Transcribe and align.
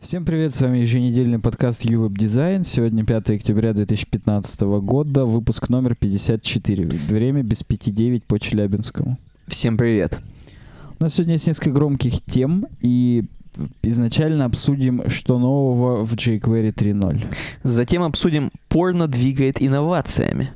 Всем 0.00 0.24
привет, 0.24 0.54
с 0.54 0.60
вами 0.62 0.78
еженедельный 0.78 1.38
подкаст 1.38 1.84
UWeb 1.84 2.14
Design. 2.14 2.62
Сегодня 2.62 3.04
5 3.04 3.32
октября 3.32 3.74
2015 3.74 4.62
года, 4.80 5.26
выпуск 5.26 5.68
номер 5.68 5.94
54. 5.94 6.86
Время 6.86 7.42
без 7.42 7.62
5.9 7.62 8.22
по 8.26 8.40
Челябинскому. 8.40 9.18
Всем 9.46 9.76
привет. 9.76 10.18
У 10.98 11.02
нас 11.02 11.12
сегодня 11.12 11.34
есть 11.34 11.46
несколько 11.46 11.72
громких 11.72 12.22
тем, 12.22 12.66
и 12.80 13.24
изначально 13.82 14.46
обсудим, 14.46 15.02
что 15.10 15.38
нового 15.38 16.02
в 16.02 16.14
jQuery 16.14 16.72
3.0. 16.72 17.22
Затем 17.62 18.02
обсудим 18.02 18.52
«Порно 18.70 19.06
двигает 19.06 19.60
инновациями». 19.60 20.48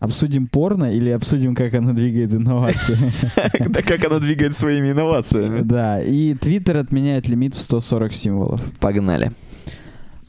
Обсудим 0.00 0.46
порно 0.46 0.92
или 0.94 1.10
обсудим, 1.10 1.54
как 1.54 1.74
оно 1.74 1.92
двигает 1.92 2.32
инновации? 2.32 2.96
Да 3.68 3.82
как 3.82 4.02
оно 4.04 4.18
двигает 4.18 4.56
своими 4.56 4.92
инновациями. 4.92 5.60
Да, 5.60 6.00
и 6.00 6.32
Twitter 6.32 6.78
отменяет 6.78 7.28
лимит 7.28 7.54
в 7.54 7.60
140 7.60 8.12
символов. 8.14 8.62
Погнали. 8.80 9.32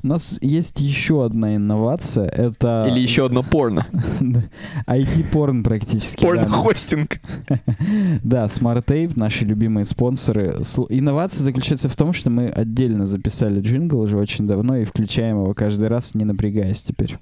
У 0.04 0.08
нас 0.08 0.40
есть 0.42 0.80
еще 0.82 1.24
одна 1.24 1.56
инновация. 1.56 2.28
Это... 2.28 2.88
Или 2.90 3.00
еще 3.00 3.26
одно 3.28 3.44
порно. 3.44 3.88
IT-порн 4.88 5.64
практически. 5.64 6.22
Порно-хостинг. 6.22 7.22
Да, 8.24 8.46
SmartApe, 8.46 9.14
наши 9.16 9.46
любимые 9.46 9.86
спонсоры. 9.86 10.62
Инновация 10.90 11.44
заключается 11.44 11.88
в 11.88 11.96
том, 11.96 12.14
что 12.14 12.30
мы 12.30 12.48
отдельно 12.50 13.06
записали 13.06 13.62
джингл 13.62 14.00
уже 14.00 14.18
очень 14.18 14.48
давно 14.48 14.78
и 14.78 14.84
включаем 14.84 15.44
его 15.44 15.54
каждый 15.54 15.88
раз, 15.88 16.16
не 16.16 16.26
напрягаясь 16.26 16.82
теперь. 16.82 17.18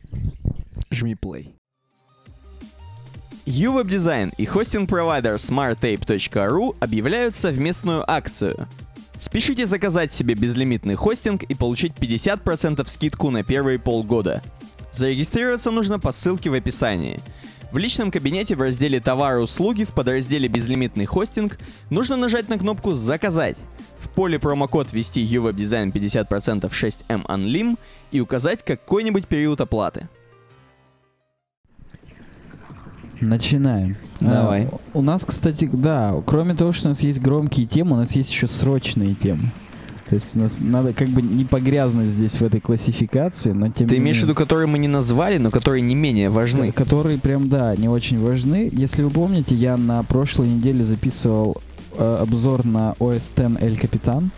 Жми 0.89 1.15
play. 1.15 1.58
UWeb 3.49 3.87
Design 3.87 4.31
и 4.37 4.45
хостинг-провайдер 4.45 5.33
smarttape.ru 5.37 6.75
объявляют 6.79 7.35
совместную 7.35 8.09
акцию. 8.09 8.67
Спешите 9.17 9.65
заказать 9.65 10.13
себе 10.13 10.35
безлимитный 10.35 10.93
хостинг 10.93 11.41
и 11.41 11.55
получить 11.55 11.93
50% 11.99 12.87
скидку 12.87 13.31
на 13.31 13.43
первые 13.43 13.79
полгода. 13.79 14.43
Зарегистрироваться 14.93 15.71
нужно 15.71 15.97
по 15.97 16.11
ссылке 16.11 16.51
в 16.51 16.53
описании. 16.53 17.19
В 17.71 17.79
личном 17.79 18.11
кабинете 18.11 18.55
в 18.55 18.61
разделе 18.61 18.99
«Товары 18.99 19.39
и 19.39 19.43
услуги» 19.43 19.83
в 19.83 19.93
подразделе 19.93 20.47
«Безлимитный 20.47 21.07
хостинг» 21.07 21.57
нужно 21.89 22.17
нажать 22.17 22.49
на 22.49 22.59
кнопку 22.59 22.93
«Заказать». 22.93 23.57
В 23.99 24.09
поле 24.09 24.37
промокод 24.37 24.93
ввести 24.93 25.25
UWeb 25.25 25.55
Design 25.55 25.91
50% 25.91 26.69
6M 26.69 27.25
Unlim 27.25 27.79
и 28.11 28.21
указать 28.21 28.63
какой-нибудь 28.63 29.27
период 29.27 29.59
оплаты. 29.59 30.07
Начинаем. 33.21 33.97
Давай. 34.19 34.65
А, 34.65 34.79
у 34.93 35.01
нас, 35.01 35.25
кстати, 35.25 35.69
да, 35.71 36.15
кроме 36.25 36.55
того, 36.55 36.71
что 36.71 36.87
у 36.87 36.89
нас 36.89 37.01
есть 37.01 37.19
громкие 37.21 37.65
темы, 37.65 37.93
у 37.93 37.99
нас 37.99 38.15
есть 38.15 38.31
еще 38.31 38.47
срочные 38.47 39.13
темы. 39.15 39.51
То 40.09 40.15
есть 40.15 40.35
у 40.35 40.39
нас 40.39 40.55
надо 40.59 40.91
как 40.93 41.09
бы 41.09 41.21
не 41.21 41.45
погрязнуть 41.45 42.07
здесь 42.07 42.33
в 42.35 42.41
этой 42.41 42.59
классификации, 42.59 43.51
но 43.51 43.69
тем 43.69 43.87
Ты 43.87 43.97
имеешь 43.97 44.17
в 44.17 44.23
виду, 44.23 44.33
которые 44.33 44.65
мы 44.65 44.79
не 44.79 44.87
назвали, 44.87 45.37
но 45.37 45.51
которые 45.51 45.81
не 45.83 45.93
менее 45.93 46.31
важны? 46.31 46.71
Ко- 46.71 46.83
Которые 46.83 47.19
прям, 47.19 47.47
да, 47.47 47.75
не 47.75 47.87
очень 47.87 48.19
важны. 48.19 48.69
Если 48.71 49.03
вы 49.03 49.11
помните, 49.11 49.53
я 49.53 49.77
на 49.77 50.01
прошлой 50.01 50.47
неделе 50.47 50.83
записывал 50.83 51.57
э, 51.95 52.17
обзор 52.21 52.65
на 52.65 52.93
OS 52.99 53.17
X 53.17 53.33
El 53.61 53.79
Capitan. 53.79 54.29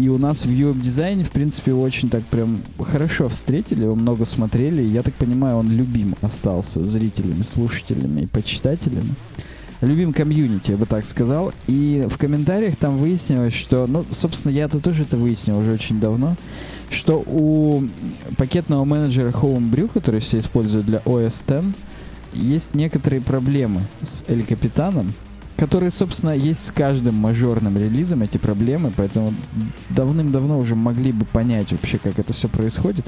И 0.00 0.08
у 0.08 0.16
нас 0.16 0.46
в 0.46 0.50
UWeb 0.50 0.80
дизайне, 0.80 1.24
в 1.24 1.30
принципе, 1.30 1.74
очень 1.74 2.08
так 2.08 2.24
прям 2.24 2.62
хорошо 2.78 3.28
встретили, 3.28 3.82
его 3.82 3.94
много 3.94 4.24
смотрели. 4.24 4.82
Я 4.82 5.02
так 5.02 5.12
понимаю, 5.12 5.56
он 5.56 5.70
любим 5.70 6.14
остался 6.22 6.82
зрителями, 6.86 7.42
слушателями 7.42 8.22
и 8.22 8.26
почитателями. 8.26 9.14
Любим 9.82 10.14
комьюнити, 10.14 10.70
я 10.70 10.78
бы 10.78 10.86
так 10.86 11.04
сказал. 11.04 11.52
И 11.66 12.06
в 12.08 12.16
комментариях 12.16 12.76
там 12.76 12.96
выяснилось, 12.96 13.52
что, 13.52 13.86
ну, 13.86 14.06
собственно, 14.10 14.52
я-то 14.52 14.80
тоже 14.80 15.02
это 15.02 15.18
выяснил 15.18 15.58
уже 15.58 15.72
очень 15.72 16.00
давно, 16.00 16.34
что 16.90 17.22
у 17.26 17.84
пакетного 18.38 18.86
менеджера 18.86 19.28
Homebrew, 19.28 19.90
который 19.92 20.20
все 20.20 20.38
используют 20.38 20.86
для 20.86 21.00
OS 21.00 21.42
X, 21.46 21.76
есть 22.32 22.74
некоторые 22.74 23.20
проблемы 23.20 23.82
с 24.02 24.22
El 24.22 24.46
Капитаном, 24.46 25.12
которые, 25.60 25.90
собственно, 25.90 26.30
есть 26.30 26.66
с 26.66 26.70
каждым 26.70 27.16
мажорным 27.16 27.76
релизом 27.76 28.22
эти 28.22 28.38
проблемы, 28.38 28.90
поэтому 28.96 29.34
давным-давно 29.90 30.58
уже 30.58 30.74
могли 30.74 31.12
бы 31.12 31.26
понять 31.26 31.72
вообще, 31.72 31.98
как 31.98 32.18
это 32.18 32.32
все 32.32 32.48
происходит. 32.48 33.04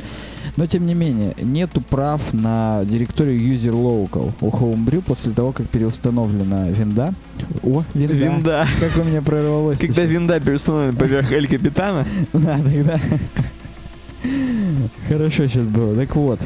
Но, 0.59 0.67
тем 0.67 0.85
не 0.85 0.93
менее, 0.93 1.35
нету 1.41 1.81
прав 1.81 2.35
на 2.35 2.85
директорию 2.85 3.41
User 3.41 3.73
Local 3.73 4.35
у 4.43 4.51
Homebrew 4.51 5.01
после 5.01 5.33
того, 5.33 5.53
как 5.53 5.67
переустановлена 5.69 6.69
винда. 6.69 7.15
О, 7.63 7.85
винда. 7.95 8.15
Винда. 8.15 8.69
Как 8.81 8.99
у 8.99 9.05
меня 9.05 9.23
прорвалось. 9.23 9.79
Когда 9.79 10.03
винда 10.03 10.39
переустановлена 10.39 10.93
поверх 10.93 11.33
Эль 11.33 11.49
Капитана, 11.49 12.07
Да, 12.35 12.59
тогда. 12.59 13.01
Хорошо 15.09 15.47
сейчас 15.47 15.67
было. 15.67 15.97
Так 15.97 16.15
вот. 16.17 16.39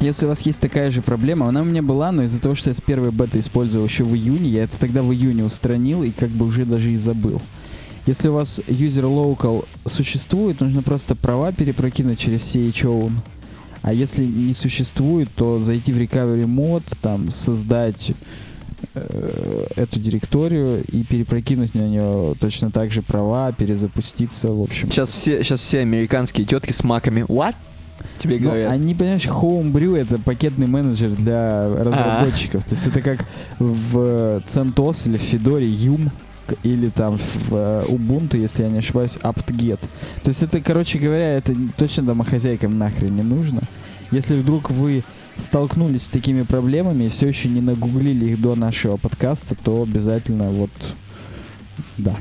Если 0.00 0.24
у 0.24 0.28
вас 0.30 0.40
есть 0.42 0.60
такая 0.60 0.90
же 0.90 1.02
проблема, 1.02 1.46
она 1.46 1.60
у 1.60 1.64
меня 1.64 1.82
была, 1.82 2.10
но 2.10 2.22
из-за 2.22 2.40
того, 2.40 2.54
что 2.54 2.70
я 2.70 2.74
с 2.74 2.80
первой 2.80 3.10
беты 3.10 3.38
использовал 3.38 3.84
еще 3.86 4.02
в 4.02 4.14
июне, 4.14 4.48
я 4.48 4.64
это 4.64 4.78
тогда 4.78 5.02
в 5.02 5.12
июне 5.12 5.44
устранил 5.44 6.02
и 6.02 6.10
как 6.10 6.30
бы 6.30 6.46
уже 6.46 6.64
даже 6.64 6.90
и 6.90 6.96
забыл. 6.96 7.40
Если 8.06 8.28
у 8.28 8.32
вас 8.32 8.60
user 8.66 9.04
local 9.04 9.66
существует, 9.84 10.60
нужно 10.60 10.82
просто 10.82 11.14
права 11.14 11.52
перепрокинуть 11.52 12.18
через 12.18 12.42
CHOwn. 12.54 13.12
А 13.82 13.92
если 13.92 14.24
не 14.24 14.54
существует, 14.54 15.28
то 15.34 15.58
зайти 15.60 15.92
в 15.92 15.98
recovery 15.98 16.46
мод, 16.46 16.82
там 17.02 17.30
создать 17.30 18.12
э, 18.94 19.66
эту 19.76 20.00
директорию 20.00 20.82
и 20.90 21.04
перепрокинуть 21.04 21.74
на 21.74 21.86
нее 21.86 22.34
точно 22.40 22.70
так 22.70 22.90
же 22.90 23.02
права, 23.02 23.52
перезапуститься, 23.52 24.48
в 24.48 24.62
общем. 24.62 24.90
сейчас 24.90 25.10
все, 25.12 25.44
сейчас 25.44 25.60
все 25.60 25.80
американские 25.80 26.46
тетки 26.46 26.72
с 26.72 26.82
маками. 26.84 27.20
What? 27.20 27.54
Тебе 28.18 28.38
говорят. 28.38 28.72
они, 28.72 28.94
понимаешь, 28.94 29.26
Homebrew 29.26 29.96
это 29.96 30.18
пакетный 30.18 30.66
менеджер 30.66 31.10
для 31.10 31.68
разработчиков. 31.68 32.64
То 32.64 32.74
есть 32.74 32.86
это 32.86 33.00
как 33.00 33.24
в 33.58 34.42
CentOS 34.46 35.08
или 35.08 35.16
в 35.16 35.22
Fedora 35.22 35.62
Yum 35.62 36.10
или 36.62 36.88
там 36.88 37.16
в 37.16 37.52
э, 37.52 37.84
Ubuntu, 37.88 38.36
если 38.36 38.64
я 38.64 38.70
не 38.70 38.78
ошибаюсь, 38.78 39.16
apt-get. 39.22 39.78
То 40.22 40.28
есть 40.28 40.42
это, 40.42 40.60
короче 40.60 40.98
говоря, 40.98 41.36
это 41.36 41.54
точно 41.76 42.04
домохозяйкам 42.04 42.76
нахрен 42.78 43.14
не 43.14 43.22
нужно. 43.22 43.60
Если 44.10 44.36
вдруг 44.36 44.70
вы 44.70 45.04
столкнулись 45.36 46.02
с 46.02 46.08
такими 46.08 46.42
проблемами 46.42 47.04
и 47.04 47.08
все 47.08 47.28
еще 47.28 47.48
не 47.48 47.60
нагуглили 47.60 48.30
их 48.30 48.40
до 48.40 48.54
нашего 48.54 48.96
подкаста, 48.96 49.54
то 49.54 49.82
обязательно 49.82 50.50
вот 50.50 50.70
да. 51.96 52.16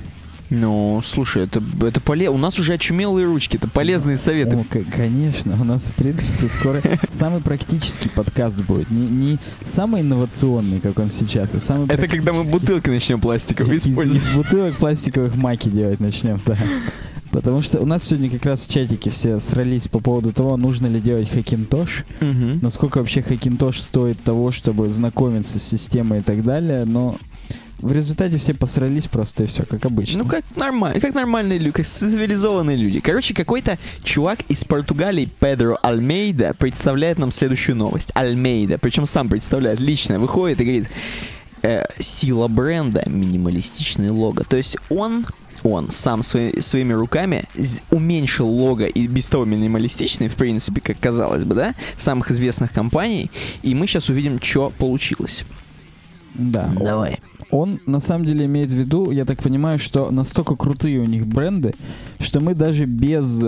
Ну, 0.49 1.01
слушай, 1.03 1.43
это, 1.43 1.61
это 1.85 2.01
поле... 2.01 2.29
У 2.29 2.37
нас 2.37 2.57
уже 2.59 2.73
очумелые 2.73 3.25
ручки, 3.27 3.57
это 3.57 3.67
полезные 3.67 4.17
советы. 4.17 4.57
К- 4.69 4.83
конечно, 4.95 5.55
у 5.59 5.63
нас, 5.63 5.83
в 5.87 5.93
принципе, 5.93 6.49
скоро 6.49 6.81
самый 7.09 7.41
практический 7.41 8.09
подкаст 8.09 8.59
будет. 8.61 8.89
Не, 8.89 9.07
не 9.07 9.39
самый 9.63 10.01
инновационный, 10.01 10.79
как 10.79 10.97
он 10.99 11.11
сейчас, 11.11 11.49
а 11.53 11.59
самый 11.59 11.88
Это 11.88 12.07
когда 12.07 12.33
мы 12.33 12.43
бутылки 12.43 12.89
начнем 12.89 13.19
пластиковые 13.19 13.77
из, 13.77 13.85
из 13.85 13.91
использовать. 13.91 14.33
бутылок 14.35 14.73
пластиковых 14.75 15.35
маки 15.35 15.69
делать 15.69 15.99
начнем, 15.99 16.41
да. 16.45 16.57
Потому 17.31 17.61
что 17.61 17.79
у 17.79 17.85
нас 17.85 18.03
сегодня 18.05 18.31
как 18.31 18.43
раз 18.45 18.65
в 18.65 18.71
чатике 18.73 19.11
все 19.11 19.39
срались 19.39 19.88
по 19.88 19.99
поводу 19.99 20.33
того, 20.33 20.57
нужно 20.57 20.88
ли 20.88 20.99
делать 20.99 21.29
хакинтош, 21.29 22.03
Мгм. 22.21 22.57
насколько 22.63 22.97
вообще 22.97 23.21
хакинтош 23.21 23.79
стоит 23.79 24.19
того, 24.23 24.49
чтобы 24.49 24.89
знакомиться 24.89 25.59
с 25.59 25.63
системой 25.63 26.19
и 26.19 26.21
так 26.23 26.43
далее, 26.43 26.85
но 26.85 27.17
в 27.81 27.91
результате 27.91 28.38
все 28.38 28.53
посрались 28.53 29.07
просто 29.07 29.44
и 29.44 29.45
все, 29.47 29.63
как 29.63 29.85
обычно. 29.85 30.23
Ну, 30.23 30.29
как 30.29 30.44
нормально, 30.56 31.00
как 31.00 31.13
нормальные 31.13 31.59
люди, 31.59 31.72
как 31.72 31.85
цивилизованные 31.85 32.78
люди. 32.78 33.00
Короче, 33.00 33.34
какой-то 33.34 33.78
чувак 34.03 34.40
из 34.50 34.63
Португалии, 34.66 35.29
Педро 35.40 35.78
Альмейда, 35.81 36.53
представляет 36.57 37.18
нам 37.18 37.31
следующую 37.31 37.75
новость. 37.75 38.09
Альмейда, 38.13 38.78
причем 38.78 39.06
сам 39.06 39.29
представляет 39.29 39.79
лично, 39.79 40.19
выходит 40.19 40.62
и 40.62 40.63
говорит, 40.63 40.88
э, 41.62 41.84
сила 42.00 42.47
бренда, 42.47 43.03
минималистичный 43.07 44.09
лого. 44.09 44.44
То 44.44 44.57
есть 44.57 44.78
он 44.89 45.25
он 45.62 45.91
сам 45.91 46.23
свои- 46.23 46.62
своими 46.62 46.94
руками 46.94 47.44
уменьшил 47.91 48.47
лого 48.47 48.85
и 48.85 49.07
без 49.07 49.25
того 49.27 49.44
минималистичный, 49.44 50.30
в 50.30 50.36
принципе, 50.38 50.80
как 50.80 50.98
казалось 51.01 51.44
бы, 51.44 51.53
да, 51.53 51.75
самых 51.98 52.31
известных 52.31 52.71
компаний, 52.71 53.30
и 53.62 53.75
мы 53.75 53.86
сейчас 53.86 54.07
увидим, 54.07 54.42
что 54.42 54.69
получилось. 54.77 55.44
да. 56.33 56.71
Давай. 56.80 57.19
Он 57.51 57.80
на 57.86 58.00
самом 58.00 58.25
деле 58.25 58.46
имеет 58.46 58.72
в 58.72 58.75
виду, 58.75 59.12
я 59.12 59.25
так 59.25 59.42
понимаю, 59.42 59.80
что 59.80 60.12
настолько 60.12 60.56
крутые 60.56 61.00
у 61.00 61.06
них 61.06 61.25
бренды, 61.25 61.74
что 62.19 62.40
мы 62.40 62.54
даже 62.54 62.86
без, 62.86 63.44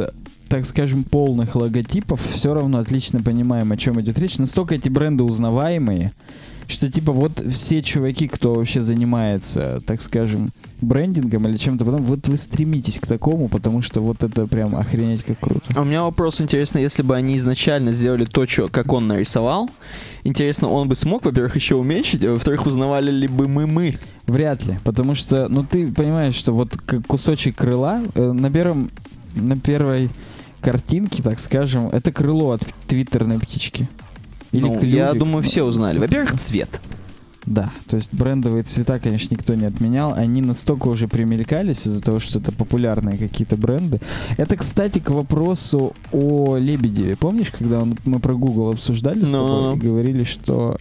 так 0.47 0.65
скажем, 0.65 1.03
полных 1.03 1.55
логотипов 1.55 2.21
все 2.25 2.53
равно 2.53 2.79
отлично 2.79 3.21
понимаем, 3.21 3.71
о 3.71 3.77
чем 3.77 4.01
идет 4.01 4.17
речь. 4.17 4.39
Настолько 4.39 4.75
эти 4.75 4.89
бренды 4.89 5.23
узнаваемые, 5.23 6.13
что 6.67 6.91
типа 6.91 7.11
вот 7.11 7.43
все 7.51 7.81
чуваки, 7.81 8.27
кто 8.27 8.53
вообще 8.53 8.81
занимается, 8.81 9.81
так 9.85 10.01
скажем, 10.01 10.51
брендингом 10.81 11.47
или 11.47 11.57
чем-то 11.57 11.85
потом, 11.85 12.03
вот 12.03 12.27
вы 12.27 12.37
стремитесь 12.37 12.99
к 12.99 13.07
такому, 13.07 13.47
потому 13.47 13.81
что 13.81 14.01
вот 14.01 14.23
это 14.23 14.47
прям 14.47 14.75
охренеть 14.75 15.23
как 15.23 15.39
круто. 15.39 15.61
А 15.75 15.81
у 15.81 15.83
меня 15.83 16.03
вопрос 16.03 16.41
интересный, 16.41 16.81
если 16.81 17.03
бы 17.03 17.15
они 17.15 17.37
изначально 17.37 17.91
сделали 17.91 18.25
то, 18.25 18.45
чё, 18.45 18.67
как 18.67 18.91
он 18.93 19.07
нарисовал, 19.07 19.69
интересно, 20.23 20.69
он 20.69 20.87
бы 20.87 20.95
смог, 20.95 21.25
во-первых, 21.25 21.55
еще 21.55 21.75
уменьшить, 21.75 22.23
а 22.23 22.31
во-вторых, 22.31 22.65
узнавали 22.65 23.11
ли 23.11 23.27
бы 23.27 23.47
мы 23.47 23.67
мы? 23.67 23.97
Вряд 24.27 24.65
ли, 24.65 24.77
потому 24.83 25.15
что, 25.15 25.47
ну 25.49 25.63
ты 25.63 25.91
понимаешь, 25.91 26.35
что 26.35 26.53
вот 26.53 26.77
кусочек 27.07 27.57
крыла 27.57 28.01
э, 28.15 28.31
на 28.31 28.49
первом 28.49 28.89
на 29.35 29.57
первой 29.57 30.09
картинке, 30.61 31.23
так 31.23 31.39
скажем, 31.39 31.87
это 31.87 32.11
крыло 32.11 32.51
от 32.51 32.61
твиттерной 32.87 33.39
птички. 33.39 33.89
Или 34.51 34.61
Ну, 34.63 34.77
клювик. 34.77 34.95
я 34.95 35.13
думаю, 35.13 35.43
все 35.43 35.63
узнали. 35.63 35.97
Во-первых, 35.99 36.39
цвет. 36.39 36.81
Да, 37.45 37.71
то 37.87 37.95
есть 37.95 38.13
брендовые 38.13 38.61
цвета, 38.63 38.99
конечно, 38.99 39.33
никто 39.33 39.55
не 39.55 39.65
отменял. 39.65 40.13
Они 40.13 40.41
настолько 40.41 40.87
уже 40.89 41.07
примелькались 41.07 41.87
из-за 41.87 42.03
того, 42.03 42.19
что 42.19 42.37
это 42.37 42.51
популярные 42.51 43.17
какие-то 43.17 43.55
бренды. 43.57 43.99
Это, 44.37 44.55
кстати, 44.57 44.99
к 44.99 45.09
вопросу 45.09 45.93
о 46.11 46.57
Лебедеве. 46.57 47.15
Помнишь, 47.15 47.51
когда 47.57 47.79
он- 47.79 47.97
мы 48.05 48.19
про 48.19 48.35
Google 48.35 48.69
обсуждали 48.69 49.25
с 49.25 49.31
Ну, 49.31 49.37
тобой 49.39 49.61
ну, 49.61 49.75
и 49.75 49.79
говорили, 49.79 50.23
что 50.23 50.77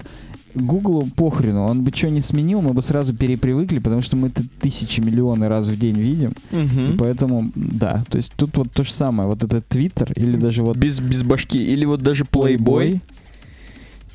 Гуглу 0.55 1.07
похрену, 1.17 1.65
он 1.65 1.83
бы 1.85 1.93
что 1.95 2.11
не 2.11 2.21
сменил, 2.21 2.61
мы 2.61 2.73
бы 2.75 2.83
сразу 2.83 3.15
перепривыкли, 3.15 3.79
потому 3.79 4.03
что 4.03 4.17
мы 4.17 4.29
это 4.29 4.43
тысячи, 4.61 5.01
миллионы 5.01 5.47
раз 5.49 5.69
в 5.69 5.79
день 5.79 5.97
видим. 5.97 6.33
И 6.51 6.57
Мгм. 6.57 6.99
поэтому, 6.99 7.53
да, 7.55 8.05
то 8.11 8.17
есть 8.17 8.33
тут 8.37 8.57
вот 8.59 8.71
то 8.73 8.83
же 8.83 8.93
самое. 8.93 9.29
Вот 9.29 9.45
этот 9.45 9.67
Твиттер 9.69 10.13
или 10.17 10.37
даже 10.37 10.63
вот 10.65 10.77
Без, 10.77 10.99
без 11.01 11.23
башки. 11.23 11.59
Или 11.59 11.85
вот 11.85 12.03
даже 12.03 12.25
Playboy. 12.25 13.01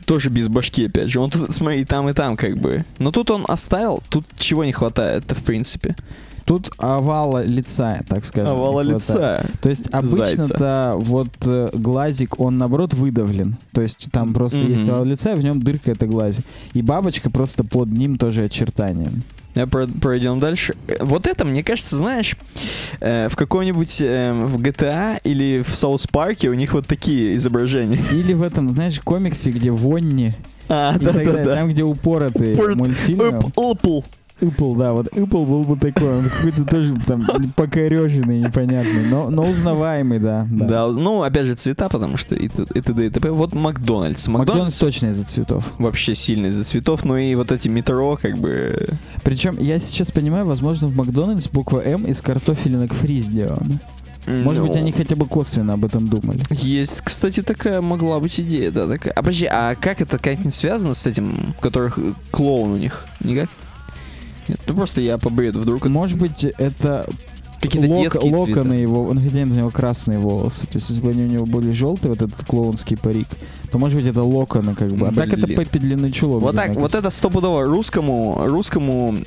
Тоже 0.05 0.29
без 0.29 0.47
башки, 0.47 0.85
опять 0.85 1.09
же. 1.09 1.19
Он 1.19 1.29
тут, 1.29 1.53
смотри, 1.53 1.81
и 1.81 1.85
там, 1.85 2.09
и 2.09 2.13
там, 2.13 2.37
как 2.37 2.57
бы. 2.57 2.85
Но 2.99 3.11
тут 3.11 3.31
он 3.31 3.45
оставил, 3.47 4.03
тут 4.09 4.25
чего 4.37 4.63
не 4.63 4.71
хватает 4.71 5.23
в 5.31 5.43
принципе. 5.43 5.95
Тут 6.45 6.71
овала 6.77 7.43
лица, 7.43 8.01
так 8.07 8.23
скажем. 8.23 8.53
Овала 8.53 8.81
лица. 8.81 9.43
То 9.61 9.69
есть 9.69 9.89
обычно-то 9.91 10.95
вот 10.99 11.29
э, 11.45 11.69
глазик, 11.73 12.39
он 12.39 12.57
наоборот 12.59 12.93
выдавлен. 12.93 13.57
То 13.71 13.81
есть 13.81 14.07
там 14.11 14.33
просто 14.33 14.59
Мгм. 14.59 14.71
есть 14.71 14.87
овал 14.87 15.05
лица, 15.05 15.33
и 15.33 15.35
в 15.35 15.43
нем 15.43 15.59
дырка 15.61 15.91
это 15.91 16.05
глазик. 16.05 16.45
И 16.73 16.81
бабочка 16.83 17.29
просто 17.31 17.63
под 17.63 17.89
ним 17.89 18.17
тоже 18.17 18.43
про- 19.65 19.87
пройдем 19.87 20.37
дальше. 20.37 20.75
Вот 20.99 21.25
это, 21.25 21.45
мне 21.45 21.63
кажется, 21.63 21.95
знаешь, 21.95 22.35
э, 22.99 23.27
в 23.29 23.35
каком-нибудь 23.37 24.01
э, 24.01 24.33
в 24.33 24.61
GTA 24.61 25.21
или 25.23 25.63
в 25.67 25.73
Соус 25.73 26.05
Парке 26.07 26.49
у 26.49 26.53
них 26.53 26.73
вот 26.73 26.85
такие 26.85 27.37
изображения. 27.37 28.01
Или 28.11 28.33
в 28.33 28.41
этом, 28.43 28.69
знаешь, 28.69 28.99
комиксе, 28.99 29.49
где 29.51 29.71
Вонни 29.71 30.35
А, 30.67 30.91
и 30.95 30.99
так 30.99 31.13
далее, 31.13 31.31
да-да-да. 31.31 31.55
там, 31.55 31.69
где 31.69 31.83
упоротые 31.83 32.55
Упорот- 32.55 32.75
мультфильмы. 32.75 33.39
Apple. 34.41 34.77
Да, 34.77 34.93
вот 34.93 35.07
Ипл 35.07 35.45
был 35.45 35.63
бы 35.63 35.77
такой, 35.77 36.17
он 36.17 36.29
какой-то 36.29 36.65
тоже 36.65 36.95
там 37.05 37.25
покореженный, 37.55 38.39
непонятный, 38.41 39.05
но, 39.07 39.29
но 39.29 39.47
узнаваемый, 39.49 40.19
да. 40.19 40.47
Да. 40.49 40.87
ну, 40.87 41.23
опять 41.23 41.45
же, 41.45 41.55
цвета, 41.55 41.89
потому 41.89 42.17
что 42.17 42.35
и 42.35 42.47
т.д. 42.47 43.05
и 43.05 43.09
т.п. 43.09 43.31
Вот 43.31 43.53
Макдональдс. 43.53 44.27
Макдональдс 44.27 44.77
точно 44.77 45.07
из-за 45.07 45.25
цветов. 45.25 45.73
вообще 45.77 46.15
сильно 46.15 46.47
из-за 46.47 46.63
цветов, 46.63 47.05
но 47.05 47.17
и 47.17 47.33
вот 47.35 47.51
эти 47.51 47.67
метро, 47.67 48.17
как 48.21 48.37
бы... 48.37 48.87
Причем, 49.23 49.57
я 49.59 49.79
сейчас 49.79 50.11
понимаю, 50.11 50.45
возможно, 50.45 50.87
в 50.87 50.95
Макдональдс 50.95 51.47
буква 51.49 51.79
М 51.79 52.03
из 52.03 52.21
картофелинок 52.21 52.93
фри 52.93 53.19
сделана. 53.21 53.79
Может 54.27 54.63
быть, 54.63 54.73
ну, 54.73 54.79
они 54.79 54.91
хотя 54.91 55.15
бы 55.15 55.27
косвенно 55.27 55.73
об 55.73 55.85
этом 55.85 56.07
думали. 56.07 56.41
Есть, 56.49 57.01
кстати, 57.01 57.43
такая 57.43 57.81
могла 57.81 58.19
быть 58.19 58.39
идея, 58.39 58.71
да, 58.71 58.87
такая. 58.87 59.13
А 59.13 59.21
подожди, 59.21 59.45
а 59.45 59.75
как 59.75 60.01
это 60.01 60.17
как-нибудь 60.17 60.53
связано 60.53 60.95
с 60.95 61.05
этим, 61.05 61.53
которых 61.61 61.99
э, 61.99 62.13
клоун 62.31 62.71
у 62.71 62.77
них? 62.77 63.05
Никак? 63.19 63.49
Нет, 64.47 64.59
ну 64.67 64.73
просто 64.75 65.01
я 65.01 65.17
по 65.17 65.29
бреду 65.29 65.59
вдруг 65.59 65.85
Может 65.85 66.17
быть, 66.19 66.43
это 66.43 67.05
какие-то 67.61 67.87
лок- 67.87 68.23
локоны 68.23 68.45
цвета. 68.69 68.75
его, 68.75 69.11
ну 69.13 69.21
хотя 69.21 69.41
у 69.41 69.45
него 69.45 69.69
красные 69.71 70.19
волосы. 70.19 70.67
То 70.67 70.75
есть, 70.77 70.89
если 70.89 71.01
бы 71.01 71.09
они 71.09 71.23
у 71.23 71.27
него 71.27 71.45
были 71.45 71.71
желтые, 71.71 72.11
вот 72.11 72.21
этот 72.21 72.45
клоунский 72.45 72.95
парик, 72.97 73.27
то 73.71 73.79
может 73.79 73.97
быть 73.97 74.05
это 74.07 74.21
локоны, 74.23 74.75
как 74.75 74.91
бы. 74.91 75.07
А 75.07 75.11
так 75.11 75.33
это 75.33 75.47
Блин. 75.47 75.57
Пеппи 75.59 75.79
длинный 75.79 76.11
чулок. 76.11 76.41
Вот 76.41 76.55
так, 76.55 76.75
вот 76.75 76.93
это 76.93 77.09
стопудово 77.09 77.63
русскому, 77.63 78.45
русскому, 78.45 79.17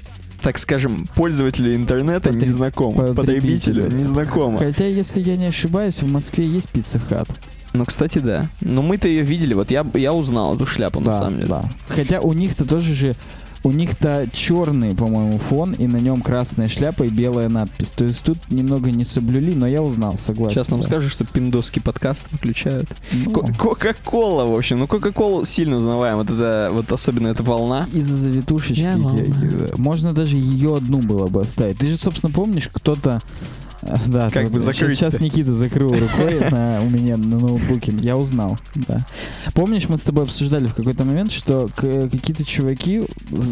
так 0.42 0.56
скажем, 0.58 1.06
пользователю 1.16 1.74
интернета 1.74 2.30
Потреб- 2.30 2.44
незнакомо. 2.46 3.12
потребителю. 3.14 3.82
Потребителю 3.82 3.98
незнакомо. 3.98 4.58
Хотя, 4.58 4.86
если 4.86 5.20
я 5.20 5.36
не 5.36 5.46
ошибаюсь, 5.46 6.00
в 6.00 6.08
Москве 6.10 6.46
есть 6.46 6.68
пицца 6.68 7.00
хат. 7.00 7.28
Ну, 7.74 7.84
кстати, 7.84 8.18
да. 8.18 8.46
Но 8.62 8.80
мы-то 8.80 9.08
ее 9.08 9.22
видели, 9.22 9.52
вот 9.52 9.70
я, 9.70 9.84
я 9.94 10.14
узнал 10.14 10.54
эту 10.54 10.64
шляпу, 10.64 11.00
на 11.00 11.10
Да, 11.10 11.18
самом 11.18 11.36
деле. 11.36 11.48
да. 11.48 11.64
Хотя 11.88 12.20
у 12.20 12.32
них-то 12.32 12.64
тоже 12.64 12.94
же 12.94 13.14
у 13.64 13.72
них-то 13.72 14.26
черный, 14.32 14.94
по-моему, 14.94 15.38
фон, 15.38 15.72
и 15.72 15.86
на 15.86 15.96
нем 15.96 16.22
красная 16.22 16.68
шляпа 16.68 17.04
и 17.04 17.08
белая 17.08 17.48
надпись. 17.48 17.90
То 17.90 18.04
есть 18.04 18.22
тут 18.22 18.38
немного 18.50 18.90
не 18.90 19.04
соблюли, 19.04 19.52
но 19.54 19.66
я 19.66 19.82
узнал, 19.82 20.16
согласен. 20.18 20.54
Сейчас 20.54 20.68
нам 20.70 20.80
да. 20.80 20.86
скажут, 20.86 21.10
что 21.12 21.24
пиндосский 21.24 21.82
подкаст 21.82 22.24
выключают. 22.30 22.88
Ну, 23.12 23.30
Ко- 23.32 23.52
Кока-кола, 23.54 24.44
в 24.44 24.54
общем. 24.56 24.78
Ну, 24.78 24.86
Кока-колу 24.86 25.44
сильно 25.44 25.76
узнаваем. 25.76 26.18
Вот 26.18 26.30
это, 26.30 26.70
вот 26.72 26.90
особенно 26.92 27.28
эта 27.28 27.42
волна. 27.42 27.86
Из-за 27.92 28.14
завитушечки. 28.14 28.80
Я 28.80 28.92
я- 28.92 28.96
волна. 28.98 29.20
я- 29.20 29.76
можно 29.76 30.12
даже 30.12 30.36
ее 30.36 30.76
одну 30.76 30.98
было 30.98 31.26
бы 31.28 31.42
оставить. 31.42 31.78
Ты 31.78 31.88
же, 31.88 31.96
собственно, 31.96 32.32
помнишь, 32.32 32.68
кто-то... 32.72 33.20
Да, 34.06 34.30
Как 34.30 34.50
бы 34.50 34.58
закрыть-то. 34.58 34.96
Сейчас 34.96 35.20
Никита 35.20 35.52
закрыл 35.52 35.90
рукой 35.90 36.40
на, 36.50 36.80
у 36.82 36.88
меня 36.88 37.16
на 37.16 37.38
ноутбуке. 37.38 37.92
Я 38.00 38.16
узнал, 38.16 38.58
да. 38.74 38.98
Помнишь, 39.54 39.88
мы 39.88 39.96
с 39.96 40.02
тобой 40.02 40.24
обсуждали 40.24 40.66
в 40.66 40.74
какой-то 40.74 41.04
момент, 41.04 41.30
что 41.32 41.68
какие-то 41.76 42.44
чуваки 42.44 43.02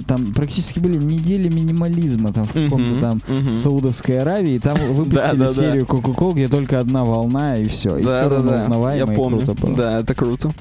там 0.06 0.32
практически 0.32 0.78
были 0.78 0.98
недели 0.98 1.48
минимализма 1.48 2.32
там 2.32 2.44
в 2.44 2.52
каком-то 2.52 3.00
там. 3.00 3.54
Саудовской 3.54 4.18
Аравии, 4.18 4.54
и 4.54 4.58
там 4.58 4.78
выпустили 4.92 5.46
серию 5.52 5.84
Coca-Cola, 5.84 6.34
где 6.34 6.48
только 6.48 6.80
одна 6.80 7.04
волна 7.04 7.56
и 7.56 7.68
все. 7.68 7.96
И 7.96 8.02
все 8.02 8.28
равно 8.28 8.58
узнаваемо 8.58 9.10
Я 9.10 9.16
помню. 9.16 9.44
Да, 9.76 10.00
это 10.00 10.14
круто. 10.14 10.52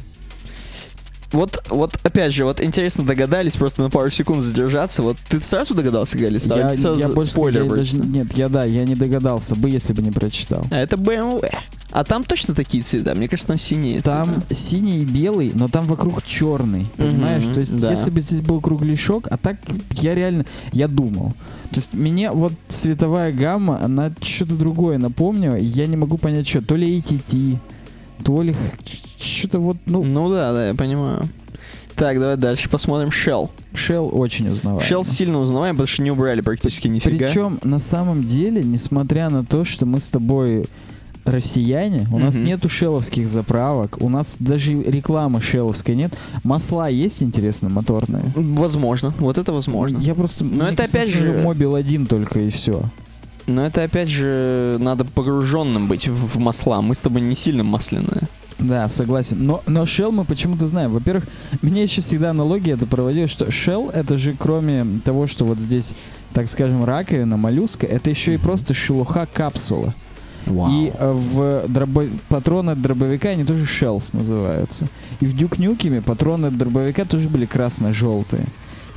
Вот, 1.32 1.64
вот, 1.70 1.98
опять 2.04 2.34
же, 2.34 2.46
вот 2.46 2.62
интересно 2.62 3.04
догадались 3.04 3.56
просто 3.56 3.82
на 3.82 3.90
пару 3.90 4.10
секунд 4.10 4.44
задержаться. 4.44 5.04
Вот 5.04 5.18
ты 5.30 5.42
сразу 5.42 5.74
догадался, 5.74 6.18
Галя? 6.18 6.40
Я, 6.40 6.72
я 6.94 7.10
больше 7.10 7.32
спойлер 7.32 7.64
я 7.64 7.70
даже, 7.70 7.98
нет, 7.98 8.34
я 8.34 8.50
да, 8.50 8.64
я 8.66 8.86
не 8.86 8.96
догадался 8.96 9.56
бы, 9.56 9.70
если 9.70 9.94
бы 9.94 10.02
не 10.02 10.12
прочитал. 10.12 10.66
А 10.72 10.78
это 10.78 10.96
BMW. 10.96 11.50
А 11.92 12.04
там 12.04 12.24
точно 12.24 12.54
такие 12.54 12.84
цвета? 12.84 13.16
Мне 13.16 13.28
кажется, 13.30 13.48
там 13.48 13.58
синие 13.58 14.02
Там 14.02 14.34
цвета. 14.36 14.54
синий 14.54 15.00
и 15.02 15.06
белый, 15.06 15.52
но 15.54 15.68
там 15.68 15.86
вокруг 15.86 16.24
черный, 16.24 16.88
понимаешь? 16.98 17.44
Мгм, 17.46 17.54
То 17.54 17.60
есть, 17.62 17.78
да. 17.78 17.92
если 17.92 18.12
бы 18.12 18.20
здесь 18.22 18.42
был 18.42 18.60
кругляшок, 18.60 19.28
а 19.32 19.38
так 19.38 19.58
я 19.92 20.14
реально, 20.14 20.46
я 20.74 20.88
думал. 20.88 21.32
То 21.72 21.78
есть, 21.78 21.94
мне 21.94 22.32
вот 22.32 22.54
цветовая 22.68 23.32
гамма, 23.32 23.82
она 23.82 24.12
что-то 24.22 24.56
другое 24.56 24.98
напомнила, 24.98 25.56
я 25.56 25.88
не 25.88 25.96
могу 25.96 26.18
понять, 26.18 26.48
что, 26.48 26.62
то 26.62 26.76
ли 26.76 27.00
ATT, 27.00 27.58
то 28.24 28.42
ли 28.42 28.56
что-то 29.18 29.60
вот, 29.60 29.78
ну, 29.86 30.04
Ну 30.04 30.30
да, 30.30 30.54
да, 30.54 30.68
я 30.70 30.74
понимаю. 30.74 31.24
Так, 31.96 32.20
давай 32.20 32.36
дальше 32.36 32.70
посмотрим 32.70 33.10
Shell. 33.10 33.50
Shell 33.74 34.10
очень 34.10 34.50
узнаваем. 34.50 34.86
Shell 34.86 35.06
сильно 35.06 35.40
узнаваем, 35.40 35.76
потому 35.76 35.88
что 35.88 36.02
не 36.02 36.12
убрали 36.12 36.42
практически 36.42 36.90
нифига. 36.90 37.28
Причем, 37.28 37.60
на 37.64 37.80
самом 37.80 38.26
деле, 38.28 38.64
несмотря 38.64 39.30
на 39.30 39.46
то, 39.46 39.64
что 39.64 39.86
мы 39.86 40.02
с 40.02 40.10
тобой 40.10 40.66
россияне, 41.24 42.06
у 42.12 42.20
нас 42.20 42.36
Мгм. 42.36 42.46
нету 42.46 42.70
шеловских 42.70 43.28
заправок, 43.28 43.98
у 44.00 44.10
нас 44.10 44.36
даже 44.40 44.74
рекламы 44.84 45.42
шеловской 45.42 45.96
нет. 45.96 46.14
Масла 46.44 46.88
есть, 46.90 47.24
интересно, 47.24 47.70
моторные? 47.70 48.24
Возможно, 48.36 49.14
вот 49.20 49.38
это 49.38 49.52
возможно. 49.54 49.98
Я 50.00 50.14
просто... 50.16 50.44
Но 50.44 50.66
мне 50.66 50.74
это 50.74 50.84
кажется, 50.84 50.98
опять 50.98 51.10
же- 51.10 51.42
Мобил 51.44 51.76
один 51.76 52.06
только 52.06 52.40
и 52.42 52.50
все. 52.50 52.84
Но 53.48 53.66
это 53.66 53.84
опять 53.84 54.10
же 54.10 54.78
надо 54.80 55.06
погруженным 55.06 55.88
быть 55.88 56.08
в, 56.08 56.36
в 56.36 56.38
масла. 56.40 56.82
Мы 56.82 56.96
с 56.96 57.00
тобой 57.00 57.22
не 57.22 57.36
сильно 57.36 57.64
масляные. 57.64 58.24
Да, 58.58 58.88
согласен. 58.90 59.46
Но, 59.46 59.62
но 59.68 59.84
Shell 59.84 60.12
мы 60.12 60.24
почему-то 60.24 60.66
знаем. 60.68 60.92
Во-первых, 60.92 61.26
мне 61.62 61.84
еще 61.84 62.02
всегда 62.02 62.32
аналогия 62.32 62.72
это 62.72 62.88
проводила, 62.88 63.28
что 63.28 63.46
Shell 63.46 63.92
это 63.92 64.18
же 64.18 64.34
кроме 64.38 65.00
того, 65.04 65.28
что 65.28 65.46
вот 65.46 65.60
здесь, 65.60 65.94
так 66.34 66.48
скажем, 66.48 66.86
раковина, 66.86 67.38
моллюска, 67.38 67.86
это 67.86 68.10
еще 68.10 68.34
и 68.34 68.38
просто 68.38 68.74
шелуха 68.74 69.28
капсула. 69.32 69.94
И 70.48 70.92
э, 70.98 71.12
в 71.12 71.68
дробо... 71.68 72.06
патроны 72.30 72.72
от 72.72 72.82
дробовика 72.82 73.30
они 73.30 73.44
тоже 73.44 73.66
Shells 73.66 74.16
называются. 74.16 74.88
И 75.20 75.26
в 75.26 75.34
Nukem 75.36 76.02
патроны 76.02 76.48
от 76.48 76.58
дробовика 76.58 77.06
тоже 77.06 77.30
были 77.30 77.46
красно-желтые. 77.46 78.46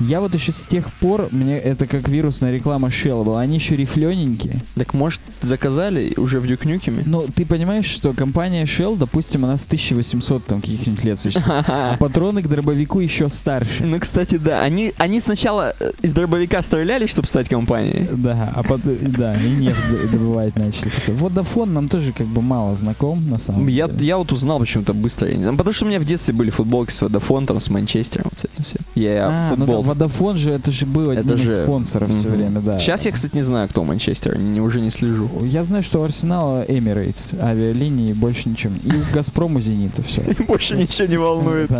Я 0.01 0.21
вот 0.21 0.35
еще 0.35 0.53
с 0.53 0.67
тех 0.67 0.93
пор, 0.95 1.29
мне 1.33 1.59
это 1.59 1.87
как 1.87 2.09
вирусная 2.09 2.53
реклама 2.55 2.89
Shell 2.89 3.25
была, 3.25 3.41
они 3.41 3.57
еще 3.57 3.77
рифлененькие. 3.77 4.61
Так 4.77 4.95
может 4.95 5.21
заказали 5.41 6.15
уже 6.17 6.41
в 6.41 6.47
Дюкнюкеме? 6.47 7.03
Но 7.07 7.27
ты 7.27 7.45
понимаешь, 7.45 7.87
что 7.87 8.13
компания 8.13 8.65
Shell, 8.65 8.97
допустим, 8.97 9.45
она 9.45 9.57
с 9.57 9.67
1800 9.67 10.45
там 10.45 10.61
каких-нибудь 10.61 11.05
лет 11.05 11.19
существует. 11.19 11.65
А 11.69 11.97
патроны 11.97 12.43
к 12.43 12.49
дробовику 12.49 13.01
еще 13.01 13.29
старше. 13.29 13.85
Ну, 13.85 13.99
кстати, 14.01 14.37
да. 14.37 14.63
Они, 14.63 14.95
они 14.99 15.21
сначала 15.21 15.75
э, 15.79 15.93
из 16.03 16.13
дробовика 16.13 16.63
стреляли, 16.63 17.07
чтобы 17.07 17.29
стать 17.29 17.49
компанией. 17.49 18.07
Да, 18.11 18.53
а 18.55 18.63
потом, 18.63 18.97
да, 19.01 19.37
и 19.41 19.49
нефть 19.51 19.79
добывать 20.11 20.57
начали. 20.57 20.91
Водофон 21.09 21.73
нам 21.73 21.89
тоже 21.89 22.13
как 22.13 22.27
бы 22.27 22.43
мало 22.43 22.75
знаком, 22.77 23.29
на 23.29 23.39
самом 23.39 23.67
Я, 23.69 23.89
деле. 23.89 24.07
я 24.07 24.19
вот 24.19 24.33
узнал 24.33 24.59
почему-то 24.61 24.95
быстро. 24.95 25.29
Потому 25.29 25.73
что 25.73 25.85
у 25.85 25.89
меня 25.89 26.01
в 26.01 26.05
детстве 26.05 26.35
были 26.35 26.51
футболки 26.51 26.91
с 26.93 27.01
Водофон, 27.01 27.47
там, 27.47 27.61
с 27.61 27.69
Манчестером, 27.71 28.29
вот 28.31 28.39
с 28.39 28.45
этим 28.45 28.65
все. 28.65 28.77
Я 28.95 29.29
А, 29.29 29.51
ну 29.51 29.67
футбол 29.67 29.83
Водофон 29.89 30.37
же, 30.37 30.51
это 30.51 30.71
же 30.71 30.85
был 30.87 31.11
Это 31.11 31.21
одним 31.21 31.37
из 31.37 31.49
же- 31.55 31.63
спонсоров 31.65 32.11
все 32.11 32.29
Мгм. 32.29 32.37
время, 32.37 32.61
да. 32.61 32.79
Сейчас 32.79 33.07
я, 33.07 33.13
кстати, 33.13 33.35
не 33.35 33.43
знаю, 33.43 33.69
кто 33.69 33.85
Манчестер, 33.85 34.39
не- 34.39 34.61
уже 34.61 34.81
не 34.81 34.91
слежу. 34.91 35.29
Я 35.45 35.65
знаю, 35.65 35.83
что 35.83 36.01
у 36.01 36.05
Арсенала 36.05 36.65
Emirates 36.65 37.35
авиалинии 37.43 38.13
больше 38.13 38.49
ничего. 38.49 38.75
И 38.85 38.91
у 38.91 39.15
Газпрома 39.15 39.61
Зенита 39.61 40.03
все. 40.03 40.23
Больше 40.49 40.77
ничего 40.77 41.09
не 41.09 41.17
волнует. 41.17 41.71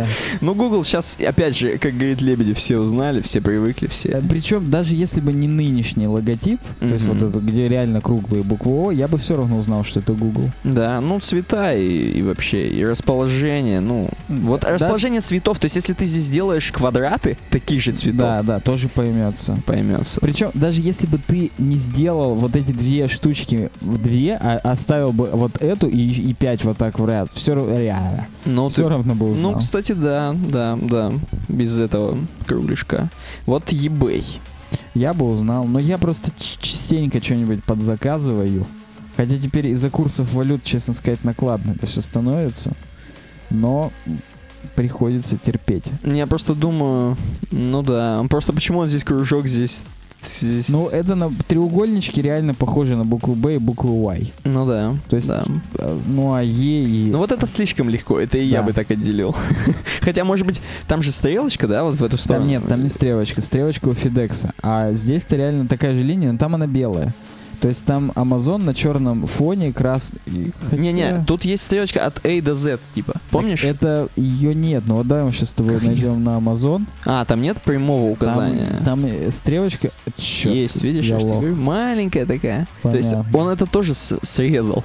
Ну, 0.41 0.55
Google 0.55 0.83
сейчас, 0.83 1.17
опять 1.25 1.55
же, 1.57 1.77
как 1.77 1.93
говорит 1.93 2.21
Лебедев, 2.21 2.57
все 2.57 2.77
узнали, 2.77 3.21
все 3.21 3.41
привыкли, 3.41 3.87
все. 3.87 4.21
Причем 4.29 4.69
даже 4.71 4.95
если 4.95 5.21
бы 5.21 5.31
не 5.33 5.47
нынешний 5.47 6.07
логотип, 6.07 6.59
то 6.79 6.85
есть 6.87 7.05
вот 7.05 7.21
это, 7.21 7.39
где 7.39 7.67
реально 7.67 8.01
круглые 8.01 8.43
буквы 8.43 8.71
О, 8.71 8.91
я 8.91 9.07
бы 9.07 9.17
все 9.17 9.35
равно 9.35 9.57
узнал, 9.57 9.83
что 9.83 9.99
это 9.99 10.13
Google. 10.13 10.49
Да, 10.63 10.99
ну, 11.01 11.19
цвета 11.19 11.73
и, 11.73 12.21
вообще, 12.21 12.67
и 12.67 12.83
расположение, 12.85 13.79
ну... 13.79 14.09
Вот 14.27 14.63
расположение 14.63 15.21
цветов, 15.21 15.59
то 15.59 15.65
есть 15.65 15.75
если 15.75 15.93
ты 15.93 16.05
здесь 16.05 16.27
делаешь 16.29 16.71
квадраты 16.71 17.37
таких 17.49 17.81
же 17.81 17.91
цветов, 17.99 18.17
Да, 18.19 18.43
да, 18.43 18.59
тоже 18.59 18.87
поймется. 18.89 19.59
поймется. 19.65 20.19
Причем, 20.21 20.51
даже 20.53 20.81
если 20.81 21.07
бы 21.07 21.17
ты 21.17 21.51
не 21.57 21.77
сделал 21.77 22.35
вот 22.35 22.55
эти 22.55 22.71
две 22.71 23.07
штучки 23.07 23.69
в 23.81 24.01
две, 24.01 24.35
а 24.35 24.59
оставил 24.63 25.11
бы 25.11 25.29
вот 25.31 25.61
эту 25.61 25.87
и, 25.87 25.97
и 26.29 26.33
пять 26.33 26.63
вот 26.63 26.77
так 26.77 26.99
в 26.99 27.07
ряд, 27.07 27.31
все, 27.33 27.53
реально, 27.53 28.27
Ну, 28.45 28.69
все 28.69 28.83
ты- 28.83 28.89
равно 28.89 29.15
бы 29.15 29.31
узнал. 29.31 29.53
ну, 29.53 29.59
кстати, 29.59 29.91
да, 29.91 30.35
да, 30.51 30.77
да, 30.81 31.11
без 31.47 31.77
этого 31.79 32.17
кругляшка. 32.45 33.09
Вот 33.45 33.71
eBay. 33.71 34.23
Я 34.93 35.13
бы 35.13 35.29
узнал, 35.29 35.65
но 35.65 35.79
я 35.79 35.97
просто 35.97 36.31
частенько 36.59 37.21
что-нибудь 37.23 37.63
подзаказываю. 37.63 38.65
Хотя 39.17 39.37
теперь 39.37 39.67
из-за 39.67 39.89
курсов 39.89 40.33
валют, 40.33 40.63
честно 40.63 40.93
сказать, 40.93 41.23
накладно 41.23 41.71
это 41.71 41.85
все 41.87 42.01
становится. 42.01 42.71
Но 43.49 43.91
приходится 44.75 45.37
терпеть. 45.37 45.85
Я 46.03 46.27
просто 46.27 46.53
думаю, 46.55 47.17
ну 47.51 47.81
да, 47.81 48.23
просто 48.29 48.53
почему 48.53 48.79
он 48.79 48.87
здесь 48.87 49.03
кружок, 49.03 49.47
здесь... 49.47 49.83
здесь- 50.23 50.69
Ну, 50.69 50.87
это 50.87 51.15
на 51.15 51.31
треугольнички 51.47 52.21
реально 52.21 52.53
похожи 52.53 52.95
на 52.95 53.03
букву 53.05 53.35
Б 53.35 53.55
и 53.55 53.57
букву 53.57 53.93
Y. 54.11 54.31
ну 54.43 54.65
да, 54.65 54.95
То 55.09 55.15
есть, 55.15 55.27
да. 55.27 55.43
э, 55.77 55.99
ну 56.07 56.33
а 56.33 56.41
Е 56.43 56.83
и... 56.83 57.09
Ну 57.11 57.17
вот 57.19 57.31
это 57.31 57.47
слишком 57.47 57.89
легко, 57.89 58.19
это 58.19 58.37
и 58.37 58.45
я 58.45 58.57
Да. 58.59 58.63
бы 58.67 58.73
так 58.73 58.89
отделил. 58.91 59.35
Хотя, 60.01 60.23
может 60.23 60.45
быть, 60.45 60.61
там 60.87 61.03
же 61.03 61.11
стрелочка, 61.11 61.67
да, 61.67 61.83
вот 61.83 61.95
в 61.95 62.03
эту 62.03 62.17
сторону? 62.17 62.41
Там 62.43 62.49
нет, 62.49 62.67
там 62.67 62.83
не 62.83 62.89
стрелочка. 62.89 63.41
Стрелочка 63.41 63.87
у 63.89 63.93
Фидекса. 63.93 64.53
А 64.61 64.91
здесь-то 64.93 65.35
реально 65.35 65.67
такая 65.67 65.93
же 65.93 66.03
линия, 66.03 66.31
но 66.31 66.37
там 66.37 66.55
она 66.55 66.67
белая. 66.67 67.13
То 67.59 67.67
есть 67.67 67.85
там 67.85 68.11
Amazon 68.15 68.59
на 68.59 68.73
черном 68.73 69.27
фоне 69.27 69.73
красный. 69.73 70.19
Не-не, 70.71 71.23
тут 71.27 71.43
есть 71.45 71.63
стрелочка 71.63 72.05
от 72.05 72.25
A 72.25 72.41
до 72.41 72.55
Z, 72.55 72.79
типа. 72.95 73.13
Помнишь? 73.31 73.63
Это 73.63 74.07
ее 74.15 74.55
нет, 74.55 74.83
но 74.85 74.97
вот 74.97 75.07
давай 75.07 75.25
мы 75.25 75.31
сейчас 75.31 75.49
с 75.49 75.53
тобой 75.53 75.75
Как 75.75 75.83
найдем 75.83 76.23
на 76.23 76.37
Amazon. 76.37 76.85
А, 77.05 77.25
там 77.25 77.41
нет 77.41 77.57
прямого 77.61 78.15
Там, 78.15 78.29
указания. 78.29 78.81
там 78.85 79.05
э, 79.05 79.31
стрелочка. 79.31 79.91
Чёрт, 80.17 80.55
есть, 80.55 80.81
видишь, 80.81 81.05
я 81.05 81.19
я 81.19 81.27
маленькая 81.55 82.25
такая. 82.25 82.67
То 82.81 82.95
есть 82.95 83.11
Понятно. 83.11 83.37
он 83.37 83.47
это 83.49 83.65
тоже 83.65 83.93
срезал. 83.93 84.83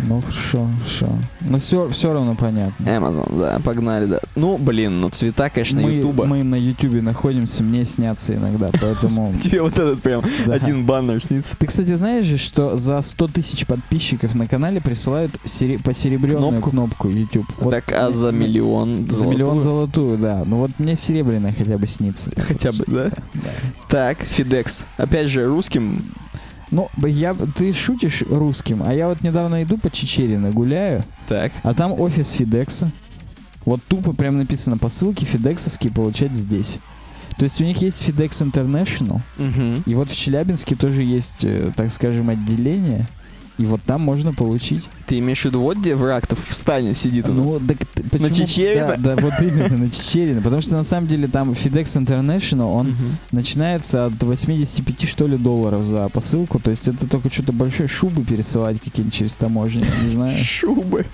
Ну 0.00 0.20
хорошо, 0.20 0.68
хорошо. 0.78 1.08
Но 1.40 1.58
все, 1.58 1.88
все 1.90 2.12
равно 2.12 2.34
понятно. 2.34 2.84
Amazon, 2.84 3.38
да, 3.38 3.58
погнали, 3.64 4.06
да. 4.06 4.20
Ну, 4.36 4.58
блин, 4.58 5.00
ну 5.00 5.08
цвета, 5.08 5.48
конечно, 5.50 5.80
мы, 5.80 5.92
Ютуба. 5.92 6.24
мы 6.26 6.42
на 6.42 6.56
Ютубе 6.56 7.00
находимся, 7.00 7.62
мне 7.62 7.84
снятся 7.84 8.34
иногда, 8.34 8.70
поэтому... 8.80 9.32
Тебе 9.40 9.62
вот 9.62 9.78
этот 9.78 10.02
прям 10.02 10.22
один 10.46 10.84
баннер 10.84 11.22
снится. 11.22 11.56
Ты, 11.56 11.66
кстати, 11.66 11.94
знаешь 11.94 12.26
же, 12.26 12.38
что 12.38 12.76
за 12.76 13.00
100 13.00 13.28
тысяч 13.28 13.66
подписчиков 13.66 14.34
на 14.34 14.46
канале 14.46 14.80
присылают 14.80 15.32
сере- 15.44 15.78
посеребренную 15.78 16.60
Кнопку? 16.60 17.08
YouTube. 17.08 17.46
Так, 17.70 17.92
а 17.92 18.10
за 18.10 18.30
миллион 18.30 19.08
За 19.10 19.26
миллион 19.26 19.60
золотую? 19.60 20.18
да. 20.18 20.42
Ну 20.44 20.58
вот 20.58 20.70
мне 20.78 20.96
серебряная 20.96 21.52
хотя 21.56 21.78
бы 21.78 21.86
снится. 21.86 22.30
Хотя 22.36 22.72
бы, 22.72 22.84
да? 22.86 23.10
Да. 23.34 23.50
Так, 23.88 24.18
FedEx. 24.20 24.84
Опять 24.96 25.28
же, 25.28 25.46
русским. 25.46 26.02
Ну, 26.74 26.90
я, 27.06 27.34
ты 27.34 27.72
шутишь 27.72 28.22
русским, 28.28 28.82
а 28.82 28.92
я 28.92 29.06
вот 29.08 29.22
недавно 29.22 29.62
иду 29.62 29.78
по 29.78 29.90
Чечерина, 29.90 30.50
гуляю, 30.50 31.04
Так. 31.28 31.52
а 31.62 31.72
там 31.72 31.92
офис 31.92 32.30
Фидекса. 32.32 32.90
Вот 33.64 33.80
тупо 33.86 34.12
прям 34.12 34.36
написано 34.38 34.76
посылки 34.76 35.24
фидексовские 35.24 35.92
получать 35.92 36.34
здесь. 36.34 36.78
То 37.38 37.44
есть 37.44 37.60
у 37.60 37.64
них 37.64 37.80
есть 37.80 38.02
FedEx 38.08 38.42
International, 38.52 39.20
Мгм. 39.38 39.84
и 39.86 39.94
вот 39.94 40.10
в 40.10 40.16
Челябинске 40.16 40.74
тоже 40.74 41.02
есть, 41.02 41.44
э, 41.44 41.70
так 41.76 41.90
скажем, 41.92 42.28
отделение, 42.28 43.06
и 43.58 43.66
вот 43.66 43.80
там 43.86 44.00
можно 44.00 44.32
получить. 44.32 44.84
Ты 45.06 45.18
имеешь 45.18 45.42
в 45.42 45.44
виду 45.44 45.60
вот 45.60 45.76
где 45.76 45.94
враг-то 45.94 46.34
в 46.34 46.54
стане 46.54 46.94
сидит 46.94 47.28
у 47.28 47.32
Ну, 47.32 47.52
нас? 47.58 47.62
так 47.68 47.78
т- 47.78 48.02
почему- 48.18 48.30
Чечерина? 48.46 48.96
Да, 48.98 49.14
да, 49.14 49.22
вот 49.22 49.34
именно 49.40 49.76
на 49.76 49.90
Чечерина. 49.90 50.40
Потому 50.40 50.62
что 50.62 50.74
на 50.74 50.82
самом 50.82 51.06
деле 51.06 51.28
там 51.28 51.50
FedEx 51.52 51.84
International, 52.04 52.72
он 52.72 52.88
Мгм. 52.88 53.16
начинается 53.32 54.06
от 54.06 54.22
85 54.22 55.06
что 55.06 55.26
ли 55.26 55.36
долларов 55.36 55.84
за 55.84 56.08
посылку. 56.08 56.58
То 56.58 56.70
есть 56.70 56.88
это 56.88 57.06
только 57.06 57.30
что-то 57.32 57.52
большое 57.52 57.88
шубы 57.88 58.22
пересылать 58.24 58.80
какие-нибудь 58.82 59.14
через 59.14 59.34
таможню, 59.34 59.86
не 60.02 60.10
знаю. 60.10 60.36
Шубы. 60.44 61.06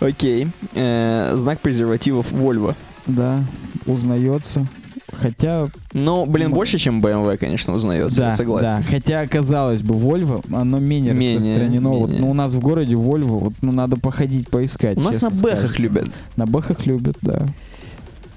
Окей. 0.00 0.48
Э, 0.74 1.34
знак 1.36 1.60
презервативов 1.60 2.30
Volvo. 2.32 2.74
Да, 3.06 3.42
узнается. 3.86 4.66
Хотя, 5.14 5.68
Ну, 5.92 6.26
блин, 6.26 6.48
М- 6.48 6.52
больше, 6.54 6.78
чем 6.78 7.00
BMW, 7.00 7.36
конечно, 7.36 7.74
узнается, 7.74 8.20
я 8.22 8.30
да, 8.30 8.36
согласен. 8.36 8.66
да, 8.66 8.82
хотя 8.88 9.26
казалось 9.26 9.82
бы, 9.82 9.94
Volvo, 9.94 10.44
оно 10.54 10.78
менее, 10.78 11.12
Менее, 11.14 11.36
распространено. 11.36 11.88
Вот, 11.90 12.08
менее. 12.10 12.20
ну, 12.24 12.30
у 12.30 12.34
нас 12.34 12.52
в 12.54 12.60
городе 12.60 12.94
Volvo, 12.94 13.38
вот, 13.38 13.52
ну, 13.62 13.72
надо 13.72 13.96
походить, 13.96 14.48
поискать. 14.50 14.98
У 14.98 15.02
нас 15.02 15.20
на 15.22 15.30
бэхах 15.30 15.78
любят. 15.78 16.08
На 16.36 16.46
бэхах 16.46 16.86
любят, 16.86 17.16
да. 17.22 17.46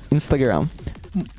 Инстаграм. 0.09 0.69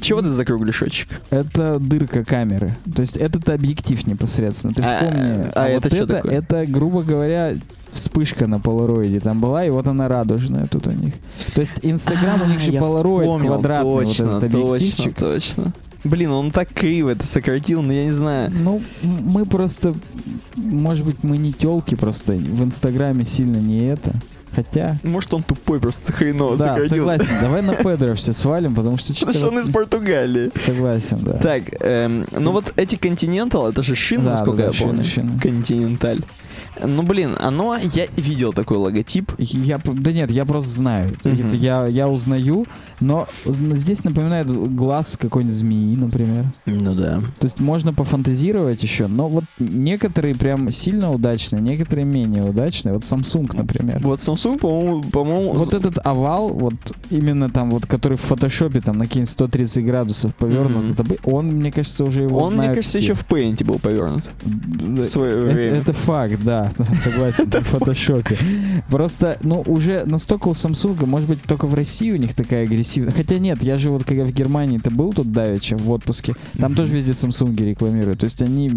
Чего 0.00 0.22
ты 0.22 0.30
за 0.30 0.44
кругляшочек? 0.44 1.08
Это 1.30 1.78
дырка 1.78 2.24
камеры. 2.24 2.76
То 2.94 3.02
есть 3.02 3.16
это 3.16 3.52
объектив 3.52 4.06
непосредственно. 4.06 4.74
Ты 4.74 4.82
А, 4.82 4.98
вспомни. 4.98 5.50
а 5.54 5.74
вот 5.74 5.86
это 5.86 5.94
что 5.96 6.06
такое? 6.06 6.32
Это, 6.32 6.66
грубо 6.66 7.02
говоря, 7.02 7.54
вспышка 7.88 8.46
на 8.46 8.60
полароиде 8.60 9.20
там 9.20 9.40
была, 9.40 9.64
и 9.64 9.70
вот 9.70 9.86
она 9.86 10.08
радужная 10.08 10.66
тут 10.66 10.86
у 10.86 10.90
них. 10.92 11.14
То 11.54 11.60
есть 11.60 11.80
Инстаграм 11.82 12.42
у 12.42 12.46
них 12.46 12.60
же 12.60 12.70
А, 12.70 12.74
я 12.74 12.80
полароид 12.80 13.46
квадратный, 13.46 14.06
точно, 14.06 14.26
вот 14.26 14.44
этот 14.44 14.54
объективчик. 14.54 15.14
Точно, 15.16 15.64
точно. 15.64 15.72
Блин, 16.04 16.30
он 16.30 16.50
так 16.52 16.68
криво 16.68 17.10
это 17.10 17.26
сократил, 17.26 17.82
но 17.82 17.92
я 17.92 18.04
не 18.04 18.12
знаю. 18.12 18.50
Ну, 18.54 18.80
мы 19.02 19.44
просто, 19.46 19.94
может 20.54 21.04
быть, 21.04 21.24
мы 21.24 21.38
не 21.38 21.52
телки 21.52 21.96
просто 21.96 22.34
в 22.34 22.62
Инстаграме 22.62 23.24
сильно 23.24 23.56
не 23.56 23.80
это. 23.86 24.12
Хотя, 24.54 24.96
Может, 25.02 25.34
он 25.34 25.42
тупой, 25.42 25.78
просто 25.80 26.12
хреново 26.12 26.56
да, 26.56 26.68
сократил. 26.68 26.96
согласен. 26.96 27.26
Давай 27.40 27.62
на 27.62 27.74
Педро 27.74 28.14
все 28.14 28.32
свалим, 28.32 28.74
потому 28.74 28.96
что 28.96 29.12
Потому 29.14 29.34
что 29.34 29.48
он 29.48 29.58
из 29.58 29.70
Португалии. 29.70 30.50
Согласен, 30.64 31.18
да. 31.20 31.32
Так, 31.34 31.62
эм, 31.80 32.24
ну 32.32 32.52
вот 32.52 32.72
эти 32.76 32.96
Continental, 32.96 33.70
это 33.70 33.82
же 33.82 33.94
шин, 33.94 34.24
Да, 34.24 34.32
насколько 34.32 34.56
да, 34.58 34.64
я 34.64 34.70
да, 34.70 34.76
шины, 34.76 35.04
помню. 35.40 35.40
Continental. 35.42 36.24
Ну, 36.84 37.02
блин, 37.02 37.36
оно, 37.38 37.76
я 37.76 38.06
видел 38.16 38.52
такой 38.52 38.76
логотип. 38.76 39.32
Я, 39.38 39.80
да 39.84 40.12
нет, 40.12 40.30
я 40.30 40.44
просто 40.44 40.70
знаю. 40.70 41.16
Я, 41.24 41.86
я 41.86 42.08
узнаю, 42.08 42.66
но 43.00 43.26
здесь 43.46 44.04
напоминает 44.04 44.48
глаз 44.74 45.16
какой-нибудь 45.20 45.56
змеи, 45.56 45.96
например. 45.96 46.44
Ну 46.66 46.94
да. 46.94 47.20
То 47.38 47.44
есть 47.46 47.60
можно 47.60 47.92
пофантазировать 47.92 48.82
еще, 48.82 49.06
но 49.06 49.28
вот 49.28 49.44
некоторые 49.58 50.34
прям 50.34 50.70
сильно 50.70 51.12
удачные, 51.12 51.60
некоторые 51.62 52.04
менее 52.04 52.44
удачные. 52.44 52.94
Вот 52.94 53.02
Samsung, 53.02 53.56
например. 53.56 54.00
Вот 54.02 54.20
Samsung, 54.20 54.58
по-моему, 54.58 55.02
по-моему, 55.02 55.52
Вот 55.54 55.74
этот 55.74 55.98
овал, 56.04 56.48
вот 56.50 56.74
именно 57.10 57.48
там, 57.50 57.70
вот 57.70 57.86
который 57.86 58.16
в 58.16 58.20
фотошопе 58.22 58.80
там 58.80 58.98
на 58.98 59.04
какие-нибудь 59.06 59.30
130 59.30 59.84
градусов 59.84 60.34
повернут, 60.34 60.84
Мгм. 60.84 60.92
это 60.92 61.04
бы- 61.04 61.18
он, 61.24 61.46
мне 61.46 61.72
кажется, 61.72 62.04
уже 62.04 62.22
его 62.22 62.38
он, 62.38 62.56
мне 62.56 62.66
кажется, 62.68 62.98
все. 62.98 62.98
еще 63.00 63.14
в 63.14 63.24
Paint 63.28 63.64
был 63.64 63.78
повернут. 63.78 64.30
В 64.44 65.04
свое 65.04 65.32
Это, 65.32 65.54
время. 65.54 65.76
это 65.78 65.92
факт, 65.92 66.40
да, 66.44 66.70
согласен, 67.02 67.50
в 67.50 67.62
фотошопе. 67.64 68.36
Просто, 68.90 69.38
ну, 69.42 69.62
уже 69.66 70.04
настолько 70.06 70.48
у 70.48 70.52
Samsung, 70.52 71.04
может 71.06 71.28
быть, 71.28 71.42
только 71.42 71.66
в 71.66 71.74
России 71.74 72.10
у 72.10 72.16
них 72.16 72.34
такая 72.34 72.66
агрессивная. 72.88 73.12
Хотя 73.12 73.38
нет, 73.38 73.62
я 73.62 73.78
же 73.78 73.90
вот 73.90 74.04
когда 74.04 74.24
в 74.24 74.32
Германии-то 74.32 74.90
был 74.90 75.12
тут 75.12 75.30
давеча 75.32 75.76
в 75.76 75.90
отпуске, 75.90 76.34
там 76.58 76.72
Мгм. 76.72 76.76
тоже 76.76 76.92
везде 76.94 77.12
Samsung 77.12 77.56
рекламируют. 77.64 78.20
То 78.20 78.24
есть 78.24 78.42
они, 78.42 78.68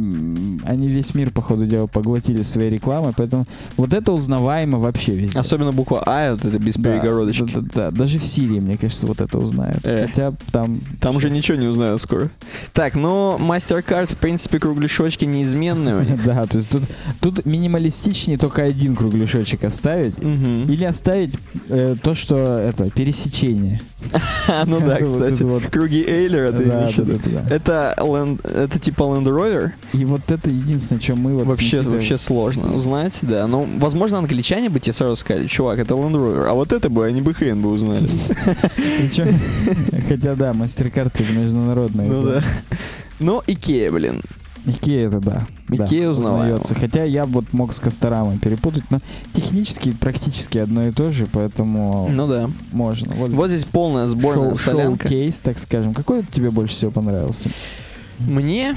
они 0.63 0.88
весь 0.89 1.13
мир, 1.15 1.30
по 1.32 1.41
ходу 1.41 1.65
дела, 1.65 1.88
поглотили 1.88 2.41
своей 2.41 2.70
рекламой, 2.70 3.13
поэтому 3.15 3.46
вот 3.77 3.94
это 3.94 4.12
узнаваемо 4.12 4.80
вообще 4.80 5.13
везде. 5.13 5.39
Особенно 5.39 5.72
буква 5.72 6.03
А, 6.06 6.32
вот 6.32 6.46
это 6.46 6.60
без 6.60 6.75
Да, 6.75 6.89
перегородочки. 6.89 7.51
Да, 7.53 7.62
да, 7.62 7.70
да. 7.74 7.91
даже 7.91 8.20
в 8.20 8.25
Сирии, 8.25 8.60
мне 8.60 8.77
кажется, 8.77 9.08
вот 9.08 9.22
это 9.22 9.38
узнают. 9.38 9.80
Э. 9.84 10.08
Хотя 10.08 10.34
там... 10.51 10.80
Там 11.00 11.15
уже 11.15 11.30
ничего 11.30 11.58
не 11.58 11.68
узнаю 11.68 11.98
скоро. 12.00 12.30
Так, 12.74 12.96
ну, 12.96 13.38
MasterCard, 13.39 14.08
в 14.13 14.18
принципе, 14.18 14.60
кругляшочки 14.60 15.25
неизменные. 15.25 15.91
Да, 16.25 16.46
то 16.46 16.58
есть 16.58 16.70
тут, 16.70 16.84
тут 17.20 17.46
минималистичнее 17.46 18.38
только 18.38 18.62
один 18.63 18.96
кругляшочек 18.96 19.63
оставить. 19.63 20.18
Или 20.20 20.84
оставить 20.84 21.36
э, 21.70 21.96
то, 22.01 22.13
что 22.15 22.36
это 22.60 22.89
пересечение. 22.91 23.82
Ну 24.65 24.79
да, 24.86 24.98
кстати. 24.98 25.43
вот. 25.43 25.63
Круги 25.67 26.03
Эйлера, 26.08 26.51
ты 26.51 26.65
Да. 26.65 26.89
Это, 27.50 27.96
Land- 27.98 28.46
это 28.48 28.79
типа 28.79 29.03
Land 29.03 29.25
Rover? 29.25 29.72
И 29.93 30.05
вот 30.05 30.22
это 30.29 30.50
единственное, 30.50 31.00
чем 31.00 31.20
мы 31.20 31.34
вот... 31.36 31.48
Вообще, 31.48 31.77
Никитой- 31.79 31.89
вообще 31.96 32.17
сложно 32.17 32.74
узнать, 32.75 33.20
да. 33.22 33.48
Ну, 33.48 33.67
возможно, 33.77 34.17
англичане 34.17 34.70
бы 34.70 34.79
тебе 34.79 34.93
сразу 34.93 35.15
сказали, 35.15 35.48
чувак, 35.48 35.79
это 35.79 35.93
Land 35.93 36.13
Rover, 36.15 36.48
а 36.48 36.53
вот 36.53 36.72
это 36.72 36.89
бы 36.89 37.05
они 37.05 37.22
бы 37.22 37.34
хрен 37.34 37.62
бы 37.62 37.70
узнали. 37.70 38.10
Причем, 39.00 39.39
хотя 40.08 40.36
да, 40.36 40.53
мастер-карты 40.53 41.24
международные. 41.31 42.08
Ну 42.10 42.24
да. 42.24 42.43
Ну, 43.20 43.41
Икея, 43.48 43.91
блин. 43.91 44.22
Икея 44.65 45.08
это 45.08 45.20
да. 45.20 45.48
да, 45.70 45.86
Икея 45.86 46.10
узнаваемо. 46.10 46.44
узнается. 46.58 46.75
Хотя 46.75 47.03
я 47.03 47.25
вот 47.25 47.46
мог 47.53 47.74
с 47.74 47.80
Касторамой 47.80 48.38
перепутать, 48.38 48.84
но 48.91 49.00
технически 49.34 49.91
практически 49.91 50.58
одно 50.60 50.88
и 50.88 50.91
то 50.91 51.12
же, 51.12 51.27
поэтому 51.32 52.08
Ну 52.12 52.27
да. 52.27 52.50
можно. 52.72 53.13
Вот, 53.15 53.32
Вот 53.32 53.50
здесь 53.50 53.65
полная 53.65 54.06
сборная 54.08 54.50
шоу- 54.50 54.56
солянка. 54.56 55.08
showcase, 55.10 55.39
так 55.39 55.58
скажем. 55.60 55.94
Какой 55.94 56.24
тебе 56.24 56.50
больше 56.51 56.75
всего 56.75 56.91
понравился? 56.91 57.50
Мне, 58.20 58.75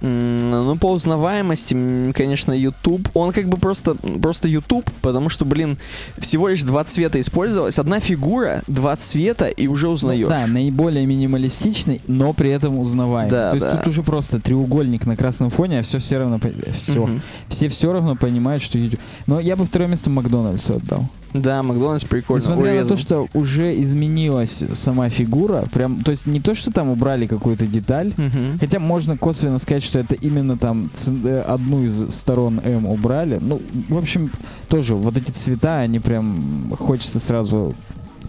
ну, 0.00 0.76
по 0.76 0.92
узнаваемости, 0.92 2.12
конечно, 2.12 2.52
YouTube. 2.52 3.08
Он 3.14 3.32
как 3.32 3.46
бы 3.48 3.56
просто, 3.56 3.94
просто 3.94 4.48
YouTube, 4.48 4.88
потому 5.02 5.28
что, 5.28 5.44
блин, 5.44 5.78
всего 6.18 6.48
лишь 6.48 6.62
два 6.62 6.84
цвета 6.84 7.20
использовалось. 7.20 7.78
Одна 7.78 8.00
фигура, 8.00 8.62
два 8.66 8.96
цвета, 8.96 9.46
и 9.48 9.66
уже 9.66 9.88
узнаешь. 9.88 10.24
Ну 10.24 10.28
да, 10.28 10.46
наиболее 10.46 11.06
минималистичный, 11.06 12.00
но 12.06 12.32
при 12.32 12.50
этом 12.50 12.78
узнаваемый. 12.78 13.30
Да, 13.30 13.50
То 13.50 13.56
есть 13.56 13.66
да. 13.66 13.76
тут 13.76 13.86
уже 13.88 14.02
просто 14.02 14.40
треугольник 14.40 15.06
на 15.06 15.16
красном 15.16 15.50
фоне, 15.50 15.80
а 15.80 15.82
все 15.82 15.98
все 15.98 16.18
равно... 16.18 16.40
Все. 16.72 17.06
Мгм. 17.06 17.22
Все 17.48 17.68
все 17.68 17.92
равно 17.92 18.16
понимают, 18.16 18.62
что 18.62 18.78
YouTube. 18.78 19.00
Но 19.26 19.40
я 19.40 19.56
бы 19.56 19.64
второе 19.66 19.88
место 19.88 20.10
Макдональдсу 20.10 20.76
отдал. 20.76 21.04
Да, 21.34 21.62
Макдональдс 21.62 22.04
прикольно 22.04 22.40
Несмотря 22.40 22.72
урезан. 22.72 22.82
на 22.82 22.96
то, 22.96 23.02
что 23.02 23.26
уже 23.34 23.78
изменилась 23.82 24.64
сама 24.72 25.10
фигура, 25.10 25.64
прям, 25.72 26.02
то 26.02 26.10
есть 26.10 26.26
не 26.26 26.40
то, 26.40 26.54
что 26.54 26.70
там 26.72 26.88
убрали 26.88 27.26
какую-то 27.26 27.66
деталь, 27.66 28.12
Мгм. 28.16 28.58
хотя 28.58 28.78
можно 28.78 29.18
косвенно 29.18 29.58
сказать, 29.58 29.82
что 29.86 29.98
это 29.98 30.14
именно 30.14 30.56
там 30.56 30.90
э, 31.24 31.44
одну 31.46 31.84
из 31.84 32.10
сторон 32.14 32.60
М 32.64 32.86
убрали. 32.86 33.38
Ну, 33.40 33.60
в 33.88 33.96
общем, 33.96 34.30
тоже 34.68 34.94
вот 34.94 35.16
эти 35.16 35.30
цвета, 35.30 35.78
они 35.80 35.98
прям 35.98 36.72
хочется 36.78 37.20
сразу 37.20 37.74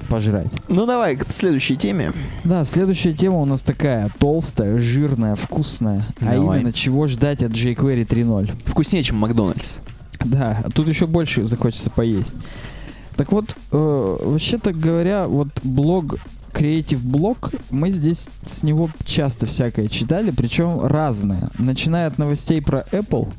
пожрать. 0.09 0.51
Ну 0.67 0.85
давай 0.85 1.15
к 1.15 1.29
следующей 1.31 1.75
теме. 1.75 2.13
Да, 2.43 2.63
следующая 2.65 3.13
тема 3.13 3.37
у 3.37 3.45
нас 3.45 3.61
такая 3.61 4.09
толстая, 4.19 4.77
жирная, 4.77 5.35
вкусная. 5.35 6.05
А 6.21 6.33
Давай. 6.33 6.59
именно, 6.59 6.73
чего 6.73 7.07
ждать 7.07 7.43
от 7.43 7.51
jQuery 7.51 8.07
3.0. 8.07 8.51
Вкуснее, 8.65 9.03
чем 9.03 9.17
Макдональдс. 9.17 9.75
Да, 10.23 10.61
а 10.63 10.69
тут 10.69 10.87
еще 10.87 11.07
больше 11.07 11.45
захочется 11.45 11.89
поесть. 11.89 12.35
Так 13.15 13.31
вот, 13.31 13.55
э, 13.71 14.17
вообще-то 14.21 14.73
говоря, 14.73 15.25
вот 15.25 15.49
блог 15.63 16.17
Creative 16.53 17.01
Blog, 17.01 17.59
мы 17.69 17.91
здесь 17.91 18.29
с 18.45 18.63
него 18.63 18.89
часто 19.05 19.45
всякое 19.45 19.87
читали, 19.87 20.31
причем 20.31 20.81
разное. 20.81 21.49
Начиная 21.57 22.07
от 22.07 22.17
новостей 22.17 22.61
про 22.61 22.85
Apple 22.91 23.29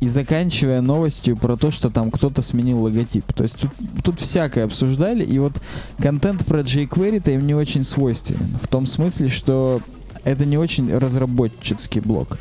и 0.00 0.08
заканчивая 0.08 0.80
новостью 0.80 1.36
про 1.36 1.56
то, 1.56 1.70
что 1.70 1.90
там 1.90 2.10
кто-то 2.10 2.42
сменил 2.42 2.82
логотип. 2.82 3.32
То 3.32 3.42
есть 3.42 3.56
тут, 3.56 3.70
тут 4.02 4.20
всякое 4.20 4.64
обсуждали, 4.64 5.24
и 5.24 5.38
вот 5.38 5.60
контент 5.98 6.44
про 6.46 6.60
jQuery-то 6.60 7.30
им 7.32 7.46
не 7.46 7.54
очень 7.54 7.84
свойственен. 7.84 8.58
В 8.62 8.66
том 8.68 8.86
смысле, 8.86 9.28
что 9.28 9.80
это 10.24 10.44
не 10.44 10.58
очень 10.58 10.92
разработческий 10.96 12.00
блог. 12.00 12.38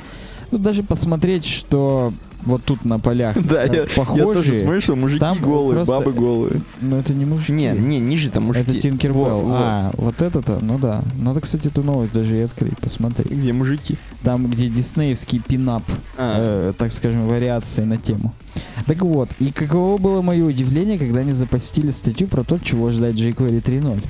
Ну, 0.52 0.58
даже 0.58 0.84
посмотреть, 0.84 1.46
что 1.46 2.12
вот 2.44 2.64
тут 2.64 2.86
на 2.86 3.00
полях 3.00 3.36
Да, 3.44 3.66
э, 3.66 3.68
я, 3.68 3.82
я 3.82 3.88
похожие, 3.96 4.34
тоже 4.34 4.56
смотрю, 4.56 4.82
что 4.82 4.96
мужики 4.96 5.20
Там 5.20 5.40
голые, 5.40 5.76
просто- 5.76 5.94
бабы 6.00 6.14
голые. 6.14 6.62
но 6.82 7.00
это 7.00 7.14
не 7.14 7.26
мужики. 7.26 7.52
Не, 7.52 7.72
не, 7.72 8.00
ниже 8.00 8.30
там 8.30 8.44
мужики. 8.46 8.72
Это 8.72 8.80
Тинкербелл. 8.80 9.42
Во, 9.42 9.44
во. 9.44 9.56
А, 9.58 9.92
вот 9.98 10.22
это-то, 10.22 10.60
ну 10.62 10.78
да. 10.80 11.04
Надо, 11.20 11.42
кстати, 11.42 11.68
эту 11.68 11.84
новость 11.84 12.14
даже 12.14 12.38
и 12.38 12.42
открыть, 12.42 12.78
посмотреть. 12.80 13.32
Где 13.32 13.54
мужики? 13.54 13.98
Там, 14.24 14.48
где 14.48 14.70
диснеевский 14.70 15.40
пинап, 15.40 15.84
А. 16.18 16.70
э, 16.70 16.74
так 16.78 16.92
скажем, 16.92 17.28
вариации 17.28 17.84
на 17.84 17.98
тему. 17.98 18.34
Так 18.86 19.02
вот, 19.02 19.30
и 19.40 19.52
каково 19.52 19.98
было 19.98 20.22
мое 20.22 20.46
удивление, 20.46 20.98
когда 20.98 21.20
они 21.20 21.34
запостили 21.34 21.92
статью 21.92 22.28
про 22.28 22.44
то, 22.44 22.58
чего 22.58 22.90
ждать 22.92 23.16
jQuery 23.16 23.62
3.0. 23.62 24.02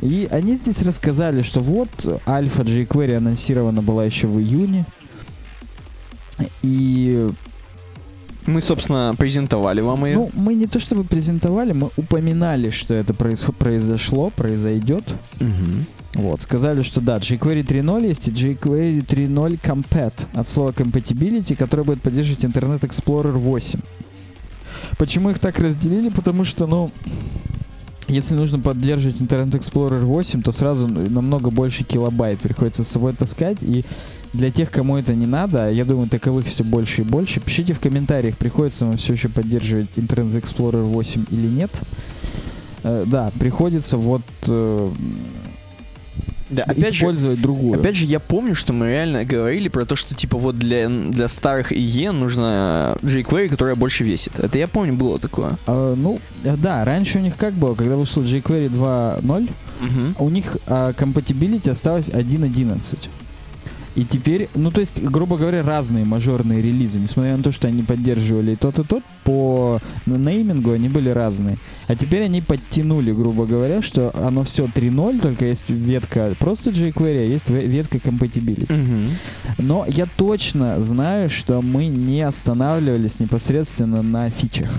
И 0.00 0.26
они 0.30 0.56
здесь 0.56 0.82
рассказали, 0.82 1.42
что 1.42 1.60
вот 1.60 1.88
альфа 2.26 2.62
jQuery 2.62 3.16
анонсирована 3.16 3.82
была 3.82 4.04
еще 4.04 4.26
в 4.26 4.38
июне. 4.40 4.84
И 6.62 7.28
Мы, 8.46 8.60
собственно, 8.60 9.14
презентовали 9.16 9.80
вам 9.80 10.04
ее. 10.04 10.16
Ну, 10.16 10.30
мы 10.34 10.54
не 10.54 10.66
то 10.66 10.80
чтобы 10.80 11.04
презентовали, 11.04 11.72
мы 11.72 11.90
упоминали, 11.96 12.70
что 12.70 12.92
это 12.92 13.14
происход- 13.14 13.54
произошло, 13.54 14.30
произойдет. 14.30 15.04
Мгм. 15.38 15.86
Вот, 16.14 16.40
сказали, 16.40 16.82
что 16.82 17.00
да, 17.00 17.18
jQuery 17.18 17.62
3.0 17.64 18.04
есть 18.08 18.26
и 18.28 18.32
jQuery 18.32 19.06
3.0 19.06 19.60
Compat 19.62 20.26
от 20.34 20.48
слова 20.48 20.72
compatibility, 20.72 21.54
который 21.54 21.84
будет 21.84 22.02
поддерживать 22.02 22.44
Internet 22.44 22.80
Explorer 22.80 23.30
8. 23.30 23.80
Почему 24.98 25.30
их 25.30 25.38
так 25.38 25.60
разделили? 25.60 26.08
Потому 26.08 26.42
что, 26.42 26.66
ну, 26.66 26.90
если 28.08 28.34
нужно 28.34 28.58
поддерживать 28.58 29.20
Internet 29.20 29.52
Explorer 29.52 30.00
8, 30.00 30.42
то 30.42 30.50
сразу 30.50 30.88
намного 30.88 31.50
больше 31.50 31.84
килобайт 31.84 32.40
приходится 32.40 32.82
с 32.82 32.88
собой 32.88 33.14
таскать. 33.14 33.58
И 33.62 33.84
для 34.32 34.50
тех, 34.50 34.70
кому 34.70 34.96
это 34.96 35.14
не 35.14 35.26
надо, 35.26 35.66
а 35.66 35.70
я 35.70 35.84
думаю, 35.84 36.08
таковых 36.08 36.46
все 36.46 36.64
больше 36.64 37.02
и 37.02 37.04
больше, 37.04 37.40
пишите 37.40 37.72
в 37.74 37.80
комментариях, 37.80 38.36
приходится 38.36 38.86
вам 38.86 38.96
все 38.96 39.12
еще 39.12 39.28
поддерживать 39.28 39.88
Internet 39.96 40.40
Explorer 40.42 40.82
8 40.82 41.24
или 41.30 41.46
нет. 41.46 41.70
Э, 42.82 43.04
да, 43.06 43.30
приходится 43.38 43.96
вот 43.96 44.22
э, 44.46 44.90
Да, 46.50 46.64
опять 46.64 46.94
же, 46.94 47.00
использовать 47.04 47.40
другую. 47.40 47.78
Опять 47.78 47.96
же, 47.96 48.04
я 48.06 48.20
помню, 48.20 48.54
что 48.54 48.72
мы 48.72 48.88
реально 48.88 49.24
говорили 49.24 49.68
про 49.68 49.84
то, 49.84 49.96
что 49.96 50.14
типа 50.14 50.36
вот 50.38 50.58
для, 50.58 50.88
для 50.88 51.28
старых 51.28 51.70
IE 51.72 52.10
нужно 52.12 52.96
jQuery, 53.02 53.48
которая 53.48 53.74
больше 53.76 54.02
весит. 54.04 54.38
Это 54.38 54.58
я 54.58 54.66
помню, 54.66 54.94
было 54.94 55.18
такое. 55.18 55.58
А, 55.66 55.94
ну, 55.94 56.20
э, 56.42 56.56
да, 56.56 56.84
раньше 56.84 57.18
у 57.18 57.20
них 57.22 57.36
как 57.36 57.52
было, 57.54 57.74
когда 57.74 57.96
вышел 57.96 58.22
jQuery 58.22 58.68
2.0, 58.70 59.50
Мгм. 59.80 60.16
у 60.18 60.28
них 60.30 60.56
а, 60.66 60.92
compatibility 60.92 61.68
осталось 61.70 62.08
1.11. 62.08 63.08
И 63.94 64.04
теперь, 64.04 64.48
ну 64.54 64.70
то 64.70 64.80
есть, 64.80 65.02
грубо 65.02 65.36
говоря, 65.36 65.62
разные 65.62 66.04
мажорные 66.06 66.62
релизы, 66.62 66.98
несмотря 66.98 67.36
на 67.36 67.42
то, 67.42 67.52
что 67.52 67.68
они 67.68 67.82
поддерживали 67.82 68.52
и 68.52 68.56
тот, 68.56 68.78
и 68.78 68.84
тот, 68.84 69.02
по 69.24 69.80
неймингу 70.06 70.72
они 70.72 70.88
были 70.88 71.10
разные. 71.10 71.58
А 71.88 71.94
теперь 71.94 72.22
они 72.22 72.40
подтянули, 72.40 73.12
грубо 73.12 73.44
говоря, 73.44 73.82
что 73.82 74.10
оно 74.16 74.44
все 74.44 74.64
3.0, 74.64 75.20
только 75.20 75.44
есть 75.44 75.68
ветка 75.68 76.34
просто 76.38 76.70
jQuery, 76.70 77.18
а 77.18 77.26
есть 77.26 77.48
ве- 77.48 77.66
ветка 77.66 77.98
compatibility. 77.98 78.72
Мгм. 78.72 79.08
Но 79.58 79.84
я 79.86 80.06
точно 80.16 80.80
знаю, 80.80 81.28
что 81.28 81.60
мы 81.60 81.86
не 81.86 82.22
останавливались 82.22 83.20
непосредственно 83.20 84.00
на 84.02 84.30
фичах. 84.30 84.70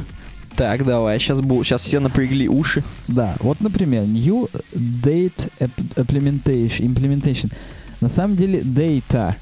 Так, 0.56 0.86
давай, 0.86 1.20
сейчас, 1.20 1.40
бу- 1.42 1.64
сейчас 1.64 1.84
все 1.84 2.00
напрягли 2.00 2.48
уши. 2.48 2.84
Да, 3.08 3.36
вот, 3.40 3.60
например, 3.60 4.04
New 4.04 4.50
Date 4.76 5.50
implementation. 5.96 7.52
На 8.04 8.10
самом 8.10 8.36
деле 8.36 8.60
data. 8.60 9.36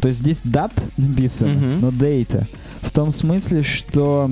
То 0.00 0.08
есть 0.08 0.20
здесь 0.20 0.38
date 0.44 0.72
написано, 0.96 1.52
Мгм. 1.54 1.80
но 1.82 1.88
data. 1.90 2.46
В 2.82 2.90
том 2.90 3.12
смысле, 3.12 3.62
что 3.62 4.28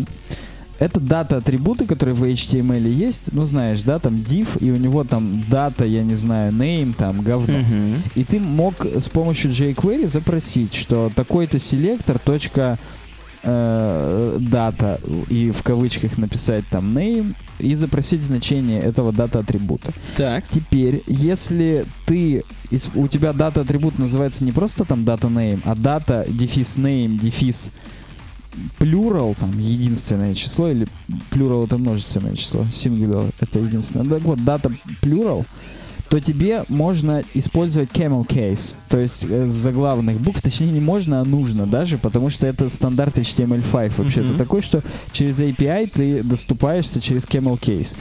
это 0.81 0.99
дата 0.99 1.37
атрибуты, 1.37 1.87
которые 1.87 2.17
в 2.17 2.25
HTML 2.25 2.89
есть. 2.89 3.29
Ну, 3.33 3.45
знаешь, 3.47 3.83
да, 3.85 4.01
там 4.01 4.15
div, 4.17 4.49
и 4.61 4.73
у 4.73 4.77
него 4.77 5.05
там 5.05 5.45
дата, 5.49 5.85
я 5.85 6.03
не 6.03 6.15
знаю, 6.17 6.53
name, 6.53 6.95
там, 6.95 7.23
говно. 7.23 7.59
Мгм. 7.59 8.03
И 8.17 8.25
ты 8.25 8.41
мог 8.41 8.85
с 8.85 9.09
помощью 9.09 9.53
jQuery 9.53 10.09
запросить, 10.09 10.75
что 10.75 11.13
такой-то 11.15 11.61
селектор, 11.61 12.19
точка 12.19 12.79
э, 13.43 14.39
дата, 14.41 15.01
и 15.29 15.51
в 15.51 15.63
кавычках 15.63 16.19
написать 16.19 16.65
там 16.71 16.97
name, 16.97 17.35
и 17.59 17.75
запросить 17.75 18.23
значение 18.23 18.81
этого 18.81 19.13
дата 19.13 19.39
атрибута. 19.39 19.93
Так. 20.17 20.45
Теперь, 20.51 21.03
если 21.07 21.87
ты, 22.05 22.45
у 22.95 23.09
тебя 23.09 23.33
дата 23.33 23.63
атрибут 23.63 23.99
называется 23.99 24.45
не 24.45 24.53
просто 24.53 24.85
там 24.85 25.05
дата 25.05 25.29
name, 25.29 25.61
а 25.65 25.75
дата 25.75 26.27
дефис 26.29 26.77
name, 26.77 27.19
дефис 27.19 27.71
plural, 28.79 29.37
там, 29.39 29.59
единственное 29.59 30.35
число, 30.35 30.69
или 30.69 30.87
plural 31.31 31.65
это 31.65 31.79
множественное 31.79 32.35
число, 32.35 32.63
singular 32.71 33.31
это 33.41 33.59
единственное. 33.59 34.09
Так 34.09 34.23
вот, 34.23 34.45
дата 34.45 34.71
plural, 35.03 35.47
то 36.09 36.21
тебе 36.21 36.65
можно 36.69 37.25
использовать 37.35 37.91
camel 37.91 38.27
case, 38.27 38.75
то 38.89 38.99
есть 38.99 39.25
э, 39.29 39.47
заглавных 39.47 40.21
букв, 40.21 40.41
точнее 40.41 40.71
не 40.71 40.81
можно, 40.81 41.21
а 41.21 41.25
нужно 41.25 41.67
даже, 41.67 41.99
потому 41.99 42.31
что 42.31 42.47
это 42.47 42.69
стандарт 42.69 43.19
HTML5 43.19 43.93
вообще-то 43.97 44.29
Мгм. 44.29 44.39
такой, 44.39 44.63
что 44.63 44.83
через 45.13 45.41
API 45.41 45.91
ты 45.93 46.23
доступаешься 46.23 47.01
через 47.01 47.25
camel 47.25 47.59
case. 47.59 47.97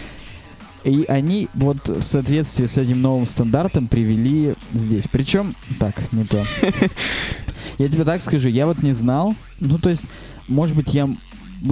И 0.84 1.04
они 1.08 1.48
вот 1.56 1.89
в 1.89 2.04
соответствии 2.04 2.68
с 2.68 2.78
этим 2.78 3.02
новым 3.02 3.26
стандартом 3.26 3.88
привели 3.88 4.54
здесь. 4.72 5.06
Причем, 5.12 5.56
так, 5.80 5.96
не 6.12 6.26
то. 6.26 6.46
Я 7.80 7.89
тебе 7.89 8.04
так 8.04 8.22
скажу, 8.22 8.48
я 8.50 8.68
вот 8.68 8.84
не 8.84 8.94
знал, 8.94 9.34
ну 9.60 9.78
то 9.80 9.89
есть, 9.89 10.06
может 10.48 10.76
быть, 10.76 10.94
я 10.94 11.10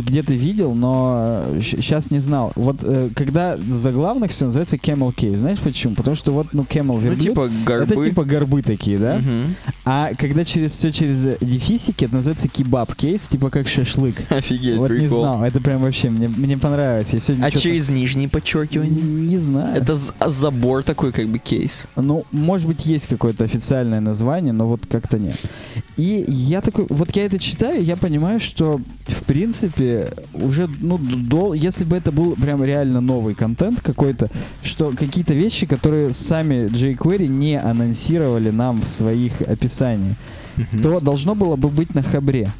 где-то 0.01 0.34
видел, 0.34 0.73
но 0.73 1.43
сейчас 1.62 2.12
не 2.12 2.19
знал. 2.19 2.51
Вот 2.56 2.77
э, 2.82 3.10
когда 3.15 3.58
заглавных 3.58 4.32
все 4.32 4.45
называется 4.45 4.75
camel 4.77 5.13
case, 5.15 5.38
знаешь 5.38 5.60
почему? 5.60 5.95
Потому 5.95 6.15
что 6.15 6.32
вот, 6.32 6.47
ну, 6.53 6.63
camel 6.63 6.84
Ну, 6.95 6.99
верблюд, 6.99 7.21
типа 7.21 7.49
горбы. 7.65 7.93
это 7.93 8.03
типа 8.03 8.23
горбы 8.23 8.62
такие, 8.62 8.97
да? 8.97 9.17
Мгм. 9.17 9.56
А 9.86 10.12
когда 10.17 10.45
через 10.45 10.71
все 10.73 10.91
через 10.91 11.38
дефисики, 11.41 12.06
это 12.06 12.15
называется 12.15 12.47
кебаб 12.47 12.93
кейс, 12.95 13.27
типа 13.27 13.49
как 13.49 13.67
шашлык. 13.67 14.15
Офигеть, 14.29 14.77
вот 14.77 14.91
не 14.91 14.99
прикол. 14.99 15.21
знал, 15.21 15.43
это 15.43 15.60
прям 15.60 15.82
вообще 15.82 16.10
мне, 16.10 16.27
мне 16.27 16.58
понравилось. 16.58 17.13
Я 17.13 17.19
сегодня 17.19 17.45
А 17.45 17.51
через 17.51 17.89
нижние 17.89 18.29
подчеркивания? 18.29 19.01
Не 19.01 19.38
знаю. 19.38 19.75
Это 19.75 19.97
а 20.19 20.29
забор 20.29 20.84
такой, 20.84 21.12
как 21.12 21.27
бы 21.27 21.39
кейс. 21.39 21.88
Ну, 21.95 22.25
может 22.32 22.67
быть, 22.67 22.86
есть 22.86 23.08
какое-то 23.08 23.43
официальное 23.43 23.99
название, 23.99 24.53
но 24.53 24.67
вот 24.67 24.82
как-то 24.89 25.17
нет. 25.17 25.38
И 25.97 26.25
я 26.27 26.62
такой, 26.62 26.86
вот 26.89 27.15
я 27.15 27.25
это 27.25 27.38
читаю, 27.39 27.84
я 27.84 27.95
понимаю, 27.95 28.39
что, 28.39 28.79
в 29.08 29.23
принципе, 29.25 29.83
уже, 30.34 30.67
ну, 30.82 30.98
до, 30.98 31.54
если 31.54 31.84
бы 31.84 31.96
это 31.98 32.12
был 32.12 32.36
прям 32.36 32.63
реально 32.63 33.02
новый 33.02 33.36
контент 33.36 33.82
какой-то, 33.82 34.30
что 34.62 34.91
какие-то 34.91 35.34
вещи, 35.34 35.65
которые 35.65 36.13
сами 36.13 36.67
jQuery 36.67 37.28
не 37.28 37.60
анонсировали 37.60 38.50
нам 38.52 38.82
в 38.82 38.88
своих 38.88 39.41
описаниях, 39.41 40.15
то 40.84 41.00
должно 41.00 41.36
было 41.36 41.56
бы 41.56 41.69
быть 41.69 41.96
на 41.96 42.04
Хабре. 42.04 42.52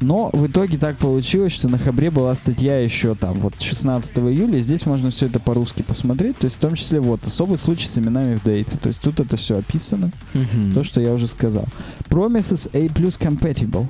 Но 0.00 0.30
в 0.32 0.46
итоге 0.46 0.78
так 0.78 0.96
получилось, 0.96 1.52
что 1.52 1.68
на 1.68 1.76
Хабре 1.76 2.10
была 2.12 2.32
статья 2.36 2.78
еще 2.78 3.16
там 3.16 3.34
вот 3.40 3.60
16 3.60 4.18
июля, 4.20 4.60
здесь 4.60 4.86
можно 4.86 5.10
все 5.10 5.26
это 5.26 5.40
по-русски 5.40 5.82
посмотреть, 5.82 6.36
то 6.38 6.44
есть 6.44 6.56
в 6.56 6.60
том 6.60 6.76
числе 6.76 7.00
вот 7.00 7.26
особый 7.26 7.58
случай 7.58 7.88
с 7.88 7.98
именами 7.98 8.36
в 8.36 8.44
дейте, 8.44 8.76
то 8.80 8.86
есть 8.88 9.00
тут 9.02 9.18
это 9.18 9.36
все 9.36 9.58
описано, 9.58 10.12
Мгм. 10.34 10.72
то, 10.72 10.84
что 10.84 11.00
я 11.00 11.12
уже 11.12 11.26
сказал. 11.26 11.64
Promises 12.08 12.70
A+, 12.72 12.86
compatible. 13.18 13.86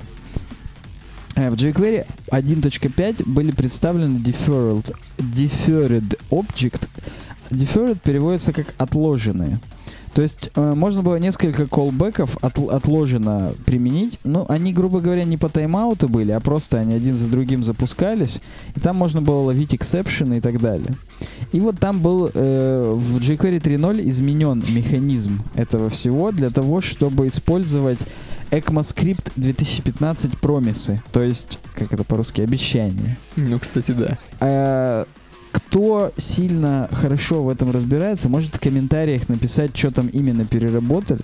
В 1.47 1.53
jQuery 1.53 2.05
1.5 2.31 3.23
были 3.25 3.51
представлены 3.51 4.17
deferred, 4.19 4.93
deferred 5.17 6.19
object. 6.31 6.89
Deferred 7.49 7.97
переводится 8.03 8.51
как 8.51 8.73
отложенные. 8.77 9.57
То 10.13 10.21
есть 10.21 10.49
э, 10.55 10.73
можно 10.75 11.01
было 11.01 11.17
несколько 11.17 11.67
колбеков 11.67 12.37
отл- 12.37 12.71
отложено 12.71 13.53
применить. 13.65 14.19
Ну, 14.23 14.45
они, 14.49 14.73
грубо 14.73 14.99
говоря, 14.99 15.23
не 15.23 15.37
по 15.37 15.47
тайм-ауту 15.49 16.07
были, 16.07 16.31
а 16.31 16.39
просто 16.39 16.79
они 16.79 16.93
один 16.93 17.15
за 17.15 17.27
другим 17.27 17.63
запускались. 17.63 18.41
И 18.75 18.79
там 18.79 18.95
можно 18.95 19.21
было 19.21 19.41
ловить 19.41 19.73
эксепшены 19.75 20.37
и 20.37 20.41
так 20.41 20.59
далее. 20.59 20.95
И 21.51 21.59
вот 21.59 21.79
там 21.79 21.99
был 21.99 22.29
э, 22.33 22.93
в 22.95 23.17
jQuery 23.17 23.61
3.0 23.61 24.07
изменен 24.09 24.63
механизм 24.69 25.41
этого 25.55 25.89
всего 25.89 26.31
для 26.31 26.49
того, 26.49 26.81
чтобы 26.81 27.27
использовать 27.27 27.99
ECMAScript 28.51 29.31
2015 29.35 30.37
промисы. 30.39 31.01
То 31.11 31.21
есть, 31.21 31.59
как 31.75 31.93
это 31.93 32.03
по-русски, 32.03 32.41
обещания. 32.41 33.17
Ну, 33.35 33.59
кстати, 33.59 33.91
да. 33.91 34.17
Э, 34.39 35.05
кто 35.69 36.11
сильно 36.17 36.89
хорошо 36.91 37.43
в 37.43 37.49
этом 37.49 37.69
разбирается, 37.69 38.27
может 38.27 38.55
в 38.55 38.59
комментариях 38.59 39.29
написать, 39.29 39.77
что 39.77 39.91
там 39.91 40.07
именно 40.07 40.43
переработали. 40.45 41.21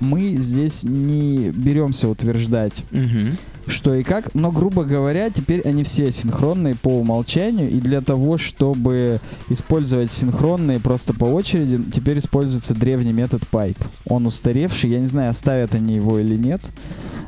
Мы 0.00 0.36
здесь 0.38 0.82
не 0.84 1.50
беремся 1.50 2.08
утверждать, 2.08 2.84
Мгм. 2.90 3.36
что 3.66 3.94
и 3.94 4.02
как, 4.02 4.34
но, 4.34 4.50
грубо 4.50 4.84
говоря, 4.84 5.30
теперь 5.30 5.60
они 5.60 5.84
все 5.84 6.10
синхронные 6.10 6.74
по 6.74 6.88
умолчанию, 6.88 7.70
и 7.70 7.80
для 7.80 8.00
того, 8.00 8.38
чтобы 8.38 9.20
использовать 9.50 10.10
синхронные 10.10 10.80
просто 10.80 11.12
по 11.14 11.24
очереди, 11.26 11.78
теперь 11.92 12.18
используется 12.18 12.74
древний 12.74 13.12
метод 13.12 13.42
pipe. 13.52 13.76
Он 14.06 14.26
устаревший, 14.26 14.90
я 14.90 15.00
не 15.00 15.06
знаю, 15.06 15.30
оставят 15.30 15.74
они 15.74 15.94
его 15.96 16.18
или 16.18 16.36
нет, 16.36 16.62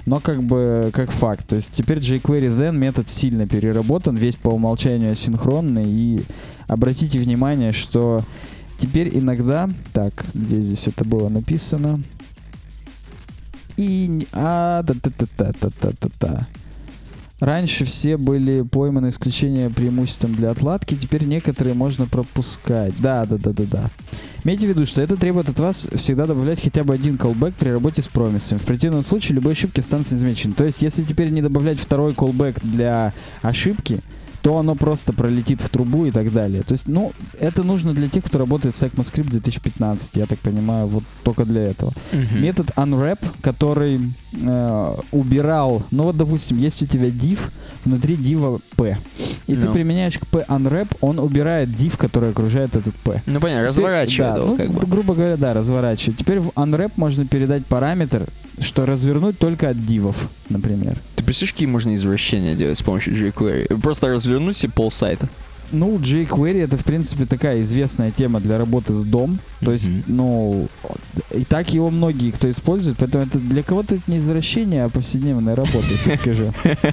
но 0.06 0.18
как 0.18 0.42
бы 0.42 0.90
как 0.92 1.10
факт. 1.12 1.46
То 1.46 1.56
есть 1.56 1.72
теперь 1.76 1.98
jQuery 1.98 2.58
then 2.58 2.76
метод 2.76 3.08
сильно 3.08 3.46
переработан, 3.46 4.16
весь 4.16 4.36
по 4.36 4.48
умолчанию 4.48 5.12
асинхронный, 5.12 5.84
и 5.86 6.24
обратите 6.66 7.18
внимание, 7.18 7.72
что 7.72 8.22
теперь 8.78 9.10
иногда... 9.16 9.68
Так, 9.92 10.24
где 10.34 10.60
здесь 10.62 10.88
это 10.88 11.04
было 11.04 11.28
написано? 11.28 12.00
И... 13.82 14.28
А, 14.32 14.84
та-та-та-та-та-та-та. 14.84 16.46
Раньше 17.40 17.84
все 17.84 18.16
были 18.16 18.62
пойманы 18.62 19.08
исключение 19.08 19.68
преимуществом 19.68 20.36
для 20.36 20.52
отладки, 20.52 20.94
теперь 20.94 21.24
некоторые 21.24 21.74
можно 21.74 22.06
пропускать. 22.06 22.94
Да, 23.00 23.26
да, 23.26 23.36
да, 23.38 23.50
да, 23.50 23.64
да. 23.64 23.90
Имейте 24.44 24.66
в 24.66 24.70
виду, 24.70 24.86
что 24.86 25.02
это 25.02 25.16
требует 25.16 25.48
от 25.48 25.58
вас 25.58 25.88
всегда 25.96 26.26
добавлять 26.26 26.62
хотя 26.62 26.84
бы 26.84 26.94
один 26.94 27.16
callback 27.16 27.54
при 27.58 27.70
работе 27.70 28.02
с 28.02 28.06
промисами. 28.06 28.58
В 28.58 28.62
противном 28.62 29.02
случае 29.02 29.34
любые 29.34 29.52
ошибки 29.52 29.80
останутся 29.80 30.14
незамечены. 30.14 30.54
То 30.54 30.62
есть, 30.62 30.82
если 30.82 31.02
теперь 31.02 31.30
не 31.30 31.42
добавлять 31.42 31.80
второй 31.80 32.12
callback 32.12 32.60
для 32.62 33.12
ошибки, 33.42 33.98
то 34.42 34.58
оно 34.58 34.74
просто 34.74 35.12
пролетит 35.12 35.60
в 35.60 35.68
трубу 35.68 36.06
и 36.06 36.10
так 36.10 36.32
далее. 36.32 36.62
То 36.62 36.72
есть, 36.72 36.88
ну, 36.88 37.12
это 37.38 37.62
нужно 37.62 37.92
для 37.94 38.08
тех, 38.08 38.24
кто 38.24 38.38
работает 38.38 38.74
с 38.74 38.82
ECMAScript 38.82 39.30
2015, 39.30 40.16
я 40.16 40.26
так 40.26 40.38
понимаю, 40.40 40.86
вот 40.88 41.04
только 41.22 41.44
для 41.44 41.62
этого. 41.62 41.92
Мгм. 42.12 42.42
Метод 42.42 42.70
unwrap, 42.76 43.18
который 43.40 44.00
э, 44.40 44.94
убирал, 45.12 45.84
ну 45.90 46.04
вот, 46.04 46.16
допустим, 46.16 46.58
есть 46.58 46.82
у 46.82 46.86
тебя 46.86 47.06
div, 47.08 47.38
внутри 47.84 48.16
div 48.16 48.60
p, 48.76 48.98
и 49.46 49.54
ты 49.54 49.60
Ну. 49.66 49.72
применяешь 49.72 50.18
к 50.18 50.26
p 50.26 50.44
unwrap, 50.48 50.88
он 51.00 51.18
убирает 51.18 51.68
div, 51.68 51.96
который 51.96 52.30
окружает 52.30 52.74
этот 52.76 52.94
p. 52.96 53.22
Ну, 53.26 53.40
понятно, 53.40 53.68
разворачивает 53.68 54.34
да, 54.34 54.40
его, 54.40 54.50
ну, 54.50 54.56
как 54.56 54.70
бы. 54.70 54.78
гру- 54.80 54.86
грубо 54.88 55.14
говоря, 55.14 55.36
да, 55.36 55.54
разворачивает. 55.54 56.18
Теперь 56.18 56.40
в 56.40 56.48
unwrap 56.50 56.92
можно 56.96 57.24
передать 57.26 57.64
параметр, 57.66 58.26
что 58.62 58.86
развернуть 58.86 59.38
только 59.38 59.68
от 59.68 59.84
дивов, 59.84 60.28
например. 60.48 60.98
Ты 61.16 61.24
представляешь, 61.24 61.52
какие 61.52 61.68
можно 61.68 61.94
извращения 61.94 62.54
делать 62.54 62.78
с 62.78 62.82
помощью 62.82 63.14
jQuery? 63.14 63.80
Просто 63.80 64.08
развернуть 64.08 64.62
и 64.64 64.68
пол 64.68 64.90
сайта. 64.90 65.28
Ну, 65.72 65.98
jQuery 65.98 66.64
это, 66.64 66.76
в 66.76 66.84
принципе, 66.84 67.24
такая 67.24 67.62
известная 67.62 68.10
тема 68.10 68.40
для 68.40 68.58
работы 68.58 68.92
с 68.92 69.04
дом. 69.04 69.38
То 69.60 69.72
есть, 69.72 69.88
ну, 70.06 70.68
и 71.34 71.44
так 71.44 71.72
его 71.72 71.90
многие 71.90 72.30
кто 72.30 72.50
использует, 72.50 72.98
поэтому 72.98 73.24
это 73.24 73.38
для 73.38 73.62
кого-то 73.62 73.94
это 73.94 74.02
не 74.06 74.18
извращение, 74.18 74.84
а 74.84 74.90
повседневная 74.90 75.54
работа, 75.54 75.86
я 75.90 75.98
тебе 75.98 76.16
скажу. 76.16 76.54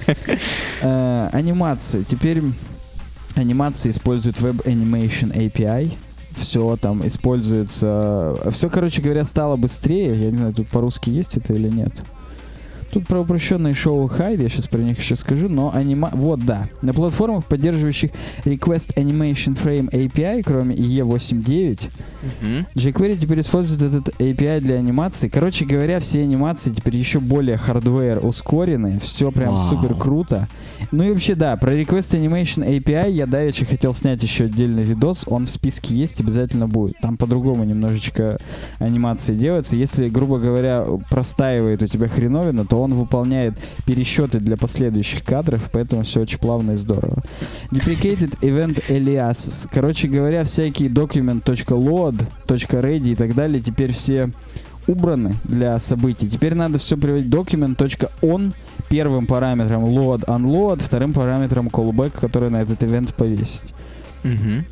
Э, 0.82 1.28
Анимации. 1.32 2.02
Теперь 2.08 2.42
анимации 3.34 3.90
используют 3.90 4.38
Web 4.38 4.64
Animation 4.64 5.32
API. 5.34 5.92
Все 6.40 6.76
там 6.80 7.06
используется. 7.06 8.34
Все, 8.50 8.70
короче 8.70 9.02
говоря, 9.02 9.24
стало 9.24 9.56
быстрее. 9.56 10.18
Я 10.18 10.30
не 10.30 10.36
знаю, 10.38 10.54
тут 10.54 10.68
по-русски 10.68 11.10
есть 11.10 11.36
это 11.36 11.52
или 11.52 11.68
нет. 11.68 12.02
Тут 12.92 13.06
про 13.06 13.20
упрощенные 13.20 13.72
show/hide, 13.74 14.42
я 14.42 14.48
сейчас 14.48 14.66
про 14.66 14.78
них 14.78 14.98
еще 14.98 15.14
скажу, 15.16 15.48
но 15.48 15.70
анима... 15.74 16.10
Вот, 16.12 16.40
да. 16.44 16.68
На 16.82 16.92
платформах, 16.92 17.44
поддерживающих 17.44 18.10
requestAnimationFrame 18.44 19.88
API, 19.90 20.42
кроме 20.44 20.74
IE 20.76 21.13
8, 21.13 21.51
9, 21.51 21.88
Мгм. 22.42 22.66
jQuery 22.74 23.16
теперь 23.16 23.40
использует 23.40 23.82
этот 23.82 24.14
API 24.20 24.60
для 24.60 24.76
анимации. 24.76 25.28
Короче 25.28 25.64
говоря, 25.64 26.00
все 26.00 26.22
анимации 26.22 26.70
теперь 26.70 26.96
еще 26.96 27.20
более 27.20 27.56
hardware 27.56 28.24
ускорены. 28.24 28.98
Все 28.98 29.30
прям 29.30 29.54
Вау. 29.54 29.68
супер 29.68 29.94
круто. 29.94 30.48
Ну 30.90 31.04
и 31.04 31.10
вообще, 31.10 31.34
да, 31.34 31.56
про 31.56 31.72
Request 31.72 32.20
Animation 32.20 32.66
API 32.66 33.10
я 33.12 33.26
давеча 33.26 33.64
хотел 33.64 33.94
снять 33.94 34.22
еще 34.22 34.44
отдельный 34.44 34.82
видос. 34.82 35.24
Он 35.28 35.46
в 35.46 35.50
списке 35.50 35.94
есть, 35.94 36.20
обязательно 36.20 36.66
будет. 36.66 36.96
Там 37.00 37.16
по-другому 37.16 37.64
немножечко 37.64 38.38
анимации 38.78 39.34
делается. 39.34 39.76
Если, 39.76 40.08
грубо 40.08 40.38
говоря, 40.38 40.84
простаивает 41.08 41.82
у 41.82 41.86
тебя 41.86 42.08
хреновина, 42.08 42.64
то 42.66 42.79
он 42.80 42.94
выполняет 42.94 43.54
пересчеты 43.86 44.40
для 44.40 44.56
последующих 44.56 45.24
кадров, 45.24 45.68
поэтому 45.72 46.02
все 46.02 46.20
очень 46.20 46.38
плавно 46.38 46.72
и 46.72 46.76
здорово. 46.76 47.22
Deprecated 47.70 48.38
Event 48.40 48.82
Aliases. 48.88 49.68
Короче 49.72 50.08
говоря, 50.08 50.44
всякие 50.44 50.88
document.load, 50.88 52.24
.ready 52.46 53.12
и 53.12 53.14
так 53.14 53.34
далее 53.34 53.60
теперь 53.60 53.92
все 53.92 54.30
убраны 54.86 55.34
для 55.44 55.78
событий. 55.78 56.28
Теперь 56.28 56.54
надо 56.54 56.78
все 56.78 56.96
приводить 56.96 57.32
document.on 57.32 58.52
первым 58.88 59.26
параметром 59.26 59.84
load 59.84 60.24
unload, 60.26 60.82
вторым 60.82 61.12
параметром 61.12 61.68
callback, 61.68 62.18
который 62.18 62.50
на 62.50 62.62
этот 62.62 62.82
ивент 62.82 63.14
повесить. 63.14 63.72
Мгм. 64.24 64.66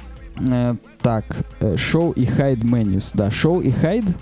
Э, 0.51 0.75
так, 1.01 1.25
э, 1.61 1.75
show 1.75 2.13
и 2.15 2.25
hide 2.25 2.63
menus. 2.63 3.13
Да, 3.15 3.29
show 3.29 3.63
и 3.63 3.71
hide, 3.71 4.15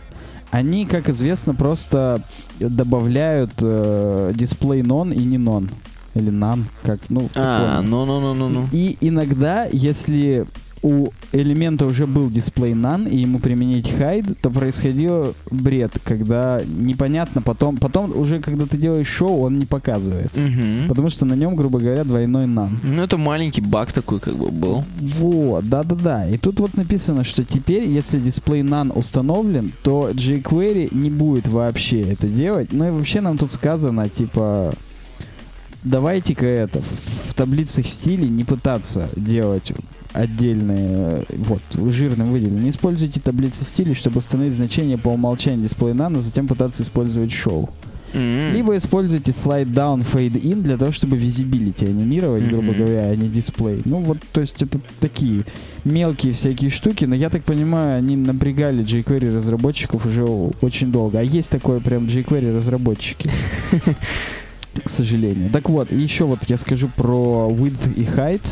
они, 0.51 0.87
как 0.87 1.09
известно, 1.09 1.55
просто 1.55 2.21
добавляют 2.59 3.53
э, 3.61 4.33
display 4.35 4.83
non 4.83 5.13
и 5.15 5.19
не 5.25 5.39
non. 5.39 5.71
Или 6.15 6.31
none, 6.31 6.65
как, 6.83 6.99
ну, 7.11 7.29
А, 7.35 7.81
понял. 7.83 7.91
ну-ну-ну-ну-ну. 7.91 8.69
И 8.73 8.97
иногда, 9.03 9.67
если 9.71 10.47
у 10.83 11.09
элемента 11.33 11.87
уже 11.87 12.07
был 12.07 12.31
дисплей 12.31 12.73
none, 12.73 13.09
и 13.09 13.19
ему 13.19 13.39
применить 13.39 13.87
hide, 13.87 14.37
то 14.41 14.51
происходил 14.51 15.35
бред, 15.51 15.93
когда 16.05 16.61
непонятно 16.67 17.43
потом, 17.43 17.77
потом 17.77 18.17
уже 18.17 18.41
когда 18.41 18.67
ты 18.67 18.77
делаешь 18.77 19.09
шоу, 19.09 19.43
он 19.43 19.59
не 19.59 19.67
показывается. 19.67 20.45
Мгм. 20.45 20.89
Потому 20.89 21.11
что 21.11 21.25
на 21.25 21.35
нем, 21.35 21.57
грубо 21.57 21.79
говоря, 21.79 22.05
двойной 22.05 22.47
none. 22.47 22.79
Ну, 22.83 23.03
это 23.03 23.17
маленький 23.17 23.61
баг 23.61 23.93
такой 23.93 24.21
как 24.21 24.37
бы 24.37 24.51
был. 24.51 24.85
Вот, 25.01 25.69
да-да-да. 25.69 26.29
И 26.29 26.39
тут 26.39 26.61
вот 26.61 26.77
написано, 26.77 27.25
что 27.25 27.45
теперь, 27.45 27.89
если 27.89 28.19
дисплей 28.19 28.63
none 28.63 28.93
установлен, 28.93 29.73
то 29.83 30.11
jQuery 30.11 30.95
не 30.95 31.11
будет 31.11 31.49
вообще 31.49 32.03
это 32.03 32.29
делать. 32.29 32.73
Ну 32.73 32.87
и 32.87 32.91
вообще 32.91 33.21
нам 33.21 33.39
тут 33.39 33.51
сказано, 33.53 34.09
типа, 34.09 34.75
давайте-ка 35.85 36.47
это 36.47 36.81
в 36.81 37.35
таблицах 37.35 37.87
стилей 37.87 38.29
не 38.29 38.45
пытаться 38.45 39.09
делать 39.17 39.73
отдельные, 40.17 41.25
вот, 41.29 41.63
жирным 41.93 42.33
выделены. 42.33 42.61
Не 42.65 42.71
используйте 42.71 43.21
таблицы 43.21 43.65
стилей, 43.65 43.95
чтобы 43.95 44.19
установить 44.19 44.55
значение 44.55 44.99
по 44.99 45.09
умолчанию 45.11 45.63
дисплея 45.63 45.95
nano, 45.95 46.21
затем 46.21 46.47
пытаться 46.49 46.83
использовать 46.83 47.33
шоу. 47.33 47.69
М. 48.15 48.51
Либо 48.55 48.77
используйте 48.77 49.33
slide 49.33 49.73
down, 49.73 50.01
fade 50.01 50.41
in 50.41 50.63
для 50.63 50.79
того, 50.79 50.91
чтобы 50.93 51.17
visibility 51.19 51.87
анимировать, 51.89 52.45
грубо 52.49 52.69
Мгм. 52.69 52.79
говоря, 52.79 53.11
а 53.11 53.17
не 53.17 53.29
дисплей. 53.29 53.83
Ну 53.85 53.99
вот, 53.99 54.19
то 54.33 54.41
есть 54.41 54.63
это 54.63 54.79
такие 55.01 55.43
мелкие 55.85 56.33
всякие 56.33 56.71
штуки, 56.71 57.05
но 57.05 57.15
я 57.15 57.29
так 57.29 57.43
понимаю, 57.45 57.99
они 57.99 58.17
напрягали 58.17 58.83
jQuery 58.85 59.35
разработчиков 59.37 60.07
уже 60.07 60.25
очень 60.25 60.91
долго. 60.93 61.19
А 61.19 61.23
есть 61.23 61.51
такое 61.51 61.81
прям 61.81 62.07
jQuery 62.07 62.57
разработчики. 62.57 63.31
К 64.85 64.89
сожалению. 64.89 65.51
Так 65.51 65.69
вот, 65.69 65.93
и 65.93 65.97
еще 65.97 66.25
вот 66.25 66.41
я 66.49 66.57
скажу 66.57 66.89
про 66.97 67.51
width 67.51 67.95
и 67.95 68.03
height. 68.03 68.43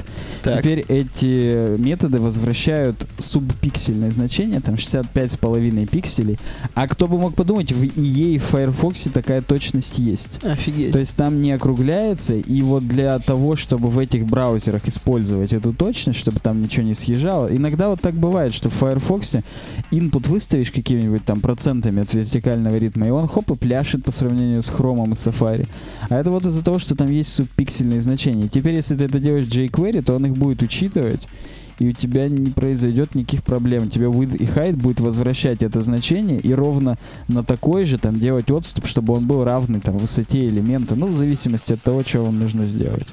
Так. 0.43 0.61
Теперь 0.61 0.85
эти 0.89 1.79
методы 1.79 2.19
возвращают 2.19 3.07
субпиксельное 3.19 4.11
значение, 4.11 4.61
там 4.61 4.75
65,5 4.75 5.87
пикселей. 5.87 6.39
А 6.75 6.87
кто 6.89 7.07
бы 7.07 7.19
мог 7.19 7.35
подумать, 7.35 7.73
в 7.73 7.83
EA 7.83 8.35
и 8.35 8.39
в 8.39 8.45
Firefox 8.45 9.09
такая 9.13 9.43
точность 9.43 9.99
есть. 9.99 10.39
Офигеть. 10.45 10.93
То 10.93 10.99
есть 10.99 11.17
там 11.17 11.41
не 11.41 11.53
округляется, 11.53 12.35
и 12.35 12.63
вот 12.63 12.87
для 12.87 13.19
того, 13.19 13.57
чтобы 13.57 13.89
в 13.89 13.99
этих 13.99 14.27
браузерах 14.27 14.87
использовать 14.87 15.53
эту 15.53 15.73
точность, 15.73 16.19
чтобы 16.19 16.41
там 16.41 16.63
ничего 16.63 16.87
не 16.87 16.95
съезжало, 16.95 17.49
иногда 17.49 17.89
вот 17.89 18.01
так 18.01 18.15
бывает, 18.15 18.53
что 18.53 18.69
в 18.69 18.75
Firefox 18.75 19.37
input 19.91 20.29
выставишь 20.29 20.71
какими-нибудь 20.71 21.25
там 21.25 21.41
процентами 21.41 22.03
от 22.03 22.13
вертикального 22.15 22.77
ритма, 22.77 23.07
и 23.07 23.11
он 23.11 23.29
хоп 23.29 23.51
и 23.51 23.55
пляшет 23.55 24.05
по 24.05 24.11
сравнению 24.11 24.63
с 24.63 24.69
Chrome 24.69 25.09
и 25.09 25.13
Safari. 25.13 25.67
А 26.15 26.19
это 26.21 26.31
вот 26.31 26.47
из-за 26.47 26.63
того, 26.63 26.79
что 26.79 26.95
там 26.95 27.11
есть 27.11 27.35
субпиксельные 27.35 28.01
значения. 28.01 28.47
Теперь, 28.47 28.77
если 28.77 28.95
ты 28.95 29.03
это 29.03 29.19
делаешь 29.19 29.47
jQuery, 29.47 30.01
то 30.01 30.15
он 30.15 30.27
их 30.27 30.37
будет 30.37 30.63
учитывать, 30.63 31.27
и 31.81 31.89
у 31.89 31.93
тебя 31.93 32.29
не 32.29 32.53
произойдет 32.53 33.17
никаких 33.17 33.43
проблем. 33.43 33.91
Тебе 33.91 34.07
width 34.07 34.37
и 34.37 34.45
height 34.45 34.77
будет 34.77 35.01
возвращать 35.01 35.65
это 35.65 35.81
значение 35.81 36.39
и 36.39 36.55
ровно 36.55 36.99
на 37.27 37.43
такой 37.43 37.85
же 37.85 37.99
там 37.99 38.21
делать 38.21 38.49
отступ, 38.49 38.87
чтобы 38.87 39.13
он 39.15 39.27
был 39.27 39.43
равный 39.43 39.81
там 39.81 39.99
высоте 39.99 40.47
элемента, 40.47 40.95
ну, 40.95 41.09
в 41.09 41.19
зависимости 41.19 41.73
от 41.73 41.83
того, 41.83 42.05
что 42.05 42.23
вам 42.23 42.39
нужно 42.39 42.65
сделать. 42.65 43.09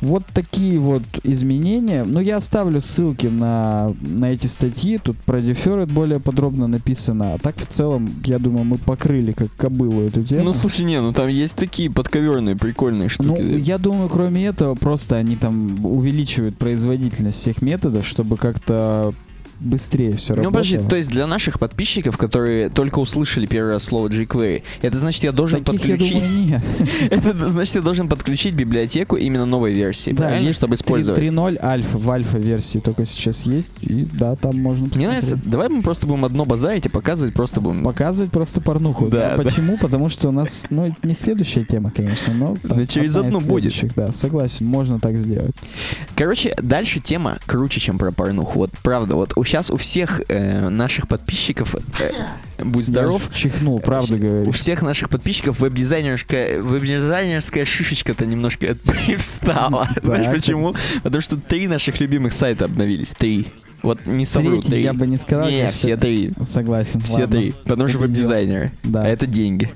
Вот 0.00 0.24
такие 0.32 0.78
вот 0.78 1.02
изменения. 1.24 2.04
Ну, 2.04 2.20
я 2.20 2.36
оставлю 2.36 2.80
ссылки 2.80 3.26
на, 3.26 3.90
на 4.00 4.32
эти 4.32 4.46
статьи. 4.46 4.98
Тут 4.98 5.16
про 5.18 5.38
Deferred 5.38 5.92
более 5.92 6.20
подробно 6.20 6.66
написано. 6.66 7.34
А 7.34 7.38
так, 7.38 7.56
в 7.56 7.66
целом, 7.66 8.08
я 8.24 8.38
думаю, 8.38 8.64
мы 8.64 8.78
покрыли 8.78 9.32
как 9.32 9.52
кобылу 9.56 10.02
эту 10.02 10.22
тему. 10.24 10.44
Ну, 10.44 10.52
слушай, 10.52 10.84
не, 10.84 11.00
ну 11.00 11.12
там 11.12 11.28
есть 11.28 11.56
такие 11.56 11.90
подковерные 11.90 12.56
прикольные 12.56 13.10
Ну, 13.18 13.36
штуки. 13.36 13.60
я 13.60 13.78
думаю, 13.78 14.08
кроме 14.08 14.46
этого, 14.46 14.74
просто 14.74 15.16
они 15.16 15.36
там 15.36 15.84
увеличивают 15.84 16.56
производительность 16.56 17.38
всех 17.38 17.60
методов, 17.62 18.06
чтобы 18.06 18.36
как-то 18.36 19.12
быстрее 19.60 20.12
все 20.16 20.34
Ну, 20.34 20.42
работало. 20.44 20.62
подожди, 20.62 20.88
то 20.88 20.96
есть 20.96 21.08
для 21.10 21.26
наших 21.26 21.58
подписчиков, 21.58 22.16
которые 22.16 22.68
только 22.70 22.98
услышали 22.98 23.46
первый 23.46 23.72
раз 23.72 23.84
слово 23.84 24.08
jQuery, 24.08 24.62
это 24.82 24.98
значит, 24.98 25.22
я 25.24 25.32
должен 25.32 25.62
Таких, 25.64 25.84
я 25.86 25.94
подключить... 25.96 26.18
думаю, 26.22 26.44
нет. 26.46 26.62
Это 27.10 27.48
значит, 27.48 27.74
я 27.74 27.80
должен 27.82 28.08
подключить 28.08 28.54
библиотеку 28.54 29.16
именно 29.16 29.46
новой 29.46 29.72
версии, 29.72 30.12
правильно? 30.12 30.46
есть 30.46 30.56
Чтобы 30.58 30.74
использовать. 30.74 31.20
3.0 31.22 31.58
альфа, 31.62 31.98
в 31.98 32.10
альфа-версии 32.10 32.78
только 32.78 33.04
сейчас 33.04 33.46
есть, 33.46 33.72
и 33.82 34.06
да, 34.12 34.36
там 34.36 34.58
можно 34.58 34.84
Мне 34.84 34.90
посмотреть. 34.90 35.08
нравится, 35.22 35.40
давай 35.44 35.68
мы 35.68 35.82
просто 35.82 36.06
будем 36.06 36.24
одно 36.24 36.44
базарить 36.44 36.86
и 36.86 36.88
показывать 36.88 37.34
просто 37.34 37.60
будем... 37.60 37.84
Показывать 37.84 38.32
просто 38.32 38.60
порнуху. 38.60 39.06
Да, 39.08 39.36
да. 39.36 39.42
Почему? 39.42 39.76
Потому 39.78 40.08
что 40.08 40.28
у 40.28 40.32
нас, 40.32 40.64
ну, 40.70 40.86
это 40.86 40.96
не 41.06 41.14
следующая 41.14 41.64
тема, 41.64 41.90
конечно, 41.90 42.32
но... 42.34 42.56
там 42.56 42.78
Да 42.78 42.86
через 42.86 43.16
одну 43.16 43.40
будет. 43.40 43.72
Да, 43.94 44.12
согласен, 44.12 44.66
можно 44.66 44.98
так 44.98 45.16
сделать. 45.18 45.54
Короче, 46.16 46.54
дальше 46.62 47.00
тема 47.00 47.38
круче, 47.46 47.80
чем 47.80 47.98
про 47.98 48.12
порнуху. 48.12 48.58
Вот 48.58 48.70
правда, 48.82 49.14
вот 49.14 49.32
сейчас 49.50 49.68
у 49.70 49.76
всех 49.76 50.20
э, 50.28 50.68
наших 50.68 51.08
подписчиков, 51.08 51.74
э, 51.98 52.12
будь 52.58 52.86
здоров, 52.86 53.22
Я 53.30 53.36
чихнул, 53.36 53.80
правда 53.80 54.14
у 54.14 54.18
говорю. 54.18 54.50
всех 54.52 54.82
наших 54.82 55.08
подписчиков 55.10 55.58
веб-дизайнерская, 55.58 56.62
веб-дизайнерская 56.62 57.64
шишечка-то 57.64 58.26
немножко 58.26 58.76
привстала. 58.84 59.88
Знаешь 60.02 60.32
почему? 60.32 60.76
Потому 61.02 61.20
что 61.20 61.36
три 61.36 61.66
наших 61.66 61.98
любимых 62.00 62.32
сайта 62.32 62.66
обновились. 62.66 63.10
Три. 63.10 63.48
Вот 63.82 64.06
не 64.06 64.24
совру, 64.26 64.58
Третий 64.58 64.68
три. 64.68 64.82
я 64.82 64.92
бы 64.92 65.06
не 65.06 65.16
сказал. 65.16 65.48
Не, 65.48 65.68
все 65.70 65.96
три. 65.96 66.32
Согласен. 66.42 67.00
Все 67.00 67.22
ладно. 67.22 67.36
три. 67.38 67.50
Потому 67.64 67.88
что 67.88 67.98
Победил. 67.98 68.28
веб-дизайнеры. 68.28 68.72
Да. 68.84 69.02
А 69.02 69.08
это 69.08 69.26
деньги. 69.26 69.70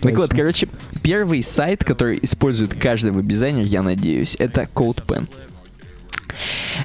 Так 0.00 0.12
вот, 0.14 0.30
Точно. 0.30 0.36
короче, 0.36 0.68
первый 1.02 1.42
сайт, 1.42 1.84
который 1.84 2.18
использует 2.22 2.74
каждый 2.74 3.10
веб-дизайнер, 3.10 3.64
я 3.64 3.82
надеюсь, 3.82 4.36
это 4.38 4.68
CodePen. 4.74 5.28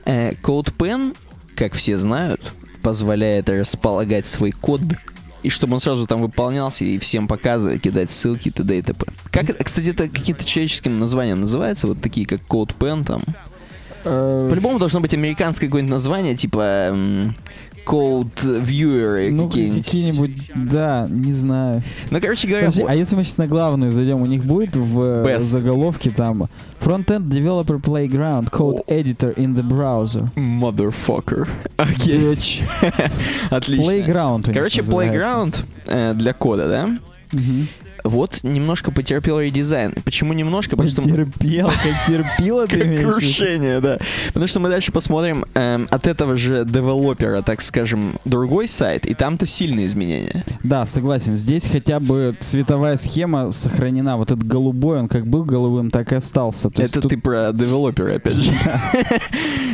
Э, 0.06 0.32
CodePen, 0.41 1.15
как 1.56 1.74
все 1.74 1.98
знают, 1.98 2.42
позволяет 2.82 3.50
располагать 3.50 4.28
свой 4.28 4.52
код 4.52 4.82
и 5.44 5.50
чтобы 5.50 5.74
он 5.74 5.82
сразу 5.82 6.08
там 6.08 6.22
выполнялся 6.22 6.86
и 6.86 6.98
всем 7.00 7.28
показывать, 7.28 7.82
кидать 7.82 8.12
ссылки 8.12 8.50
т.д. 8.50 8.78
и 8.78 8.82
т.п. 8.82 9.06
Как, 9.30 9.46
кстати, 9.63 9.89
это 9.89 10.08
каким-то 10.08 10.46
человеческим 10.46 11.00
названием 11.00 11.42
называется, 11.42 11.88
вот 11.88 12.02
такие 12.02 12.26
как 12.26 12.39
CodePen 12.48 13.04
там. 13.04 13.22
Э, 14.06 14.48
По-любому 14.50 14.80
должно 14.80 15.02
быть 15.02 15.13
американское 15.13 15.68
какое-нибудь 15.68 15.92
название, 15.92 16.36
типа 16.36 16.96
Code 17.86 18.63
Viewer 18.63 19.30
Ну, 19.32 19.48
какие-нибудь. 19.48 19.86
какие-нибудь, 19.86 20.32
да, 20.56 21.08
не 21.10 21.32
знаю. 21.34 21.84
Ну, 22.10 22.19
короче 22.22 22.48
говоря, 22.48 22.65
Подожди, 22.67 22.86
а 22.88 22.96
если 22.96 23.15
мы 23.15 23.24
сейчас 23.24 23.38
на 23.38 23.48
главную 23.48 23.91
зайдем, 23.91 24.22
у 24.22 24.26
них 24.26 24.43
будет 24.46 24.76
в 24.76 25.02
э, 25.02 25.24
Best. 25.26 25.41
заголовке 25.41 26.10
там 26.10 26.43
Frontend 26.80 27.30
Developer 27.30 27.82
Playground 27.82 28.50
Code 28.50 28.86
Editor 28.88 29.36
in 29.36 29.56
the 29.56 29.63
Browser. 29.67 30.28
Motherfucker. 30.36 31.48
Окей, 31.78 32.17
Bitch. 32.19 32.63
отлично. 33.50 33.84
Playground. 33.84 34.54
Короче, 34.54 34.82
называется. 34.82 35.19
Playground 35.19 35.63
э, 35.88 36.13
для 36.15 36.34
кода, 36.34 36.67
да? 36.67 36.88
Мгм. 37.32 37.67
Вот 38.04 38.39
немножко 38.44 38.92
потерпел 38.92 39.39
редизайн. 39.39 39.94
Почему 40.04 40.34
немножко? 40.34 40.72
Потому 40.76 40.89
что... 40.89 41.02
Потерпел, 41.02 41.68
как 41.70 42.08
терпила 42.08 42.68
ты 42.68 43.02
крушение, 43.02 43.80
да. 43.80 44.00
Потому 44.28 44.48
что 44.48 44.60
мы 44.60 44.70
дальше 44.70 44.92
посмотрим 44.92 45.46
эм, 45.54 45.88
от 45.89 46.08
этого 46.08 46.36
же 46.38 46.66
девелопера, 46.66 47.42
так 47.42 47.62
скажем, 47.62 48.20
другой 48.26 48.68
сайт, 48.68 49.06
и 49.06 49.13
там-то 49.13 49.48
сильные 49.48 49.88
изменения. 49.88 50.44
Да, 50.63 50.86
согласен. 50.86 51.36
Здесь 51.36 51.68
хотя 51.68 52.00
бы 52.00 52.36
цветовая 52.39 52.98
схема 52.98 53.52
сохранена. 53.52 54.18
Вот 54.18 54.32
этот 54.32 54.46
голубой, 54.46 55.00
он 55.00 55.08
как 55.08 55.26
был 55.26 55.44
голубым, 55.44 55.89
так 55.92 56.12
и 56.12 56.16
остался. 56.16 56.70
То 56.70 56.84
Это 56.84 57.02
тут- 57.02 57.10
ты 57.12 57.18
про 57.18 57.52
девелопера, 57.54 58.16
опять 58.16 58.36
же. 58.36 58.52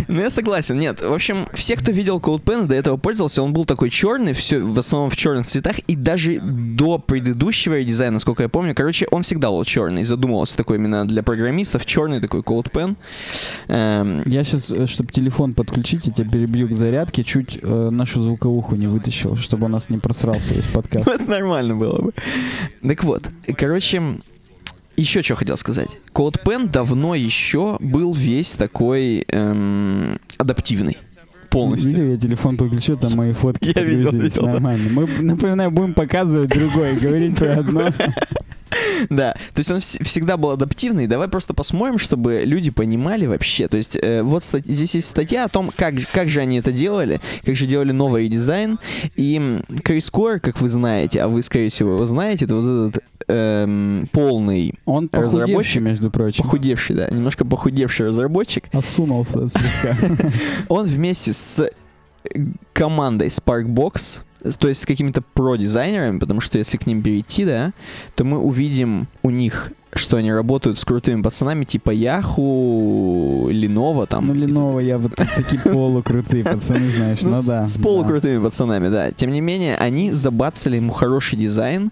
Ну, 0.07 0.21
я 0.21 0.29
согласен. 0.29 0.79
Нет, 0.79 1.01
в 1.01 1.13
общем, 1.13 1.47
все, 1.53 1.75
кто 1.75 1.91
видел 1.91 2.17
CodePen 2.19 2.65
до 2.67 2.73
этого 2.73 2.97
пользовался, 2.97 3.43
он 3.43 3.53
был 3.53 3.65
такой 3.65 3.89
черный, 3.89 4.33
все 4.33 4.59
в 4.59 4.79
основном 4.79 5.09
в 5.09 5.15
черных 5.15 5.45
цветах, 5.45 5.79
и 5.79 5.95
даже 5.95 6.39
до 6.39 6.97
предыдущего 6.97 7.77
редизайна, 7.77 8.18
насколько 8.19 8.43
я 8.43 8.49
помню, 8.49 8.75
короче, 8.75 9.07
он 9.11 9.23
всегда 9.23 9.49
был 9.49 9.63
черный. 9.63 10.03
Задумывался 10.03 10.57
такой 10.57 10.75
именно 10.75 11.07
для 11.07 11.23
программистов, 11.23 11.85
черный 11.85 12.19
такой 12.19 12.41
CodePen. 12.41 12.97
Эм, 13.69 14.23
Я 14.25 14.43
сейчас, 14.43 14.73
чтобы 14.89 15.11
телефон 15.11 15.53
подключить, 15.53 16.05
я 16.07 16.11
тебя 16.11 16.29
перебью 16.29 16.67
к 16.67 16.73
зарядке, 16.73 17.23
чуть 17.23 17.59
э, 17.61 17.89
нашу 17.89 18.21
звуковуху 18.21 18.75
не 18.75 18.87
вытащил, 18.87 19.37
чтобы 19.37 19.65
у 19.65 19.69
нас 19.69 19.89
не 19.89 19.99
просрался 19.99 20.53
весь 20.53 20.67
подкаст. 20.67 21.07
Это 21.07 21.23
нормально 21.23 21.75
было 21.75 22.01
бы. 22.01 22.13
Так 22.85 23.05
вот, 23.05 23.29
короче, 23.57 24.01
еще 24.97 25.23
что 25.23 25.35
хотел 25.35 25.55
сказать. 25.55 25.89
CodePen 26.13 26.69
давно 26.69 27.15
еще 27.15 27.77
был 27.79 28.13
весь 28.13 28.51
такой 28.51 29.23
эм, 29.29 30.19
адаптивный. 30.37 30.97
Полностью. 31.49 31.91
Видел, 31.91 32.11
я 32.11 32.17
телефон 32.17 32.57
подключил, 32.57 32.97
там 32.97 33.13
мои 33.15 33.33
фотки 33.33 33.71
Я 33.75 33.83
видел, 33.83 34.11
видел, 34.11 34.43
нормально. 34.45 34.89
Мы, 34.91 35.07
напоминаю, 35.21 35.71
будем 35.71 35.93
показывать 35.93 36.49
другое, 36.49 36.95
говорить 36.99 37.35
про 37.37 37.53
одно. 37.59 37.91
Да, 39.09 39.33
то 39.55 39.59
есть 39.59 39.71
он 39.71 39.77
вс- 39.77 40.03
всегда 40.03 40.37
был 40.37 40.51
адаптивный. 40.51 41.07
Давай 41.07 41.27
просто 41.27 41.53
посмотрим, 41.55 41.97
чтобы 41.97 42.41
люди 42.45 42.69
понимали 42.69 43.25
вообще. 43.25 43.67
То 43.67 43.77
есть 43.77 43.97
э, 43.99 44.21
вот 44.21 44.43
ста- 44.43 44.59
здесь 44.59 44.93
есть 44.93 45.07
статья 45.07 45.45
о 45.45 45.47
том, 45.47 45.71
как, 45.75 45.97
же- 45.99 46.05
как 46.13 46.29
же 46.29 46.41
они 46.41 46.59
это 46.59 46.71
делали, 46.71 47.19
как 47.45 47.55
же 47.55 47.65
делали 47.65 47.91
новый 47.93 48.27
дизайн. 48.29 48.77
И 49.15 49.61
Крис 49.83 50.11
Кор, 50.11 50.39
как 50.39 50.61
вы 50.61 50.69
знаете, 50.69 51.21
а 51.21 51.27
вы, 51.29 51.41
скорее 51.41 51.69
всего, 51.69 51.93
его 51.95 52.05
знаете, 52.05 52.45
это 52.45 52.55
вот 52.57 52.89
этот 52.89 53.03
эм, 53.29 54.09
полный, 54.11 54.73
Он 54.85 55.07
похудевший, 55.07 55.41
Разработчик? 55.41 55.81
между 55.81 56.11
прочим. 56.11 56.43
похудевший, 56.43 56.95
да, 56.95 57.09
немножко 57.09 57.45
похудевший 57.45 58.07
разработчик, 58.07 58.65
Осунулся 58.73 59.47
слегка. 59.47 59.95
он 60.67 60.85
вместе 60.85 61.31
с 61.33 61.59
э, 61.59 61.69
командой 62.73 63.27
Sparkbox, 63.27 64.21
то 64.57 64.67
есть 64.67 64.81
с 64.81 64.85
какими-то 64.85 65.21
про-дизайнерами, 65.33 66.19
потому 66.19 66.39
что 66.41 66.57
если 66.57 66.77
к 66.77 66.87
ним 66.87 67.01
перейти, 67.01 67.45
да, 67.45 67.71
то 68.15 68.23
мы 68.23 68.37
увидим 68.39 69.07
у 69.21 69.29
них, 69.29 69.71
что 69.93 70.17
они 70.17 70.31
работают 70.31 70.79
с 70.79 70.85
крутыми 70.85 71.21
пацанами 71.21 71.65
типа 71.65 71.91
Яху, 71.91 73.49
Lenovo 73.51 74.05
там. 74.07 74.27
Ну, 74.27 74.33
Леново, 74.33 74.79
я 74.79 74.97
вот 74.97 75.15
такие 75.35 75.61
полукрутые 75.61 76.43
пацаны, 76.43 76.89
знаешь, 76.89 77.21
Ну, 77.21 77.31
ну 77.31 77.43
да. 77.45 77.67
С 77.67 77.77
полукрутыми 77.77 78.41
пацанами, 78.41 78.89
да. 78.89 79.11
Тем 79.11 79.31
не 79.31 79.41
менее, 79.41 79.75
они 79.75 80.11
забацали 80.11 80.77
ему 80.77 80.93
хороший 80.93 81.37
дизайн, 81.37 81.91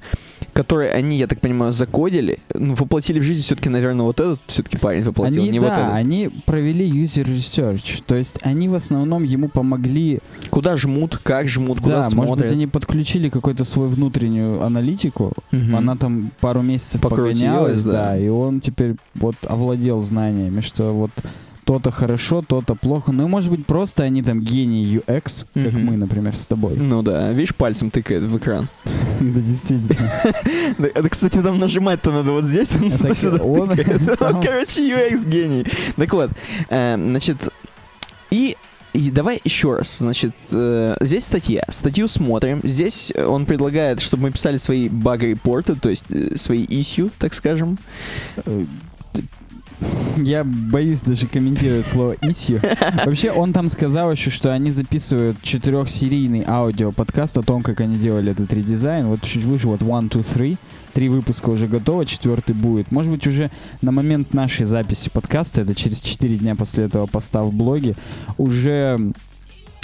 который 0.58 0.90
они, 0.92 1.18
я 1.18 1.28
так 1.28 1.40
понимаю, 1.40 1.72
закодили, 1.72 2.40
ну, 2.52 2.74
воплотили 2.74 3.20
в 3.20 3.24
жизнь 3.24 3.44
все-таки, 3.44 3.70
наверное, 3.70 4.04
вот 4.06 4.20
этот 4.20 4.40
все-таки 4.48 4.76
парень 4.78 5.04
воплотил, 5.04 5.44
Они, 5.44 5.52
не 5.52 5.60
да, 5.60 5.66
вот 5.68 5.74
этот. 5.74 5.94
они 5.94 6.32
провели 6.48 6.90
user 6.90 7.26
research, 7.26 8.02
то 8.08 8.16
есть 8.16 8.40
они 8.42 8.68
в 8.68 8.74
основном 8.74 9.22
ему 9.24 9.50
помогли, 9.50 10.18
Куда 10.50 10.76
жмут, 10.76 11.20
как 11.22 11.48
жмут, 11.48 11.80
куда 11.80 11.98
да, 11.98 12.04
смотрят. 12.06 12.30
может 12.30 12.44
быть, 12.46 12.52
они 12.52 12.66
подключили 12.66 13.30
какую-то 13.30 13.66
свою 13.66 13.88
внутреннюю 13.90 14.64
аналитику, 14.64 15.34
Мгм. 15.52 15.76
она 15.76 15.96
там 15.96 16.32
пару 16.40 16.64
месяцев 16.64 17.02
Покрутилась, 17.02 17.38
погонялась, 17.40 17.84
да. 17.84 17.92
да. 17.92 18.18
и 18.18 18.28
он 18.28 18.60
теперь 18.60 18.96
вот 19.14 19.36
овладел 19.44 20.00
знаниями, 20.00 20.62
что 20.62 20.92
вот 20.92 21.12
то-то 21.68 21.92
хорошо, 21.92 22.42
то-то 22.48 22.76
плохо. 22.76 23.12
Ну 23.12 23.28
может 23.28 23.52
быть 23.52 23.66
просто 23.66 24.04
они 24.04 24.24
там 24.24 24.40
гении 24.42 25.00
UX, 25.00 25.46
как 25.54 25.74
Мгм. 25.74 25.86
мы, 25.86 25.98
например, 25.98 26.38
с 26.38 26.48
тобой. 26.48 26.78
Ну 26.78 27.02
да, 27.02 27.34
видишь, 27.34 27.54
пальцем 27.54 27.92
тыкает 27.92 28.24
в 28.24 28.38
экран. 28.38 28.70
Да, 29.20 29.40
действительно. 29.42 29.96
Да, 30.78 31.10
кстати, 31.10 31.42
там 31.42 31.60
нажимать-то 31.60 32.12
надо 32.12 32.32
вот 32.32 32.46
здесь, 32.46 32.72
он 32.76 33.68
короче, 34.42 34.82
UX 34.82 35.28
гений. 35.28 35.66
Так 35.98 36.14
вот, 36.14 36.30
э, 36.70 36.96
значит, 36.96 37.50
и 38.32 38.56
и 38.94 39.12
давай 39.12 39.42
еще 39.44 39.76
раз, 39.76 39.98
значит, 39.98 40.34
э, 40.52 40.96
здесь 41.02 41.26
статья, 41.26 41.64
статью 41.70 42.08
смотрим, 42.08 42.62
здесь 42.64 43.12
он 43.16 43.46
предлагает, 43.46 44.00
чтобы 44.00 44.24
мы 44.24 44.32
писали 44.32 44.58
свои 44.58 44.88
баг-репорты, 44.88 45.76
то 45.76 45.90
есть 45.90 46.06
э, 46.12 46.38
свои 46.38 46.66
issue, 46.66 47.12
так 47.20 47.34
скажем. 47.34 47.78
Я 50.18 50.44
боюсь 50.44 51.02
даже 51.02 51.28
комментировать 51.28 51.86
слово 51.86 52.14
issue. 52.16 52.60
Вообще, 53.06 53.32
он 53.32 53.54
там 53.54 53.70
сказал 53.70 54.12
еще, 54.12 54.32
что 54.32 54.52
они 54.52 54.72
записывают 54.72 55.42
четырехсерийный 55.42 56.44
аудиоподкаст 56.48 57.38
о 57.38 57.44
том, 57.44 57.62
как 57.62 57.82
они 57.82 57.98
делали 57.98 58.32
этот 58.32 58.52
редизайн. 58.52 59.08
Вот 59.08 59.22
чуть 59.22 59.44
выше, 59.44 59.68
вот 59.68 59.82
one, 59.82 60.10
two, 60.10 60.26
three. 60.26 60.58
Три 60.94 61.10
выпуска 61.10 61.50
уже 61.52 61.68
готово, 61.68 62.08
четвертый 62.08 62.56
будет. 62.56 62.92
Может 62.92 63.12
быть, 63.12 63.28
уже 63.28 63.52
на 63.84 63.92
момент 63.92 64.34
нашей 64.34 64.66
записи 64.66 65.12
подкаста, 65.12 65.62
это 65.62 65.76
через 65.76 66.00
4 66.00 66.38
дня 66.38 66.56
после 66.56 66.86
этого 66.86 67.06
поста 67.06 67.44
в 67.44 67.54
блоге, 67.54 67.96
уже 68.40 68.98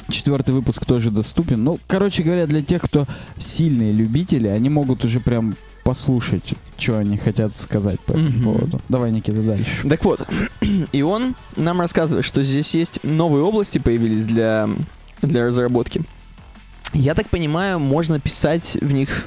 четвертый 0.09 0.55
выпуск 0.55 0.85
тоже 0.85 1.11
доступен. 1.11 1.63
Ну, 1.63 1.79
короче 1.87 2.23
говоря, 2.23 2.47
для 2.47 2.63
тех, 2.63 2.81
кто 2.81 3.05
сильные 3.37 3.91
любители, 3.91 4.47
они 4.47 4.69
могут 4.69 5.05
уже 5.05 5.19
прям 5.19 5.55
послушать, 5.83 6.53
что 6.77 6.97
они 6.97 7.17
хотят 7.17 7.57
сказать 7.57 7.99
по 8.01 8.11
этому 8.11 8.29
Мгм. 8.29 8.43
поводу. 8.43 8.81
Давай, 8.89 9.11
Никита, 9.11 9.41
дальше. 9.41 9.87
Так 9.87 10.03
вот, 10.05 10.25
и 10.91 11.01
он 11.01 11.35
нам 11.55 11.79
рассказывает, 11.81 12.25
что 12.25 12.43
здесь 12.43 12.73
есть 12.73 12.99
новые 13.03 13.43
области 13.43 13.79
появились 13.79 14.23
для, 14.25 14.69
для 15.21 15.45
разработки. 15.45 16.01
Я 16.93 17.15
так 17.15 17.27
понимаю, 17.29 17.79
можно 17.79 18.19
писать 18.19 18.77
в 18.79 18.91
них... 18.93 19.25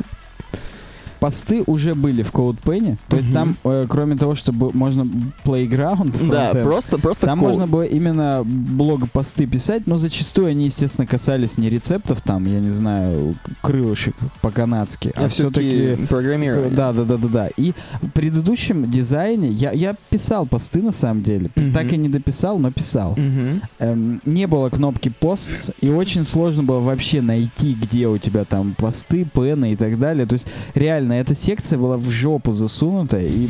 Посты 1.21 1.63
уже 1.67 1.95
были 1.95 2.23
в 2.23 2.33
CodePen, 2.33 2.97
то 3.09 3.17
есть 3.17 3.33
там, 3.33 3.57
э, 3.65 3.87
кроме 3.89 4.17
того, 4.17 4.35
чтобы 4.35 4.71
можно 4.73 5.07
playground, 5.45 6.31
Да, 6.31 6.53
просто, 6.63 6.99
просто 6.99 7.27
там 7.27 7.41
код. 7.41 7.49
можно 7.49 7.67
было 7.67 7.83
именно 7.83 8.43
блог-посты 8.45 9.47
писать, 9.47 9.87
но 9.87 9.97
зачастую 9.97 10.49
они, 10.49 10.67
естественно, 10.67 11.07
касались 11.07 11.59
не 11.59 11.71
рецептов, 11.71 12.21
там, 12.21 12.45
я 12.45 12.61
не 12.61 12.71
знаю, 12.71 13.35
крылышек 13.63 14.15
по-канадски, 14.41 15.13
а, 15.17 15.25
а 15.25 15.29
все-таки... 15.29 15.71
все-таки 15.71 16.07
программирование. 16.07 16.71
Да, 16.71 16.93
да, 16.93 17.05
да, 17.05 17.17
да, 17.17 17.29
да. 17.29 17.49
И 17.57 17.73
в 18.03 18.11
предыдущем 18.11 18.91
дизайне 18.91 19.49
я, 19.49 19.73
я 19.73 19.95
писал 20.11 20.47
посты 20.47 20.83
на 20.83 20.93
самом 20.93 21.23
деле. 21.23 21.51
Мгм. 21.55 21.73
Так 21.73 21.93
и 21.93 21.97
не 21.97 22.09
дописал, 22.09 22.59
но 22.59 22.71
писал. 22.71 23.15
Мгм. 23.17 23.63
Эм, 23.79 24.21
не 24.25 24.47
было 24.47 24.69
кнопки 24.69 25.13
posts, 25.21 25.75
и 25.81 25.89
очень 25.89 26.25
сложно 26.25 26.63
было 26.63 26.81
вообще 26.81 27.21
найти, 27.21 27.75
где 27.75 28.09
у 28.09 28.19
тебя 28.19 28.45
там 28.45 28.75
посты, 28.77 29.25
пены 29.25 29.73
и 29.73 29.77
так 29.77 29.99
далее. 29.99 30.27
То 30.27 30.35
есть 30.35 30.47
реально 30.75 31.06
эта 31.15 31.35
секция 31.35 31.79
была 31.79 31.97
в 31.97 32.09
жопу 32.11 32.53
засунута, 32.53 33.19
и 33.21 33.49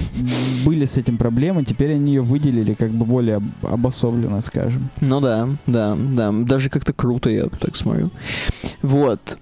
были 0.64 0.84
с 0.84 0.96
этим 0.96 1.16
проблемы. 1.18 1.64
Теперь 1.64 1.94
они 1.94 2.14
ее 2.14 2.22
выделили 2.22 2.74
как 2.74 2.90
бы 2.90 3.04
более 3.06 3.36
об- 3.36 3.66
обособленно, 3.66 4.40
скажем. 4.40 4.88
Ну 5.00 5.20
да, 5.20 5.48
да, 5.66 5.96
да. 5.96 6.32
Даже 6.32 6.70
как-то 6.70 6.92
круто, 6.92 7.30
я 7.30 7.46
так 7.46 7.76
смотрю. 7.76 8.10
Вот. 8.82 9.38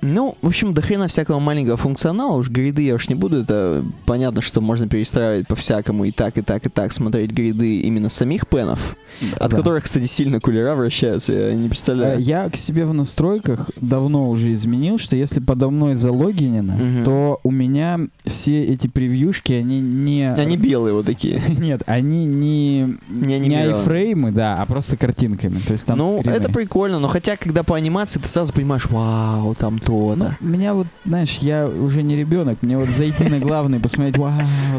Ну, 0.00 0.36
в 0.42 0.46
общем, 0.46 0.72
до 0.74 0.80
хрена 0.82 1.08
всякого 1.08 1.40
маленького 1.40 1.76
функционала, 1.76 2.36
уж 2.36 2.48
гриды 2.50 2.82
я 2.82 2.94
уж 2.94 3.08
не 3.08 3.14
буду, 3.14 3.40
это 3.42 3.84
понятно, 4.06 4.42
что 4.42 4.60
можно 4.60 4.88
перестраивать 4.88 5.48
по-всякому 5.48 6.04
и 6.04 6.10
так, 6.12 6.38
и 6.38 6.42
так, 6.42 6.64
и 6.66 6.68
так, 6.68 6.92
смотреть 6.92 7.32
гриды 7.32 7.80
именно 7.80 8.08
самих 8.08 8.46
пенов, 8.46 8.96
от 9.40 9.50
Да. 9.50 9.56
которых, 9.56 9.84
кстати, 9.84 10.06
сильно 10.06 10.40
кулера 10.40 10.74
вращаются, 10.74 11.32
я 11.32 11.52
не 11.54 11.66
Э, 11.66 11.68
представляю. 11.68 12.20
Я 12.20 12.48
к 12.48 12.56
себе 12.56 12.84
в 12.86 12.94
настройках 12.94 13.70
давно 13.80 14.30
уже 14.30 14.52
изменил, 14.52 14.98
что 14.98 15.16
если 15.16 15.40
подо 15.40 15.68
мной 15.70 15.94
залогинено, 15.94 16.74
Мгм. 16.76 17.04
то 17.04 17.40
у 17.42 17.50
меня 17.50 18.00
все 18.24 18.62
эти 18.64 18.86
превьюшки, 18.86 19.52
они 19.52 19.80
не... 19.80 20.32
Они 20.32 20.56
белые 20.56 20.94
вот 20.94 21.06
такие. 21.06 21.42
Нет, 21.58 21.82
они 21.86 22.24
не, 22.24 22.80
Не 23.08 23.26
не 23.26 23.34
анимированы. 23.34 23.78
айфреймы, 23.80 24.30
да, 24.32 24.62
а 24.62 24.66
просто 24.66 24.96
картинками. 24.96 25.58
То 25.58 25.72
есть 25.72 25.86
там 25.86 25.98
ну, 25.98 26.20
скрины. 26.20 26.34
это 26.36 26.48
прикольно, 26.52 26.98
но 27.00 27.08
хотя, 27.08 27.36
когда 27.36 27.62
по 27.64 27.76
анимации, 27.76 28.20
ты 28.20 28.28
сразу 28.28 28.52
понимаешь, 28.52 28.86
вау, 28.88 29.54
там 29.56 29.78
Ну, 29.88 30.14
то-то. 30.16 30.36
меня 30.40 30.74
вот, 30.74 30.86
знаешь, 31.04 31.38
я 31.40 31.66
уже 31.66 32.02
не 32.02 32.16
ребенок, 32.16 32.58
мне 32.62 32.76
вот 32.78 32.88
зайти 32.90 33.24
на 33.24 33.38
главный, 33.38 33.80
посмотреть, 33.80 34.16
вау, 34.18 34.32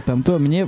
там 0.05 0.23
то, 0.23 0.37
мне 0.39 0.65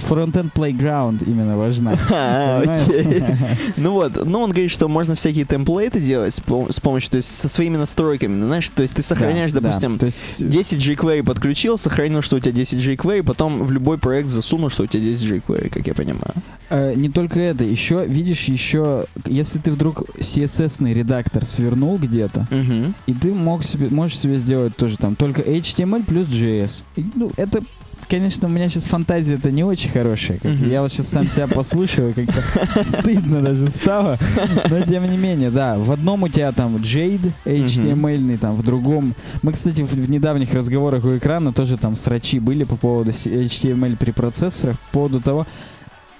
фронтенд 0.00 0.52
playground 0.54 1.24
именно 1.26 1.56
важна. 1.56 1.96
А. 2.10 2.62
Ну 3.76 3.92
вот, 3.92 4.24
ну 4.24 4.40
он 4.40 4.50
говорит, 4.50 4.70
что 4.70 4.88
можно 4.88 5.14
всякие 5.14 5.44
темплейты 5.44 6.00
делать 6.00 6.34
с, 6.34 6.40
пом- 6.40 6.70
с 6.72 6.80
помощью, 6.80 7.10
то 7.10 7.16
есть 7.16 7.28
со 7.28 7.48
своими 7.48 7.76
настройками, 7.76 8.34
ну, 8.34 8.46
знаешь, 8.46 8.68
то 8.68 8.82
есть 8.82 8.94
ты 8.94 9.02
сохраняешь, 9.02 9.52
допустим, 9.52 9.94
да, 9.94 9.98
то 10.00 10.06
есть 10.06 10.20
10 10.38 10.78
jQuery 10.86 11.22
подключил, 11.24 11.78
сохранил, 11.78 12.22
что 12.22 12.36
у 12.36 12.40
тебя 12.40 12.52
10 12.52 12.78
jQuery, 12.78 13.22
потом 13.22 13.62
в 13.64 13.72
любой 13.72 13.98
проект 13.98 14.28
засунул, 14.28 14.70
что 14.70 14.84
у 14.84 14.86
тебя 14.86 15.02
10 15.02 15.22
jQuery, 15.24 15.68
как 15.70 15.86
я 15.86 15.94
понимаю. 15.94 16.34
э, 16.70 16.94
не 16.94 17.08
только 17.08 17.40
это, 17.40 17.64
еще, 17.64 18.04
видишь, 18.06 18.44
еще, 18.44 19.04
если 19.26 19.58
ты 19.58 19.70
вдруг 19.72 20.02
CSS-ный 20.18 20.92
редактор 20.94 21.44
свернул 21.44 21.98
где-то, 21.98 22.46
и 23.06 23.14
ты 23.14 23.32
мог 23.32 23.64
себе, 23.72 23.88
можешь 23.90 24.18
себе 24.18 24.38
сделать 24.38 24.76
тоже 24.76 24.96
там 24.96 25.16
только 25.16 25.42
HTML 25.42 26.04
плюс 26.04 26.28
JS. 26.28 26.84
И, 26.96 27.04
ну, 27.14 27.30
это 27.36 27.62
Конечно, 28.12 28.46
у 28.46 28.50
меня 28.50 28.68
сейчас 28.68 28.82
фантазия 28.82 29.36
это 29.36 29.50
не 29.50 29.64
очень 29.64 29.88
хорошая. 29.88 30.36
как. 30.36 30.52
Мгм. 30.52 30.70
Я 30.70 30.82
вот 30.82 30.92
сейчас 30.92 31.08
сам 31.08 31.30
себя 31.30 31.46
послушаю, 31.46 32.12
как-то 32.12 32.84
стыдно 32.84 33.40
даже 33.40 33.70
стало. 33.70 34.18
Но 34.68 34.82
тем 34.82 35.10
не 35.10 35.16
менее, 35.16 35.50
да, 35.50 35.78
в 35.78 35.90
одном 35.90 36.24
у 36.24 36.28
тебя 36.28 36.52
там 36.52 36.76
Jade 36.76 37.32
HTML, 37.46 38.36
там 38.36 38.54
в 38.54 38.62
другом. 38.62 39.14
Мы, 39.40 39.52
кстати, 39.52 39.80
в, 39.80 39.92
в 39.92 40.10
недавних 40.10 40.52
разговорах 40.52 41.04
у 41.04 41.16
экрана 41.16 41.54
тоже 41.54 41.78
там 41.78 41.96
срачи 41.96 42.38
были 42.38 42.64
по 42.64 42.76
поводу 42.76 43.12
HTML 43.12 43.96
при 43.96 44.10
процессорах, 44.10 44.78
по 44.78 44.92
поводу 44.92 45.22
того, 45.22 45.46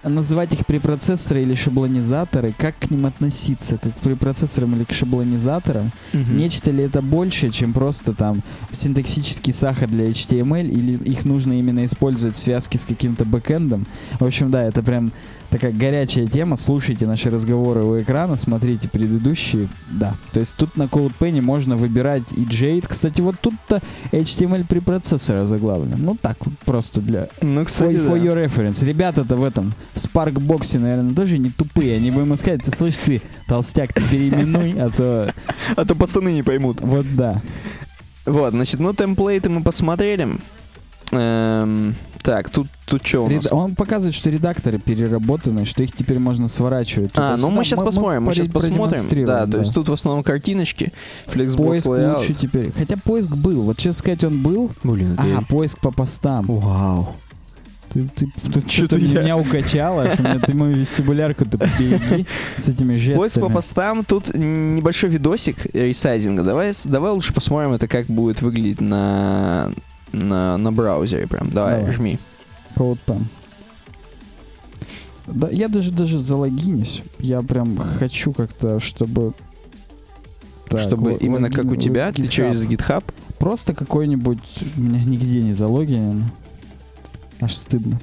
называть 0.05 0.53
их 0.53 0.67
препроцессоры 0.67 1.43
или 1.43 1.55
шаблонизаторы, 1.55 2.53
как 2.57 2.79
к 2.79 2.91
ним 2.91 3.07
относиться, 3.07 3.79
как 3.79 3.95
к 3.95 3.99
препроцессорам 3.99 4.77
или 4.77 4.85
к 4.85 4.93
шаблонизаторам. 4.93 5.93
Мгм. 6.13 6.37
Нечто 6.37 6.71
ли 6.71 6.85
это 6.85 7.03
больше, 7.03 7.51
чем 7.51 7.73
просто 7.73 8.13
там 8.13 8.43
синтаксический 8.71 9.53
сахар 9.53 9.89
для 9.89 10.07
HTML, 10.07 10.69
или 10.69 10.93
их 11.05 11.25
нужно 11.25 11.59
именно 11.59 11.85
использовать 11.85 12.37
в 12.37 12.39
связке 12.39 12.79
с 12.79 12.85
каким-то 12.85 13.25
бэкэндом? 13.25 13.87
В 14.19 14.25
общем, 14.25 14.51
да, 14.51 14.65
это 14.65 14.83
прям 14.83 15.13
такая 15.53 15.71
горячая 15.73 16.27
тема. 16.27 16.57
Слушайте 16.57 17.07
наши 17.07 17.31
разговоры 17.31 17.85
у 17.85 17.99
экрана, 18.01 18.37
смотрите 18.37 18.89
предыдущие. 18.89 19.69
Да, 19.91 20.15
то 20.33 20.41
есть 20.41 20.57
тут 20.57 20.77
на 20.77 20.85
CodePen 20.85 21.41
можно 21.43 21.77
выбирать 21.77 22.25
и 22.33 22.45
Jade. 22.45 22.87
Кстати, 22.89 23.21
вот 23.21 23.37
тут-то 23.41 23.81
HTML 24.11 24.65
при 24.67 24.81
процессоре 24.81 25.47
заглавлен. 25.47 25.97
Ну 25.99 26.17
так, 26.21 26.39
просто 26.65 27.01
для 27.01 27.29
Ну, 27.43 27.65
кстати, 27.65 27.97
for 27.97 28.19
да. 28.19 28.25
your 28.25 28.45
reference. 28.45 28.85
Ребята-то 28.85 29.37
в 29.37 29.45
этом 29.45 29.73
в 29.95 29.99
Sparkbox, 29.99 30.79
наверное, 30.79 31.15
тоже 31.15 31.39
не 31.39 31.51
тупые. 31.51 31.97
Они 31.97 32.11
бы 32.11 32.23
ему 32.23 32.37
сказать, 32.37 32.63
ты 32.65 32.71
слышь, 32.71 32.97
ты, 32.97 33.21
толстяк, 33.47 33.93
ты 33.93 34.01
переименуй, 34.03 34.73
а 34.81 34.89
то 34.91 35.33
А 35.77 35.85
то 35.85 35.95
пацаны 35.95 36.33
не 36.33 36.43
поймут. 36.43 36.81
вот 36.81 37.07
да. 37.15 37.41
Вот, 38.25 38.53
значит, 38.53 38.81
ну 38.81 38.95
темплейты 38.95 39.51
мы 39.51 39.63
посмотрели. 39.63 40.39
Эм, 41.13 41.95
так, 42.23 42.49
тут, 42.51 42.69
тут 42.87 43.07
что 43.07 43.25
у 43.25 43.29
нас? 43.29 43.45
Реда- 43.47 43.55
Он 43.55 43.75
показывает, 43.75 44.15
что 44.15 44.31
редакторы 44.31 44.79
переработаны, 44.79 45.65
что 45.65 45.83
их 45.83 45.93
теперь 45.93 46.19
можно 46.19 46.49
сворачивать. 46.49 47.11
А, 47.15 47.33
ну 47.33 47.37
туда-сюда. 47.37 47.55
мы 47.57 47.65
сейчас 47.65 47.83
посмотрим, 47.83 48.23
мы 48.25 48.31
пори- 48.33 48.35
сейчас 48.37 48.47
посмотрим. 48.49 48.79
Да, 48.79 48.89
продемонстрируем, 48.89 49.51
то 49.51 49.59
есть 49.59 49.75
тут 49.75 49.89
в 49.89 49.93
основном 49.93 50.23
картиночки, 50.25 50.93
поиск 51.27 51.87
layout. 51.89 52.19
лучше 52.19 52.35
теперь. 52.35 52.73
Хотя 52.73 52.97
поиск 52.97 53.31
был. 53.37 53.63
Вот 53.63 53.77
честно 53.77 53.93
сказать, 53.99 54.25
он 54.25 54.43
был. 54.43 54.71
Блин, 54.83 55.17
А, 55.19 55.43
поиск 55.49 55.79
по 55.81 55.91
постам. 55.91 56.47
Вау. 56.47 57.15
Ты, 57.93 58.09
ты, 58.17 58.27
Чё-то 58.55 58.71
что-то 58.71 58.97
я- 58.99 59.21
меня 59.23 59.37
укачало. 59.37 60.09
мне- 60.19 60.39
Ты 60.39 60.55
мою 60.55 60.77
вестибулярку 60.77 61.45
ты 61.45 61.59
побереги 61.59 62.27
с 62.57 62.69
этими 62.69 62.97
жестами. 62.97 63.19
Поиск 63.19 63.41
по 63.41 63.51
постам, 63.51 64.05
тут 64.05 64.35
небольшой 64.35 65.11
видосик 65.11 65.67
ресайзинга. 65.75 66.43
Давай, 66.43 66.73
давай 66.87 67.11
лучше 67.13 67.35
посмотрим 67.35 67.73
это, 67.73 67.89
как 67.89 68.07
будет 68.07 68.41
выглядеть 68.41 68.81
на, 68.81 69.73
на, 70.13 70.57
на 70.59 70.73
браузере 70.73 71.27
прям. 71.27 71.51
Давай, 71.51 71.79
Давай. 71.81 71.95
жми. 71.95 72.19
CodePen. 72.77 73.25
Да, 75.27 75.49
я 75.51 75.69
даже 75.69 75.91
даже 75.93 76.19
залогинюсь. 76.19 77.03
Я 77.19 77.43
прям 77.43 77.77
хочу 77.77 78.33
как-то, 78.33 78.81
чтобы... 78.81 79.33
Так, 80.69 80.81
Чтобы 80.81 81.11
ло- 81.11 81.17
именно 81.19 81.51
как 81.51 81.67
у 81.67 81.69
логин- 81.75 81.81
тебя, 81.81 82.13
ты 82.13 82.23
GitHub. 82.23 82.29
через 82.29 82.65
GitHub. 82.67 83.05
Просто 83.39 83.75
какой-нибудь... 83.75 84.39
У 84.77 84.81
меня 84.81 85.03
нигде 85.05 85.43
не 85.43 85.53
залогинен. 85.53 86.25
Аж 87.41 87.55
стыдно. 87.55 88.01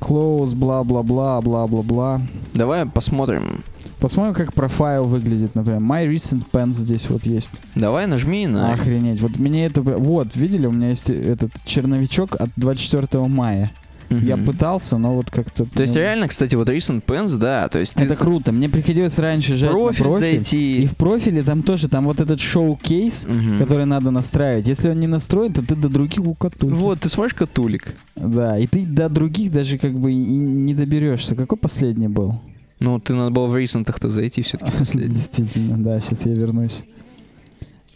Close, 0.00 0.54
бла-бла-бла, 0.54 1.40
бла-бла-бла. 1.40 2.20
Давай 2.54 2.84
посмотрим. 2.86 3.64
Посмотрим, 4.02 4.34
как 4.34 4.52
профайл 4.52 5.04
выглядит, 5.04 5.54
например. 5.54 5.80
My 5.80 6.06
Recent 6.12 6.42
Pens 6.52 6.72
здесь 6.72 7.08
вот 7.08 7.24
есть. 7.24 7.52
Давай 7.76 8.06
нажми 8.08 8.46
на... 8.48 8.72
Охренеть. 8.72 9.20
Вот 9.22 9.38
мне 9.38 9.64
это... 9.66 9.80
Вот, 9.80 10.34
видели, 10.36 10.66
у 10.66 10.72
меня 10.72 10.88
есть 10.88 11.08
этот 11.08 11.52
черновичок 11.64 12.34
от 12.40 12.50
24 12.56 13.26
мая. 13.28 13.70
Мгм. 14.10 14.26
Я 14.26 14.36
пытался, 14.36 14.98
но 14.98 15.14
вот 15.14 15.30
как-то... 15.30 15.64
То 15.64 15.82
есть 15.82 15.94
реально, 15.96 16.26
кстати, 16.28 16.54
вот 16.56 16.68
Recent 16.68 17.02
Pens, 17.04 17.36
да, 17.38 17.68
то 17.68 17.78
есть 17.78 17.94
ты 17.94 18.02
Это 18.02 18.14
с- 18.14 18.18
круто. 18.18 18.50
Мне 18.52 18.68
приходилось 18.68 19.18
раньше 19.18 19.56
жать 19.56 19.70
профиль, 19.70 20.02
на 20.04 20.10
профиль. 20.10 20.34
зайти. 20.36 20.82
И 20.82 20.86
в 20.86 20.96
профиле 20.96 21.42
там 21.44 21.62
тоже, 21.62 21.88
там 21.88 22.04
вот 22.04 22.20
этот 22.20 22.40
шоу-кейс, 22.40 23.26
Мгм. 23.26 23.56
который 23.58 23.86
надо 23.86 24.10
настраивать. 24.10 24.66
Если 24.68 24.90
он 24.90 24.98
не 25.00 25.06
настроен, 25.06 25.52
то 25.54 25.62
ты 25.64 25.76
до 25.76 25.88
других 25.88 26.26
укатуль. 26.26 26.74
Вот, 26.74 27.00
ты 27.00 27.08
смотришь 27.08 27.34
катулик. 27.34 27.94
Да, 28.16 28.58
и 28.58 28.66
ты 28.66 28.84
до 28.84 29.08
других 29.08 29.50
даже 29.52 29.78
как 29.78 29.92
бы 29.98 30.10
и 30.12 30.16
не 30.16 30.74
доберешься. 30.74 31.34
Какой 31.34 31.56
последний 31.56 32.08
был? 32.08 32.40
Ну, 32.82 32.98
ты 32.98 33.14
надо 33.14 33.30
было 33.30 33.46
в 33.46 33.56
рейсентах-то 33.56 34.08
зайти 34.08 34.42
все-таки. 34.42 34.76
Действительно, 35.08 35.78
да, 35.78 36.00
сейчас 36.00 36.26
я 36.26 36.34
вернусь. 36.34 36.82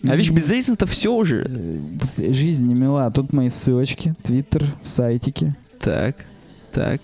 А 0.05 0.14
видишь, 0.14 0.30
без 0.30 0.49
рейсента 0.51 0.87
все 0.87 1.12
уже. 1.12 1.45
э, 1.49 2.32
Жизнь 2.32 2.68
не 2.68 2.74
мила. 2.74 3.11
Тут 3.11 3.32
мои 3.32 3.49
ссылочки, 3.49 4.14
твиттер, 4.22 4.64
сайтики. 4.82 5.55
Так, 5.80 6.24
так. 6.72 7.01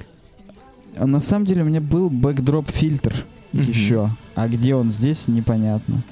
А 0.97 1.07
на 1.07 1.21
самом 1.21 1.45
деле 1.47 1.63
у 1.63 1.65
меня 1.65 1.81
был 1.81 2.09
бэкдроп 2.09 2.71
фильтр 2.71 3.15
еще. 3.53 4.15
А 4.37 4.47
где 4.47 4.77
он 4.77 4.91
здесь, 4.91 5.27
непонятно. 5.27 6.05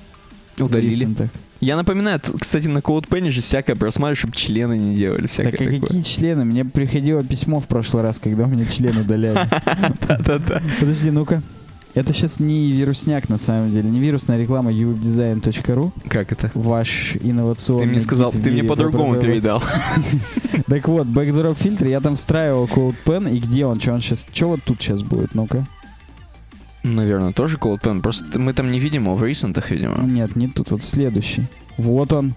Удалили. 0.58 1.06
Я 1.60 1.76
напоминаю, 1.76 2.18
тут, 2.18 2.40
кстати, 2.40 2.66
на 2.66 2.78
CodePen 2.78 3.30
же 3.30 3.42
всякое 3.42 3.76
просматриваю, 3.76 4.16
чтобы 4.16 4.34
члены 4.34 4.76
не 4.78 4.96
делали. 4.96 5.26
Всякое 5.26 5.50
Так 5.52 5.60
а 5.60 5.64
такое. 5.66 5.80
какие 5.82 6.02
члены? 6.02 6.44
Мне 6.44 6.64
приходило 6.64 7.22
письмо 7.22 7.60
в 7.60 7.66
прошлый 7.66 8.02
раз, 8.02 8.18
когда 8.18 8.44
у 8.44 8.48
меня 8.48 8.64
член 8.64 8.96
удаляли. 8.96 9.38
Да-да-да. 10.08 10.62
Подожди, 10.80 11.10
ну-ка. 11.10 11.42
Это 11.94 12.12
сейчас 12.12 12.38
не 12.38 12.70
вирусняк 12.70 13.28
на 13.28 13.36
самом 13.36 13.72
деле, 13.72 13.90
не 13.90 13.98
вирусная 13.98 14.38
реклама 14.38 14.70
uwebdesign.ru, 14.72 15.90
Как 16.08 16.30
это? 16.30 16.50
ваш 16.54 17.16
Ты 17.20 17.28
инновационный 17.30 17.86
мне 17.86 18.00
сказал, 18.00 18.30
ты 18.30 18.38
мне 18.38 18.62
по-другому 18.64 19.16
передал. 19.16 19.62
Так 20.68 20.86
вот, 20.86 21.08
backdrop 21.08 21.58
фильтр, 21.60 21.86
я 21.88 22.00
там 22.00 22.14
встраивал 22.14 22.66
CodePen, 22.66 23.34
и 23.34 23.40
где 23.40 23.66
он, 23.66 23.80
что 23.80 23.92
он 23.92 24.00
сейчас, 24.00 24.24
что 24.32 24.50
вот 24.50 24.60
тут 24.64 24.80
сейчас 24.80 25.02
будет, 25.02 25.34
ну-ка. 25.34 25.66
Наверное, 26.84 27.32
тоже 27.32 27.56
CodePen. 27.56 28.00
Просто 28.00 28.38
мы 28.38 28.52
там 28.52 28.70
не 28.70 28.78
видим 28.78 29.04
его, 29.06 29.16
в 29.16 29.24
рейсентах, 29.24 29.70
Ну, 29.70 29.76
видимо. 29.76 29.98
Нет, 30.04 30.36
не 30.36 30.46
тут, 30.48 30.70
вот 30.70 30.82
следующий. 30.82 31.42
Вот 31.76 32.12
он. 32.12 32.34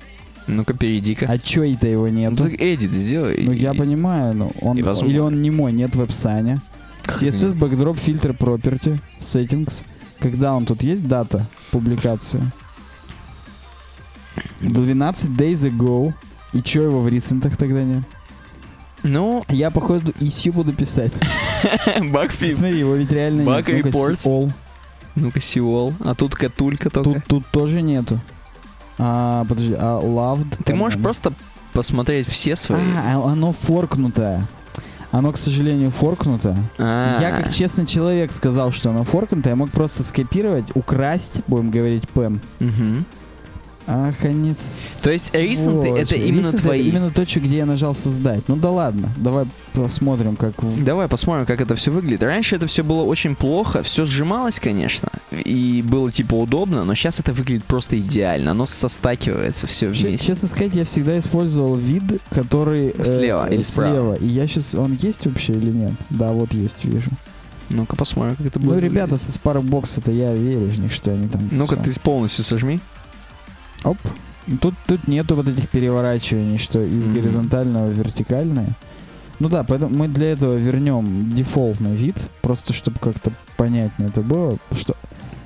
Ну-ка, 0.48 0.74
перейди-ка. 0.74 1.28
А 1.30 1.38
чё 1.38 1.64
это 1.64 1.88
его 1.88 2.08
Ну, 2.08 2.14
нету? 2.14 2.46
ты 2.50 2.56
эдит 2.74 2.92
сделай. 2.92 3.44
Ну, 3.46 3.52
я 3.52 3.74
понимаю, 3.74 4.36
ну, 4.36 4.52
он, 4.62 4.78
или 4.80 5.20
он 5.20 5.42
не 5.42 5.52
мой, 5.52 5.72
нет 5.72 5.96
в 5.96 6.00
веб-сане. 6.00 6.56
Как 6.56 6.73
CSS? 7.08 7.54
Backdrop 7.54 7.96
Filter 7.96 8.38
Property 8.38 9.00
Settings. 9.20 9.86
Когда 10.20 10.54
он 10.54 10.66
тут 10.66 10.84
есть 10.84 11.08
дата 11.08 11.48
публикации? 11.72 12.42
12 14.62 15.32
days 15.32 15.70
ago. 15.70 16.14
И 16.54 16.62
чё 16.62 16.84
его 16.84 17.02
в 17.02 17.08
ресентах 17.08 17.58
тогда 17.58 17.84
нет? 17.84 18.04
Ну, 19.04 19.44
Я, 19.50 19.70
походу, 19.70 20.12
issue 20.20 20.54
буду 20.54 20.72
писать. 20.72 21.12
багфит. 22.12 22.58
Смотри, 22.58 22.80
его 22.80 22.96
ведь 22.96 23.12
реально 23.12 23.42
Bug 23.42 23.72
нет. 23.74 23.86
All. 23.88 24.52
Ну-ка, 25.16 25.42
сиол. 25.42 25.94
А 26.00 26.16
тут 26.16 26.36
катулька 26.36 26.90
только. 26.90 27.20
Тут, 27.20 27.26
тут 27.26 27.48
тоже 27.48 27.82
нету. 27.82 28.20
А, 28.98 29.46
подожди, 29.46 29.76
а 29.78 30.00
loved? 30.02 30.64
Ты 30.64 30.74
можешь 30.76 31.02
просто 31.02 31.34
посмотреть 31.74 32.28
все 32.28 32.56
свои. 32.56 32.80
А, 32.96 33.16
а 33.16 33.32
оно 33.32 33.52
форкнутое. 33.52 34.48
Оно, 35.14 35.32
к 35.32 35.38
сожалению, 35.38 35.92
форкнуто. 35.92 36.58
А. 36.80 37.20
Я, 37.22 37.30
как 37.30 37.54
честный 37.54 37.86
человек, 37.86 38.32
сказал, 38.32 38.72
что 38.72 38.90
оно 38.90 39.04
форкнуто. 39.04 39.50
Я 39.50 39.56
мог 39.56 39.70
просто 39.70 40.02
скопировать, 40.02 40.66
украсть, 40.74 41.42
будем 41.46 41.70
говорить, 41.70 42.10
пен. 42.10 42.42
Мгм. 42.60 43.06
Ах, 43.86 44.16
они 44.24 44.54
То 45.04 45.12
есть 45.12 45.32
сволочи. 45.32 46.02
это 46.02 46.16
именно 46.16 46.48
Recent 46.48 46.62
твои? 46.62 46.88
именно 46.88 47.10
точка, 47.10 47.40
где 47.42 47.58
я 47.58 47.66
нажал 47.66 47.94
создать. 47.94 48.48
Ну 48.48 48.56
да 48.56 48.70
ладно, 48.72 49.10
давай 49.18 49.46
посмотрим, 49.74 50.36
как... 50.36 50.54
Давай 50.84 51.08
посмотрим, 51.08 51.46
как 51.46 51.60
это 51.60 51.76
все 51.76 51.92
выглядит. 51.92 52.24
Раньше 52.24 52.56
это 52.56 52.68
все 52.68 52.84
было 52.84 53.04
очень 53.04 53.36
плохо, 53.36 53.84
все 53.84 54.06
сжималось, 54.06 54.60
конечно, 54.60 55.10
и 55.32 55.84
было 55.86 56.12
типа 56.12 56.36
удобно, 56.36 56.86
но 56.86 56.96
сейчас 56.96 57.20
это 57.20 57.34
выглядит 57.34 57.66
просто 57.66 57.98
идеально. 58.00 58.52
Оно 58.52 58.66
состакивается 58.66 59.68
все 59.68 59.88
вместе. 59.88 60.18
честно 60.18 60.48
сказать, 60.48 60.76
я 60.76 60.86
всегда 60.86 61.20
использовал 61.20 61.76
вид, 61.76 62.04
который... 62.30 62.94
э, 62.98 63.04
Слева 63.04 63.52
или 63.52 63.62
справа? 63.62 63.92
Слева. 63.92 64.14
И 64.16 64.28
я 64.28 64.48
сейчас... 64.48 64.76
Он 64.76 64.98
есть 65.02 65.26
вообще 65.26 65.54
или 65.54 65.72
нет? 65.72 65.92
Да, 66.10 66.32
вот 66.32 66.54
есть, 66.54 66.86
вижу. 66.86 67.10
Ну-ка 67.70 67.96
посмотрим, 67.96 68.36
как 68.36 68.46
это 68.48 68.60
будет. 68.60 68.70
Ну, 68.70 68.76
выглядеть. 68.76 68.94
ребята 68.96 69.18
со 69.18 69.38
Sparkbox-то 69.38 70.12
я 70.12 70.34
верю 70.34 70.68
в 70.68 70.80
них, 70.80 70.92
что 70.92 71.12
они 71.12 71.28
там... 71.28 71.42
Ну-ка 71.52 71.76
ты 71.76 71.92
полностью 72.00 72.44
сожми. 72.46 72.80
Оп. 73.84 73.98
Тут, 74.62 74.74
тут 74.88 75.08
нету 75.08 75.36
вот 75.36 75.48
этих 75.48 75.70
переворачиваний, 75.70 76.58
что 76.58 76.82
из 76.82 77.06
Мгм. 77.08 77.16
горизонтального 77.16 77.88
в 77.88 77.94
вертикальное. 77.94 78.76
Ну 79.40 79.50
да, 79.50 79.64
поэтому 79.64 79.96
мы 79.96 80.08
для 80.08 80.32
этого 80.32 80.56
вернем 80.56 81.32
дефолтный 81.34 81.96
вид, 81.96 82.28
просто 82.42 82.74
чтобы 82.74 83.00
как-то 83.00 83.32
понятнее 83.58 84.10
это 84.10 84.22
было. 84.22 84.58
Что 84.74 84.96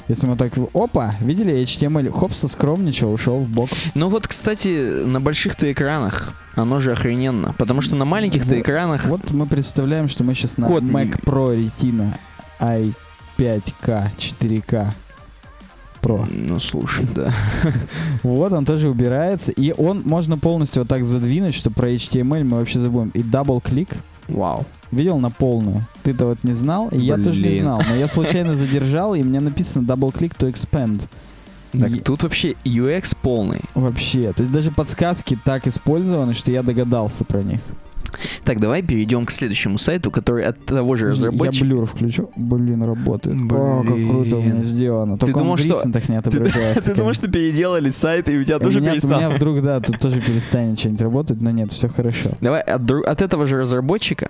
если 0.08 0.26
мы 0.26 0.38
так... 0.38 0.54
Опа! 0.74 1.16
Видели? 1.20 1.54
HTML 1.64 2.12
хоп, 2.12 2.34
соскромничал, 2.34 3.12
ушел 3.14 3.40
в 3.40 3.50
бок. 3.50 3.70
Ну 3.94 4.10
вот, 4.10 4.28
кстати, 4.28 5.04
на 5.06 5.20
больших-то 5.22 5.72
экранах 5.72 6.34
оно 6.56 6.80
же 6.80 6.92
охрененно, 6.94 7.54
потому 7.58 7.82
что 7.82 7.96
на 7.96 8.06
маленьких-то 8.06 8.50
Вот. 8.56 8.58
экранах... 8.62 9.06
Вот 9.06 9.32
мы 9.32 9.46
представляем, 9.46 10.08
что 10.08 10.24
мы 10.24 10.34
сейчас 10.34 10.58
на 10.58 10.68
Код 10.68 10.84
Mac 10.84 11.20
Pro 11.24 11.56
Retina 11.56 12.14
i5K 12.60 14.10
4K 14.18 14.88
Pro. 16.02 16.26
Ну, 16.32 16.60
слушай, 16.60 17.06
да. 17.16 17.34
Вот 18.24 18.54
он 18.54 18.66
тоже 18.66 18.90
убирается. 18.90 19.52
И 19.52 19.74
он 19.78 20.02
можно 20.06 20.38
полностью 20.38 20.82
вот 20.84 20.90
так 20.90 21.04
задвинуть, 21.04 21.56
что 21.56 21.72
про 21.72 21.90
HTML 21.90 22.44
мы 22.44 22.58
вообще 22.58 22.80
забудем. 22.80 23.10
И 23.14 23.24
double-click. 23.24 23.90
Вау. 24.28 24.66
Видел 24.92 25.18
на 25.20 25.30
полную? 25.30 25.84
Ты-то 26.04 26.26
вот 26.28 26.44
не 26.44 26.54
знал, 26.54 26.88
и 26.90 27.00
я 27.00 27.18
тоже 27.18 27.42
не 27.42 27.60
знал. 27.60 27.82
Но 27.88 27.96
я 27.96 28.08
случайно 28.08 28.56
задержал, 28.56 29.16
и 29.16 29.24
мне 29.24 29.40
написано 29.40 29.84
double-click 29.86 30.34
to 30.38 30.52
expand. 30.52 31.02
Так, 31.74 31.92
И- 31.92 32.00
тут 32.00 32.24
вообще 32.24 32.56
UX 32.64 33.16
полный. 33.22 33.60
Вообще. 33.76 34.32
То 34.34 34.42
есть 34.44 34.52
даже 34.52 34.72
подсказки 34.72 35.38
так 35.44 35.68
использованы, 35.68 36.34
что 36.34 36.52
я 36.52 36.64
догадался 36.64 37.26
про 37.26 37.44
них. 37.44 37.60
Так, 38.44 38.60
давай 38.60 38.82
перейдем 38.82 39.26
к 39.26 39.32
следующему 39.32 39.78
сайту, 39.78 40.12
который 40.12 40.44
от 40.46 40.64
того 40.66 40.96
же 40.96 41.06
Я 41.06 41.12
разработчика. 41.12 41.66
блюр 41.66 41.86
включу. 41.86 42.30
Блин, 42.36 42.84
работает. 42.84 43.38
О, 43.52 43.84
как 43.84 43.96
круто 44.08 44.38
у 44.38 44.42
меня 44.42 44.52
Блин. 44.54 44.64
сделано. 44.64 45.18
Только 45.18 45.40
думал, 45.40 45.52
он 45.54 45.58
в 45.58 45.62
что- 45.62 45.70
ресентах 45.70 46.10
не 46.10 46.22
Ты, 46.22 46.30
отображается. 46.30 46.92
ты 46.92 46.96
думаешь, 46.98 47.16
что 47.18 47.28
переделали 47.30 47.90
сайт, 47.90 48.30
и 48.30 48.38
у 48.38 48.44
тебя 48.44 48.60
тоже 48.60 48.80
меня, 48.80 48.92
у 48.92 48.94
перестало? 48.94 49.18
меня 49.20 49.30
вдруг, 49.30 49.62
да, 49.62 49.80
тут 49.80 50.00
тоже 50.00 50.22
перестанет 50.22 50.80
что-нибудь 50.80 51.02
работать, 51.02 51.42
но 51.42 51.52
нет, 51.52 51.72
все 51.72 51.88
хорошо. 51.88 52.32
Давай 52.42 52.62
от 52.62 53.22
этого 53.22 53.46
же 53.46 53.58
разработчика, 53.60 54.30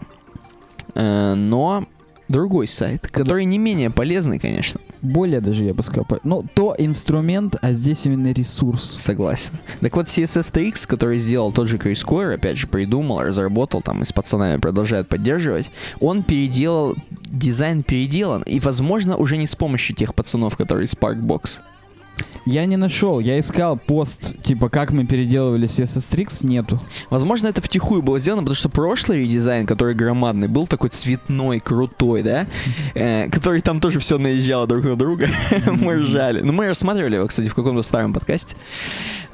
э, 0.95 1.33
но 1.35 1.85
другой 2.27 2.67
сайт, 2.67 3.07
который 3.07 3.45
не 3.45 3.57
менее 3.57 3.89
полезный, 3.89 4.39
конечно. 4.39 4.79
Более 5.01 5.41
даже 5.41 5.63
я 5.63 5.73
бы 5.73 5.83
сказал. 5.83 6.05
по- 6.05 6.19
Ну, 6.23 6.43
то 6.53 6.75
инструмент, 6.77 7.55
а 7.61 7.73
здесь 7.73 8.05
именно 8.05 8.31
ресурс. 8.33 8.97
Согласен. 8.99 9.53
Так 9.79 9.95
вот, 9.95 10.07
CSS 10.07 10.51
Tricks, 10.51 10.87
который 10.87 11.17
сделал 11.19 11.51
тот 11.51 11.67
же 11.67 11.77
Крис 11.77 12.03
Койер, 12.03 12.31
опять 12.31 12.57
же, 12.57 12.67
придумал, 12.67 13.21
разработал, 13.21 13.81
там, 13.81 14.01
и 14.01 14.05
с 14.05 14.11
пацанами 14.11 14.59
продолжает 14.59 15.07
поддерживать, 15.07 15.71
он 15.99 16.23
переделал, 16.23 16.95
дизайн 17.21 17.83
переделан, 17.83 18.41
и, 18.43 18.59
возможно, 18.59 19.17
уже 19.17 19.37
не 19.37 19.45
с 19.47 19.55
помощью 19.55 19.95
тех 19.95 20.15
пацанов, 20.15 20.57
которые 20.57 20.85
из 20.85 20.93
Sparkbox. 20.93 21.59
Я 22.45 22.65
не 22.65 22.77
нашел, 22.77 23.19
я 23.19 23.39
искал 23.39 23.75
пост, 23.77 24.41
типа, 24.41 24.69
как 24.69 24.91
мы 24.91 25.05
переделывали 25.05 25.67
CSS 25.67 26.15
Tricks, 26.15 26.45
нету. 26.47 26.79
Возможно, 27.09 27.47
это 27.47 27.61
втихую 27.61 28.01
было 28.01 28.19
сделано, 28.19 28.41
потому 28.43 28.55
что 28.55 28.69
прошлый 28.69 29.19
редизайн, 29.23 29.65
который 29.65 29.93
громадный, 29.95 30.47
был 30.47 30.65
такой 30.65 30.89
цветной, 30.89 31.59
крутой, 31.59 32.23
да, 32.23 32.47
Э, 32.95 33.29
который 33.29 33.61
там 33.61 33.79
тоже 33.81 33.99
все 33.99 34.17
наезжало 34.17 34.65
друг 34.65 34.85
на 34.85 34.95
друга. 34.95 35.29
мы 35.81 35.95
ржали. 35.95 36.41
Ну, 36.41 36.53
мы 36.53 36.67
рассматривали 36.67 37.15
его, 37.17 37.27
кстати, 37.27 37.49
в 37.49 37.53
каком-то 37.55 37.81
старом 37.81 38.13
подкасте. 38.13 38.55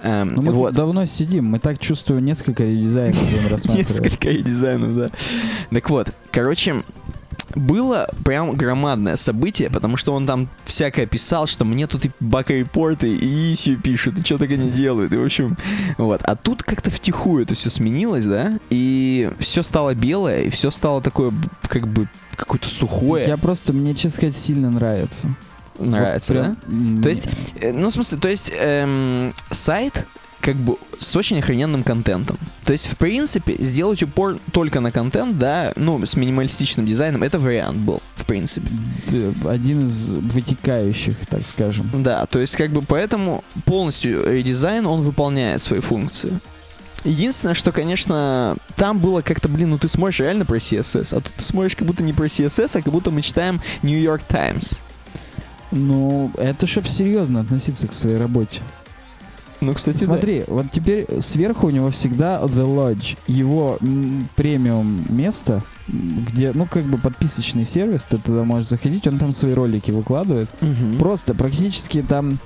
Эм, 0.01 0.27
Ну, 0.29 0.41
мы 0.41 0.51
вот. 0.51 0.73
давно 0.73 1.05
сидим, 1.05 1.45
мы 1.45 1.59
так 1.59 1.79
чувствую 1.79 2.21
несколько 2.21 2.63
редизайнов 2.63 3.21
будем 3.31 3.47
рассматривать. 3.49 3.89
Несколько 3.89 4.33
дизайнов, 4.33 4.95
да. 4.97 5.09
Так 5.69 5.89
вот, 5.89 6.09
короче, 6.31 6.83
было 7.55 8.09
прям 8.25 8.55
громадное 8.55 9.15
событие, 9.15 9.69
потому 9.69 9.97
что 9.97 10.13
он 10.13 10.25
там 10.25 10.49
всякое 10.65 11.05
писал, 11.05 11.47
что 11.47 11.65
мне 11.65 11.87
тут 11.87 12.05
и 12.05 12.11
бак-репорты, 12.19 13.13
и 13.15 13.51
исью 13.53 13.79
пишут, 13.79 14.19
и 14.19 14.23
что 14.23 14.37
только 14.37 14.57
не 14.57 14.69
делают, 14.71 15.13
и 15.13 15.17
в 15.17 15.23
общем, 15.25 15.57
вот. 15.97 16.21
А 16.23 16.35
тут 16.35 16.63
как-то 16.63 16.91
втихую 16.91 17.43
это 17.43 17.55
все 17.55 17.69
сменилось, 17.69 18.25
да, 18.25 18.59
и 18.69 19.31
все 19.39 19.63
стало 19.63 19.93
белое, 19.93 20.41
и 20.43 20.49
все 20.49 20.71
стало 20.71 21.01
такое, 21.01 21.31
как 21.67 21.87
бы, 21.87 22.07
какое-то 22.35 22.69
сухое. 22.69 23.25
Я 23.27 23.37
просто, 23.37 23.73
мне, 23.73 23.93
честно 23.93 24.09
сказать, 24.11 24.35
сильно 24.35 24.69
нравится. 24.71 25.33
Нравится, 25.79 26.33
Вот 26.33 26.41
да? 26.41 26.55
прям, 26.67 26.95
м, 26.97 27.03
То 27.03 27.09
есть, 27.09 27.27
Э, 27.59 27.71
Ну, 27.73 27.89
в 27.89 27.93
смысле, 27.93 28.17
то 28.19 28.27
есть 28.27 28.51
эм, 28.55 29.33
сайт 29.49 30.05
как 30.43 30.57
бы 30.57 30.75
с 30.99 31.15
очень 31.15 31.39
охрененным 31.39 31.83
контентом. 31.83 32.37
То 32.65 32.73
есть, 32.73 32.87
в 32.87 32.97
принципе, 32.97 33.55
сделать 33.59 34.03
упор 34.03 34.37
только 34.51 34.81
на 34.81 34.91
контент, 34.91 35.39
да, 35.39 35.71
ну, 35.77 36.05
с 36.05 36.15
минималистичным 36.15 36.85
дизайном, 36.85 37.23
это 37.23 37.39
вариант 37.39 37.77
был, 37.77 38.01
в 38.15 38.25
принципе. 38.25 38.67
Один 39.47 39.83
из 39.83 40.11
вытекающих, 40.11 41.25
так 41.27 41.45
скажем. 41.45 41.89
Да, 41.93 42.25
то 42.25 42.39
есть, 42.39 42.57
как 42.57 42.71
бы, 42.71 42.81
поэтому 42.81 43.43
полностью 43.65 44.29
редизайн, 44.29 44.85
он 44.85 45.01
выполняет 45.01 45.61
свои 45.61 45.79
функции. 45.79 46.37
Единственное, 47.05 47.53
что, 47.53 47.71
конечно, 47.71 48.57
там 48.75 48.99
было 48.99 49.21
как-то, 49.21 49.47
блин, 49.47 49.71
ну 49.71 49.77
ты 49.77 49.87
смотришь 49.87 50.19
реально 50.19 50.45
про 50.45 50.57
CSS, 50.57 51.17
а 51.17 51.21
тут 51.21 51.33
ты 51.33 51.43
смотришь 51.43 51.75
как 51.75 51.87
будто 51.87 52.03
не 52.03 52.13
про 52.13 52.27
CSS, 52.27 52.79
а 52.79 52.81
как 52.81 52.93
будто 52.93 53.11
мы 53.11 53.21
читаем 53.21 53.61
New 53.81 53.99
York 53.99 54.23
Times. 54.27 54.81
Ну, 55.71 56.31
это 56.37 56.67
чтоб 56.67 56.87
серьезно 56.87 57.41
относиться 57.41 57.87
к 57.87 57.93
своей 57.93 58.17
работе. 58.17 58.61
Ну, 59.63 59.73
кстати, 59.73 59.99
да. 59.99 60.05
Смотри, 60.05 60.43
вот 60.47 60.65
теперь 60.71 61.07
сверху 61.19 61.67
у 61.67 61.69
него 61.69 61.89
всегда 61.89 62.41
The 62.41 62.65
Lodge. 62.65 63.17
Его 63.27 63.77
премиум 64.35 65.05
место, 65.09 65.61
где, 65.87 66.51
ну, 66.53 66.65
как 66.65 66.83
бы 66.83 66.97
подписочный 66.97 67.65
сервис, 67.65 68.03
ты 68.03 68.17
туда 68.17 68.43
можешь 68.43 68.69
заходить, 68.69 69.07
он 69.07 69.17
там 69.19 69.31
свои 69.31 69.53
ролики 69.53 69.91
выкладывает. 69.91 70.49
Мгм. 70.61 70.97
Просто 70.97 71.33
практически 71.33 72.01
там 72.01 72.37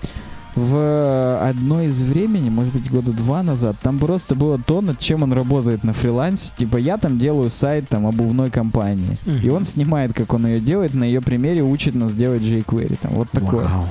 в 0.55 1.47
одно 1.47 1.83
из 1.83 2.01
времени, 2.01 2.49
может 2.49 2.73
быть, 2.73 2.89
года 2.89 3.11
два 3.11 3.43
назад, 3.43 3.75
там 3.81 3.99
просто 3.99 4.33
было 4.33 4.57
то, 4.57 4.81
над 4.81 4.97
чем 4.97 5.21
он 5.21 5.31
работает 5.33 5.83
на 5.83 5.93
фрилансе. 5.93 6.53
Типа, 6.57 6.77
я 6.77 6.97
там 6.97 7.19
делаю 7.19 7.51
сайт 7.51 7.87
там 7.89 8.07
обувной 8.07 8.49
компании. 8.49 9.17
Мгм. 9.25 9.37
И 9.37 9.49
он 9.49 9.63
снимает, 9.63 10.13
как 10.13 10.33
он 10.33 10.47
ее 10.47 10.59
делает, 10.59 10.95
на 10.95 11.03
ее 11.03 11.21
примере 11.21 11.61
учит 11.61 11.93
нас 11.93 12.15
делать 12.15 12.41
jQuery. 12.41 12.97
Там 13.01 13.11
вот 13.13 13.29
такое. 13.29 13.65
Вау. 13.65 13.87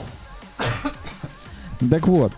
Так 1.90 2.08
вот, 2.08 2.32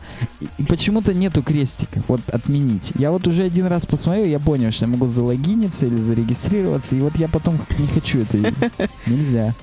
почему-то 0.68 1.14
нету 1.14 1.42
крестика, 1.42 2.02
вот 2.08 2.20
отменить. 2.30 2.92
Я 2.96 3.10
вот 3.12 3.26
уже 3.26 3.42
один 3.44 3.66
раз 3.66 3.86
посмотрел, 3.86 4.24
я 4.24 4.38
понял, 4.38 4.70
что 4.72 4.86
я 4.86 4.90
могу 4.90 5.06
залогиниться 5.06 5.86
или 5.86 5.96
зарегистрироваться, 5.96 6.96
и 6.96 7.00
вот 7.00 7.16
я 7.16 7.28
потом 7.28 7.58
не 7.78 7.86
хочу 7.86 8.20
это 8.20 8.36
видеть. 8.36 8.72
Нельзя. 9.06 9.54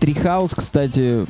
Трихаус, 0.00 0.54
кстати, 0.54 1.26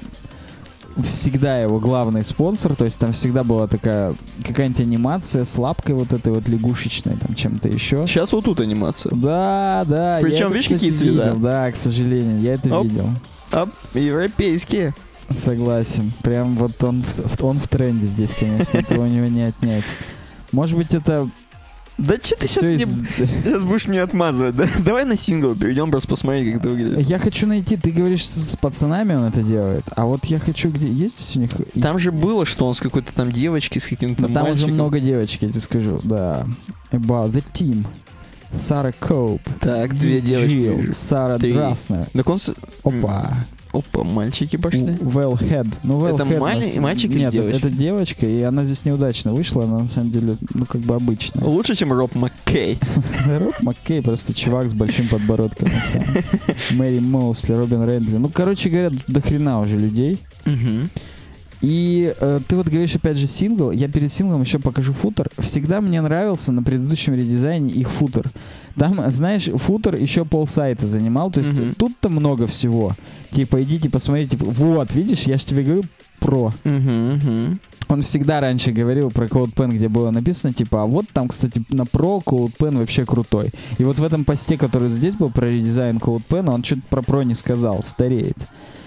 всегда 1.03 1.61
его 1.61 1.81
главный 1.81 2.25
спонсор, 2.25 2.77
то 2.77 2.85
есть 2.85 2.99
там 2.99 3.13
всегда 3.13 3.43
была 3.43 3.67
такая 3.67 4.15
какая-нибудь 4.47 4.81
анимация 4.81 5.45
с 5.45 5.59
лапкой 5.59 5.95
вот 5.97 6.13
этой 6.13 6.33
вот 6.33 6.49
лягушечной, 6.49 7.17
там 7.17 7.35
чем-то 7.35 7.69
еще. 7.69 8.07
Сейчас 8.07 8.33
вот 8.33 8.45
тут 8.45 8.61
анимация. 8.61 9.13
Да, 9.15 9.85
да. 9.89 10.19
я 10.19 10.25
Причем, 10.25 10.47
это, 10.47 10.55
видишь, 10.55 10.63
кстати, 10.65 10.75
какие 10.79 10.93
цвета? 10.93 11.29
видел, 11.31 11.37
Да, 11.41 11.71
к 11.73 11.77
сожалению, 11.77 12.41
я 12.41 12.55
это 12.55 12.79
Оп. 12.79 12.85
видел. 12.85 13.09
Оп, 13.53 13.69
европейские. 13.95 14.95
Согласен. 15.39 16.13
Прям 16.23 16.55
вот 16.57 16.83
он 16.85 17.05
он 17.41 17.59
в 17.59 17.69
тренде 17.69 18.07
здесь, 18.07 18.31
конечно. 18.39 18.79
Этого 18.79 19.05
у 19.05 19.09
него 19.09 19.27
не 19.27 19.43
отнять. 19.43 19.85
Может 20.53 20.77
быть, 20.77 20.95
это 20.95 21.29
Да 21.99 22.17
что 22.23 22.37
ты 22.37 22.47
сейчас 22.49 22.65
всё 22.65 22.73
мне... 22.73 22.83
из- 22.85 23.09
Сейчас 23.43 23.63
будешь 23.63 23.87
меня 23.87 24.03
отмазывать, 24.05 24.57
да? 24.57 24.69
Давай 24.81 25.05
на 25.05 25.17
сингл 25.17 25.55
перейдем, 25.55 25.91
просто 25.91 26.09
посмотреть, 26.09 26.53
как 26.53 26.61
это 26.61 26.69
выглядит. 26.69 27.09
Я 27.09 27.19
хочу 27.19 27.47
найти, 27.47 27.77
ты 27.77 27.91
говоришь, 27.91 28.27
с, 28.27 28.53
с 28.53 28.57
пацанами 28.57 29.15
он 29.15 29.25
это 29.25 29.43
делает, 29.43 29.85
а 29.97 30.05
вот 30.07 30.25
я 30.27 30.39
хочу, 30.39 30.71
где 30.71 30.89
есть 30.89 31.37
у 31.37 31.41
них... 31.41 31.51
Там 31.81 31.99
же 31.99 32.11
было, 32.13 32.45
что 32.47 32.67
он 32.67 32.75
с 32.75 32.81
какой-то 32.81 33.13
там 33.15 33.31
девочкой, 33.33 33.81
с 33.81 33.87
каким-то 33.87 34.23
Ну, 34.23 34.29
там 34.35 34.49
уже 34.51 34.67
много 34.67 35.01
девочек, 35.01 35.43
я 35.43 35.49
тебе 35.49 35.61
скажу, 35.61 36.01
да. 36.05 36.47
About 36.91 37.33
the 37.33 37.45
team. 37.53 37.87
Сара 38.53 38.93
Коуп. 38.93 39.43
Так, 39.61 39.95
две 39.97 40.21
девочки. 40.21 40.93
Сара. 40.93 41.39
Драснер. 41.39 42.07
Так 42.13 42.29
он... 42.29 42.39
Опа. 42.85 43.45
Опа, 43.75 44.05
мальчики 44.05 44.57
пошли. 44.57 44.81
Well 44.83 45.35
Head. 45.39 45.79
Ну, 45.83 45.99
well 45.99 46.15
Это 46.15 46.23
Head, 46.25 46.39
мали- 46.39 46.67
с- 46.69 46.79
мальчик 46.79 47.11
или 47.11 47.19
Нет, 47.21 47.33
девочка? 47.33 47.57
это 47.59 47.71
девочка, 47.71 48.27
и 48.27 48.41
она 48.43 48.65
здесь 48.65 48.85
неудачно 48.85 49.35
вышла, 49.35 49.65
она 49.65 49.81
на 49.81 49.87
самом 49.87 50.13
деле, 50.13 50.37
ну, 50.55 50.65
как 50.65 50.81
бы 50.83 50.95
обычная. 50.95 51.45
Лучше, 51.45 51.75
чем 51.75 51.93
Роб 51.93 52.15
Маккей. 52.15 52.79
Роб 53.27 53.55
Маккей 53.61 54.01
просто 54.03 54.33
чувак 54.33 54.69
с 54.69 54.75
большим 54.75 55.09
подбородком. 55.09 55.69
Мэри 56.71 57.01
Моусли, 57.01 57.53
Робин 57.55 57.83
Рэндли. 57.83 58.17
Ну, 58.19 58.29
короче 58.29 58.69
говоря, 58.71 58.91
до 59.09 59.21
хрена 59.21 59.61
уже 59.61 59.77
людей. 59.79 60.21
И 61.61 62.15
э, 62.21 62.41
ты 62.47 62.57
вот 62.57 62.69
говоришь 62.69 62.95
опять 62.95 63.17
же 63.17 63.27
сингл. 63.27 63.71
Я 63.71 63.89
перед 63.89 64.13
синглом 64.13 64.43
еще 64.43 64.59
покажу 64.59 64.93
футер. 64.93 65.31
Всегда 65.39 65.81
мне 65.81 66.03
нравился 66.03 66.53
на 66.53 66.63
предыдущем 66.63 67.15
редизайне 67.15 67.71
их 67.73 67.89
футер. 67.91 68.31
Там, 68.77 69.11
знаешь, 69.11 69.45
футер 69.45 69.95
еще 69.97 70.25
полсайта 70.25 70.87
занимал. 70.87 71.31
То 71.31 71.41
есть 71.41 71.53
Мгм. 71.53 71.75
тут-то 71.75 72.09
много 72.09 72.47
всего. 72.47 72.93
Типа, 73.31 73.63
идите 73.63 73.89
посмотрите. 73.91 74.37
Типа, 74.37 74.47
вот, 74.47 74.93
видишь, 74.95 75.23
я 75.23 75.39
же 75.39 75.45
тебе 75.45 75.63
говорю 75.63 75.83
про. 76.21 76.53
Мгм, 76.65 77.15
мгм. 77.15 77.61
Он 77.89 78.01
всегда 78.03 78.41
раньше 78.41 78.73
говорил 78.73 79.11
про 79.11 79.27
CodePen, 79.27 79.75
где 79.75 79.89
было 79.89 80.11
написано, 80.11 80.55
типа, 80.55 80.83
а 80.83 80.87
вот 80.87 81.05
там, 81.13 81.29
кстати, 81.29 81.63
на 81.69 81.83
Pro 81.83 82.23
CodePen 82.25 82.79
вообще 82.79 83.05
крутой. 83.05 83.51
И 83.77 83.85
вот 83.85 83.99
в 83.99 84.05
этом 84.05 84.25
посте, 84.25 84.57
который 84.57 84.89
здесь 84.89 85.15
был 85.15 85.31
про 85.31 85.47
редизайн 85.49 85.99
CodePen, 85.99 86.51
он 86.51 86.65
что-то 86.65 86.83
про 86.89 87.03
Pro 87.03 87.25
не 87.25 87.35
сказал, 87.35 87.83
стареет. 87.83 88.39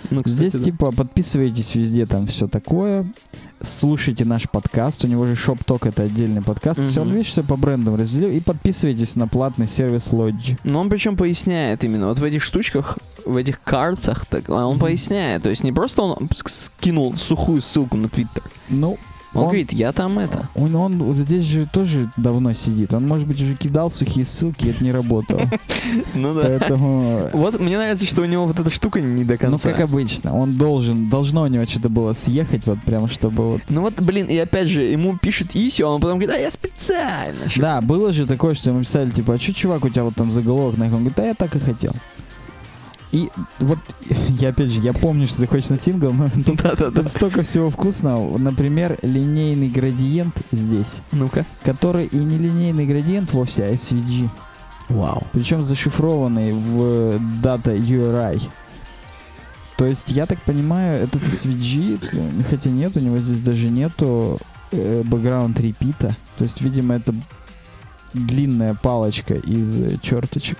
Ну, 0.09 0.23
кстати, 0.23 0.49
здесь, 0.49 0.53
да. 0.53 0.63
типа, 0.63 0.91
подписывайтесь 0.91 1.75
везде, 1.75 2.05
там 2.05 2.28
все 2.28 2.47
такое. 2.47 3.11
Слушайте 3.59 4.23
наш 4.23 4.47
подкаст, 4.49 5.03
у 5.03 5.07
него 5.07 5.25
же 5.25 5.34
Shop 5.34 5.59
Talk 5.65 5.88
это 5.89 6.03
отдельный 6.03 6.41
подкаст. 6.43 6.80
Все, 6.80 7.01
он, 7.01 7.11
видишь, 7.11 7.28
все 7.28 7.43
по 7.43 7.57
брендам 7.57 7.95
разделил. 7.95 8.30
И 8.30 8.39
подписывайтесь 8.39 9.15
на 9.15 9.28
платный 9.28 9.65
сервис 9.67 10.11
Lodge. 10.11 10.57
Но 10.63 10.80
он 10.80 10.89
причем 10.89 11.17
поясняет 11.17 11.84
именно 11.84 12.07
вот 12.07 12.19
в 12.19 12.23
этих 12.23 12.43
штучках, 12.43 12.99
в 13.25 13.36
этих 13.36 13.59
картах, 13.61 14.25
так, 14.28 14.47
он 14.49 14.73
Мгм. 14.73 14.80
поясняет. 14.80 15.43
То 15.43 15.49
есть 15.49 15.63
не 15.63 15.71
просто 15.73 16.03
он 16.03 16.30
скинул 16.45 17.15
сухую 17.18 17.61
ссылку 17.61 17.97
на 17.97 18.07
Твиттер. 18.09 18.43
Ну, 18.70 18.97
Он, 19.34 19.41
Он- 19.43 19.47
говорит, 19.49 19.74
я 19.74 19.91
там 19.91 20.18
это. 20.20 20.49
он, 20.55 20.74
он 20.76 21.03
вот 21.03 21.15
здесь 21.18 21.43
же 21.43 21.68
тоже 21.72 22.09
давно 22.18 22.53
сидит. 22.53 22.93
Он, 22.93 23.05
может 23.05 23.28
быть, 23.28 23.39
уже 23.41 23.55
кидал 23.55 23.91
сухие 23.91 24.26
ссылки, 24.26 24.65
и 24.65 24.70
это 24.70 24.84
не 24.84 24.91
работало. 24.91 25.41
Ну 26.15 26.34
да. 26.34 26.41
Поэтому 26.43 27.30
Вот 27.34 27.59
мне 27.59 27.78
нравится, 27.78 28.05
что 28.05 28.22
у 28.22 28.26
него 28.26 28.45
вот 28.47 28.57
эта 28.59 28.70
штука 28.72 28.99
не 29.01 29.24
до 29.26 29.34
Ну, 29.34 29.38
конца. 29.39 29.70
как 29.72 29.82
обычно, 29.82 30.34
он 30.36 30.55
должен, 30.57 31.09
должно 31.09 31.43
у 31.43 31.47
него 31.47 31.65
что-то 31.65 31.89
было 31.89 32.13
съехать, 32.13 32.65
вот 32.65 32.80
прямо 32.86 33.09
чтобы 33.09 33.51
вот... 33.51 33.61
Ну 33.70 33.82
вот, 33.82 33.99
блин, 34.01 34.26
и 34.28 34.38
опять 34.38 34.70
же, 34.70 34.82
ему 34.84 35.18
пишут 35.18 35.55
Исю, 35.55 35.88
а 35.88 35.91
он 35.93 36.01
потом 36.01 36.20
говорит, 36.20 36.36
а 36.36 36.39
я 36.39 36.49
специально. 36.49 37.47
чтоб-» 37.49 37.61
Да, 37.61 37.82
было 37.82 38.11
же 38.11 38.26
такое, 38.26 38.55
что 38.55 38.70
ему 38.72 38.80
писали, 38.82 39.11
типа, 39.11 39.34
а 39.36 39.39
что, 39.39 39.53
чувак, 39.53 39.84
у 39.86 39.89
тебя 39.89 40.03
вот 40.05 40.15
там 40.15 40.32
заголовок 40.32 40.78
на? 40.78 40.86
Он 40.86 40.91
говорит, 40.91 41.13
да 41.15 41.26
я 41.26 41.34
так 41.36 41.55
и 41.55 41.59
хотел. 41.59 41.93
И 43.12 43.30
вот, 43.60 43.80
я 44.30 44.49
опять 44.49 44.70
же, 44.70 44.82
я 44.82 44.93
помню, 44.93 45.28
что 45.28 45.39
ты 45.39 45.47
хочешь 45.47 45.70
на 45.70 45.78
сингл, 45.80 46.12
но 46.12 46.30
тут, 46.45 46.58
Да-да-да. 46.62 47.03
тут 47.03 47.10
столько 47.10 47.41
всего 47.41 47.70
вкусного. 47.70 48.38
Например, 48.38 48.97
линейный 49.01 49.70
градиент 49.70 50.36
здесь, 50.51 51.01
Ну-ка. 51.12 51.45
который 51.64 52.05
и 52.05 52.18
не 52.18 52.38
линейный 52.38 52.86
градиент 52.86 53.34
вовсе, 53.34 53.64
а 53.66 53.72
SVG. 53.72 54.30
Вау. 54.89 55.24
Причем 55.32 55.64
зашифрованный 55.64 56.53
в 56.53 57.18
Data 57.41 57.78
URI. 57.78 58.49
То 59.78 59.86
есть, 59.86 60.10
я 60.10 60.26
так 60.26 60.41
понимаю, 60.41 61.03
этот 61.03 61.22
SVG, 61.24 61.99
э, 62.12 62.43
хотя 62.49 62.70
нет, 62.70 62.97
у 62.97 62.99
него 62.99 63.20
здесь 63.20 63.41
даже 63.41 63.70
нету 63.70 64.39
э, 64.72 65.03
бэкграунд 65.05 65.60
репита. 65.60 66.16
То 66.38 66.43
есть, 66.43 66.62
видимо, 66.62 66.95
это 66.95 67.14
длинная 68.14 68.74
палочка 68.74 69.36
из 69.36 69.80
э, 69.80 69.97
черточек. 70.01 70.58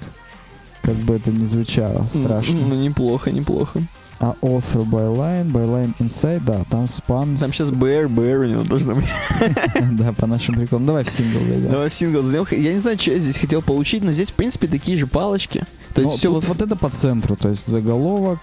Как 0.88 0.96
бы 0.96 1.16
это 1.16 1.32
ни 1.34 1.44
звучало 1.44 2.06
страшно. 2.06 2.62
Ну, 2.62 2.76
неплохо, 2.76 3.30
неплохо. 3.30 3.82
А 4.22 4.36
author 4.42 4.86
byline, 4.86 5.52
byline 5.52 5.94
inside, 6.00 6.42
да, 6.46 6.64
там 6.72 6.88
спам. 6.88 7.36
Там 7.36 7.50
сейчас 7.50 7.72
БР, 7.72 8.08
БР 8.08 8.40
у 8.40 8.44
него 8.46 8.64
должно 8.64 8.96
быть. 8.96 9.06
Да, 9.92 10.14
по 10.14 10.26
нашим 10.28 10.56
приколам. 10.56 10.86
Давай 10.86 11.04
в 11.04 11.12
сингл 11.12 11.40
зайдем. 11.40 11.70
Давай 11.70 11.90
в 11.90 11.94
сингл 11.94 12.22
сделаем. 12.24 12.48
Я 12.64 12.72
не 12.74 12.80
знаю, 12.80 12.98
что 12.98 13.12
я 13.12 13.20
здесь 13.20 13.38
хотел 13.38 13.62
получить, 13.62 14.02
но 14.02 14.14
здесь, 14.14 14.32
в 14.32 14.34
принципе, 14.36 14.68
такие 14.68 14.98
же 14.98 15.08
палочки. 15.08 15.66
То 15.94 16.02
есть 16.02 16.14
Ну, 16.14 16.18
все 16.18 16.32
вот... 16.32 16.46
вот 16.46 16.62
это 16.62 16.78
по 16.78 16.90
центру, 16.90 17.36
то 17.36 17.50
есть 17.50 17.68
заголовок, 17.68 18.40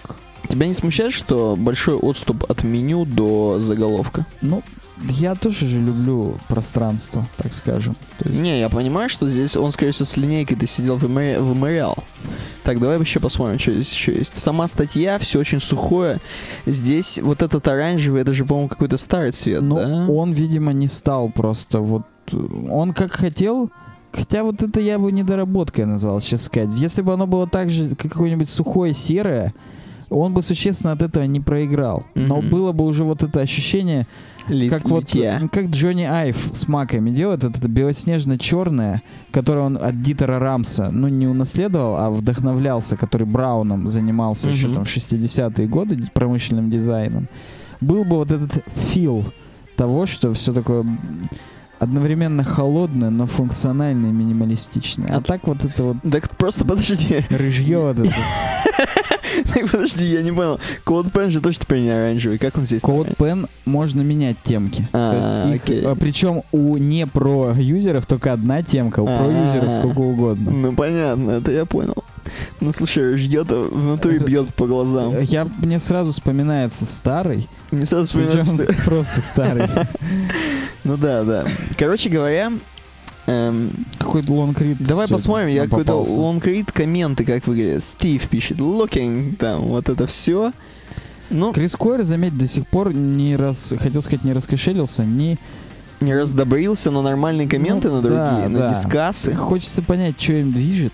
Тебя 0.47 0.67
не 0.67 0.75
смущает, 0.75 1.11
что 1.11 1.55
большой 1.57 1.95
отступ 1.95 2.45
от 2.49 2.63
меню 2.63 3.05
до 3.05 3.59
заголовка? 3.59 4.27
Ну, 4.41 4.61
я 5.01 5.35
тоже 5.35 5.67
же 5.67 5.79
люблю 5.79 6.37
пространство, 6.47 7.25
так 7.37 7.53
скажем. 7.53 7.95
То 8.17 8.29
есть, 8.29 8.39
Не, 8.39 8.59
я 8.59 8.69
понимаю, 8.69 9.09
что 9.09 9.27
здесь 9.27 9.55
он, 9.55 9.71
скорее 9.71 9.91
всего, 9.91 10.05
с 10.05 10.17
линейкой 10.17 10.57
ты 10.57 10.67
сидел 10.67 10.97
в 10.97 11.05
Эмориал. 11.05 11.97
Так, 12.63 12.79
давай 12.79 12.99
еще 12.99 13.19
посмотрим, 13.19 13.59
что 13.59 13.73
здесь 13.73 13.91
еще 13.93 14.15
есть. 14.15 14.37
Сама 14.37 14.67
статья, 14.67 15.19
все 15.19 15.39
очень 15.39 15.61
сухое. 15.61 16.19
Здесь 16.65 17.19
вот 17.21 17.41
этот 17.41 17.67
оранжевый, 17.67 18.21
это 18.21 18.33
же, 18.33 18.45
по-моему, 18.45 18.69
какой-то 18.69 18.97
старый 18.97 19.31
цвет, 19.31 19.61
ну, 19.61 19.75
да? 19.75 20.05
он, 20.11 20.31
видимо, 20.31 20.71
не 20.73 20.87
стал 20.87 21.29
просто 21.29 21.79
вот... 21.79 22.03
Он 22.71 22.93
как 22.93 23.11
хотел, 23.11 23.69
хотя 24.11 24.43
вот 24.43 24.63
это 24.63 24.79
я 24.79 24.97
бы 24.97 25.11
недоработкой 25.11 25.85
назвал, 25.85 26.19
сейчас 26.21 26.43
сказать. 26.43 26.73
Если 26.75 27.01
бы 27.01 27.13
оно 27.13 27.27
было 27.27 27.47
так 27.47 27.69
же, 27.69 27.95
как 27.95 28.11
какое-нибудь 28.11 28.49
сухое 28.49 28.93
серое, 28.93 29.53
он 30.09 30.33
бы 30.33 30.41
существенно 30.41 30.93
от 30.93 31.01
этого 31.01 31.23
не 31.25 31.39
проиграл. 31.39 32.05
Но 32.15 32.37
Мгм. 32.37 32.49
было 32.49 32.71
бы 32.71 32.85
уже 32.85 33.03
вот 33.03 33.23
это 33.23 33.39
ощущение, 33.41 34.07
Ли- 34.47 34.69
как 34.69 34.87
вот, 34.89 35.01
литья. 35.13 35.41
как 35.51 35.65
Джонни 35.67 36.03
Айв 36.03 36.37
с 36.51 36.67
маками 36.67 37.09
делает, 37.09 37.43
вот 37.43 37.57
это 37.57 37.67
белоснежно-черное, 37.67 39.01
которое 39.31 39.61
он 39.61 39.77
от 39.77 40.01
Дитера 40.01 40.39
Рамса, 40.39 40.89
ну, 40.91 41.07
не 41.07 41.27
унаследовал, 41.27 41.95
а 41.97 42.09
вдохновлялся, 42.09 42.95
который 42.97 43.27
Брауном 43.27 43.87
занимался 43.87 44.49
еще 44.49 44.67
Мгм. 44.67 44.73
там 44.75 44.85
в 44.85 44.89
60-е 44.89 45.67
годы 45.67 45.99
промышленным 46.13 46.69
дизайном. 46.69 47.27
Был 47.81 48.03
бы 48.05 48.17
вот 48.17 48.31
этот 48.31 48.63
фил 48.91 49.25
того, 49.75 50.05
что 50.05 50.31
все 50.33 50.53
такое 50.53 50.85
одновременно 51.79 52.43
холодное, 52.43 53.09
но 53.09 53.25
функциональное 53.25 54.09
и 54.09 54.13
минималистичное. 54.13 55.07
А, 55.09 55.17
А 55.17 55.21
так 55.21 55.47
вот 55.47 55.65
это 55.65 55.83
вот 55.83 55.97
Так 56.09 56.29
просто 56.37 56.65
подожди. 56.65 57.23
рыжье 57.29 57.79
вот 57.79 57.99
это. 57.99 58.13
Так 59.53 59.69
подожди, 59.69 60.05
я 60.05 60.21
не 60.21 60.31
понял. 60.31 60.59
Код 60.85 61.07
Pen 61.07 61.29
же 61.29 61.41
теперь 61.41 61.81
не 61.81 61.89
оранжевый. 61.89 62.37
Как 62.37 62.57
он 62.57 62.65
здесь? 62.65 62.81
Code 62.81 63.15
Pen 63.17 63.49
можно 63.65 64.01
менять 64.01 64.37
темки. 64.43 64.87
А, 64.93 65.51
окей. 65.53 65.81
а, 65.85 65.95
причем 65.95 66.43
у 66.53 66.77
не 66.77 67.05
про 67.05 67.51
юзеров 67.53 68.05
только 68.05 68.31
одна 68.31 68.63
темка, 68.63 69.01
у 69.01 69.05
про 69.05 69.25
юзеров 69.25 69.67
А. 69.67 69.71
сколько 69.71 69.99
угодно. 69.99 70.51
Ну 70.51 70.71
понятно, 70.73 71.31
это 71.31 71.51
я 71.51 71.65
понял. 71.65 71.95
Ну 72.59 72.71
слушай, 72.71 73.15
ржье-то 73.15 73.63
в 73.63 73.85
натуре 73.85 74.19
бьет 74.19 74.53
по 74.55 74.67
глазам. 74.67 75.19
Я, 75.21 75.47
мне 75.59 75.79
сразу 75.79 76.11
вспоминается 76.11 76.85
старый, 76.85 77.47
Не 77.71 77.85
сразу 77.85 78.07
вспоминается, 78.07 78.73
просто 78.85 79.21
старый. 79.21 79.67
Ну 80.83 80.97
да, 80.97 81.23
да. 81.23 81.45
Короче 81.77 82.09
говоря, 82.09 82.51
эм, 83.27 83.71
Какой-то 83.97 84.33
лонгрид. 84.33 84.77
давай 84.79 85.07
посмотрим, 85.07 85.47
я 85.47 85.63
какой-то 85.65 85.95
лонгрид, 85.95 86.71
комменты 86.71 87.25
как 87.25 87.47
выглядят. 87.47 87.83
Стив 87.83 88.27
пишет, 88.29 88.57
looking, 88.59 89.35
там, 89.35 89.61
вот 89.63 89.89
это 89.89 90.05
все. 90.07 90.51
Ну, 91.31 91.53
Крис 91.53 91.75
Койер, 91.75 92.03
заметь, 92.03 92.37
до 92.37 92.45
сих 92.47 92.67
пор 92.67 92.93
не 92.93 93.35
раз, 93.35 93.73
хотел 93.79 94.03
сказать, 94.03 94.23
не 94.23 94.31
раскошелился, 94.33 95.03
не... 95.03 95.37
не 95.99 96.13
раздобрился 96.13 96.91
на 96.91 97.01
нормальные 97.01 97.47
комменты, 97.47 97.89
Ну, 97.89 97.95
на 97.95 98.01
другие, 98.03 98.19
да, 98.43 98.49
на 98.49 98.59
да. 98.59 98.73
дискасы. 98.73 99.33
Хочется 99.33 99.81
понять, 99.81 100.21
что 100.21 100.33
им 100.33 100.51
движет. 100.51 100.93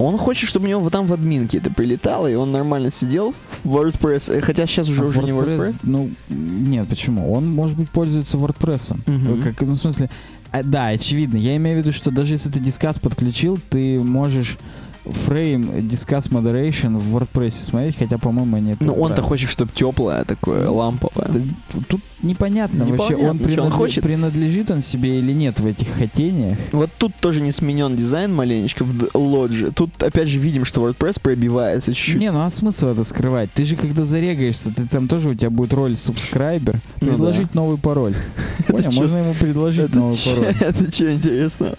Он 0.00 0.16
хочет, 0.16 0.48
чтобы 0.48 0.66
у 0.66 0.68
него 0.68 0.80
вот 0.80 0.92
там 0.92 1.06
в 1.06 1.12
админке 1.12 1.58
это 1.58 1.70
прилетало, 1.70 2.26
и 2.26 2.34
он 2.34 2.52
нормально 2.52 2.90
сидел 2.90 3.34
в 3.64 3.76
WordPress, 3.76 4.32
э, 4.34 4.40
хотя 4.40 4.66
сейчас 4.66 4.88
уже, 4.88 5.02
А 5.02 5.06
уже 5.06 5.22
не 5.22 5.32
WordPress. 5.32 5.80
Ну, 5.82 6.10
нет, 6.28 6.88
почему? 6.88 7.32
Он, 7.32 7.50
может 7.50 7.76
быть, 7.76 7.90
пользуется 7.90 8.38
WordPress. 8.38 8.96
Мгм. 9.06 9.42
Как, 9.42 9.60
ну, 9.60 9.74
в 9.74 9.76
смысле, 9.76 10.08
а, 10.52 10.62
да, 10.62 10.86
очевидно. 10.86 11.36
Я 11.36 11.56
имею 11.56 11.76
в 11.76 11.78
виду, 11.80 11.92
что 11.92 12.10
даже 12.10 12.34
если 12.34 12.50
ты 12.50 12.60
дискас 12.60 12.98
подключил, 12.98 13.58
ты 13.68 14.00
можешь 14.00 14.56
фрейм 15.04 15.70
Discuss 15.70 16.30
Moderation 16.30 16.96
в 16.98 17.16
WordPress 17.16 17.50
смотреть, 17.50 17.96
хотя, 17.98 18.18
по-моему, 18.18 18.56
они 18.56 18.72
это 18.72 18.84
Ну, 18.84 18.94
он-то 18.94 19.22
хочет, 19.22 19.50
чтобы 19.50 19.70
теплое 19.74 20.24
такое, 20.24 20.68
ламповое. 20.68 21.28
Да, 21.28 21.40
Тут 21.88 22.00
непонятно, 22.22 22.84
вообще, 22.84 23.14
он, 23.14 23.36
Непонятно, 23.36 23.50
что 23.52 23.62
он 23.62 23.70
хочет. 23.70 24.04
принадлежит 24.04 24.70
он 24.70 24.82
себе 24.82 25.18
или 25.18 25.32
нет 25.32 25.60
в 25.60 25.66
этих 25.66 25.88
хотениях. 25.88 26.58
Вот 26.72 26.90
тут 26.98 27.14
тоже 27.20 27.40
не 27.40 27.52
сменен 27.52 27.96
дизайн 27.96 28.34
маленечко 28.34 28.84
в 28.84 29.10
лодже. 29.14 29.72
Тут 29.72 30.02
опять 30.02 30.28
же 30.28 30.38
видим, 30.38 30.64
что 30.64 30.86
WordPress 30.86 31.20
пробивается 31.20 31.94
чуть-чуть. 31.94 32.20
Не, 32.20 32.30
ну 32.30 32.44
а 32.44 32.50
смысл 32.50 32.88
это 32.88 33.04
скрывать? 33.04 33.50
Ты 33.52 33.64
же 33.64 33.76
когда 33.76 34.04
зарегаешься, 34.04 34.72
ты 34.72 34.86
там 34.86 35.08
тоже 35.08 35.30
у 35.30 35.34
тебя 35.34 35.50
будет 35.50 35.72
роль 35.72 35.96
субскрайбер, 35.96 36.80
Ну 37.00 37.06
предложить 37.08 37.54
новый 37.54 37.78
пароль. 37.78 38.14
Понял? 38.66 38.92
Можно 38.92 39.18
ему 39.18 39.34
предложить 39.34 39.94
новый 39.94 40.16
пароль. 40.24 40.54
это 40.60 40.92
что 40.92 41.12
интересно? 41.12 41.74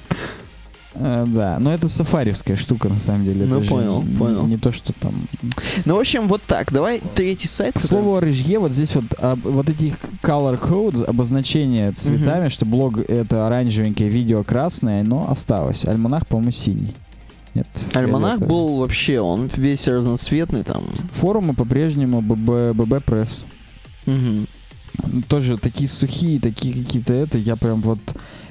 А, 0.94 1.26
да, 1.26 1.58
но 1.60 1.74
это 1.74 1.88
сафаривская 1.88 2.58
штука 2.58 2.90
на 2.90 3.00
самом 3.00 3.24
деле. 3.24 3.46
Ну, 3.46 3.58
это 3.58 3.64
же 3.64 3.70
понял, 3.70 4.04
не- 4.04 4.18
понял. 4.18 4.48
Не 4.48 4.58
то, 4.58 4.72
что 4.72 4.94
там. 4.94 5.14
Ну, 5.86 5.96
в 5.96 6.00
общем, 6.00 6.28
вот 6.28 6.42
так. 6.44 6.72
Давай 6.72 7.02
третий 7.16 7.48
сайт. 7.48 7.76
К 7.76 7.80
слову 7.80 8.16
о 8.16 8.20
рыжье, 8.20 8.60
вот 8.60 8.72
здесь 8.74 8.94
вот 8.96 9.06
а, 9.20 9.36
вот 9.36 9.70
эти 9.70 9.96
color 10.22 10.60
codes, 10.60 11.04
обозначение 11.04 11.92
цветами, 11.94 12.50
что 12.50 12.66
блог 12.66 13.00
это 13.00 13.48
оранжевенькое, 13.48 14.10
видео 14.10 14.44
красное, 14.44 15.04
но 15.04 15.30
осталось. 15.30 15.86
Альманах, 15.86 16.28
по-моему, 16.28 16.52
синий. 16.52 16.94
Нет. 17.54 17.68
Альманах 17.94 18.40
фиолетовый. 18.40 18.50
был 18.50 18.78
вообще, 18.78 19.20
он 19.20 19.50
весь 19.56 19.88
разноцветный 19.88 20.64
там. 20.64 20.84
Форумы 21.14 21.54
по-прежнему 21.54 22.22
ББ, 22.22 22.76
ББ 22.76 23.04
пресс. 23.04 23.44
Мгм. 24.06 24.48
Тоже 25.28 25.58
такие 25.58 25.90
сухие, 25.90 26.40
такие 26.40 26.74
какие-то 26.74 27.14
это. 27.14 27.38
Я 27.38 27.56
прям 27.56 27.82
вот... 27.82 28.00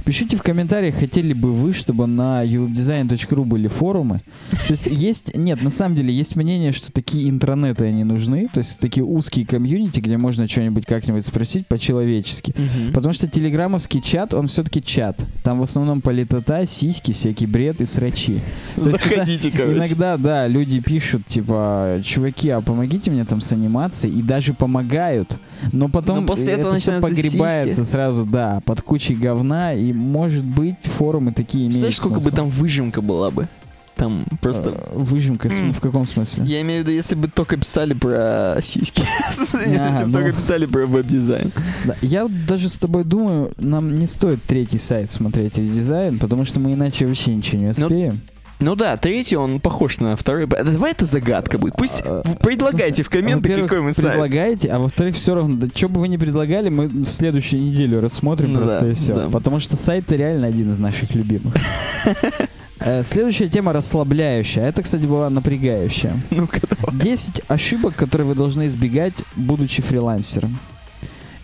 Пишите 0.04 0.36
в 0.36 0.42
комментариях, 0.42 0.94
хотели 0.96 1.32
бы 1.32 1.52
вы, 1.52 1.72
чтобы 1.72 2.06
на 2.06 2.44
uwebdesign.ru 2.44 3.44
были 3.44 3.68
форумы. 3.68 4.22
То 4.50 4.70
есть 4.70 4.86
есть... 4.86 5.36
Нет, 5.36 5.62
на 5.62 5.70
самом 5.70 5.96
деле 5.96 6.12
есть 6.12 6.36
мнение, 6.36 6.72
что 6.72 6.92
такие 6.92 7.28
интранеты, 7.28 7.84
они 7.86 8.04
нужны. 8.04 8.48
То 8.52 8.58
есть 8.58 8.80
такие 8.80 9.04
узкие 9.04 9.46
комьюнити, 9.46 10.00
где 10.00 10.16
можно 10.16 10.46
что-нибудь 10.46 10.86
как-нибудь 10.86 11.24
спросить 11.24 11.66
по-человечески. 11.66 12.54
Мгм. 12.56 12.92
Потому 12.92 13.12
что 13.12 13.28
телеграммовский 13.28 14.02
чат, 14.02 14.34
он 14.34 14.46
все-таки 14.46 14.82
чат. 14.82 15.24
Там 15.42 15.60
в 15.60 15.62
основном 15.62 16.00
политота, 16.00 16.66
сиськи, 16.66 17.12
всякий 17.12 17.46
бред 17.46 17.80
и 17.80 17.86
срачи. 17.86 18.40
То 18.76 18.90
есть 18.90 19.04
Заходите, 19.04 19.50
короче. 19.50 19.76
Иногда, 19.76 20.16
да, 20.16 20.46
люди 20.46 20.80
пишут, 20.80 21.26
типа, 21.26 22.00
чуваки, 22.04 22.50
а 22.50 22.60
помогите 22.60 23.10
мне 23.10 23.24
там 23.24 23.40
с 23.40 23.52
анимацией, 23.52 24.18
и 24.18 24.22
даже 24.22 24.54
помогают. 24.54 25.36
Но 25.72 25.88
потом 25.88 26.20
Но 26.20 26.26
после 26.26 26.52
этого 26.52 26.72
это 26.72 26.80
все 26.80 27.00
погребается 27.00 27.84
сразу, 27.84 28.24
да, 28.24 28.60
под 28.64 28.82
кучей 28.82 29.14
говна, 29.14 29.74
и, 29.74 29.92
может 29.92 30.44
быть, 30.44 30.76
форумы 30.82 31.32
такие 31.32 31.64
имеют 31.64 31.78
Знаешь, 31.78 31.98
сколько 31.98 32.20
бы 32.20 32.30
там 32.30 32.48
выжимка 32.48 33.00
была 33.02 33.30
бы? 33.30 33.48
Там 34.00 34.24
просто... 34.40 34.70
Э, 34.70 34.96
Выжимка, 34.96 35.50
в 35.50 35.80
каком 35.80 36.06
смысле? 36.06 36.46
Я 36.46 36.62
имею 36.62 36.80
в 36.80 36.84
виду, 36.84 36.96
если 36.96 37.14
бы 37.16 37.28
только 37.28 37.58
писали 37.58 37.92
про 37.92 38.58
сиськи. 38.62 39.02
Если 39.28 40.04
бы 40.04 40.06
ну. 40.06 40.12
только 40.12 40.32
писали 40.32 40.64
про 40.64 40.86
веб-дизайн. 40.86 41.52
Я 42.00 42.26
даже 42.48 42.70
с 42.70 42.78
тобой 42.78 43.04
думаю, 43.04 43.52
нам 43.58 43.98
не 43.98 44.06
стоит 44.06 44.42
третий 44.44 44.78
сайт 44.78 45.10
смотреть 45.10 45.58
или 45.58 45.68
дизайн, 45.68 46.18
потому 46.18 46.46
что 46.46 46.60
мы 46.60 46.72
иначе 46.72 47.06
вообще 47.06 47.34
ничего 47.34 47.58
не 47.60 47.74
Ну, 47.76 47.86
успеем. 47.86 48.20
Ну 48.60 48.74
да, 48.76 48.96
третий, 48.98 49.36
он 49.36 49.58
похож 49.58 49.98
на 50.00 50.16
второй. 50.16 50.46
Давай 50.46 50.92
это 50.92 51.06
загадка 51.06 51.56
будет. 51.58 51.76
Пусть 51.76 52.02
А, 52.04 52.22
предлагайте 52.42 53.02
в 53.02 53.08
комменты, 53.08 53.56
какой 53.62 53.80
мы 53.80 53.94
сайт. 53.94 54.10
предлагаете, 54.10 54.68
а 54.68 54.78
во-вторых, 54.78 55.16
все 55.16 55.34
равно, 55.34 55.56
да 55.56 55.66
что 55.74 55.88
бы 55.88 56.00
вы 56.00 56.08
ни 56.08 56.16
предлагали, 56.18 56.68
мы 56.68 56.86
в 56.88 57.06
следующую 57.06 57.62
неделю 57.62 58.00
рассмотрим 58.00 58.52
Ну 58.52 58.60
просто 58.60 58.80
да, 58.82 58.90
и 58.90 58.94
все. 58.94 59.14
да. 59.14 59.28
Потому 59.30 59.60
что 59.60 59.76
сайт 59.76 60.12
реально 60.12 60.46
один 60.48 60.70
из 60.70 60.78
наших 60.78 61.14
любимых. 61.14 61.54
Э, 62.82 63.02
Следующая 63.04 63.48
тема 63.48 63.74
расслабляющая. 63.74 64.66
Это, 64.66 64.80
кстати, 64.80 65.04
была 65.04 65.28
напрягающая. 65.28 66.14
Ну-ка, 66.30 66.60
давай. 66.66 66.98
10 66.98 67.42
ошибок, 67.46 67.94
которые 67.94 68.26
вы 68.28 68.34
должны 68.34 68.68
избегать, 68.68 69.12
будучи 69.36 69.82
фрилансером. 69.82 70.58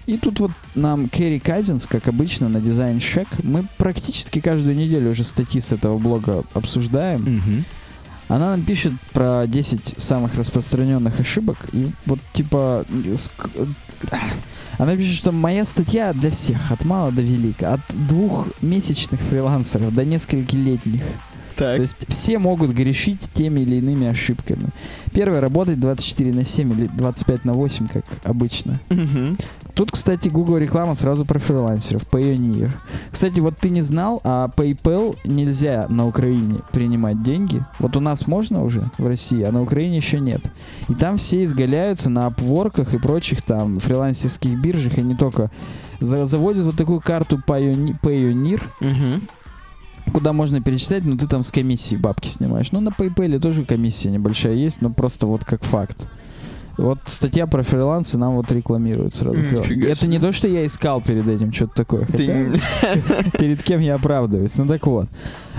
И 0.06 0.18
тут 0.18 0.38
вот 0.40 0.50
нам 0.74 1.08
Керри 1.08 1.40
Казинс, 1.40 1.86
как 1.86 2.06
обычно, 2.08 2.48
на 2.48 2.60
дизайн 2.60 3.00
шек. 3.00 3.26
Мы 3.42 3.64
практически 3.76 4.40
каждую 4.40 4.76
неделю 4.76 5.10
уже 5.10 5.24
статьи 5.24 5.60
с 5.60 5.72
этого 5.72 5.98
блога 5.98 6.44
обсуждаем. 6.54 7.22
Мгм. 7.22 7.64
Она 8.28 8.50
нам 8.50 8.62
пишет 8.62 8.92
про 9.12 9.46
10 9.46 9.94
самых 9.98 10.34
распространенных 10.34 11.18
ошибок. 11.20 11.56
И 11.72 11.88
вот 12.06 12.18
типа... 12.32 12.84
ск- 13.14 13.68
Она 14.78 14.96
пишет, 14.96 15.14
что 15.16 15.32
моя 15.32 15.64
статья 15.64 16.12
для 16.12 16.30
всех, 16.30 16.70
от 16.70 16.84
мала 16.84 17.10
до 17.12 17.22
велика. 17.22 17.74
От 17.74 17.80
двухмесячных 17.96 19.20
фрилансеров 19.20 19.94
до 19.94 20.04
несколькилетних. 20.04 21.02
Так. 21.56 21.76
То 21.76 21.82
есть 21.82 22.04
все 22.08 22.38
могут 22.38 22.72
грешить 22.72 23.20
теми 23.32 23.60
или 23.60 23.76
иными 23.76 24.06
ошибками. 24.06 24.68
Первое, 25.12 25.40
работать 25.40 25.80
24 25.80 26.32
на 26.34 26.44
7 26.44 26.72
или 26.72 26.86
25 26.86 27.44
на 27.46 27.54
8, 27.54 27.88
как 27.88 28.04
обычно. 28.24 28.78
Мгм. 28.90 29.38
Тут, 29.76 29.90
кстати, 29.90 30.30
Google 30.30 30.56
реклама 30.56 30.94
сразу 30.94 31.26
про 31.26 31.38
фрилансеров. 31.38 32.02
Payoneer. 32.10 32.70
Кстати, 33.10 33.40
вот 33.40 33.58
ты 33.58 33.68
не 33.68 33.82
знал, 33.82 34.22
а 34.24 34.48
PayPal 34.56 35.18
нельзя 35.26 35.86
на 35.90 36.06
Украине 36.06 36.60
принимать 36.72 37.22
деньги. 37.22 37.62
Вот 37.78 37.94
у 37.94 38.00
нас 38.00 38.26
можно 38.26 38.64
уже 38.64 38.90
в 38.96 39.06
России, 39.06 39.42
а 39.42 39.52
на 39.52 39.60
Украине 39.60 39.98
еще 39.98 40.18
нет. 40.18 40.40
И 40.88 40.94
там 40.94 41.18
все 41.18 41.44
изгаляются 41.44 42.08
на 42.08 42.24
апворках 42.26 42.94
и 42.94 42.98
прочих 42.98 43.42
там 43.42 43.76
фрилансерских 43.78 44.58
биржах, 44.58 44.96
и 44.96 45.02
не 45.02 45.14
только. 45.14 45.50
За- 46.00 46.24
заводят 46.24 46.64
вот 46.64 46.76
такую 46.76 47.00
карту 47.00 47.40
Payoneer, 47.46 48.62
куда 50.12 50.32
можно 50.32 50.62
перечислять, 50.62 51.04
но 51.04 51.16
ты 51.18 51.26
там 51.26 51.42
с 51.42 51.50
комиссии 51.50 51.96
бабки 51.96 52.28
снимаешь. 52.28 52.72
Ну, 52.72 52.80
на 52.80 52.88
PayPal 52.88 53.38
тоже 53.40 53.64
комиссия 53.64 54.10
небольшая 54.10 54.54
есть, 54.54 54.80
но 54.80 54.88
просто 54.90 55.26
вот 55.26 55.44
как 55.44 55.64
факт. 55.64 56.08
Вот 56.76 56.98
статья 57.06 57.46
про 57.46 57.62
фрилансы 57.62 58.18
нам 58.18 58.36
вот 58.36 58.52
рекламируют 58.52 59.14
сразу. 59.14 59.36
Нифига 59.38 59.88
Это 59.88 60.00
себе. 60.00 60.10
не 60.10 60.18
то, 60.18 60.32
что 60.32 60.46
я 60.48 60.66
искал 60.66 61.00
перед 61.00 61.28
этим 61.28 61.52
что-то 61.52 61.74
такое. 61.74 62.04
Хотя 62.04 62.52
перед 63.38 63.62
кем 63.62 63.80
я 63.80 63.94
оправдываюсь. 63.94 64.56
Ну 64.58 64.66
так 64.66 64.86
вот. 64.86 65.08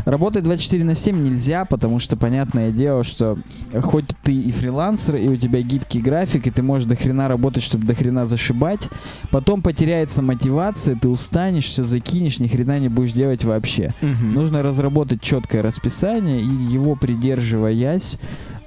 Работать 0.05 0.43
24 0.43 0.85
на 0.85 0.95
7 0.95 1.21
нельзя, 1.21 1.65
потому 1.65 1.99
что 1.99 2.15
понятное 2.15 2.71
дело, 2.71 3.03
что 3.03 3.37
хоть 3.81 4.05
ты 4.23 4.31
и 4.31 4.51
фрилансер, 4.51 5.17
и 5.17 5.27
у 5.27 5.35
тебя 5.35 5.61
гибкий 5.61 5.99
график, 5.99 6.47
и 6.47 6.51
ты 6.51 6.61
можешь 6.61 6.87
до 6.87 6.95
хрена 6.95 7.27
работать, 7.27 7.63
чтобы 7.63 7.85
до 7.85 7.93
хрена 7.93 8.25
зашибать, 8.25 8.87
потом 9.31 9.61
потеряется 9.61 10.21
мотивация, 10.21 10.95
ты 10.95 11.09
устанешь, 11.09 11.65
все 11.65 11.83
закинешь, 11.83 12.39
ни 12.39 12.47
хрена 12.47 12.79
не 12.79 12.87
будешь 12.87 13.11
делать 13.11 13.43
вообще. 13.43 13.93
Мгм. 14.01 14.33
Нужно 14.33 14.63
разработать 14.63 15.19
четкое 15.21 15.61
расписание 15.61 16.39
и 16.39 16.45
его 16.45 16.95
придерживаясь 16.95 18.17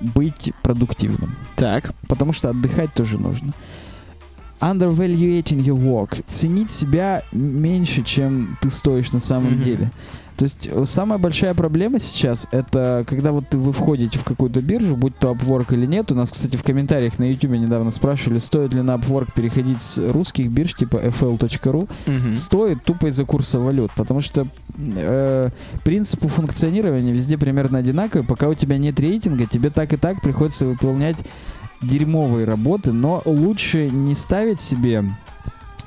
быть 0.01 0.53
продуктивным. 0.62 1.36
Так. 1.57 1.92
Потому 2.09 2.32
что 2.32 2.51
отдыхать 2.51 2.92
тоже 2.94 3.18
нужно. 3.18 3.53
Undervaluating 4.61 5.64
your 5.64 5.78
work. 5.78 6.22
Ценить 6.28 6.70
себя 6.70 7.22
меньше, 7.32 8.03
чем 8.03 8.59
ты 8.61 8.68
стоишь 8.70 9.12
на 9.12 9.18
самом 9.20 9.55
Мгм. 9.55 9.62
деле. 9.64 9.90
То 10.41 10.45
есть 10.45 10.70
э, 10.72 10.84
самая 10.86 11.18
большая 11.18 11.53
проблема 11.53 11.99
сейчас 11.99 12.49
это 12.51 13.05
когда 13.07 13.30
вот 13.30 13.53
вы 13.53 13.72
входите 13.74 14.18
в 14.18 14.24
какую-то 14.24 14.62
биржу, 14.62 14.97
будь 14.97 15.14
то 15.18 15.32
Upwork 15.32 15.74
или 15.74 15.84
нет. 15.84 16.11
У 16.12 16.14
нас, 16.14 16.30
кстати, 16.30 16.57
в 16.57 16.62
комментариях 16.62 17.18
на 17.18 17.30
YouTube 17.30 17.51
недавно 17.51 17.91
спрашивали, 17.91 18.38
стоит 18.38 18.72
ли 18.72 18.80
на 18.80 18.93
Upwork 18.93 19.34
переходить 19.34 19.82
с 19.82 19.99
русских 19.99 20.49
бирж 20.49 20.76
типа 20.76 20.97
fl.ru. 20.97 21.91
Мгм. 22.07 22.36
Стоит 22.36 22.82
тупо 22.84 23.09
из-за 23.09 23.26
курса 23.26 23.59
валют, 23.59 23.91
потому 23.95 24.20
что 24.20 24.47
э, 24.78 25.51
принципы 25.84 26.28
функционирования 26.28 27.12
везде 27.12 27.36
примерно 27.36 27.76
одинаковые. 27.76 28.26
Пока 28.26 28.49
у 28.49 28.55
тебя 28.55 28.78
нет 28.78 28.99
рейтинга, 28.99 29.45
тебе 29.45 29.68
так 29.68 29.93
и 29.93 29.99
так 29.99 30.22
приходится 30.22 30.64
выполнять 30.64 31.18
дерьмовые 31.82 32.47
работы, 32.47 32.93
но 32.93 33.20
лучше 33.26 33.91
не 33.91 34.14
ставить 34.14 34.62
себе 34.62 35.05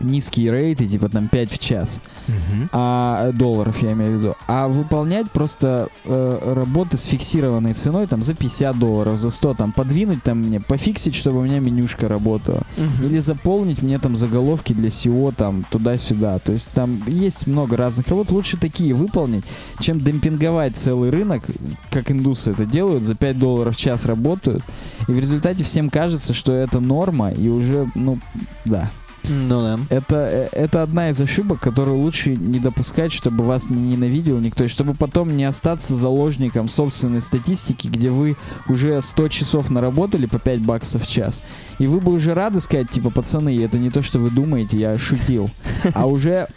низкие 0.04 0.52
рейты, 0.52 0.86
типа 0.86 1.10
там 1.10 1.28
5 1.28 1.52
в 1.52 1.60
час, 1.60 2.00
Мгм. 2.28 2.70
а 2.72 3.32
долларов 3.34 3.82
я 3.82 3.94
имею 3.94 4.16
в 4.16 4.20
виду, 4.20 4.36
а 4.48 4.68
выполнять 4.68 5.32
просто 5.32 5.88
э, 6.06 6.54
работы 6.56 6.98
с 6.98 7.04
фиксированной 7.04 7.74
ценой 7.74 8.08
там 8.08 8.22
за 8.22 8.34
50 8.34 8.78
долларов, 8.78 9.18
за 9.18 9.30
100, 9.30 9.54
там 9.56 9.72
подвинуть 9.72 10.24
там 10.24 10.40
мне, 10.40 10.60
пофиксить, 10.60 11.16
чтобы 11.16 11.40
у 11.40 11.44
меня 11.44 11.60
менюшка 11.60 12.08
работала. 12.08 12.64
Мгм. 12.78 13.06
Или 13.06 13.20
заполнить 13.20 13.82
мне 13.82 14.00
там 14.00 14.16
заголовки 14.16 14.74
для 14.74 14.90
SEO 14.90 15.34
там 15.36 15.66
туда-сюда. 15.70 16.40
То 16.40 16.52
есть 16.54 16.70
там 16.74 17.02
есть 17.08 17.48
много 17.48 17.78
разных 17.78 18.08
работ. 18.08 18.32
Лучше 18.32 18.58
такие 18.58 18.94
выполнить, 18.94 19.44
чем 19.80 20.00
демпинговать 20.00 20.76
целый 20.78 21.10
рынок, 21.10 21.44
как 21.90 22.12
индусы 22.12 22.52
это 22.52 22.66
делают, 22.66 23.04
за 23.04 23.16
5 23.16 23.40
долларов 23.40 23.76
в 23.76 23.80
час 23.80 24.06
работают. 24.06 24.64
И 25.08 25.12
в 25.12 25.20
результате 25.20 25.64
всем 25.64 25.90
кажется, 25.90 26.34
что 26.34 26.54
это 26.54 26.80
норма, 26.80 27.32
и 27.32 27.50
уже, 27.50 27.88
ну, 27.96 28.20
да. 28.66 28.90
Ну 29.30 29.62
да. 29.62 29.80
Это, 29.90 30.16
э, 30.16 30.50
это 30.52 30.82
одна 30.82 31.10
из 31.10 31.22
ошибок, 31.22 31.60
которую 31.60 31.98
лучше 31.98 32.36
не 32.36 32.60
допускать, 32.60 33.12
чтобы 33.12 33.46
вас 33.46 33.70
не 33.70 33.82
ненавидел 33.82 34.40
никто, 34.40 34.64
и 34.64 34.68
чтобы 34.68 34.94
потом 34.94 35.36
не 35.36 35.46
остаться 35.46 35.96
заложником 35.96 36.68
собственной 36.68 37.22
статистики, 37.22 37.88
где 37.88 38.10
вы 38.10 38.36
уже 38.68 39.02
100 39.02 39.28
часов 39.30 39.70
наработали 39.70 40.26
по 40.26 40.40
5 40.40 40.60
баксов 40.62 41.04
в 41.04 41.08
час. 41.10 41.42
И 41.80 41.88
вы 41.88 42.00
бы 42.00 42.12
уже 42.12 42.34
рады 42.34 42.60
сказать, 42.62 42.90
типа, 42.90 43.10
пацаны, 43.10 43.64
это 43.64 43.78
не 43.78 43.90
то, 43.90 44.02
что 44.02 44.20
вы 44.20 44.30
думаете, 44.30 44.78
я 44.78 44.98
шутил. 44.98 45.50
А 45.94 46.06
уже, 46.06 46.48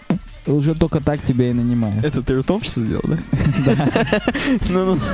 уже 0.46 0.74
только 0.74 1.00
так 1.00 1.22
тебя 1.22 1.48
и 1.48 1.52
нанимают. 1.52 2.04
Это 2.04 2.22
ты 2.22 2.38
ртом 2.38 2.62
сейчас 2.62 2.84
сделал, 2.84 3.04
да? 3.04 3.18
Ну-ну. 4.68 4.98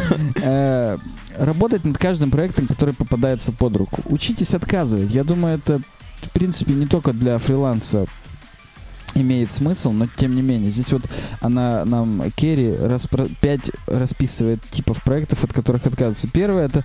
Э, 0.45 0.99
Работать 1.39 1.85
над 1.85 1.97
каждым 1.99 2.31
проектом, 2.31 2.67
который 2.67 2.95
попадается 2.95 3.53
под 3.53 3.77
руку. 3.77 4.03
Учитесь 4.07 4.55
отказывать. 4.55 5.11
Я 5.15 5.25
думаю, 5.25 5.55
это, 5.57 5.81
в 6.27 6.31
принципе, 6.31 6.75
не 6.75 6.87
только 6.87 7.13
для 7.13 7.39
фриланса 7.39 8.07
имеет 9.15 9.51
смысл, 9.51 9.93
но 9.93 10.07
тем 10.17 10.35
не 10.35 10.43
менее. 10.43 10.71
Здесь 10.71 10.93
вот 10.93 11.03
она 11.41 11.85
нам, 11.85 12.23
Керри, 12.35 12.71
распро- 12.71 13.31
5 13.41 13.71
расписывает 13.87 14.61
типов 14.71 15.03
проектов, 15.03 15.45
от 15.45 15.53
которых 15.53 15.87
отказываться. 15.87 16.29
Первое 16.29 16.67
это 16.67 16.85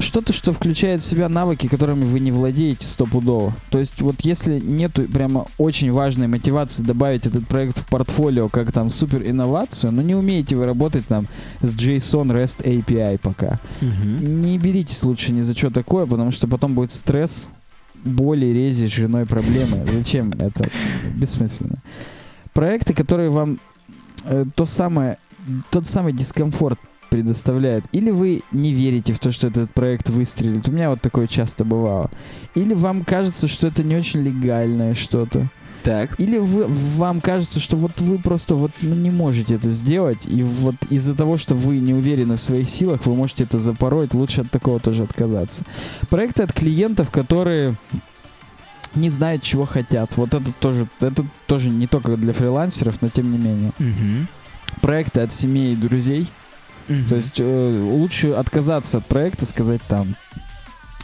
что-то, 0.00 0.32
что 0.32 0.52
включает 0.52 1.02
в 1.02 1.04
себя 1.04 1.28
навыки, 1.28 1.66
которыми 1.66 2.04
вы 2.04 2.20
не 2.20 2.30
владеете 2.30 2.86
стопудово. 2.86 3.52
То 3.70 3.78
есть 3.78 4.00
вот 4.00 4.20
если 4.20 4.60
нету 4.60 5.02
прямо 5.02 5.46
очень 5.58 5.92
важной 5.92 6.28
мотивации 6.28 6.82
добавить 6.82 7.26
этот 7.26 7.46
проект 7.46 7.78
в 7.78 7.86
портфолио 7.86 8.48
как 8.48 8.72
там 8.72 8.90
супер 8.90 9.22
инновацию, 9.28 9.92
но 9.92 10.02
не 10.02 10.14
умеете 10.14 10.56
вы 10.56 10.66
работать 10.66 11.06
там 11.06 11.26
с 11.60 11.74
JSON 11.74 12.32
REST 12.32 12.62
API 12.64 13.18
пока. 13.18 13.58
Мгм. 13.80 14.40
Не 14.40 14.58
беритесь 14.58 15.02
лучше 15.02 15.32
ни 15.32 15.42
за 15.42 15.54
что 15.56 15.70
такое, 15.70 16.06
потому 16.06 16.30
что 16.30 16.46
потом 16.46 16.74
будет 16.74 16.92
стресс, 16.92 17.48
боли, 18.04 18.46
рези 18.46 18.86
женой 18.86 19.26
проблемы. 19.26 19.86
Зачем 19.90 20.32
это? 20.32 20.70
Бессмысленно. 21.14 21.76
Проекты, 22.52 22.94
которые 22.94 23.30
вам 23.30 23.58
э, 24.24 24.44
то 24.54 24.66
самое, 24.66 25.18
тот 25.70 25.86
самый 25.86 26.12
дискомфорт 26.12 26.78
предоставляют. 27.10 27.84
Или 27.92 28.10
вы 28.10 28.42
не 28.52 28.72
верите 28.72 29.12
в 29.12 29.18
то, 29.18 29.30
что 29.30 29.48
этот 29.48 29.72
проект 29.72 30.08
выстрелит. 30.08 30.68
У 30.68 30.72
меня 30.72 30.90
вот 30.90 31.00
такое 31.00 31.26
часто 31.26 31.64
бывало. 31.64 32.10
Или 32.54 32.74
вам 32.74 33.04
кажется, 33.04 33.48
что 33.48 33.68
это 33.68 33.82
не 33.82 33.96
очень 33.96 34.20
легальное 34.20 34.94
что-то. 34.94 35.48
Так. 35.82 36.18
Или 36.18 36.38
вы, 36.38 36.66
вам 36.66 37.20
кажется, 37.20 37.60
что 37.60 37.76
вот 37.76 38.00
вы 38.00 38.18
просто 38.18 38.54
вот 38.54 38.72
ну, 38.80 38.94
не 38.94 39.10
можете 39.10 39.54
это 39.54 39.70
сделать, 39.70 40.26
и 40.26 40.42
вот 40.42 40.74
из-за 40.90 41.14
того, 41.14 41.38
что 41.38 41.54
вы 41.54 41.78
не 41.78 41.94
уверены 41.94 42.36
в 42.36 42.40
своих 42.40 42.68
силах, 42.68 43.06
вы 43.06 43.14
можете 43.14 43.44
это 43.44 43.58
запороть, 43.58 44.14
лучше 44.14 44.42
от 44.42 44.50
такого 44.50 44.80
тоже 44.80 45.04
отказаться. 45.04 45.64
Проекты 46.10 46.42
от 46.42 46.52
клиентов, 46.52 47.10
которые 47.10 47.76
не 48.94 49.10
знают, 49.10 49.42
чего 49.42 49.66
хотят. 49.66 50.16
Вот 50.16 50.34
это 50.34 50.52
тоже, 50.58 50.88
это 51.00 51.24
тоже 51.46 51.70
не 51.70 51.86
только 51.86 52.16
для 52.16 52.32
фрилансеров, 52.32 53.00
но 53.00 53.08
тем 53.08 53.30
не 53.30 53.38
менее. 53.38 53.72
Мгм. 53.78 54.28
Проекты 54.80 55.20
от 55.20 55.32
семей 55.32 55.74
и 55.74 55.76
друзей. 55.76 56.28
Мгм. 56.88 57.08
То 57.08 57.16
есть 57.16 57.36
э, 57.38 57.88
лучше 57.90 58.30
отказаться 58.32 58.98
от 58.98 59.06
проекта, 59.06 59.46
сказать 59.46 59.82
там 59.88 60.14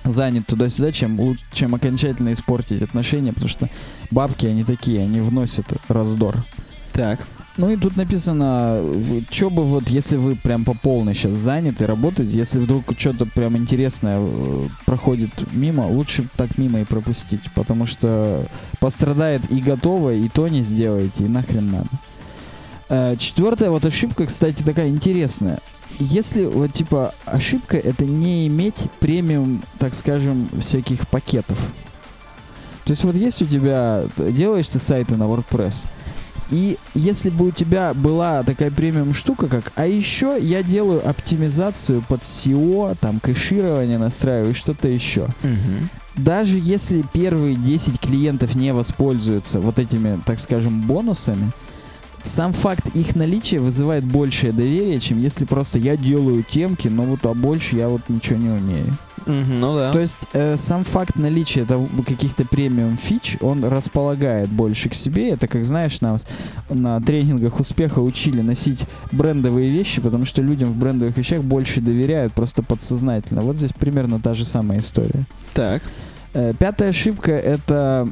занят 0.05 0.47
туда-сюда, 0.47 0.93
чем, 0.93 1.19
чем 1.53 1.75
окончательно 1.75 2.33
испортить 2.33 2.83
отношения, 2.83 3.33
потому 3.33 3.49
что 3.49 3.69
бабки, 4.11 4.47
они 4.47 4.65
такие, 4.65 5.03
они 5.03 5.21
вносят 5.21 5.67
раздор. 5.89 6.37
Так. 6.93 7.21
Ну 7.57 7.71
и 7.71 7.77
тут 7.77 7.97
написано, 7.97 8.83
что 9.31 9.49
бы 9.49 9.63
вот, 9.63 9.89
если 9.89 10.17
вы 10.17 10.35
прям 10.35 10.65
по 10.65 10.75
полной 10.75 11.15
сейчас 11.15 11.33
заняты, 11.39 11.87
работаете, 11.87 12.37
если 12.37 12.59
вдруг 12.59 12.85
что-то 12.99 13.27
прям 13.27 13.57
интересное 13.57 14.19
э, 14.19 14.69
проходит 14.87 15.31
мимо, 15.53 15.83
лучше 15.83 16.27
так 16.37 16.59
мимо 16.59 16.81
и 16.81 16.85
пропустить, 16.85 17.43
потому 17.55 17.87
что 17.87 18.45
пострадает 18.81 19.49
и 19.53 19.61
готово, 19.61 20.15
и 20.15 20.29
то 20.29 20.49
не 20.49 20.63
сделаете, 20.63 21.25
и 21.25 21.29
нахрен 21.29 21.71
надо. 21.71 21.89
Э, 22.89 23.17
Четвертая 23.17 23.71
вот 23.71 23.85
ошибка, 23.85 24.27
кстати, 24.27 24.65
такая 24.65 24.89
интересная. 24.89 25.61
Если 25.99 26.45
вот 26.45 26.73
типа 26.73 27.15
ошибка 27.25 27.77
это 27.77 28.05
не 28.05 28.47
иметь 28.47 28.89
премиум, 29.01 29.63
так 29.79 29.95
скажем, 29.95 30.49
всяких 30.59 31.07
пакетов. 31.09 31.59
То 32.85 32.91
есть 32.91 33.05
вот 33.05 33.15
есть 33.15 33.41
у 33.43 33.47
тебя, 33.47 34.05
делаешь 34.17 34.69
ты 34.69 34.79
сайты 34.79 35.17
на 35.17 35.25
WordPress, 35.25 35.87
и 36.51 36.79
если 36.95 37.31
бы 37.31 37.47
у 37.47 37.51
тебя 37.51 37.95
была 37.95 38.43
такая 38.43 38.71
премиум 38.71 39.15
штука, 39.15 39.47
как 39.47 39.73
«А 39.77 39.87
еще 39.87 40.37
я 40.39 40.63
делаю 40.63 41.07
оптимизацию 41.09 42.03
под 42.07 42.23
SEO, 42.23 42.97
там 43.01 43.19
кэширование 43.21 43.99
настраиваю 43.99 44.51
и 44.51 44.55
что-то 44.55 44.89
еще». 44.89 45.29
Мгм. 45.43 45.89
Даже 46.17 46.61
если 46.63 47.03
первые 47.13 47.57
10 47.57 47.99
клиентов 47.99 48.55
не 48.55 48.73
воспользуются 48.73 49.59
вот 49.59 49.79
этими, 49.79 50.21
так 50.25 50.39
скажем, 50.39 50.83
бонусами, 50.83 51.51
сам 52.25 52.53
факт 52.53 52.95
их 52.95 53.17
наличия 53.17 53.59
вызывает 53.59 54.05
большее 54.05 54.53
доверие, 54.53 55.01
чем 55.01 55.21
если 55.21 55.45
просто 55.45 55.79
я 55.79 55.97
делаю 55.97 56.43
темки, 56.43 56.89
но 56.89 57.03
вот 57.05 57.25
а 57.27 57.35
больше 57.35 57.77
я 57.77 57.89
вот 57.89 58.03
ничего 58.09 58.39
не 58.39 58.49
умею. 58.49 58.97
Мгм, 59.27 59.61
Ну 59.61 59.77
да. 59.77 59.93
То 59.93 60.01
есть 60.01 60.19
э, 60.33 60.57
сам 60.59 60.85
факт 60.85 61.17
наличия 61.17 61.67
каких-то 62.07 62.45
премиум 62.45 62.99
фич, 62.99 63.37
он 63.41 63.65
располагает 63.65 64.49
больше 64.51 64.89
к 64.89 64.95
себе. 64.95 65.31
Это, 65.31 65.47
как 65.49 65.65
знаешь, 65.65 66.01
нам 66.01 66.19
на 66.69 67.01
тренингах 67.01 67.59
успеха 67.61 68.01
учили 68.01 68.43
носить 68.43 68.85
брендовые 69.13 69.71
вещи, 69.71 70.01
потому 70.03 70.27
что 70.27 70.43
людям 70.43 70.73
в 70.73 70.77
брендовых 70.77 71.17
вещах 71.17 71.43
больше 71.43 71.81
доверяют 71.81 72.33
просто 72.35 72.63
подсознательно. 72.63 73.41
Вот 73.41 73.57
здесь 73.57 73.73
примерно 73.73 74.21
та 74.21 74.35
же 74.35 74.45
самая 74.45 74.81
история. 74.81 75.25
Так. 75.55 75.83
Э, 76.35 76.53
Пятая 76.59 76.91
ошибка— 76.91 77.33
это 77.33 78.09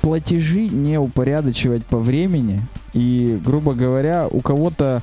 платежи 0.00 0.68
не 0.68 0.98
упорядочивать 0.98 1.84
по 1.84 1.98
времени. 1.98 2.60
И, 2.92 3.38
грубо 3.44 3.74
говоря, 3.74 4.28
у 4.30 4.40
кого-то 4.40 5.02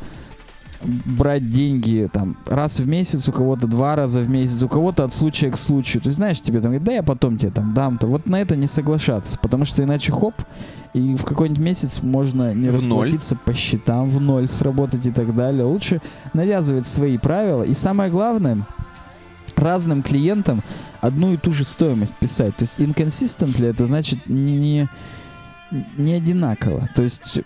брать 0.82 1.52
деньги 1.52 2.10
там 2.12 2.38
раз 2.46 2.80
в 2.80 2.88
месяц, 2.88 3.28
у 3.28 3.32
кого-то 3.32 3.68
два 3.68 3.96
раза 3.96 4.22
в 4.22 4.30
месяц, 4.30 4.64
у 4.64 4.70
кого-то 4.70 5.04
от 5.04 5.14
случая 5.14 5.52
к 5.52 5.58
случаю. 5.58 6.02
То 6.02 6.08
есть, 6.10 6.18
знаешь, 6.18 6.40
тебе 6.40 6.62
там 6.62 6.72
говорят, 6.72 6.84
да 6.84 6.94
я 6.94 7.04
потом 7.04 7.38
тебе 7.38 7.52
там 7.52 7.74
дам-то. 7.74 8.08
Вот 8.08 8.28
на 8.28 8.42
это 8.42 8.56
не 8.56 8.68
соглашаться, 8.68 9.38
потому 9.42 9.66
что 9.66 9.84
иначе 9.84 10.12
хоп, 10.12 10.36
и 10.94 11.16
в 11.16 11.24
какой-нибудь 11.24 11.62
месяц 11.62 12.02
можно 12.02 12.54
не 12.54 12.70
В 12.70 12.86
ноль. 12.86 13.08
расплатиться 13.08 13.36
по 13.36 13.54
счетам, 13.54 14.08
в 14.10 14.20
ноль 14.22 14.48
сработать 14.48 15.06
и 15.06 15.12
так 15.12 15.36
далее. 15.36 15.66
Лучше 15.66 16.02
навязывать 16.34 16.88
свои 16.88 17.18
правила. 17.18 17.64
И 17.64 17.74
самое 17.74 18.10
главное, 18.10 18.60
разным 19.60 20.02
клиентам 20.02 20.62
одну 21.02 21.34
и 21.34 21.38
ту 21.38 21.52
же 21.52 21.64
стоимость 21.64 22.16
писать. 22.16 22.56
То 22.56 22.64
есть 22.64 22.80
inconsistently 22.80 23.70
это 23.70 23.86
значит 23.86 24.28
не, 24.28 24.88
не, 25.98 26.14
одинаково. 26.14 26.90
То 26.96 27.04
есть 27.04 27.40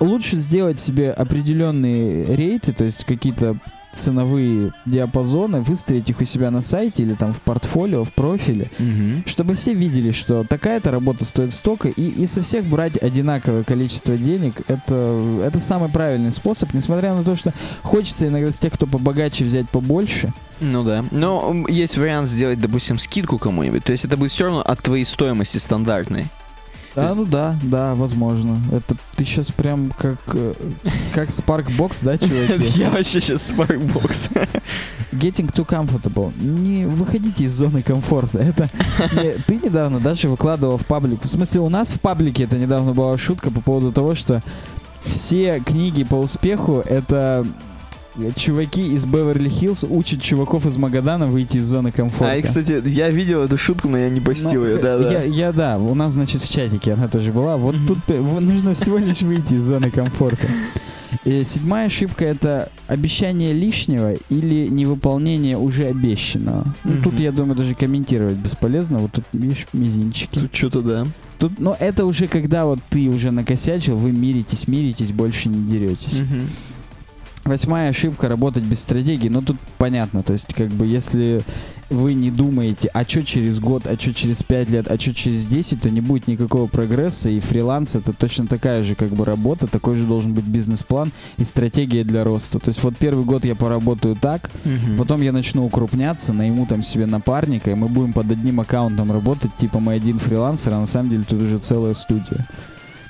лучше 0.00 0.36
сделать 0.36 0.78
себе 0.78 1.10
определенные 1.10 2.24
рейты, 2.34 2.72
то 2.72 2.84
есть 2.84 3.04
какие-то 3.04 3.56
ценовые 3.96 4.72
диапазоны, 4.86 5.60
выставить 5.60 6.08
их 6.10 6.20
у 6.20 6.24
себя 6.24 6.50
на 6.50 6.60
сайте 6.60 7.02
или 7.02 7.14
там 7.14 7.32
в 7.32 7.40
портфолио, 7.40 8.04
в 8.04 8.12
профиле, 8.12 8.70
Мгм. 8.78 9.24
чтобы 9.26 9.54
все 9.54 9.74
видели, 9.74 10.10
что 10.10 10.44
такая-то 10.44 10.90
работа 10.90 11.24
стоит 11.24 11.52
столько, 11.52 11.88
и, 11.88 12.02
и 12.08 12.26
со 12.26 12.42
всех 12.42 12.64
брать 12.64 12.96
одинаковое 13.02 13.62
количество 13.64 14.16
денег, 14.16 14.54
это, 14.68 15.40
это 15.44 15.60
самый 15.60 15.88
правильный 15.88 16.32
способ, 16.32 16.72
несмотря 16.74 17.14
на 17.14 17.24
то, 17.24 17.36
что 17.36 17.52
хочется 17.82 18.28
иногда 18.28 18.50
с 18.50 18.58
тех, 18.58 18.72
кто 18.72 18.86
побогаче, 18.86 19.44
взять 19.44 19.68
побольше, 19.68 20.32
Ну 20.60 20.84
да. 20.84 21.04
Но 21.10 21.64
есть 21.68 21.96
вариант 21.98 22.28
сделать, 22.28 22.60
допустим, 22.60 22.98
скидку 22.98 23.38
кому-нибудь. 23.38 23.82
То 23.84 23.92
есть 23.92 24.04
это 24.04 24.16
будет 24.16 24.30
все 24.32 24.44
равно 24.44 24.60
от 24.60 24.80
твоей 24.82 25.04
стоимости 25.04 25.58
стандартной. 25.58 26.26
А, 26.96 27.14
ну 27.14 27.24
да, 27.24 27.56
да, 27.62 27.94
возможно. 27.94 28.58
Это 28.72 28.94
ты 29.16 29.24
сейчас 29.24 29.50
прям 29.50 29.90
как, 29.98 30.18
э, 30.34 30.54
как 31.12 31.28
Sparkbox, 31.28 32.04
да, 32.04 32.18
чуваки? 32.26 32.78
Я 32.78 32.90
вообще 32.90 33.20
сейчас 33.20 33.50
Sparkbox. 33.50 34.48
Getting 35.12 35.52
too 35.52 35.66
comfortable. 35.66 36.32
Не 36.40 36.86
выходите 36.86 37.44
из 37.44 37.52
зоны 37.52 37.82
комфорта. 37.82 38.38
Это 38.38 38.68
не- 39.14 39.34
ты 39.46 39.56
недавно 39.56 39.98
даже 40.00 40.28
выкладывал 40.28 40.78
в 40.78 40.86
паблик. 40.86 41.22
В 41.22 41.28
смысле, 41.28 41.60
у 41.60 41.68
нас 41.68 41.90
в 41.90 42.00
паблике 42.00 42.44
это 42.44 42.56
недавно 42.58 42.92
была 42.92 43.16
шутка 43.18 43.50
по 43.50 43.60
поводу 43.60 43.90
того, 43.92 44.14
что 44.14 44.42
все 45.04 45.60
книги 45.60 46.02
по 46.04 46.14
успеху 46.16 46.80
это 46.84 47.46
чуваки 48.36 48.86
из 48.94 49.04
Беверли-Хиллз 49.04 49.86
учат 49.88 50.22
чуваков 50.22 50.66
из 50.66 50.76
Магадана 50.76 51.26
выйти 51.26 51.58
из 51.58 51.66
зоны 51.66 51.90
комфорта. 51.92 52.32
А, 52.32 52.36
и, 52.36 52.42
кстати, 52.42 52.82
я 52.88 53.10
видел 53.10 53.42
эту 53.42 53.58
шутку, 53.58 53.88
но 53.88 53.98
я 53.98 54.08
не 54.10 54.20
постил 54.20 54.62
Ну, 54.62 54.66
ее, 54.66 54.76
Я, 54.76 54.82
да-да. 54.82 55.22
я, 55.22 55.52
да, 55.52 55.78
у 55.78 55.94
нас, 55.94 56.12
значит, 56.12 56.42
в 56.42 56.50
чатике 56.50 56.92
она 56.92 57.08
тоже 57.08 57.32
была. 57.32 57.56
Вот 57.56 57.76
тут 57.86 57.98
э, 58.08 58.20
вот 58.20 58.40
нужно 58.42 58.74
всего 58.74 58.98
лишь 58.98 59.22
выйти 59.22 59.54
из 59.54 59.62
зоны 59.64 59.90
комфорта. 59.90 60.46
И 61.24 61.42
седьмая 61.44 61.86
ошибка 61.86 62.24
это 62.24 62.70
обещание 62.88 63.52
лишнего 63.52 64.14
или 64.30 64.66
невыполнение 64.68 65.56
уже 65.56 65.86
обещанного. 65.86 66.64
Ну, 66.82 67.02
тут, 67.02 67.20
я 67.20 67.30
думаю, 67.32 67.54
даже 67.56 67.74
комментировать 67.74 68.36
бесполезно. 68.36 68.98
Вот 68.98 69.12
тут, 69.12 69.24
видишь, 69.32 69.66
мизинчики. 69.72 70.38
Тут 70.40 70.54
что-то, 70.54 70.80
да. 70.80 71.06
Тут, 71.38 71.60
но 71.60 71.76
это 71.78 72.04
уже 72.04 72.26
когда 72.26 72.64
вот 72.66 72.80
ты 72.90 73.08
уже 73.08 73.30
накосячил, 73.30 73.96
вы 73.96 74.10
миритесь, 74.12 74.66
миритесь, 74.68 75.12
больше 75.12 75.48
не 75.48 75.62
деретесь. 75.70 76.20
Мгм. 76.20 76.50
Восьмая 77.44 77.90
ошибка 77.90 78.28
работать 78.28 78.64
без 78.64 78.80
стратегии. 78.80 79.28
Ну 79.28 79.42
тут 79.42 79.56
понятно, 79.76 80.22
то 80.22 80.32
есть 80.32 80.54
как 80.54 80.68
бы 80.68 80.86
если 80.86 81.42
вы 81.90 82.14
не 82.14 82.30
думаете, 82.30 82.88
а 82.94 83.04
что 83.04 83.22
через 83.22 83.60
год, 83.60 83.86
а 83.86 83.94
что 84.00 84.14
через 84.14 84.42
пять 84.42 84.70
лет, 84.70 84.90
а 84.90 84.98
что 84.98 85.12
через 85.14 85.46
10, 85.46 85.82
то 85.82 85.90
не 85.90 86.00
будет 86.00 86.26
никакого 86.26 86.66
прогресса, 86.66 87.28
и 87.28 87.40
фриланс 87.40 87.94
это 87.96 88.14
точно 88.14 88.46
такая 88.46 88.82
же 88.82 88.94
как 88.94 89.10
бы 89.10 89.26
работа, 89.26 89.66
такой 89.66 89.96
же 89.96 90.06
должен 90.06 90.32
быть 90.32 90.46
бизнес-план 90.46 91.12
и 91.36 91.44
стратегия 91.44 92.02
для 92.02 92.24
роста. 92.24 92.58
То 92.58 92.70
есть 92.70 92.82
вот 92.82 92.96
первый 92.96 93.26
год 93.26 93.44
я 93.44 93.54
поработаю 93.54 94.16
так, 94.16 94.50
Мгм. 94.64 94.96
потом 94.96 95.20
я 95.20 95.30
начну 95.32 95.66
укрупняться, 95.66 96.32
найму 96.32 96.64
там 96.66 96.82
себе 96.82 97.04
напарника, 97.04 97.70
и 97.70 97.74
мы 97.74 97.88
будем 97.88 98.14
под 98.14 98.30
одним 98.32 98.60
аккаунтом 98.60 99.12
работать, 99.12 99.54
типа 99.58 99.78
мы 99.78 99.92
один 99.92 100.18
фрилансер, 100.18 100.72
а 100.72 100.80
на 100.80 100.86
самом 100.86 101.10
деле 101.10 101.24
тут 101.28 101.42
уже 101.42 101.58
целая 101.58 101.92
студия. 101.92 102.46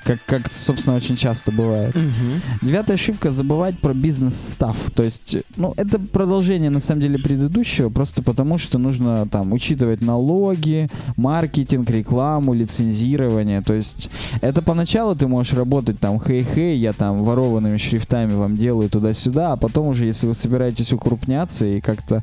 Как, 0.04 0.18
как 0.26 0.52
собственно, 0.52 0.96
очень 0.96 1.16
часто 1.16 1.50
бывает. 1.50 1.94
Мгм. 1.94 2.42
Девятая 2.60 2.96
ошибка— 2.96 3.30
забывать 3.32 3.78
про 3.78 3.94
бизнес-став. 3.94 4.76
То 4.94 5.02
есть, 5.02 5.38
ну, 5.56 5.72
это 5.78 5.98
продолжение, 5.98 6.68
на 6.68 6.80
самом 6.80 7.00
деле, 7.00 7.18
предыдущего, 7.18 7.88
просто 7.88 8.22
потому 8.22 8.58
что 8.58 8.78
нужно 8.78 9.26
там 9.26 9.52
учитывать 9.52 10.02
налоги, 10.02 10.88
маркетинг, 11.16 11.88
рекламу, 11.88 12.52
лицензирование. 12.52 13.62
То 13.62 13.72
есть, 13.72 14.10
это 14.42 14.60
поначалу 14.60 15.16
ты 15.16 15.26
можешь 15.26 15.54
работать 15.54 15.98
там, 15.98 16.18
хей-хей, 16.18 16.74
я 16.76 16.92
там 16.92 17.24
ворованными 17.24 17.78
шрифтами 17.78 18.34
вам 18.34 18.56
делаю 18.56 18.90
туда-сюда, 18.90 19.52
а 19.52 19.56
потом 19.56 19.88
уже, 19.88 20.04
если 20.04 20.26
вы 20.26 20.34
собираетесь 20.34 20.92
укрупняться 20.92 21.64
и 21.64 21.80
как-то 21.80 22.22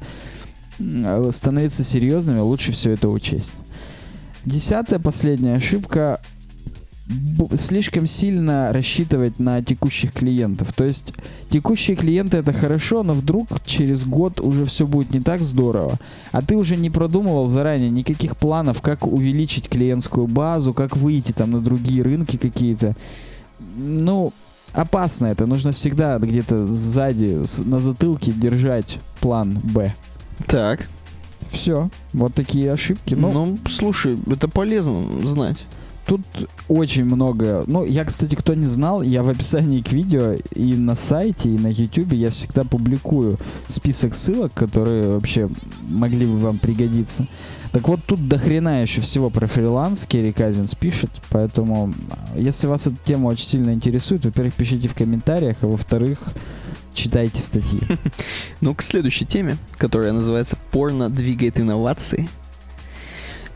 становиться 1.32 1.84
серьезными, 1.84 2.40
лучше 2.40 2.72
все 2.72 2.92
это 2.92 3.10
учесть. 3.10 3.54
Десятая, 4.46 5.00
последняя 5.00 5.56
ошибка 5.56 6.20
слишком 7.56 8.08
сильно 8.08 8.72
рассчитывать 8.72 9.40
на 9.40 9.62
текущих 9.64 10.14
клиентов. 10.14 10.74
То 10.74 10.84
есть 10.84 11.14
текущие 11.50 11.96
клиенты 11.96 12.38
это 12.38 12.54
хорошо, 12.54 13.04
но 13.04 13.14
вдруг 13.14 13.48
через 13.66 14.06
год 14.06 14.40
уже 14.40 14.66
все 14.66 14.86
будет 14.86 15.14
не 15.14 15.22
так 15.22 15.44
здорово, 15.44 15.98
а 16.32 16.42
ты 16.42 16.56
уже 16.56 16.78
не 16.78 16.90
продумывал 16.90 17.48
заранее 17.48 17.90
никаких 17.90 18.38
планов, 18.38 18.82
как 18.82 19.06
увеличить 19.08 19.70
клиентскую 19.70 20.28
базу, 20.28 20.74
как 20.74 20.98
выйти 20.98 21.32
там 21.32 21.52
на 21.52 21.60
другие 21.60 22.04
рынки 22.04 22.38
какие-то. 22.38 22.96
Ну, 23.78 24.34
опасно 24.74 25.28
это. 25.28 25.46
Нужно 25.46 25.72
всегда 25.72 26.18
где-то 26.18 26.68
сзади, 26.68 27.44
на 27.64 27.80
затылке 27.80 28.32
держать 28.32 29.00
план 29.20 29.60
Б. 29.64 29.94
Так. 30.48 30.88
Все. 31.52 31.90
Вот 32.14 32.34
такие 32.34 32.72
ошибки. 32.72 33.14
Ну, 33.14 33.32
Ну, 33.32 33.58
слушай, 33.70 34.18
это 34.28 34.48
полезно 34.48 35.04
знать. 35.28 35.58
Тут 36.06 36.22
очень 36.68 37.06
много. 37.06 37.64
Ну, 37.68 37.86
я, 37.86 38.06
кстати, 38.06 38.36
кто 38.36 38.54
не 38.54 38.66
знал, 38.66 39.02
я 39.02 39.24
в 39.24 39.30
описании 39.30 39.82
к 39.82 39.92
видео 39.92 40.36
и 40.54 40.74
на 40.74 40.96
сайте, 40.96 41.50
и 41.50 41.58
на 41.58 41.68
YouTube 41.68 42.14
я 42.14 42.30
всегда 42.30 42.64
публикую 42.64 43.38
список 43.68 44.16
ссылок, 44.16 44.54
которые 44.54 45.12
вообще 45.14 45.50
могли 45.90 46.26
бы 46.26 46.38
вам 46.40 46.58
пригодиться. 46.58 47.28
Так 47.72 47.88
вот, 47.88 48.02
тут 48.06 48.28
до 48.28 48.38
хрена 48.38 48.82
еще 48.82 49.00
всего 49.00 49.30
про 49.30 49.48
фриланс 49.48 50.06
Керри 50.06 50.34
Казинс 50.34 50.76
пишет, 50.76 51.10
поэтому 51.30 51.94
если 52.36 52.68
вас 52.68 52.88
эта 52.88 52.98
тема 53.06 53.28
очень 53.28 53.46
сильно 53.46 53.72
интересует, 53.72 54.26
во-первых, 54.26 54.54
пишите 54.56 54.90
в 54.90 54.94
комментариях, 54.94 55.58
а 55.62 55.68
во-вторых, 55.68 56.20
читайте 56.94 57.42
статьи. 57.42 57.80
Ну, 58.62 58.76
к 58.76 58.82
следующей 58.82 59.26
теме, 59.26 59.58
которая 59.78 60.12
называется 60.12 60.58
«Порно 60.72 61.10
двигает 61.10 61.60
инновации». 61.60 62.28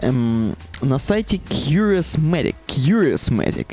Эм, 0.01 0.55
на 0.81 0.99
сайте 0.99 1.37
Curiousmatic, 1.37 2.55
Curiousmatic, 2.67 3.67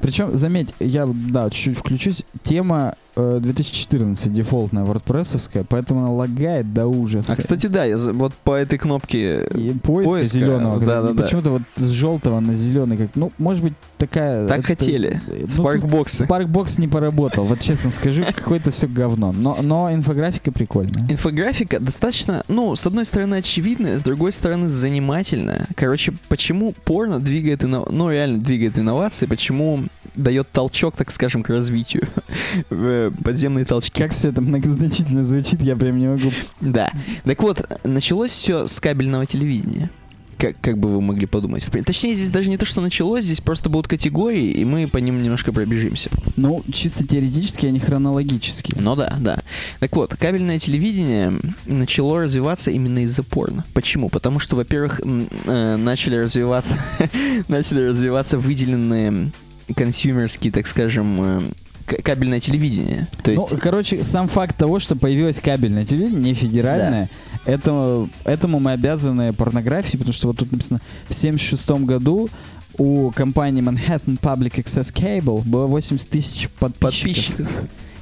Причем, 0.00 0.36
заметь, 0.36 0.74
я, 0.80 1.06
да, 1.06 1.50
чуть-чуть 1.50 1.78
включусь, 1.78 2.24
тема 2.42 2.96
2014 3.16 4.32
дефолтная 4.32 4.84
WordPress, 4.84 5.64
поэтому 5.68 6.00
она 6.00 6.10
лагает 6.12 6.72
до 6.74 6.86
ужаса. 6.86 7.32
А, 7.32 7.36
кстати, 7.36 7.66
да, 7.66 7.84
я 7.84 7.96
вот 7.96 8.34
по 8.34 8.54
этой 8.54 8.78
кнопке... 8.78 9.46
И 9.54 9.70
поиска, 9.82 10.12
поиска, 10.12 10.24
зеленого. 10.38 10.78
как- 10.78 10.86
да-да-да. 10.88 11.22
Почему-то 11.22 11.50
вот 11.50 11.62
с 11.76 11.88
желтого 11.88 12.40
на 12.40 12.54
зеленый, 12.54 12.96
как, 12.98 13.08
ну, 13.14 13.32
может 13.38 13.62
быть, 13.64 13.72
такая... 13.98 14.46
Так 14.46 14.58
это- 14.58 14.66
хотели. 14.66 15.20
ну, 15.26 15.34
тут 15.42 15.52
Спаркбоксы. 15.52 16.24
Sparkbox 16.24 16.80
не 16.80 16.88
поработал, 16.88 17.44
вот 17.44 17.60
честно 17.60 17.90
скажу, 17.90 18.22
какое-то 18.36 18.70
все 18.70 18.86
говно. 18.86 19.32
Но, 19.32 19.58
но 19.62 19.92
инфографика 19.92 20.52
прикольная. 20.52 21.06
Инфографика 21.08 21.80
достаточно, 21.80 22.44
ну, 22.48 22.76
с 22.76 22.86
одной 22.86 23.04
стороны 23.06 23.36
очевидная, 23.36 23.98
с 23.98 24.02
другой 24.02 24.32
стороны 24.32 24.68
занимательная. 24.68 25.66
Короче, 25.74 26.12
почему 26.28 26.74
порно 26.84 27.18
двигает, 27.18 27.62
инно- 27.64 27.88
ну, 27.90 28.10
реально 28.10 28.38
двигает 28.38 28.78
инновации, 28.78 29.26
почему 29.26 29.84
дает 30.14 30.50
толчок, 30.50 30.96
так 30.96 31.10
скажем, 31.10 31.42
к 31.42 31.48
развитию. 31.48 32.08
Подземные 33.10 33.64
толчки. 33.64 33.98
Как 33.98 34.12
все 34.12 34.28
это 34.28 34.40
многозначительно 34.40 35.22
звучит, 35.22 35.62
я 35.62 35.76
прям 35.76 35.98
не 35.98 36.08
могу... 36.08 36.32
Да. 36.60 36.90
Так 37.24 37.42
вот, 37.42 37.80
началось 37.84 38.30
все 38.30 38.66
с 38.66 38.80
кабельного 38.80 39.26
телевидения. 39.26 39.90
Как, 40.38 40.60
как 40.60 40.78
бы 40.78 40.92
вы 40.92 41.00
могли 41.00 41.26
подумать. 41.26 41.66
Точнее, 41.86 42.14
здесь 42.14 42.28
даже 42.28 42.50
не 42.50 42.58
то, 42.58 42.66
что 42.66 42.82
началось, 42.82 43.24
здесь 43.24 43.40
просто 43.40 43.70
будут 43.70 43.88
категории, 43.88 44.52
и 44.52 44.64
мы 44.64 44.86
по 44.86 44.98
ним 44.98 45.22
немножко 45.22 45.50
пробежимся. 45.50 46.10
Ну, 46.36 46.62
чисто 46.72 47.06
теоретически, 47.06 47.66
а 47.66 47.70
не 47.70 47.78
хронологически. 47.78 48.74
Ну 48.78 48.96
да, 48.96 49.16
да. 49.18 49.38
Так 49.80 49.96
вот, 49.96 50.14
кабельное 50.14 50.58
телевидение 50.58 51.32
начало 51.64 52.22
развиваться 52.22 52.70
именно 52.70 53.04
из-за 53.04 53.22
порно. 53.22 53.64
Почему? 53.72 54.10
Потому 54.10 54.38
что, 54.38 54.56
во-первых, 54.56 55.00
э, 55.02 55.76
начали 55.76 56.16
развиваться, 56.16 56.78
начали 57.48 57.86
развиваться 57.86 58.38
выделенные 58.38 59.32
консюмерские, 59.74 60.52
так 60.52 60.66
скажем, 60.66 61.16
э, 61.22 61.40
кабельное 61.86 62.40
телевидение. 62.40 63.08
То 63.22 63.30
есть, 63.30 63.52
Ну, 63.52 63.58
короче, 63.58 64.02
сам 64.04 64.28
факт 64.28 64.56
того, 64.56 64.78
что 64.78 64.96
появилось 64.96 65.40
кабельное 65.40 65.84
телевидение, 65.84 66.20
не 66.20 66.34
федеральное, 66.34 67.08
это, 67.44 68.08
этому 68.24 68.58
мы 68.60 68.72
обязаны 68.72 69.32
порнографии, 69.32 69.96
потому 69.96 70.12
что 70.12 70.28
вот 70.28 70.38
тут 70.38 70.50
написано, 70.52 70.80
в 71.08 71.14
76 71.14 71.70
году 71.84 72.28
у 72.78 73.10
компании 73.12 73.62
Manhattan 73.62 74.18
Public 74.20 74.54
Access 74.62 74.92
Cable 74.92 75.42
было 75.44 75.66
80 75.66 76.08
тысяч 76.08 76.48
подписчиков. 76.58 77.36
подписчиков. 77.36 77.48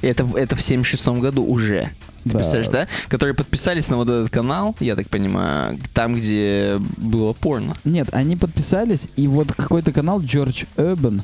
Это, 0.01 0.27
это 0.35 0.55
в 0.55 0.61
76 0.61 1.07
году 1.19 1.45
уже. 1.45 1.89
Ты 2.23 2.31
Да. 2.31 2.37
представляешь, 2.37 2.69
да? 2.69 2.87
Которые 3.07 3.35
подписались 3.35 3.87
на 3.87 3.97
вот 3.97 4.09
этот 4.09 4.31
канал, 4.31 4.75
я 4.79 4.95
так 4.95 5.07
понимаю, 5.09 5.77
там, 5.93 6.15
где 6.15 6.77
было 6.97 7.33
порно. 7.33 7.75
Нет, 7.85 8.09
они 8.13 8.35
подписались, 8.35 9.07
и 9.15 9.27
вот 9.27 9.51
какой-то 9.53 9.91
канал 9.91 10.19
George 10.21 10.65
Urban 10.75 11.21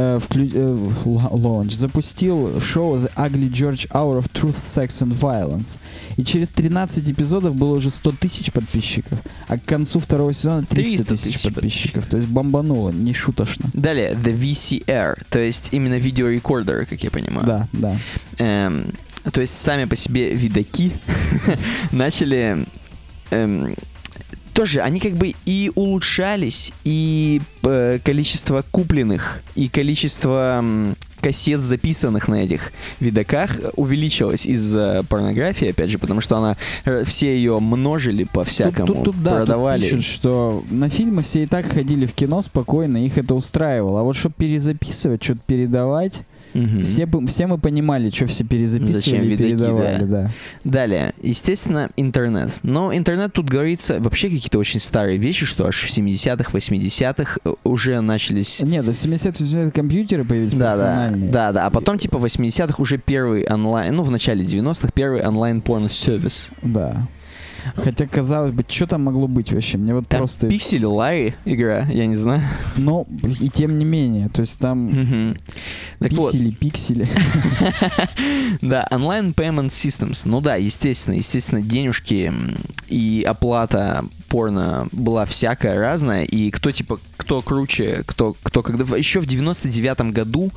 э, 0.00 0.18
вклю- 0.18 0.50
э, 0.54 1.34
launch 1.36 1.70
запустил 1.74 2.60
шоу 2.60 2.96
The 2.98 3.12
Ugly 3.16 3.50
George 3.50 3.88
Hour 3.90 4.20
of 4.22 4.30
Truth, 4.32 4.54
Sex 4.54 4.88
and 5.02 5.12
Violence. 5.18 5.78
И 6.16 6.24
через 6.24 6.48
13 6.48 7.10
эпизодов 7.10 7.54
было 7.54 7.76
уже 7.76 7.90
100 7.90 8.12
тысяч 8.12 8.50
подписчиков, 8.52 9.18
а 9.48 9.58
к 9.58 9.64
концу 9.64 10.00
второго 10.00 10.32
сезона 10.32 10.64
300 10.64 11.04
300 11.04 11.14
тысяч 11.16 11.42
подписчиков. 11.42 12.06
То 12.06 12.16
есть 12.16 12.28
бомбануло, 12.28 12.90
не 12.90 13.12
шуточно. 13.14 13.70
Далее, 13.74 14.12
The 14.12 14.38
VCR, 14.38 15.22
то 15.30 15.38
есть 15.38 15.68
именно 15.72 15.98
видеорекордеры, 15.98 16.86
как 16.86 17.02
я 17.04 17.10
понимаю. 17.10 17.46
Да, 17.46 17.68
да. 17.72 17.98
Эм, 18.38 18.92
то 19.32 19.40
есть 19.40 19.54
сами 19.54 19.84
по 19.84 19.96
себе 19.96 20.32
видаки 20.32 20.92
начали... 21.92 22.66
эм, 23.30 23.74
тоже 24.52 24.80
они 24.80 25.00
как 25.00 25.12
бы 25.14 25.34
и 25.44 25.72
улучшались, 25.74 26.72
и 26.84 27.40
э, 27.62 27.98
количество 28.04 28.64
купленных, 28.70 29.40
и 29.54 29.68
количество 29.68 30.64
кассет, 31.20 31.60
записанных 31.60 32.28
на 32.28 32.36
этих 32.36 32.72
видоках, 32.98 33.50
увеличилась 33.76 34.46
из-за 34.46 35.04
порнографии, 35.08 35.68
опять 35.68 35.90
же, 35.90 35.98
потому 35.98 36.20
что 36.20 36.36
она 36.36 36.56
э, 36.84 37.04
все 37.04 37.34
ее 37.36 37.58
множили 37.60 38.24
по-всякому, 38.24 38.86
Тут, 38.86 38.96
тут, 38.96 39.04
тут, 39.04 39.22
да, 39.22 39.36
продавали. 39.36 39.82
Тут 39.82 39.90
пишут, 39.90 40.04
что 40.04 40.64
на 40.70 40.88
фильмы 40.88 41.22
все 41.22 41.42
и 41.42 41.46
так 41.46 41.66
ходили 41.66 42.06
в 42.06 42.12
кино 42.12 42.42
спокойно, 42.42 43.04
их 43.04 43.18
это 43.18 43.34
устраивало. 43.34 44.00
А 44.00 44.02
вот 44.02 44.16
чтобы 44.16 44.34
перезаписывать, 44.38 45.22
что-то 45.22 45.40
передавать, 45.46 46.22
Мгм. 46.54 46.80
все, 46.80 47.06
все 47.26 47.46
мы 47.46 47.58
понимали, 47.58 48.10
что 48.10 48.26
все 48.26 48.44
перезаписывали 48.44 48.98
Зачем 49.00 49.22
видаки, 49.22 49.42
передавали, 49.50 49.98
да. 50.00 50.06
да. 50.06 50.30
Далее, 50.64 51.14
естественно, 51.22 51.90
интернет. 51.96 52.58
Но 52.62 52.94
интернет 52.94 53.32
тут 53.32 53.48
говорится 53.48 54.00
вообще 54.00 54.28
какие-то 54.28 54.58
очень 54.58 54.80
старые 54.80 55.18
вещи, 55.18 55.46
что 55.46 55.66
аж 55.66 55.82
в 55.82 55.88
70-х, 55.88 56.50
80-х 56.52 57.38
э, 57.44 57.52
уже 57.64 58.00
начались... 58.00 58.62
Нет, 58.62 58.84
до 58.84 58.94
70 58.94 59.72
компьютеры 59.72 60.24
появились 60.24 60.52
Да, 60.52 60.58
да, 60.58 60.70
персональные. 60.70 61.30
да, 61.30 61.52
да. 61.52 61.66
А 61.66 61.70
потом, 61.70 61.98
типа, 61.98 62.18
в 62.18 62.24
80-х 62.24 62.80
уже 62.82 62.98
первый 62.98 63.44
онлайн, 63.46 63.94
ну, 63.94 64.02
в 64.02 64.10
начале 64.10 64.44
90-х 64.44 64.90
первый 64.94 65.26
онлайн 65.26 65.60
порно-сервис. 65.60 66.50
Да. 66.62 67.08
Хотя, 67.76 68.06
казалось 68.06 68.52
бы, 68.52 68.64
что 68.68 68.86
там 68.86 69.04
могло 69.04 69.26
быть 69.28 69.52
вообще? 69.52 69.78
Мне 69.78 69.94
вот 69.94 70.08
Там 70.08 70.18
просто... 70.18 70.48
Пиксель 70.48 70.84
Ларри 70.84 71.34
игра, 71.44 71.86
я 71.90 72.06
не 72.06 72.16
знаю. 72.16 72.42
Но 72.76 73.06
и 73.40 73.48
тем 73.48 73.78
не 73.78 73.84
менее, 73.84 74.28
то 74.28 74.42
есть 74.42 74.58
там 74.58 74.86
Мгм. 74.90 75.36
Так 75.98 76.12
вот, 76.12 76.32
пиксели, 76.32 76.50
пиксели. 76.50 77.08
Да, 78.62 78.86
онлайн 78.90 79.30
payment 79.30 79.68
systems. 79.70 80.22
Ну 80.24 80.40
да, 80.40 80.56
естественно, 80.56 81.14
естественно, 81.14 81.62
денежки 81.62 82.32
и 82.88 83.24
оплата 83.26 84.04
порно 84.30 84.88
была 84.92 85.24
всякая 85.26 85.78
разная, 85.78 86.24
и 86.24 86.50
кто 86.50 86.70
типа, 86.70 87.00
кто 87.16 87.42
круче, 87.42 88.04
кто, 88.06 88.36
кто 88.42 88.62
когда... 88.62 88.96
Еще 88.96 89.20
в 89.20 89.26
99 89.26 90.12
году 90.12 90.50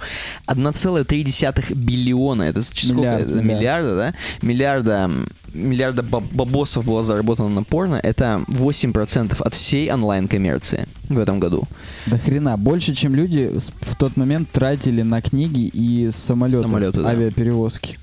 1,3 0.47 1.73
биллиона, 1.73 2.43
это 2.43 2.61
сколько? 2.61 2.93
Миллиард, 2.93 3.27
да. 3.27 3.41
миллиарда, 3.41 3.95
да? 3.95 4.13
Миллиарда, 4.41 5.11
миллиарда 5.53 6.03
баб- 6.03 6.31
бабосов 6.31 6.85
было 6.85 7.03
заработано 7.03 7.49
на 7.49 7.63
порно, 7.63 7.99
это 8.01 8.43
8% 8.47 9.41
от 9.41 9.53
всей 9.53 9.91
онлайн-коммерции 9.91 10.87
в 11.09 11.17
этом 11.17 11.39
году. 11.39 11.63
До 12.05 12.17
хрена. 12.17 12.57
Больше, 12.57 12.93
чем 12.93 13.15
люди 13.15 13.51
в 13.81 13.95
тот 13.95 14.17
момент 14.17 14.49
тратили 14.51 15.01
на 15.01 15.21
книги 15.21 15.67
и 15.73 16.09
самолеты, 16.11 16.61
Самолеты, 16.61 17.01
да. 17.01 17.09
авиаперевозки. 17.09 17.97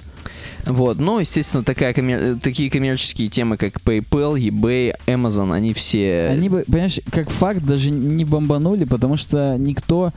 Вот, 0.67 0.99
ну, 0.99 1.19
естественно, 1.19 1.65
такая 1.65 1.93
коммер- 1.93 2.39
такие 2.41 2.71
коммерческие 2.71 3.29
темы, 3.29 3.57
как 3.57 3.75
PayPal, 3.81 4.35
eBay, 4.35 4.95
Amazon, 5.07 5.53
они 5.53 5.73
все... 5.73 6.29
Они 6.31 6.49
бы, 6.49 6.65
понимаешь, 6.67 7.01
как 7.11 7.31
факт 7.31 7.63
даже 7.65 7.91
не 7.91 8.25
бомбанули, 8.25 8.85
потому 8.85 9.17
что 9.17 9.57
никто... 9.59 10.13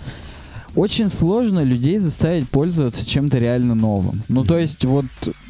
Очень 0.76 1.12
сложно 1.12 1.64
людей 1.64 2.00
заставить 2.00 2.50
пользоваться 2.50 3.08
чем-то 3.08 3.38
реально 3.38 3.76
новым. 3.76 4.24
Ну, 4.28 4.44
то 4.44 4.58
есть, 4.58 4.86
вот 4.86 5.06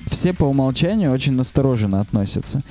все 0.08 0.34
по 0.34 0.44
умолчанию 0.44 1.14
очень 1.14 1.32
настороженно 1.32 2.02
относятся. 2.02 2.62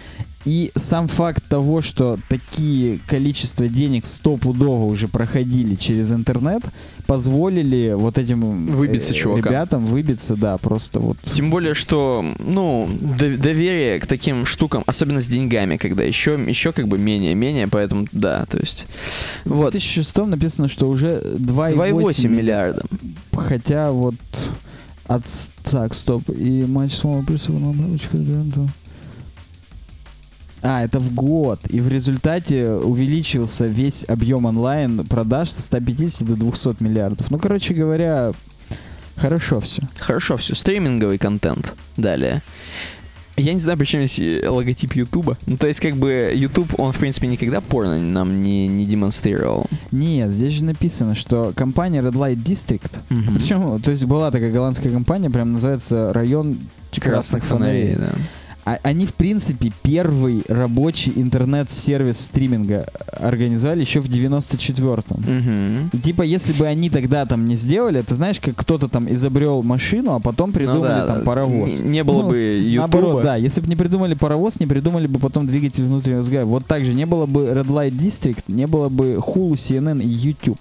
И 0.44 0.72
сам 0.74 1.06
факт 1.06 1.44
того, 1.48 1.82
что 1.82 2.18
такие 2.28 2.98
количества 3.06 3.68
денег 3.68 4.06
стопудово 4.06 4.86
уже 4.86 5.06
проходили 5.06 5.76
через 5.76 6.10
интернет, 6.12 6.62
позволили 7.06 7.92
вот 7.96 8.18
этим 8.18 8.68
э, 8.68 8.72
Выбиться 8.72 9.14
чувакам. 9.14 9.44
ребятам 9.52 9.86
выбиться, 9.86 10.34
да, 10.34 10.58
просто 10.58 10.98
вот. 10.98 11.16
Тем 11.34 11.50
более, 11.50 11.74
что, 11.74 12.24
ну, 12.40 12.88
до- 13.00 13.36
доверие 13.36 14.00
к 14.00 14.06
таким 14.06 14.44
штукам, 14.44 14.82
особенно 14.86 15.20
с 15.20 15.26
деньгами, 15.26 15.76
когда 15.76 16.02
еще, 16.02 16.32
еще 16.46 16.72
как 16.72 16.88
бы 16.88 16.98
менее-менее, 16.98 17.68
поэтому, 17.68 18.06
да, 18.12 18.44
то 18.46 18.58
есть, 18.58 18.86
В 19.44 19.54
вот, 19.54 19.72
2006 19.72 20.16
написано, 20.26 20.66
что 20.68 20.88
уже 20.88 21.20
2,8 21.36 21.92
2,8 21.92 22.28
миллиарда. 22.28 22.82
Хотя 23.32 23.92
вот 23.92 24.16
от... 25.06 25.24
Так, 25.70 25.94
стоп. 25.94 26.28
И 26.28 26.64
матч 26.66 26.94
снова 26.96 27.22
присутствовал 27.22 27.72
на. 27.72 27.98
А, 30.62 30.84
это 30.84 31.00
в 31.00 31.12
год. 31.14 31.60
И 31.70 31.80
в 31.80 31.88
результате 31.88 32.70
увеличился 32.70 33.66
весь 33.66 34.04
объем 34.08 34.44
онлайн 34.44 35.04
продаж 35.06 35.50
со 35.50 35.60
150 35.62 36.28
до 36.28 36.36
200 36.36 36.82
миллиардов. 36.82 37.30
Ну, 37.30 37.38
короче 37.38 37.74
говоря, 37.74 38.32
хорошо 39.16 39.60
все. 39.60 39.82
Хорошо 39.98 40.36
все, 40.36 40.54
стриминговый 40.54 41.18
контент. 41.18 41.74
Далее. 41.96 42.42
Я 43.36 43.54
не 43.54 43.60
знаю, 43.60 43.78
почему 43.78 44.06
здесь 44.06 44.44
логотип 44.46 44.92
Ютуба. 44.92 45.38
Ну, 45.46 45.56
то 45.56 45.66
есть, 45.66 45.80
как 45.80 45.96
бы, 45.96 46.30
Ютуб, 46.34 46.78
он, 46.78 46.92
в 46.92 46.98
принципе, 46.98 47.26
никогда 47.26 47.62
порно 47.62 47.98
нам 47.98 48.42
не, 48.42 48.68
не 48.68 48.84
демонстрировал. 48.84 49.66
Нет, 49.90 50.30
здесь 50.30 50.52
же 50.52 50.64
написано, 50.64 51.14
что 51.14 51.52
компания 51.56 52.02
Red 52.02 52.12
Light 52.12 52.36
District, 52.36 52.98
Мгм. 53.08 53.34
причем, 53.34 53.80
то 53.80 53.90
есть 53.90 54.04
была 54.04 54.30
такая 54.30 54.52
голландская 54.52 54.92
компания, 54.92 55.30
прям 55.30 55.54
называется 55.54 56.12
район 56.12 56.58
красных, 57.00 57.42
фонарей. 57.42 57.94
да. 57.96 58.12
А- 58.64 58.78
они, 58.84 59.06
в 59.06 59.14
принципе, 59.14 59.72
первый 59.82 60.42
рабочий 60.48 61.12
интернет-сервис 61.16 62.20
стриминга 62.20 62.86
организовали 63.18 63.80
еще 63.80 64.00
в 64.00 64.08
94-м. 64.08 65.20
Мгм. 65.20 65.90
И 65.92 65.98
типа, 65.98 66.22
если 66.22 66.52
бы 66.52 66.66
они 66.66 66.88
тогда 66.88 67.26
там 67.26 67.46
не 67.46 67.56
сделали, 67.56 68.02
ты 68.02 68.14
знаешь, 68.14 68.38
как 68.38 68.54
кто-то 68.54 68.88
там 68.88 69.12
изобрел 69.12 69.62
машину, 69.62 70.14
а 70.14 70.20
потом 70.20 70.50
Ну 70.50 70.54
придумали 70.54 70.92
да, 70.92 71.06
там 71.06 71.24
паровоз. 71.24 71.80
Не, 71.80 71.88
не 71.88 72.04
было 72.04 72.22
Ну, 72.22 72.28
бы 72.30 72.38
Ютуба. 72.38 72.78
Наоборот, 72.78 73.22
да. 73.24 73.36
Если 73.36 73.60
бы 73.60 73.66
не 73.66 73.76
придумали 73.76 74.14
паровоз, 74.14 74.60
не 74.60 74.66
придумали 74.66 75.06
бы 75.06 75.18
потом 75.18 75.46
двигатель 75.46 75.84
внутреннего 75.84 76.22
сгорания. 76.22 76.48
Вот 76.50 76.64
так 76.66 76.84
же 76.84 76.94
не 76.94 77.06
было 77.06 77.26
бы 77.26 77.46
Red 77.46 77.66
Light 77.66 77.92
District, 77.96 78.44
не 78.46 78.66
было 78.66 78.88
бы 78.88 79.14
Hulu, 79.14 79.52
CNN 79.54 80.02
и 80.02 80.06
YouTube. 80.06 80.60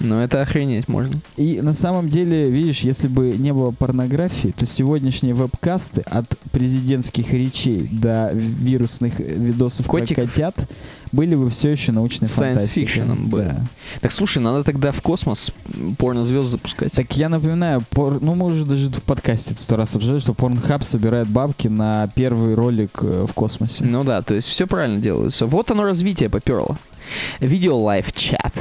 Ну, 0.00 0.18
это 0.18 0.40
охренеть 0.40 0.88
можно. 0.88 1.20
И 1.36 1.60
на 1.60 1.74
самом 1.74 2.08
деле, 2.08 2.50
видишь, 2.50 2.80
если 2.80 3.06
бы 3.06 3.30
не 3.36 3.52
было 3.52 3.70
порнографии, 3.70 4.54
то 4.56 4.64
сегодняшние 4.66 5.34
вебкасты 5.34 6.00
от 6.00 6.26
президентских 6.52 7.32
речей 7.32 7.86
до 7.92 8.30
вирусных 8.32 9.20
видосов 9.20 9.86
Котиков. 9.86 10.24
про 10.24 10.30
котят 10.32 10.54
были 11.12 11.34
бы 11.34 11.50
все 11.50 11.70
еще 11.70 11.92
научной 11.92 12.26
Science 12.26 12.54
фантастикой. 12.54 13.02
fiction 13.02 13.26
бы. 13.26 13.38
Да. 13.42 13.64
Так, 14.00 14.12
слушай, 14.12 14.38
надо 14.38 14.64
тогда 14.64 14.92
в 14.92 15.02
космос 15.02 15.52
порно-звезд 15.98 16.48
запускать. 16.48 16.92
Так 16.92 17.16
я 17.16 17.28
напоминаю, 17.28 17.82
пор- 17.90 18.22
ну 18.22 18.34
мы 18.34 18.46
уже 18.46 18.64
даже 18.64 18.88
в 18.88 19.02
подкасте 19.02 19.54
сто 19.56 19.76
раз 19.76 19.94
обсуждали, 19.96 20.20
что 20.20 20.32
Pornhub 20.32 20.84
собирает 20.84 21.28
бабки 21.28 21.68
на 21.68 22.08
первый 22.14 22.54
ролик 22.54 23.00
э, 23.02 23.26
в 23.28 23.34
космосе. 23.34 23.84
Ну 23.84 24.04
да, 24.04 24.22
то 24.22 24.34
есть 24.34 24.48
все 24.48 24.66
правильно 24.66 24.98
делается. 25.00 25.46
Вот 25.46 25.70
оно 25.70 25.82
развитие 25.84 26.30
поперло. 26.30 26.78
Видео 27.40 27.76
live 27.76 28.12
чат. 28.12 28.54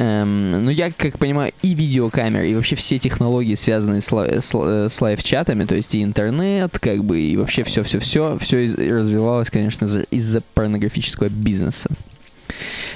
Эм, 0.00 0.64
ну, 0.64 0.70
я, 0.70 0.90
как 0.90 1.18
понимаю, 1.18 1.52
и 1.60 1.74
видеокамеры, 1.74 2.48
и 2.48 2.54
вообще 2.54 2.74
все 2.74 2.98
технологии, 2.98 3.54
связанные 3.54 4.00
с, 4.00 4.10
ла- 4.10 4.40
с 4.40 4.54
ла- 4.54 4.88
с 4.88 4.98
live 4.98 5.19
-чатами, 5.19 5.66
то 5.66 5.74
есть 5.74 5.94
и 5.94 6.02
интернет, 6.02 6.78
как 6.78 7.04
бы, 7.04 7.20
и 7.20 7.36
вообще 7.36 7.64
все-все-все, 7.64 8.38
все 8.40 8.64
развивалось, 8.78 9.50
конечно, 9.50 9.88
за- 9.88 10.04
из-за 10.04 10.40
порнографического 10.54 11.28
бизнеса. 11.28 11.90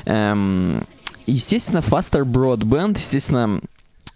Эм, 0.06 0.82
естественно, 1.26 1.80
faster 1.80 2.24
broadband, 2.24 2.96
естественно, 2.96 3.60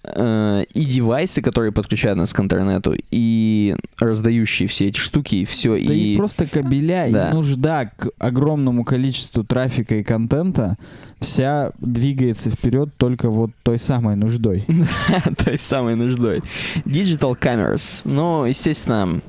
э, 0.04 0.64
и 0.74 0.84
девайсы, 0.84 1.42
которые 1.42 1.72
подключают 1.72 2.18
нас 2.18 2.32
к 2.32 2.40
интернету, 2.40 2.94
и 3.10 3.76
раздающие 3.98 4.68
все 4.68 4.88
эти 4.88 4.98
штуки, 4.98 5.36
и 5.36 5.44
все, 5.44 5.78
Да 5.84 5.94
и, 5.94 6.16
просто 6.16 6.46
кабеля, 6.46 7.08
Да. 7.10 7.30
и 7.30 7.34
нужда 7.34 7.86
к 7.96 8.08
огромному 8.18 8.84
количеству 8.84 9.44
трафика 9.44 9.96
и 9.96 10.02
контента 10.02 10.76
вся 11.20 11.72
двигается 11.80 12.50
вперед 12.50 12.90
только 12.96 13.28
вот 13.28 13.50
той 13.62 13.78
самой 13.78 14.16
нуждой. 14.16 14.64
той 15.44 15.58
самой 15.58 15.96
нуждой. 15.96 16.42
Digital 16.84 17.36
cameras. 17.38 18.02
Ну, 18.04 18.44
естественно, 18.44 19.20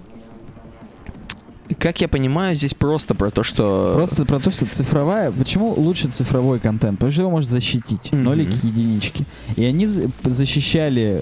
как 1.76 2.02
я 2.02 2.08
понимаю, 2.08 2.56
здесь 2.56 2.74
просто 2.74 3.16
про 3.16 3.32
то, 3.32 3.44
что... 3.44 3.94
Просто 3.96 4.26
про 4.26 4.40
то, 4.40 4.52
что 4.52 4.66
цифровая... 4.66 5.32
Почему 5.32 5.74
лучше 5.74 6.08
цифровой 6.08 6.60
контент? 6.60 6.98
Потому 6.98 7.12
что 7.12 7.22
его 7.22 7.32
может 7.32 7.50
защитить. 7.50 8.12
Мгм. 8.12 8.24
Нолики, 8.24 8.66
единички. 8.66 9.26
И 9.56 9.64
они 9.64 9.86
за- 9.86 10.10
защищали 10.24 11.22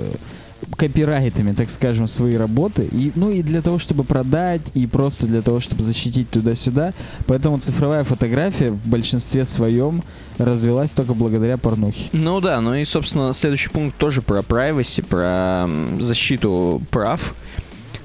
копирайтами, 0.75 1.53
так 1.53 1.69
скажем, 1.69 2.07
свои 2.07 2.35
работы. 2.35 2.87
И, 2.91 3.11
ну 3.15 3.29
и 3.31 3.41
для 3.41 3.61
того, 3.61 3.77
чтобы 3.77 4.03
продать, 4.03 4.61
и 4.73 4.87
просто 4.87 5.27
для 5.27 5.41
того, 5.41 5.59
чтобы 5.59 5.83
защитить 5.83 6.29
туда-сюда. 6.29 6.93
Поэтому 7.27 7.59
цифровая 7.59 8.03
фотография 8.03 8.71
в 8.71 8.87
большинстве 8.87 9.45
своем 9.45 10.03
развилась 10.37 10.91
только 10.91 11.13
благодаря 11.13 11.57
порнухе. 11.57 12.09
Ну 12.11 12.39
да, 12.41 12.61
ну 12.61 12.73
и, 12.75 12.85
собственно, 12.85 13.33
следующий 13.33 13.69
пункт 13.69 13.97
тоже 13.97 14.21
про 14.21 14.39
privacy, 14.39 15.03
про 15.03 15.69
защиту 16.03 16.81
прав. 16.91 17.35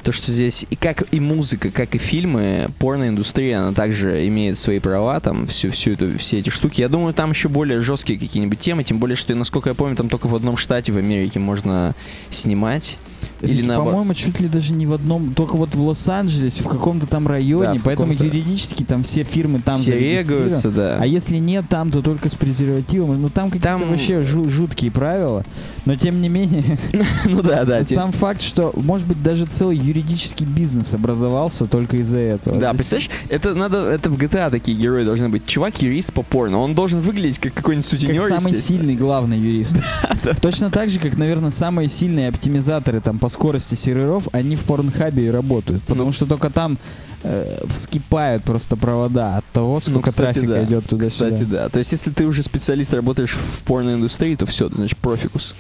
То, 0.03 0.11
что 0.11 0.33
здесь 0.33 0.67
и 0.69 0.75
как 0.75 1.05
и 1.13 1.21
музыка, 1.21 1.71
как 1.71 1.95
и 1.95 1.99
фильмы, 1.99 2.69
порноиндустрия, 2.79 3.61
она 3.61 3.73
также 3.73 4.27
имеет 4.27 4.59
свои 4.59 4.81
права, 4.81 5.21
там, 5.21 5.47
всю, 5.47 5.71
всю 5.71 5.93
эту, 5.93 6.19
все 6.19 6.39
эти 6.39 6.51
штуки. 6.51 6.81
Я 6.81 6.89
думаю, 6.89 7.15
там 7.15 7.31
еще 7.31 7.49
более 7.49 7.83
жесткие 7.83 8.19
какие-нибудь 8.19 8.59
темы, 8.59 8.83
тем 8.83 8.99
более, 8.99 9.17
что, 9.17 9.33
насколько 9.35 9.69
я 9.69 9.75
помню, 9.75 9.95
там 9.95 10.09
только 10.09 10.27
в 10.27 10.35
одном 10.35 10.57
штате 10.57 10.91
в 10.91 10.97
Америке 10.97 11.39
можно 11.39 11.95
снимать. 12.31 12.99
Или? 13.43 13.67
По-моему, 13.67 14.15
чуть 14.15 14.41
ли 14.41 14.49
даже 14.49 14.73
не 14.73 14.87
в 14.87 14.93
одном, 14.93 15.35
только 15.35 15.57
вот 15.57 15.75
в 15.75 15.85
Лос-Анджелесе, 15.85 16.63
в 16.63 16.69
каком-то 16.69 17.07
там 17.07 17.27
районе, 17.27 17.75
Да, 17.75 17.81
поэтому 17.85 18.13
юридически 18.13 18.85
там 18.85 19.03
все 19.03 19.25
фирмы 19.25 19.61
там 19.61 19.79
Все 19.79 19.99
регаются, 19.99 20.71
да. 20.71 20.99
А 21.01 21.07
если 21.07 21.39
нет 21.39 21.65
там, 21.69 21.91
то 21.91 22.03
только 22.03 22.29
с 22.29 22.35
презервативом. 22.35 23.21
Ну 23.21 23.29
там 23.29 23.47
какие-то 23.47 23.69
Там- 23.69 23.89
вообще 23.89 24.23
жу- 24.23 24.49
жуткие 24.49 24.91
правила. 24.91 25.45
Но 25.85 25.97
тем 25.97 26.21
не 26.23 26.29
менее, 26.29 26.79
ну 27.25 27.43
да, 27.43 27.65
да. 27.65 27.85
сам 27.85 28.13
факт, 28.13 28.41
что, 28.41 28.73
может 28.77 29.07
быть, 29.07 29.21
даже 29.21 29.47
целый 29.47 29.77
юридический 29.77 30.47
бизнес 30.47 30.95
образовался 30.95 31.67
только 31.67 31.97
из-за 31.99 32.19
этого. 32.21 32.57
Да, 32.59 32.73
представляешь, 32.73 33.11
это 33.29 33.55
надо, 33.55 33.91
это 33.91 34.09
в 34.09 34.17
GTA 34.17 34.51
такие 34.51 34.79
герои 34.79 35.05
должны 35.05 35.29
быть. 35.29 35.45
Чувак 35.47 35.83
юрист 35.83 36.13
по 36.13 36.23
порно, 36.23 36.59
он 36.59 36.75
должен 36.75 37.01
выглядеть 37.01 37.41
как 37.41 37.55
какой-нибудь 37.55 37.87
сутенер. 37.87 38.23
Как 38.23 38.41
самый 38.41 38.55
сильный 38.55 38.95
главный 38.95 39.39
юрист. 39.39 39.77
Точно 40.41 40.71
так 40.71 40.89
же, 40.89 41.01
как, 41.01 41.19
наверное, 41.19 41.51
самые 41.51 41.89
сильные 41.89 42.29
оптимизаторы 42.29 43.01
там 43.01 43.19
по 43.19 43.29
скорости 43.33 43.75
серверов, 43.75 44.29
они 44.33 44.57
в 44.57 44.63
порнхабе 44.63 45.27
и 45.27 45.31
работают. 45.31 45.83
Потому 45.85 46.07
Ну. 46.07 46.13
что 46.13 46.27
только 46.27 46.51
там 46.51 46.79
э, 47.25 47.65
вскипают 47.69 48.43
просто 48.45 48.77
провода 48.77 49.37
от 49.39 49.45
того, 49.53 49.79
сколько 49.81 49.97
Ну, 49.99 50.03
кстати, 50.03 50.35
трафика 50.35 50.55
да. 50.55 50.65
идет 50.65 50.87
туда-сюда. 50.87 51.31
Кстати, 51.31 51.45
да. 51.49 51.69
То 51.69 51.79
есть, 51.79 51.93
если 51.93 52.11
ты 52.11 52.27
уже 52.27 52.43
специалист, 52.43 52.93
работаешь 52.95 53.33
в 53.37 53.63
порноиндустрии, 53.63 54.35
то 54.37 54.45
все, 54.47 54.69
ты, 54.69 54.75
значит, 54.77 54.99
профикус, 54.99 55.55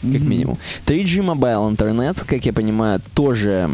как 0.00 0.10
Мгм. 0.20 0.28
минимум. 0.30 0.58
3G 0.86 1.20
Mobile 1.24 1.74
Internet, 1.76 2.24
как 2.24 2.44
я 2.46 2.52
понимаю, 2.52 3.00
тоже... 3.14 3.68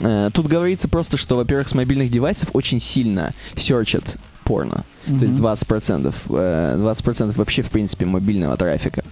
э, 0.00 0.30
тут 0.32 0.46
говорится 0.46 0.88
просто, 0.88 1.16
что, 1.18 1.36
во-первых, 1.36 1.68
с 1.68 1.74
мобильных 1.74 2.10
девайсов 2.10 2.48
очень 2.54 2.80
сильно 2.80 3.34
серчат 3.56 4.16
порно. 4.44 4.84
То 5.06 5.12
есть 5.12 5.34
Мгм. 5.34 5.36
20%, 5.42 6.14
э, 6.30 6.76
20% 6.78 7.36
вообще, 7.36 7.60
в 7.62 7.68
принципе, 7.70 8.06
мобильного 8.06 8.56
трафика. 8.56 9.04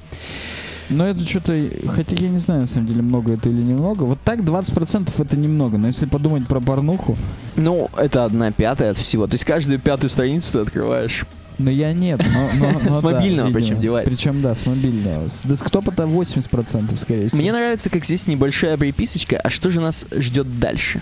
Но 0.90 1.06
это 1.06 1.20
что-то, 1.24 1.58
хотя 1.88 2.16
я 2.16 2.28
не 2.28 2.38
знаю, 2.38 2.62
на 2.62 2.66
самом 2.66 2.86
деле, 2.88 3.02
много 3.02 3.32
это 3.32 3.48
или 3.48 3.62
немного. 3.62 4.02
Вот 4.04 4.18
так 4.24 4.40
20% 4.40 5.10
это 5.18 5.36
немного, 5.36 5.78
но 5.78 5.86
если 5.86 6.06
подумать 6.06 6.46
про 6.46 6.60
порнуху, 6.60 7.16
Ну, 7.56 7.88
это 7.96 8.24
одна 8.24 8.50
пятая 8.52 8.90
от 8.90 8.98
всего. 8.98 9.26
То 9.26 9.34
есть 9.34 9.44
каждую 9.44 9.78
пятую 9.78 10.10
страницу 10.10 10.52
ты 10.52 10.58
открываешь. 10.60 11.24
но 11.58 11.70
я 11.70 11.92
нет, 11.92 12.20
но, 12.34 12.50
но- 12.54 12.80
но 12.80 12.94
С 12.98 13.02
да, 13.02 13.10
мобильного 13.12 13.46
видимо. 13.48 13.60
причем 13.62 13.80
девайса. 13.80 14.10
Причем, 14.10 14.42
да, 14.42 14.54
с 14.54 14.66
мобильного. 14.66 15.28
С 15.28 15.42
десктопа-то 15.44 16.02
80% 16.04 16.96
скорее 16.96 17.28
всего. 17.28 17.40
Мне 17.42 17.52
нравится, 17.52 17.88
как 17.90 18.04
здесь 18.04 18.26
небольшая 18.26 18.76
приписочка, 18.76 19.36
а 19.42 19.50
что 19.50 19.70
же 19.70 19.80
нас 19.80 20.04
ждет 20.14 20.58
дальше? 20.58 21.00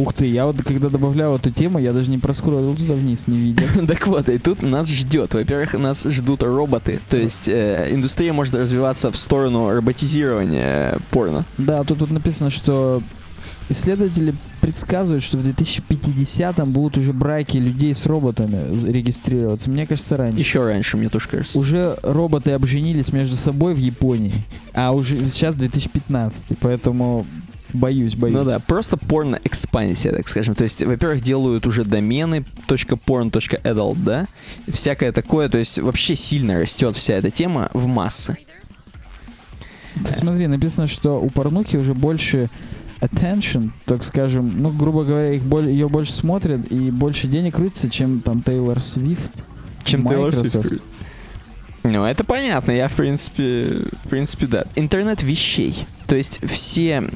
Ух 0.00 0.14
ты, 0.14 0.26
я 0.26 0.46
вот 0.46 0.62
когда 0.62 0.88
добавлял 0.88 1.36
эту 1.36 1.50
тему, 1.50 1.78
я 1.78 1.92
даже 1.92 2.10
не 2.10 2.16
проскроллил 2.16 2.74
туда 2.74 2.94
вниз, 2.94 3.26
не 3.26 3.38
видел. 3.38 3.66
Так 3.86 4.06
вот, 4.06 4.28
и 4.28 4.38
тут 4.38 4.62
нас 4.62 4.88
ждет. 4.88 5.34
Во-первых, 5.34 5.74
нас 5.74 6.04
ждут 6.04 6.42
роботы. 6.42 7.00
То 7.10 7.18
есть 7.18 7.48
э, 7.48 7.88
индустрия 7.90 8.32
может 8.32 8.54
развиваться 8.54 9.10
в 9.10 9.16
сторону 9.16 9.70
роботизирования 9.70 10.98
порно. 11.10 11.44
Да, 11.58 11.84
тут 11.84 12.00
вот 12.00 12.10
написано, 12.10 12.50
что 12.50 13.02
исследователи 13.68 14.34
предсказывают, 14.60 15.22
что 15.22 15.36
в 15.36 15.42
2050-м 15.42 16.72
будут 16.72 16.96
уже 16.96 17.12
браки 17.12 17.58
людей 17.58 17.94
с 17.94 18.06
роботами 18.06 18.78
регистрироваться. 18.90 19.70
Мне 19.70 19.86
кажется, 19.86 20.16
раньше. 20.16 20.38
Еще 20.38 20.64
раньше, 20.64 20.96
мне 20.96 21.08
тоже 21.08 21.28
кажется. 21.28 21.58
Уже 21.58 21.98
роботы 22.02 22.52
обженились 22.52 23.12
между 23.12 23.36
собой 23.36 23.74
в 23.74 23.78
Японии, 23.78 24.32
а 24.72 24.92
уже 24.92 25.28
сейчас 25.28 25.54
2015, 25.56 26.58
поэтому 26.60 27.26
боюсь, 27.72 28.14
боюсь. 28.14 28.36
Ну 28.36 28.44
да, 28.44 28.58
просто 28.58 28.96
порно-экспансия, 28.96 30.12
так 30.12 30.28
скажем. 30.28 30.54
То 30.54 30.64
есть, 30.64 30.82
во-первых, 30.82 31.22
делают 31.22 31.66
уже 31.66 31.84
домены 31.84 32.44
.porn.adult, 32.66 33.98
да? 34.04 34.26
Всякое 34.68 35.12
такое. 35.12 35.48
То 35.48 35.58
есть, 35.58 35.78
вообще 35.78 36.16
сильно 36.16 36.60
растет 36.60 36.96
вся 36.96 37.14
эта 37.14 37.30
тема 37.30 37.70
в 37.72 37.86
массы. 37.86 38.38
Ты 39.94 40.12
смотри, 40.12 40.46
написано, 40.46 40.86
что 40.86 41.20
у 41.20 41.28
порнухи 41.30 41.76
уже 41.76 41.94
больше 41.94 42.48
attention, 43.00 43.70
так 43.86 44.04
скажем, 44.04 44.62
ну, 44.62 44.70
грубо 44.70 45.04
говоря, 45.04 45.32
их 45.32 45.42
боль, 45.42 45.68
ее 45.68 45.88
больше 45.88 46.12
смотрят 46.12 46.70
и 46.70 46.90
больше 46.90 47.28
денег 47.28 47.56
крутится, 47.56 47.88
чем 47.90 48.20
там 48.20 48.42
Тейлор 48.42 48.80
Свифт. 48.80 49.32
Чем 49.84 50.06
Taylor 50.06 50.26
Microsoft. 50.26 50.72
Swift. 50.72 50.82
Ну, 51.82 52.04
это 52.04 52.24
понятно, 52.24 52.72
я, 52.72 52.88
в 52.88 52.94
принципе, 52.94 53.86
в 54.04 54.08
принципе, 54.08 54.46
да. 54.46 54.64
Интернет 54.76 55.22
вещей. 55.22 55.86
То 56.06 56.14
есть 56.14 56.40
все 56.46 57.10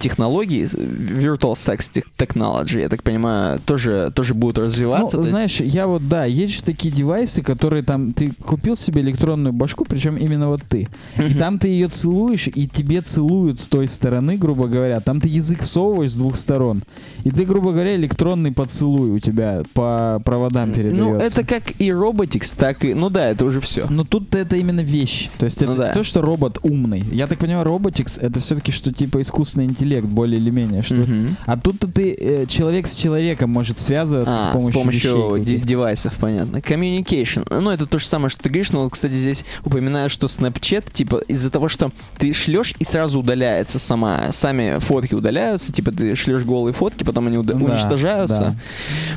технологии, 0.00 0.64
Virtual 0.64 1.52
Sex 1.52 1.90
Tech- 1.92 2.04
Technology, 2.16 2.80
я 2.80 2.88
так 2.88 3.02
понимаю, 3.02 3.58
тоже, 3.64 4.10
тоже 4.14 4.34
будут 4.34 4.58
развиваться. 4.58 5.16
Ну, 5.16 5.22
то 5.22 5.28
есть- 5.28 5.30
знаешь, 5.30 5.60
я 5.60 5.86
вот, 5.86 6.08
да, 6.08 6.24
есть 6.24 6.56
же 6.56 6.62
такие 6.62 6.94
девайсы, 6.94 7.42
которые 7.42 7.82
там, 7.82 8.12
ты 8.12 8.32
купил 8.44 8.76
себе 8.76 9.02
электронную 9.02 9.52
башку, 9.52 9.84
причем 9.84 10.16
именно 10.16 10.48
вот 10.48 10.62
ты. 10.68 10.88
И 11.16 11.22
Мгм. 11.22 11.38
там 11.38 11.58
ты 11.58 11.68
ее 11.68 11.88
целуешь, 11.88 12.48
и 12.48 12.66
тебе 12.68 13.00
целуют 13.00 13.58
с 13.58 13.68
той 13.68 13.88
стороны, 13.88 14.36
грубо 14.36 14.66
говоря. 14.68 15.00
Там 15.00 15.20
ты 15.20 15.28
язык 15.28 15.62
всовываешь 15.62 16.12
с 16.12 16.16
двух 16.16 16.36
сторон. 16.36 16.82
И 17.24 17.30
ты, 17.30 17.44
грубо 17.44 17.72
говоря, 17.72 17.94
электронный 17.96 18.52
поцелуй 18.52 19.10
у 19.10 19.18
тебя 19.18 19.62
по 19.74 20.20
проводам 20.24 20.72
передается. 20.72 21.02
Ну, 21.04 21.16
это 21.16 21.44
как 21.44 21.72
и 21.80 21.88
Robotics, 21.90 22.54
так 22.56 22.84
и... 22.84 22.94
Ну 22.94 23.10
да, 23.10 23.30
это 23.30 23.44
уже 23.44 23.60
все. 23.60 23.86
Но 23.88 24.04
тут 24.04 24.34
это 24.34 24.56
именно 24.56 24.80
вещь. 24.80 25.28
То 25.38 25.44
есть 25.44 25.58
это 25.62 25.72
Ну 25.72 25.76
да. 25.76 25.92
то, 25.92 26.04
что 26.04 26.20
робот 26.22 26.58
умный. 26.62 27.02
Я 27.12 27.26
так 27.26 27.38
понимаю, 27.38 27.64
роботикс 27.64 28.18
это 28.18 28.40
все-таки 28.40 28.72
что 28.72 28.92
типа 28.92 29.20
искусственный 29.20 29.66
интеллект, 29.68 30.06
более 30.06 30.38
или 30.40 30.50
менее. 30.50 30.82
Что... 30.82 31.04
А 31.46 31.56
тут-то 31.58 31.88
ты 31.88 32.12
э, 32.12 32.46
человек 32.46 32.86
с 32.86 32.94
человеком 32.94 33.50
может 33.50 33.78
связываться 33.78 34.50
А, 34.50 34.60
с 34.60 34.70
помощью, 34.72 34.90
вещей 34.90 35.12
де- 35.12 35.44
каких-то. 35.44 35.68
девайсов, 35.68 36.14
понятно. 36.16 36.56
Communication. 36.58 37.46
Ну, 37.60 37.70
это 37.70 37.86
то 37.86 37.98
же 37.98 38.06
самое, 38.06 38.30
что 38.30 38.42
ты 38.42 38.48
говоришь, 38.48 38.72
но, 38.72 38.88
кстати, 38.88 39.12
здесь 39.14 39.44
упоминаю, 39.64 40.10
что 40.10 40.26
Snapchat, 40.26 40.92
типа, 40.92 41.22
из-за 41.28 41.50
того, 41.50 41.68
что 41.68 41.90
ты 42.18 42.32
шлешь 42.32 42.74
и 42.78 42.84
сразу 42.84 43.20
удаляется 43.20 43.78
сама, 43.78 44.32
сами 44.32 44.78
фотки 44.78 45.14
удаляются, 45.14 45.72
типа, 45.72 45.92
ты 45.92 46.14
шлешь 46.14 46.42
голые 46.44 46.72
фотки, 46.72 47.04
потом 47.04 47.26
они 47.28 47.38
уда- 47.38 47.54
Да, 47.54 47.64
уничтожаются. 47.64 48.56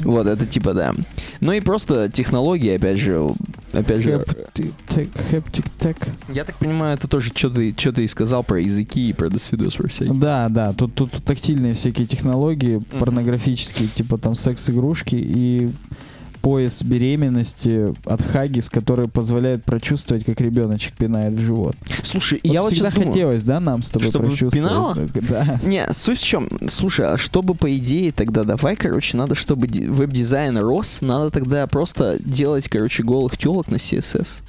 Вот, 0.02 0.28
это 0.28 0.45
типа, 0.45 0.74
да. 0.74 0.93
Ну 1.39 1.52
и 1.54 1.60
просто 1.60 2.10
технологии, 2.10 2.76
опять 2.76 2.97
же, 2.97 3.28
опять 3.74 4.02
же, 4.02 4.24
Haptic 4.89 5.97
я 6.34 6.43
так 6.43 6.56
понимаю, 6.58 6.95
это 6.95 7.08
тоже 7.08 7.32
что 7.36 7.49
ты, 7.49 7.74
что 7.78 7.91
ты 7.91 8.04
и 8.06 8.08
сказал 8.08 8.43
про 8.43 8.60
языки 8.62 9.10
и 9.10 9.14
про 9.14 9.30
досвидос 9.30 9.76
всякие. 9.89 10.14
Да, 10.14 10.30
да, 10.49 10.73
тут, 10.73 10.93
тут 10.95 11.11
тактильные 11.23 11.73
всякие 11.73 12.07
технологии, 12.07 12.82
порнографические, 12.99 13.88
типа 13.89 14.17
там 14.17 14.36
секс-игрушки 14.36 15.15
и 15.15 15.71
пояс 16.41 16.82
беременности 16.82 17.93
от 18.05 18.21
Хагис, 18.23 18.67
который 18.69 19.07
позволяет 19.07 19.63
прочувствовать, 19.63 20.25
как 20.25 20.41
ребеночек 20.41 20.93
пинает 20.95 21.34
в 21.34 21.39
живот. 21.39 21.75
Слушай, 22.01 22.39
Вот 22.43 22.51
я 22.51 22.61
вот 22.63 22.73
всегда 22.73 22.89
думаю, 22.89 23.07
хотелось, 23.11 23.43
да, 23.43 23.59
нам 23.59 23.84
с 23.84 23.89
тобой 23.91 24.09
Чтобы 24.09 24.25
прочувствовать? 24.29 24.55
пинало? 24.55 24.95
Да. 25.29 25.59
Не, 25.63 25.88
суть 25.93 26.17
в 26.19 26.23
чем? 26.25 26.49
Слушай, 26.67 27.05
а 27.13 27.17
чтобы 27.19 27.53
по 27.53 27.75
идее 27.77 28.11
тогда 28.11 28.43
давай, 28.43 28.75
короче, 28.75 29.17
надо, 29.17 29.36
чтобы 29.36 29.67
ди- 29.67 29.86
веб-дизайн 29.88 30.57
рос, 30.57 30.99
надо 31.01 31.29
тогда 31.29 31.67
просто 31.67 32.17
делать, 32.19 32.67
короче, 32.67 33.03
голых 33.03 33.38
телок 33.38 33.67
на 33.67 33.75
CSS. 33.75 34.41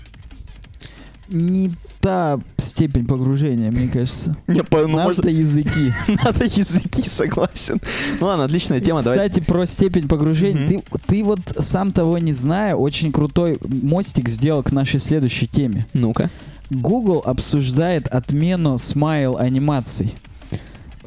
Не 1.32 1.70
та 2.00 2.38
степень 2.58 3.06
погружения, 3.06 3.70
мне 3.70 3.88
кажется. 3.88 4.36
Не, 4.46 4.62
по- 4.62 4.86
ну, 4.86 4.96
Надо 4.98 5.30
языки. 5.30 5.92
надо 6.24 6.44
языки, 6.44 7.02
согласен. 7.08 7.80
Ну 8.20 8.26
ладно, 8.26 8.44
отличная 8.44 8.80
тема, 8.80 9.02
давай. 9.02 9.28
Кстати, 9.28 9.44
про 9.44 9.66
степень 9.66 10.08
погружения. 10.08 10.62
Мгм. 10.62 10.68
Ты, 10.68 10.98
ты 11.06 11.24
вот 11.24 11.40
сам 11.58 11.92
того 11.92 12.18
не 12.18 12.32
зная, 12.32 12.74
очень 12.74 13.12
крутой 13.12 13.58
мостик 13.62 14.28
сделал 14.28 14.62
к 14.62 14.72
нашей 14.72 15.00
следующей 15.00 15.46
теме. 15.46 15.86
Ну-ка. 15.94 16.30
Google 16.70 17.22
обсуждает 17.24 18.08
отмену 18.08 18.78
смайл 18.78 19.36
анимаций 19.38 20.14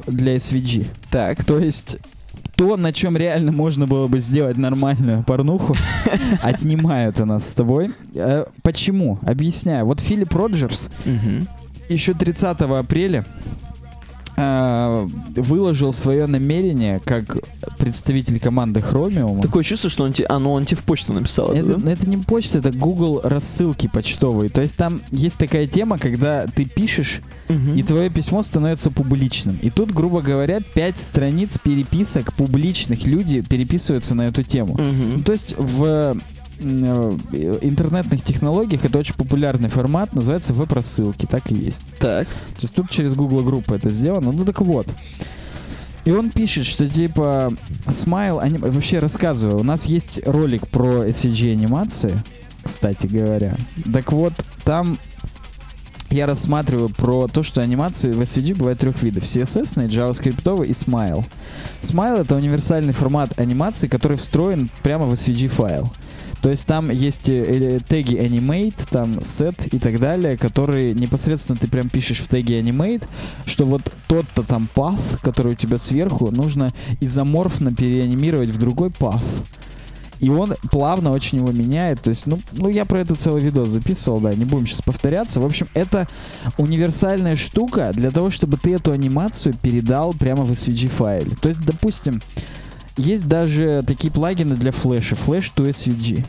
для 0.06 0.36
SVG. 0.36 0.86
Так. 1.10 1.44
То 1.44 1.58
есть 1.58 1.98
то, 2.56 2.76
на 2.76 2.92
чем 2.92 3.16
реально 3.16 3.52
можно 3.52 3.86
было 3.86 4.08
бы 4.08 4.20
сделать 4.20 4.56
нормальную 4.56 5.22
порнуху, 5.22 5.76
отнимают 6.42 7.20
у 7.20 7.26
нас 7.26 7.48
с 7.48 7.52
тобой. 7.52 7.92
Э, 8.14 8.46
Почему? 8.62 9.18
Объясняю. 9.22 9.84
Вот 9.86 10.00
Филипп 10.00 10.34
Роджерс 10.34 10.90
еще 11.88 12.14
30 12.14 12.60
апреля 12.62 13.24
выложил 14.36 15.92
свое 15.92 16.26
намерение 16.26 17.00
как 17.04 17.38
представитель 17.78 18.38
команды 18.40 18.80
Chromium. 18.80 19.40
Такое 19.42 19.62
чувство, 19.64 19.90
что 19.90 20.04
он 20.04 20.12
тебе... 20.12 20.26
А, 20.28 20.38
ну 20.38 20.52
он 20.52 20.64
тебе 20.66 20.76
в 20.78 20.84
почту 20.84 21.12
написал 21.12 21.52
это, 21.52 21.70
Это, 21.70 21.80
да? 21.80 21.90
это 21.92 22.08
не 22.08 22.16
почта, 22.16 22.58
это 22.58 22.70
Google 22.70 23.20
рассылки 23.24 23.86
почтовые. 23.86 24.50
То 24.50 24.60
есть 24.62 24.76
там 24.76 25.00
есть 25.10 25.38
такая 25.38 25.66
тема, 25.66 25.98
когда 25.98 26.46
ты 26.46 26.64
пишешь, 26.64 27.20
Мгм. 27.48 27.74
и 27.74 27.82
твое 27.82 28.10
письмо 28.10 28.42
становится 28.42 28.90
публичным. 28.90 29.56
И 29.62 29.70
тут, 29.70 29.92
грубо 29.92 30.20
говоря, 30.20 30.60
пять 30.60 30.98
страниц 30.98 31.58
переписок 31.62 32.32
публичных 32.34 33.06
люди 33.06 33.40
переписываются 33.40 34.14
на 34.14 34.22
эту 34.28 34.42
тему. 34.42 34.74
Мгм. 34.74 35.16
Ну, 35.18 35.22
то 35.22 35.32
есть 35.32 35.54
в 35.56 35.84
э, 35.84 36.14
интернетных 36.60 38.22
технологиях 38.22 38.84
это 38.84 38.98
очень 38.98 39.14
популярный 39.14 39.68
формат, 39.68 40.14
называется 40.14 40.52
веб-рассылки, 40.54 41.26
так 41.26 41.50
и 41.52 41.54
есть. 41.54 41.82
Так. 41.98 42.26
То 42.26 42.60
есть 42.62 42.74
тут 42.74 42.90
через 42.90 43.14
Google 43.14 43.42
группы 43.42 43.74
это 43.74 43.90
сделано. 43.90 44.32
Ну 44.32 44.44
так 44.44 44.60
вот. 44.60 44.86
И 46.04 46.12
он 46.12 46.30
пишет, 46.30 46.66
что 46.66 46.88
типа 46.88 47.52
Smile, 47.86 48.38
они 48.40 48.58
вообще 48.58 49.00
рассказываю, 49.00 49.58
у 49.58 49.64
нас 49.64 49.86
есть 49.86 50.20
ролик 50.24 50.68
про 50.68 51.04
SCG 51.04 51.52
анимации, 51.52 52.22
кстати 52.62 53.06
говоря. 53.08 53.56
Так 53.92 54.12
вот, 54.12 54.32
там 54.64 54.98
я 56.10 56.26
рассматриваю 56.26 56.88
про 56.90 57.26
то, 57.26 57.42
что 57.42 57.60
анимации 57.60 58.12
в 58.12 58.20
SVG 58.20 58.54
бывают 58.54 58.78
трех 58.78 59.02
видов. 59.02 59.24
CSS, 59.24 59.88
JavaScript 59.88 60.64
и 60.64 60.70
Smile. 60.70 61.24
Smile— 61.80 62.20
это 62.22 62.36
универсальный 62.36 62.92
формат 62.92 63.38
анимации, 63.38 63.88
который 63.88 64.16
встроен 64.16 64.70
прямо 64.84 65.06
в 65.06 65.12
SVG 65.12 65.48
файл. 65.48 65.92
То 66.42 66.50
есть 66.50 66.66
там 66.66 66.90
есть 66.90 67.28
э, 67.28 67.80
теги 67.88 68.14
animate, 68.14 68.88
там 68.90 69.18
set 69.18 69.68
и 69.70 69.78
так 69.78 69.98
далее, 69.98 70.36
которые 70.36 70.94
непосредственно 70.94 71.58
ты 71.58 71.68
прям 71.68 71.88
пишешь 71.88 72.20
в 72.20 72.28
теге 72.28 72.60
animate, 72.60 73.04
что 73.46 73.64
вот 73.66 73.92
тот-то 74.06 74.42
там 74.42 74.68
path, 74.74 75.18
который 75.22 75.52
у 75.52 75.56
тебя 75.56 75.78
сверху, 75.78 76.30
нужно 76.30 76.72
изоморфно 77.00 77.74
переанимировать 77.74 78.50
в 78.50 78.58
другой 78.58 78.88
path. 78.90 79.24
И 80.20 80.30
он 80.30 80.54
плавно 80.70 81.12
очень 81.12 81.38
его 81.38 81.52
меняет. 81.52 82.00
То 82.00 82.10
есть, 82.10 82.26
ну, 82.26 82.40
ну, 82.52 82.68
я 82.68 82.84
про 82.84 83.00
это 83.00 83.14
целый 83.14 83.42
видос 83.42 83.68
записывал, 83.68 84.20
да, 84.20 84.34
не 84.34 84.44
будем 84.44 84.66
сейчас 84.66 84.82
повторяться. 84.82 85.40
В 85.40 85.46
общем, 85.46 85.68
это 85.74 86.08
универсальная 86.56 87.36
штука 87.36 87.92
для 87.92 88.10
того, 88.10 88.30
чтобы 88.30 88.56
ты 88.56 88.74
эту 88.74 88.92
анимацию 88.92 89.54
передал 89.60 90.14
прямо 90.14 90.44
в 90.44 90.52
SVG 90.52 90.88
файле. 90.88 91.36
То 91.40 91.48
есть, 91.48 91.60
допустим, 91.64 92.22
есть 92.96 93.26
даже 93.26 93.84
такие 93.86 94.12
плагины 94.12 94.56
для 94.56 94.72
флеша, 94.72 95.14
Flash 95.14 95.52
to 95.54 95.68
SVG. 95.68 96.24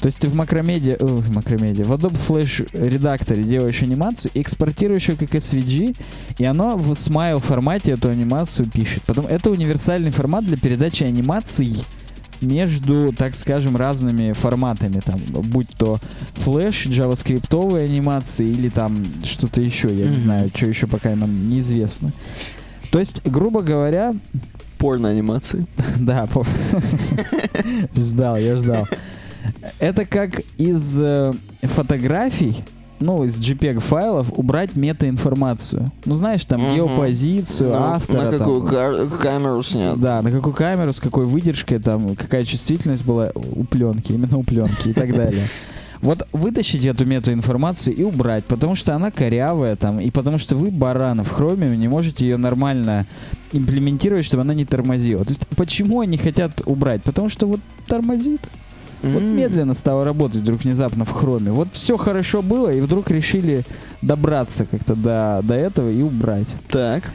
То 0.00 0.06
есть 0.06 0.18
ты 0.18 0.26
в 0.26 0.34
макромедиа, 0.34 0.96
о, 0.98 1.06
в 1.06 1.30
макромедиа, 1.30 1.84
в 1.84 1.92
Adobe 1.92 2.18
Flash 2.18 2.68
редакторе 2.72 3.44
делаешь 3.44 3.82
анимацию, 3.82 4.32
экспортируешь 4.34 5.08
ее 5.08 5.16
как 5.16 5.30
SVG, 5.30 5.96
и 6.38 6.44
оно 6.44 6.76
в 6.76 6.92
смайл 6.94 7.38
формате 7.38 7.92
эту 7.92 8.08
анимацию 8.08 8.68
пишет. 8.68 9.04
Потом 9.04 9.26
это 9.26 9.50
универсальный 9.50 10.10
формат 10.10 10.44
для 10.44 10.56
передачи 10.56 11.04
анимаций 11.04 11.84
между, 12.40 13.14
так 13.16 13.36
скажем, 13.36 13.76
разными 13.76 14.32
форматами, 14.32 14.98
там, 14.98 15.20
будь 15.28 15.68
то 15.68 16.00
флеш, 16.34 16.86
JavaScript 16.86 17.80
анимации 17.80 18.48
или 18.48 18.68
там 18.68 19.04
что-то 19.22 19.62
еще, 19.62 19.86
я 19.86 20.06
mm-hmm. 20.06 20.10
не 20.10 20.16
знаю, 20.16 20.50
что 20.52 20.66
еще 20.66 20.88
пока 20.88 21.14
нам 21.14 21.48
неизвестно. 21.48 22.12
То 22.90 22.98
есть, 22.98 23.22
грубо 23.24 23.62
говоря... 23.62 24.14
Порно-анимации. 24.82 25.64
Да, 25.98 26.28
ждал, 27.94 28.36
я 28.36 28.56
ждал. 28.56 28.88
Это 29.78 30.04
как 30.04 30.40
из 30.58 30.98
э, 30.98 31.32
фотографий 31.62 32.64
ну, 32.98 33.24
из 33.24 33.38
JPEG 33.38 33.80
файлов 33.80 34.32
убрать 34.36 34.74
метаинформацию. 34.76 35.90
Ну, 36.04 36.14
знаешь, 36.14 36.44
там 36.44 36.64
угу. 36.64 36.74
геопозицию, 36.74 37.70
на, 37.70 37.94
автора. 37.94 38.30
На 38.30 38.38
какую 38.38 38.62
там, 38.70 39.18
камеру 39.18 39.62
снят. 39.62 39.98
Да, 39.98 40.22
на 40.22 40.30
какую 40.30 40.54
камеру, 40.54 40.92
с 40.92 41.00
какой 41.00 41.24
выдержкой, 41.24 41.78
там, 41.78 42.16
какая 42.16 42.44
чувствительность 42.44 43.04
была 43.04 43.30
у 43.34 43.64
пленки, 43.64 44.12
именно 44.12 44.38
у 44.38 44.42
пленки 44.42 44.88
и 44.88 44.92
так 44.92 45.12
далее. 45.12 45.48
Вот 46.02 46.26
вытащить 46.32 46.84
эту 46.84 47.04
метаинформацию 47.04 47.94
и 47.94 48.02
убрать, 48.02 48.44
потому 48.44 48.74
что 48.74 48.94
она 48.94 49.12
корявая 49.12 49.76
там, 49.76 50.00
и 50.00 50.10
потому 50.10 50.38
что 50.38 50.56
вы, 50.56 50.72
бараны, 50.72 51.22
в 51.22 51.30
хроме 51.30 51.76
не 51.76 51.86
можете 51.86 52.26
ее 52.26 52.36
нормально 52.36 53.06
имплементировать, 53.52 54.24
чтобы 54.24 54.42
она 54.42 54.52
не 54.52 54.64
тормозила. 54.64 55.24
То 55.24 55.30
есть 55.30 55.46
почему 55.56 56.00
они 56.00 56.16
хотят 56.16 56.60
убрать? 56.66 57.02
Потому 57.04 57.28
что 57.28 57.46
вот 57.46 57.60
тормозит. 57.86 58.40
Mm. 59.02 59.12
Вот 59.14 59.22
медленно 59.22 59.74
стало 59.74 60.04
работать 60.04 60.42
вдруг 60.42 60.64
внезапно 60.64 61.04
в 61.04 61.10
хроме. 61.10 61.52
Вот 61.52 61.68
все 61.72 61.96
хорошо 61.96 62.42
было, 62.42 62.72
и 62.72 62.80
вдруг 62.80 63.08
решили 63.10 63.62
добраться 64.00 64.64
как-то 64.64 64.96
до, 64.96 65.40
до 65.44 65.54
этого 65.54 65.88
и 65.88 66.02
убрать. 66.02 66.48
Так. 66.68 67.12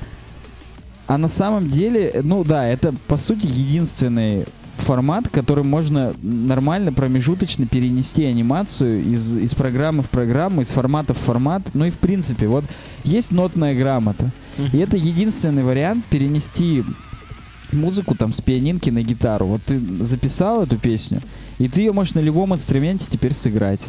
А 1.08 1.18
на 1.18 1.30
самом 1.30 1.68
деле, 1.68 2.22
ну 2.24 2.44
да, 2.46 2.68
это 2.68 2.94
по 3.08 3.18
сути 3.18 3.48
единственный 3.48 4.46
формат, 4.82 5.30
который 5.30 5.64
можно 5.64 6.14
нормально 6.22 6.92
промежуточно 6.92 7.66
перенести 7.66 8.26
анимацию 8.26 9.04
из, 9.04 9.38
из 9.38 9.54
программы 9.54 10.04
в 10.04 10.10
программу, 10.10 10.62
из 10.62 10.70
формата 10.70 11.14
в 11.14 11.18
формат. 11.18 11.64
Ну 11.74 11.86
и 11.86 11.90
в 11.90 11.98
принципе, 11.98 12.48
вот 12.48 12.66
есть 13.04 13.32
нотная 13.32 13.76
грамота. 13.76 14.32
И 14.74 14.78
это 14.78 14.98
единственный 14.98 15.64
вариант 15.64 16.06
перенести 16.06 16.84
музыку 17.72 18.16
там 18.16 18.34
с 18.34 18.42
пианинки 18.42 18.90
на 18.90 19.02
гитару. 19.04 19.46
Вот 19.46 19.62
ты 19.64 19.80
записал 20.04 20.64
эту 20.64 20.78
песню, 20.78 21.22
и 21.58 21.68
ты 21.68 21.82
ее 21.82 21.92
можешь 21.92 22.14
на 22.14 22.20
любом 22.20 22.54
инструменте 22.54 23.08
теперь 23.10 23.34
сыграть. 23.34 23.82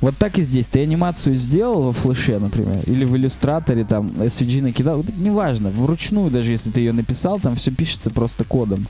Вот 0.00 0.16
так 0.18 0.38
и 0.38 0.42
здесь. 0.42 0.66
Ты 0.66 0.80
анимацию 0.80 1.36
сделал 1.36 1.82
во 1.82 1.92
флеше, 1.92 2.38
например, 2.38 2.80
или 2.86 3.04
в 3.04 3.16
иллюстраторе, 3.16 3.84
там, 3.84 4.08
SVG 4.08 4.62
накидал. 4.62 4.98
Вот, 4.98 5.06
неважно, 5.16 5.70
вручную 5.70 6.30
даже 6.30 6.52
если 6.52 6.70
ты 6.70 6.80
ее 6.80 6.92
написал, 6.92 7.40
там 7.40 7.56
все 7.56 7.70
пишется 7.70 8.10
просто 8.10 8.44
кодом. 8.44 8.86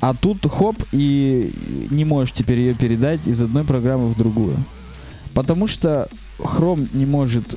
А 0.00 0.14
тут 0.14 0.46
хоп, 0.50 0.76
и 0.92 1.52
не 1.90 2.04
можешь 2.04 2.32
теперь 2.32 2.58
ее 2.58 2.74
передать 2.74 3.26
из 3.26 3.40
одной 3.40 3.64
программы 3.64 4.08
в 4.08 4.16
другую. 4.16 4.56
Потому 5.32 5.66
что 5.66 6.08
Chrome 6.38 6.88
не 6.92 7.06
может 7.06 7.56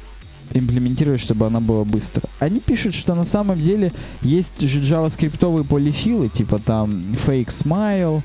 имплементировать, 0.54 1.22
чтобы 1.22 1.46
она 1.46 1.60
была 1.60 1.84
быстро. 1.84 2.24
Они 2.40 2.60
пишут, 2.60 2.96
что 2.96 3.16
на 3.16 3.26
самом 3.26 3.62
деле 3.62 3.92
есть 4.22 4.62
же 4.62 4.82
JavaScript 4.82 5.64
полифилы, 5.66 6.30
типа 6.30 6.60
там 6.60 6.90
fake 7.26 7.48
smile, 7.48 8.24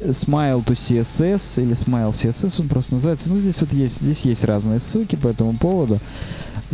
smile 0.00 0.64
to 0.64 0.74
CSS 0.74 1.62
или 1.62 1.72
smile 1.72 2.10
CSS 2.10 2.60
он 2.60 2.68
просто 2.68 2.94
называется. 2.94 3.30
Ну, 3.30 3.36
здесь 3.36 3.60
вот 3.60 3.72
есть, 3.72 4.00
здесь 4.00 4.22
есть 4.22 4.44
разные 4.44 4.80
ссылки 4.80 5.16
по 5.16 5.28
этому 5.28 5.54
поводу. 5.54 5.98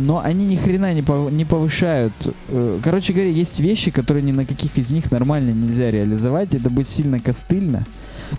Но 0.01 0.19
они 0.19 0.45
ни 0.45 0.55
хрена 0.55 0.93
не, 0.93 1.01
пов 1.01 1.31
не 1.31 1.45
повышают. 1.45 2.13
Э, 2.49 2.79
короче 2.83 3.13
говоря, 3.13 3.29
есть 3.29 3.59
вещи, 3.59 3.91
которые 3.91 4.23
ни 4.23 4.31
на 4.31 4.45
каких 4.45 4.77
из 4.77 4.91
них 4.91 5.11
нормально 5.11 5.51
нельзя 5.51 5.91
реализовать. 5.91 6.55
Это 6.55 6.69
будет 6.69 6.87
сильно 6.87 7.19
костыльно. 7.19 7.85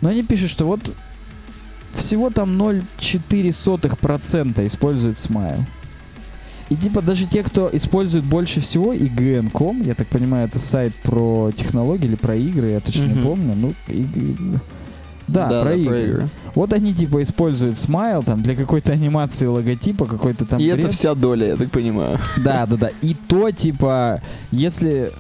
Но 0.00 0.08
они 0.08 0.22
пишут, 0.22 0.50
что 0.50 0.66
вот 0.66 0.80
всего 1.94 2.30
там 2.30 2.60
0,4% 2.60 4.66
используют 4.66 5.18
смайл. 5.18 5.64
И 6.68 6.76
типа 6.76 7.02
даже 7.02 7.26
те, 7.26 7.42
кто 7.42 7.68
использует 7.72 8.24
больше 8.24 8.60
всего 8.60 8.94
IGN.com, 8.94 9.82
я 9.82 9.94
так 9.94 10.06
понимаю, 10.08 10.48
это 10.48 10.58
сайт 10.58 10.94
про 11.02 11.52
технологии 11.54 12.06
или 12.06 12.14
про 12.14 12.34
игры, 12.34 12.68
я 12.68 12.80
точно 12.80 13.02
mm-hmm. 13.02 13.14
не 13.14 13.22
помню. 13.22 13.54
Ну, 13.54 13.74
и, 13.88 14.06
да, 15.28 15.48
да, 15.48 15.62
про, 15.62 15.70
да 15.70 15.76
игры. 15.76 15.88
про 15.88 16.00
игры. 16.00 16.28
Вот 16.54 16.72
они 16.72 16.94
типа 16.94 17.22
используют 17.22 17.78
смайл 17.78 18.22
там 18.22 18.42
для 18.42 18.54
какой-то 18.54 18.92
анимации 18.92 19.46
логотипа, 19.46 20.04
какой-то 20.04 20.44
там. 20.44 20.60
И 20.60 20.70
бред. 20.70 20.80
это 20.80 20.90
вся 20.90 21.14
доля, 21.14 21.48
я 21.48 21.56
так 21.56 21.70
понимаю. 21.70 22.18
Да, 22.38 22.66
да, 22.66 22.76
да. 22.76 22.90
И 23.00 23.14
то 23.14 23.50
типа, 23.50 24.20
если 24.50 25.12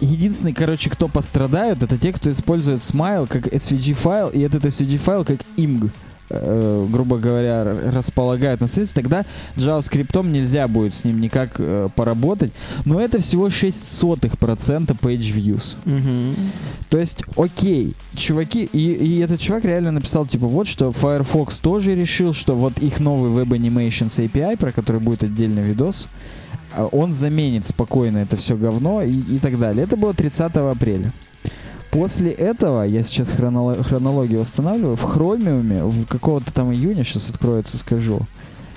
единственный, 0.00 0.52
короче, 0.52 0.90
кто 0.90 1.08
пострадают, 1.08 1.82
это 1.82 1.98
те, 1.98 2.12
кто 2.12 2.30
использует 2.30 2.82
смайл 2.82 3.26
как 3.26 3.46
SVG 3.48 3.94
файл, 3.94 4.28
и 4.28 4.40
этот 4.40 4.64
SVG 4.64 4.98
файл 4.98 5.24
как 5.24 5.38
img 5.56 5.90
э, 6.30 6.86
грубо 6.90 7.18
говоря, 7.18 7.64
располагают 7.64 8.60
на 8.60 8.68
средств, 8.68 8.94
тогда 8.94 9.24
JavaScript 9.56 10.26
нельзя 10.28 10.68
будет 10.68 10.94
с 10.94 11.04
ним 11.04 11.20
никак 11.20 11.56
э, 11.58 11.88
поработать. 11.94 12.52
Но 12.84 13.00
это 13.00 13.20
всего 13.20 13.50
6 13.50 13.88
сотых 13.98 14.38
процента 14.38 14.94
page 14.94 15.34
views. 15.34 15.76
Угу. 15.84 16.34
То 16.90 16.98
есть, 16.98 17.24
окей, 17.36 17.94
чуваки, 18.14 18.64
и, 18.72 18.92
и 18.92 19.18
этот 19.20 19.40
чувак 19.40 19.64
реально 19.64 19.92
написал, 19.92 20.26
типа, 20.26 20.46
вот 20.46 20.66
что 20.66 20.92
Firefox 20.92 21.58
тоже 21.58 21.94
решил, 21.94 22.32
что 22.32 22.54
вот 22.54 22.78
их 22.78 23.00
новый 23.00 23.30
Web 23.30 23.56
Animations 23.58 24.24
API, 24.24 24.56
про 24.56 24.72
который 24.72 25.00
будет 25.00 25.24
отдельный 25.24 25.62
видос, 25.62 26.08
а, 26.76 26.86
он 26.86 27.14
заменит 27.14 27.66
спокойно 27.66 28.18
это 28.18 28.36
все 28.36 28.56
говно 28.56 29.02
и, 29.02 29.12
и 29.12 29.38
так 29.38 29.58
далее. 29.58 29.84
Это 29.84 29.96
было 29.96 30.14
30 30.14 30.56
апреля. 30.56 31.12
После 31.96 32.30
этого, 32.30 32.82
я 32.82 33.02
сейчас 33.02 33.30
хронолог, 33.30 33.86
хронологию 33.86 34.40
восстанавливаю, 34.40 34.96
в 34.96 35.02
Хромиуме 35.02 35.82
в 35.82 36.04
какого-то 36.04 36.52
там 36.52 36.70
июня, 36.70 37.04
сейчас 37.04 37.30
откроется, 37.30 37.78
скажу, 37.78 38.20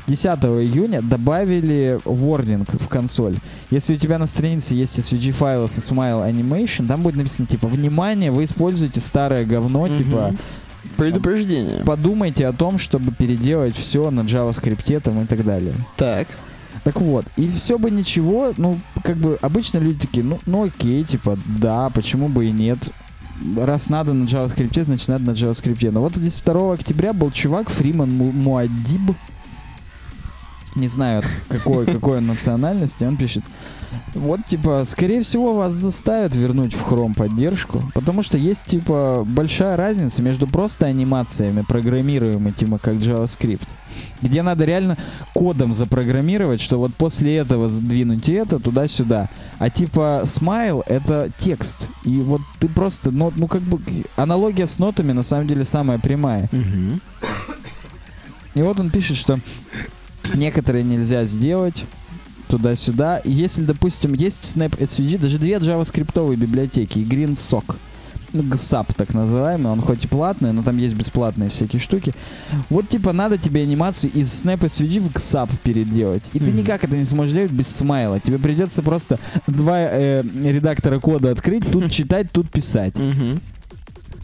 10 0.08 0.26
июня 0.26 1.02
добавили 1.02 2.00
warning 2.06 2.66
в 2.80 2.88
консоль. 2.88 3.36
Если 3.72 3.96
у 3.96 3.98
тебя 3.98 4.20
на 4.20 4.26
странице 4.26 4.74
есть 4.74 4.98
SVG 4.98 5.32
файлы 5.32 5.68
со 5.68 5.82
Smile 5.82 6.32
Animation, 6.32 6.88
там 6.88 7.04
будет 7.04 7.18
написано 7.18 7.46
типа 7.46 7.68
«Внимание, 7.68 8.32
вы 8.32 8.46
используете 8.46 9.02
старое 9.02 9.44
говно», 9.46 9.88
mm-hmm. 9.88 9.98
типа 9.98 10.36
Предупреждение. 10.96 11.84
Подумайте 11.84 12.48
о 12.48 12.54
том, 12.54 12.78
чтобы 12.78 13.12
переделать 13.12 13.76
все 13.76 14.12
на 14.12 14.22
JavaScript 14.22 15.00
там 15.02 15.22
и 15.22 15.26
так 15.26 15.44
далее. 15.44 15.74
Так. 15.98 16.28
Так 16.86 17.02
вот, 17.02 17.26
и 17.36 17.50
все 17.50 17.78
бы 17.78 17.92
ничего, 17.92 18.54
ну, 18.56 18.80
как 19.04 19.18
бы 19.18 19.38
обычно 19.42 19.80
люди 19.80 20.08
такие, 20.08 20.24
ну, 20.24 20.40
ну 20.46 20.64
окей, 20.64 21.04
типа, 21.04 21.38
да, 21.46 21.90
почему 21.90 22.30
бы 22.30 22.46
и 22.46 22.52
нет 22.52 22.80
раз 23.58 23.90
надо 23.90 24.14
на 24.14 24.26
JavaScript, 24.26 24.84
значит 24.84 25.08
надо 25.08 25.26
на 25.26 25.32
JavaScript. 25.32 25.92
Но 25.92 26.02
вот 26.02 26.16
здесь 26.16 26.36
2 26.36 26.74
октября 26.74 27.14
был 27.14 27.32
чувак 27.32 27.70
Фриман 27.70 28.10
Муадиб. 28.12 29.16
Не 30.76 30.88
знаю, 30.88 31.24
какой, 31.48 31.86
какой 31.86 32.20
он 32.20 32.28
национальности. 32.28 33.04
Он 33.04 33.18
пишет, 33.18 33.44
вот, 34.14 34.46
типа, 34.46 34.84
скорее 34.86 35.22
всего, 35.22 35.54
вас 35.54 35.74
заставят 35.74 36.36
вернуть 36.36 36.74
в 36.74 36.82
Chrome 36.90 37.16
поддержку, 37.16 37.82
потому 37.94 38.24
что 38.24 38.38
есть, 38.38 38.66
типа, 38.66 39.24
большая 39.28 39.76
разница 39.76 40.22
между 40.22 40.48
просто 40.48 40.86
анимациями, 40.86 41.64
программируемыми, 41.68 42.52
типа, 42.52 42.78
как 42.78 42.96
JavaScript, 42.96 43.68
где 44.22 44.42
надо 44.42 44.66
реально 44.66 44.98
кодом 45.34 45.74
запрограммировать, 45.74 46.62
что 46.62 46.78
вот 46.78 46.94
после 46.94 47.38
этого 47.38 47.70
сдвинуть 47.70 48.30
это 48.30 48.60
туда-сюда. 48.60 49.30
А 49.58 49.70
типа 49.70 50.24
смайл— 50.26 50.84
это 50.88 51.30
текст. 51.38 51.90
И 52.06 52.20
вот 52.20 52.42
ты 52.60 52.70
просто, 52.70 53.12
ну, 53.12 53.34
ну 53.36 53.48
как 53.48 53.62
бы, 53.62 53.80
аналогия 54.16 54.68
с 54.68 54.80
нотами 54.80 55.12
на 55.12 55.24
самом 55.24 55.48
деле 55.48 55.66
самая 55.66 56.00
прямая. 56.00 56.50
И 58.56 58.62
вот 58.62 58.80
он 58.80 58.90
пишет, 58.90 59.18
что 59.18 59.40
Некоторые 60.34 60.84
нельзя 60.84 61.26
сделать 61.26 61.86
туда-сюда. 62.50 63.22
Если, 63.24 63.64
допустим, 63.64 64.14
есть 64.14 64.40
в 64.42 64.44
Snap 64.44 64.78
SVG 64.78 65.20
даже 65.20 65.38
две 65.38 65.54
JavaScript 65.54 66.36
библиотеки 66.36 67.00
и 67.00 67.06
GreenSock. 67.06 67.76
GSAP 68.32 68.94
так 68.96 69.16
называемый, 69.16 69.72
он 69.72 69.82
хоть 69.82 70.06
и 70.06 70.08
платный, 70.08 70.54
но 70.54 70.62
там 70.62 70.78
есть 70.78 70.94
бесплатные 70.96 71.50
всякие 71.50 71.80
штуки. 71.80 72.14
Вот 72.70 72.88
типа 72.88 73.12
надо 73.12 73.40
тебе 73.40 73.64
анимацию 73.64 74.12
из 74.14 74.28
Snap 74.44 74.60
SVG 74.60 75.00
в 75.00 75.12
GSAP 75.12 75.50
переделать. 75.64 76.22
И 76.34 76.40
ты 76.40 76.46
Мгм. 76.52 76.58
никак 76.58 76.84
это 76.84 76.96
не 76.96 77.06
сможешь 77.06 77.34
делать 77.34 77.50
без 77.52 77.68
смайла. 77.70 78.20
Тебе 78.20 78.38
придется 78.38 78.84
просто 78.84 79.18
два 79.48 79.80
э, 79.80 80.22
редактора 80.44 81.00
кода 81.00 81.32
открыть, 81.32 81.64
тут 81.72 81.92
читать, 81.92 82.32
тут 82.32 82.50
писать. 82.52 82.94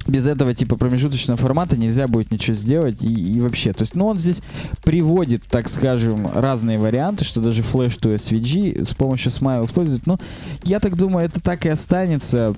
Без 0.07 0.27
этого 0.27 0.53
типа 0.53 0.75
промежуточного 0.75 1.37
формата 1.37 1.77
нельзя 1.77 2.07
будет 2.07 2.31
ничего 2.31 2.53
сделать 2.53 3.01
и, 3.01 3.07
и 3.07 3.39
вообще. 3.39 3.73
То 3.73 3.81
есть, 3.81 3.95
ну 3.95 4.07
он 4.07 4.19
здесь 4.19 4.41
приводит, 4.83 5.43
так 5.43 5.67
скажем, 5.67 6.29
разные 6.33 6.77
варианты, 6.77 7.25
что 7.25 7.41
даже 7.41 7.61
Flash 7.61 7.99
to 7.99 8.13
SVG 8.13 8.85
с 8.85 8.93
помощью 8.93 9.31
Smile 9.31 9.65
использует. 9.65 10.05
Но 10.05 10.19
я 10.63 10.79
так 10.79 10.95
думаю, 10.95 11.25
это 11.25 11.41
так 11.41 11.65
и 11.65 11.69
останется 11.69 12.55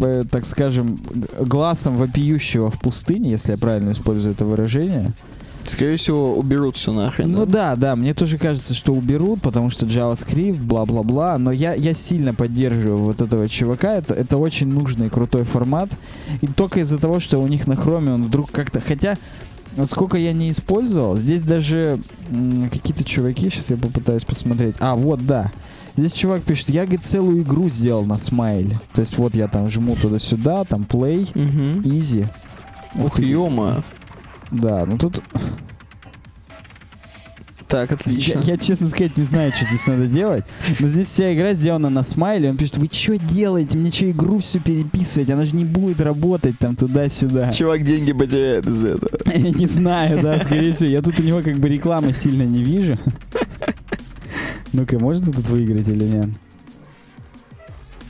э, 0.00 0.24
так 0.30 0.44
скажем, 0.44 1.00
глазом 1.40 1.96
вопиющего 1.96 2.70
в 2.70 2.78
пустыне, 2.80 3.30
если 3.30 3.52
я 3.52 3.58
правильно 3.58 3.92
использую 3.92 4.34
это 4.34 4.44
выражение. 4.44 5.12
Скорее 5.64 5.96
всего, 5.96 6.36
уберут 6.36 6.76
все 6.76 6.92
нахрен. 6.92 7.30
Ну 7.30 7.46
да? 7.46 7.76
да, 7.76 7.96
мне 7.96 8.14
тоже 8.14 8.38
кажется, 8.38 8.74
что 8.74 8.92
уберут, 8.92 9.42
потому 9.42 9.70
что 9.70 9.86
JavaScript, 9.86 10.60
бла-бла-бла, 10.62 11.38
но 11.38 11.52
я, 11.52 11.74
я 11.74 11.94
сильно 11.94 12.34
поддерживаю 12.34 12.98
вот 12.98 13.20
этого 13.20 13.48
чувака, 13.48 13.94
это, 13.94 14.14
это 14.14 14.36
очень 14.36 14.68
нужный 14.68 15.10
крутой 15.10 15.44
формат, 15.44 15.90
и 16.40 16.46
только 16.46 16.80
из-за 16.80 16.98
того, 16.98 17.20
что 17.20 17.38
у 17.38 17.46
них 17.46 17.66
на 17.66 17.76
хроме 17.76 18.12
он 18.12 18.24
вдруг 18.24 18.50
как-то, 18.50 18.80
хотя, 18.80 19.18
сколько 19.84 20.18
я 20.18 20.32
не 20.32 20.50
использовал, 20.50 21.16
здесь 21.16 21.42
даже 21.42 22.00
какие-то 22.72 23.04
чуваки, 23.04 23.50
сейчас 23.50 23.70
я 23.70 23.76
попытаюсь 23.76 24.24
посмотреть, 24.24 24.76
а, 24.80 24.94
вот, 24.94 25.24
да, 25.26 25.52
Здесь 25.96 26.12
чувак 26.12 26.42
пишет, 26.42 26.70
я, 26.70 26.82
говорит, 26.84 27.04
целую 27.04 27.42
игру 27.42 27.68
сделал 27.68 28.06
на 28.06 28.16
смайле. 28.16 28.80
То 28.94 29.00
есть 29.00 29.18
вот 29.18 29.34
я 29.34 29.48
там 29.48 29.68
жму 29.68 29.96
туда-сюда, 29.96 30.64
там 30.64 30.82
play, 30.82 31.30
easy. 31.82 32.26
Ух, 32.94 33.18
ё 33.18 33.82
Да, 34.50 34.84
ну 34.86 34.98
тут 34.98 35.22
Так, 37.68 37.90
Я, 37.90 37.94
отлично. 37.96 38.40
я, 38.40 38.56
честно 38.58 38.88
сказать, 38.88 39.16
не 39.16 39.22
знаю, 39.22 39.52
что 39.52 39.64
здесь 39.64 39.86
надо 39.86 40.06
делать. 40.06 40.44
Но 40.80 40.88
здесь 40.88 41.06
вся 41.08 41.32
игра 41.32 41.54
сделана 41.54 41.88
на 41.88 42.02
смайле. 42.02 42.50
Он 42.50 42.56
пишет, 42.56 42.78
вы 42.78 42.88
что 42.90 43.16
делаете? 43.16 43.78
Мне 43.78 43.92
что, 43.92 44.10
игру 44.10 44.40
всю 44.40 44.58
переписывать? 44.58 45.30
Она 45.30 45.44
же 45.44 45.54
не 45.54 45.64
будет 45.64 46.00
работать 46.00 46.58
там 46.58 46.74
туда-сюда. 46.74 47.52
Чувак 47.52 47.84
деньги 47.84 48.12
потеряет 48.12 48.66
из 48.66 48.84
этого. 48.84 49.10
Я 49.32 49.50
не 49.50 49.68
знаю, 49.68 50.20
да, 50.20 50.40
скорее 50.40 50.72
всего. 50.72 50.90
Я 50.90 51.00
тут 51.00 51.20
у 51.20 51.22
него 51.22 51.42
как 51.42 51.58
бы 51.60 51.68
рекламы 51.68 52.12
сильно 52.12 52.42
не 52.42 52.64
вижу. 52.64 52.98
Ну-ка, 54.72 54.98
может 54.98 55.24
тут 55.24 55.48
выиграть 55.48 55.88
или 55.88 56.04
нет? 56.04 56.28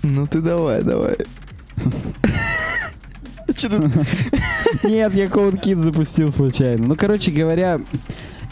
Ну 0.02 0.26
ты 0.26 0.40
давай, 0.40 0.82
давай. 0.82 1.16
Че 3.56 3.68
тут? 3.68 3.92
Нет, 4.82 5.14
я 5.14 5.26
CodeKit 5.26 5.80
запустил 5.82 6.32
случайно. 6.32 6.86
Ну, 6.86 6.96
короче 6.96 7.30
говоря, 7.30 7.80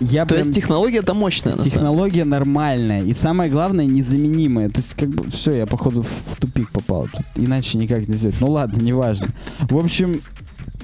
я 0.01 0.23
То 0.23 0.35
прям... 0.35 0.39
есть 0.39 0.55
технология-то 0.55 1.15
мощная, 1.15 1.53
на 1.53 1.59
самом 1.59 1.71
Технология 1.71 2.25
нормальная 2.25 3.03
и 3.03 3.15
самое 3.15 3.51
главное 3.51 3.87
незаменимая. 3.87 4.69
То 4.69 4.81
есть 4.81 4.95
как 4.95 5.09
бы 5.09 5.29
все, 5.31 5.53
я 5.53 5.67
походу 5.67 6.03
в, 6.03 6.09
в 6.09 6.37
тупик 6.37 6.71
попал. 6.71 7.09
Тут 7.09 7.23
иначе 7.37 7.79
никак 7.79 8.07
не 8.07 8.15
сделать. 8.15 8.37
Ну 8.41 8.51
ладно, 8.51 8.81
неважно. 8.81 9.29
В 9.61 9.77
общем, 9.77 10.21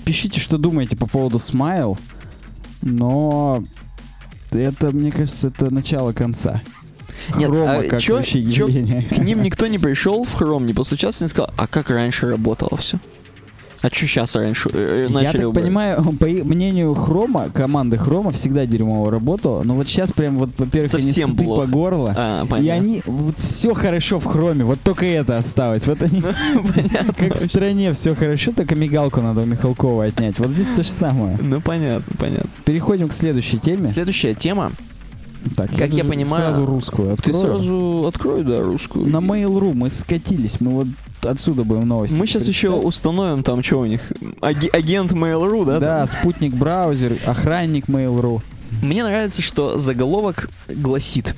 пишите, 0.05 0.41
что 0.41 0.59
думаете 0.59 0.97
по 0.97 1.07
поводу 1.07 1.39
Smile, 1.39 1.97
но 2.83 3.63
это, 4.51 4.91
мне 4.91 5.13
кажется, 5.13 5.49
это 5.49 5.73
начало 5.73 6.13
конца. 6.13 6.61
Нет, 7.37 7.49
Хрома 7.49 7.79
а 7.79 7.83
как 7.85 8.01
чё- 8.01 8.17
вообще 8.17 8.51
чё. 8.51 8.67
К 8.67 9.19
ним 9.19 9.43
никто 9.43 9.67
не 9.67 9.79
пришел 9.79 10.25
в 10.25 10.35
хром, 10.35 10.67
не 10.67 10.75
постучался 10.75 11.25
не 11.25 11.29
сказал, 11.29 11.51
а 11.57 11.67
как 11.67 11.91
раньше 11.91 12.29
работало 12.29 12.77
все? 12.79 12.99
А 13.85 13.89
что 13.89 14.07
сейчас 14.07 14.35
раньше 14.35 14.71
э, 14.73 15.05
э, 15.05 15.07
Я 15.09 15.15
начали 15.15 15.41
так 15.41 15.49
убирать? 15.51 15.65
понимаю, 15.65 16.03
по 16.19 16.27
мнению 16.27 16.95
Хрома, 16.95 17.51
команды 17.51 17.99
Хрома 17.99 18.31
всегда 18.31 18.65
дерьмово 18.65 19.11
работала, 19.11 19.63
но 19.63 19.75
вот 19.75 19.87
сейчас 19.87 20.11
прям 20.11 20.39
вот, 20.39 20.49
во-первых, 20.57 20.95
они 20.95 21.03
Совсем 21.05 21.37
плохо. 21.37 21.61
по 21.61 21.67
горло, 21.67 22.15
А, 22.17 22.47
и 22.59 22.69
они, 22.71 23.03
вот 23.05 23.35
все 23.37 23.75
хорошо 23.75 24.21
в 24.21 24.25
Хроме, 24.25 24.65
вот 24.65 24.81
только 24.81 25.05
это 25.05 25.37
осталось. 25.37 25.87
Вот 25.87 26.03
они, 26.03 26.23
как 27.19 27.35
в 27.35 27.45
стране 27.45 27.93
все 27.93 28.15
хорошо, 28.15 28.53
только 28.53 28.75
мигалку 28.75 29.21
надо 29.21 29.43
у 29.43 29.45
Михалкова 29.45 30.07
отнять. 30.07 30.39
Вот 30.39 30.49
здесь 30.49 30.69
то 30.75 30.83
же 30.83 30.91
самое. 30.91 31.37
Ну 31.39 31.61
понятно, 31.61 32.17
понятно. 32.19 32.49
Переходим 32.65 33.09
к 33.09 33.13
следующей 33.13 33.59
теме. 33.59 33.89
Следующая 33.89 34.33
тема. 34.33 34.73
Так, 35.57 35.71
как 35.71 35.91
я 35.93 36.03
даже 36.03 36.05
понимаю, 36.11 36.43
сразу 36.55 36.67
русскую 36.67 37.09
Ты 37.09 37.13
открою. 37.31 37.39
сразу 37.47 38.05
открой, 38.09 38.45
да, 38.45 38.63
русскую. 38.63 39.07
На 39.09 39.19
Mail.ru 39.19 39.73
мы 39.75 39.91
скатились, 39.91 40.61
мы 40.61 40.71
вот 40.73 40.87
отсюда 41.23 41.65
будем 41.65 41.87
новости. 41.89 42.15
Мы 42.17 42.27
сейчас 42.27 42.47
еще 42.49 42.71
установим 42.71 43.43
там, 43.43 43.63
что 43.63 43.81
у 43.81 43.87
них, 43.87 44.01
аги- 44.41 44.69
агент 44.75 45.13
Mail.ru, 45.13 45.65
да? 45.65 45.79
Да, 45.81 46.07
спутник 46.07 46.55
браузер, 46.55 47.19
охранник 47.27 47.87
Mail.ru. 47.89 48.41
Мне 48.83 49.05
нравится, 49.05 49.41
что 49.43 49.79
заголовок 49.79 50.49
гласит. 50.69 51.35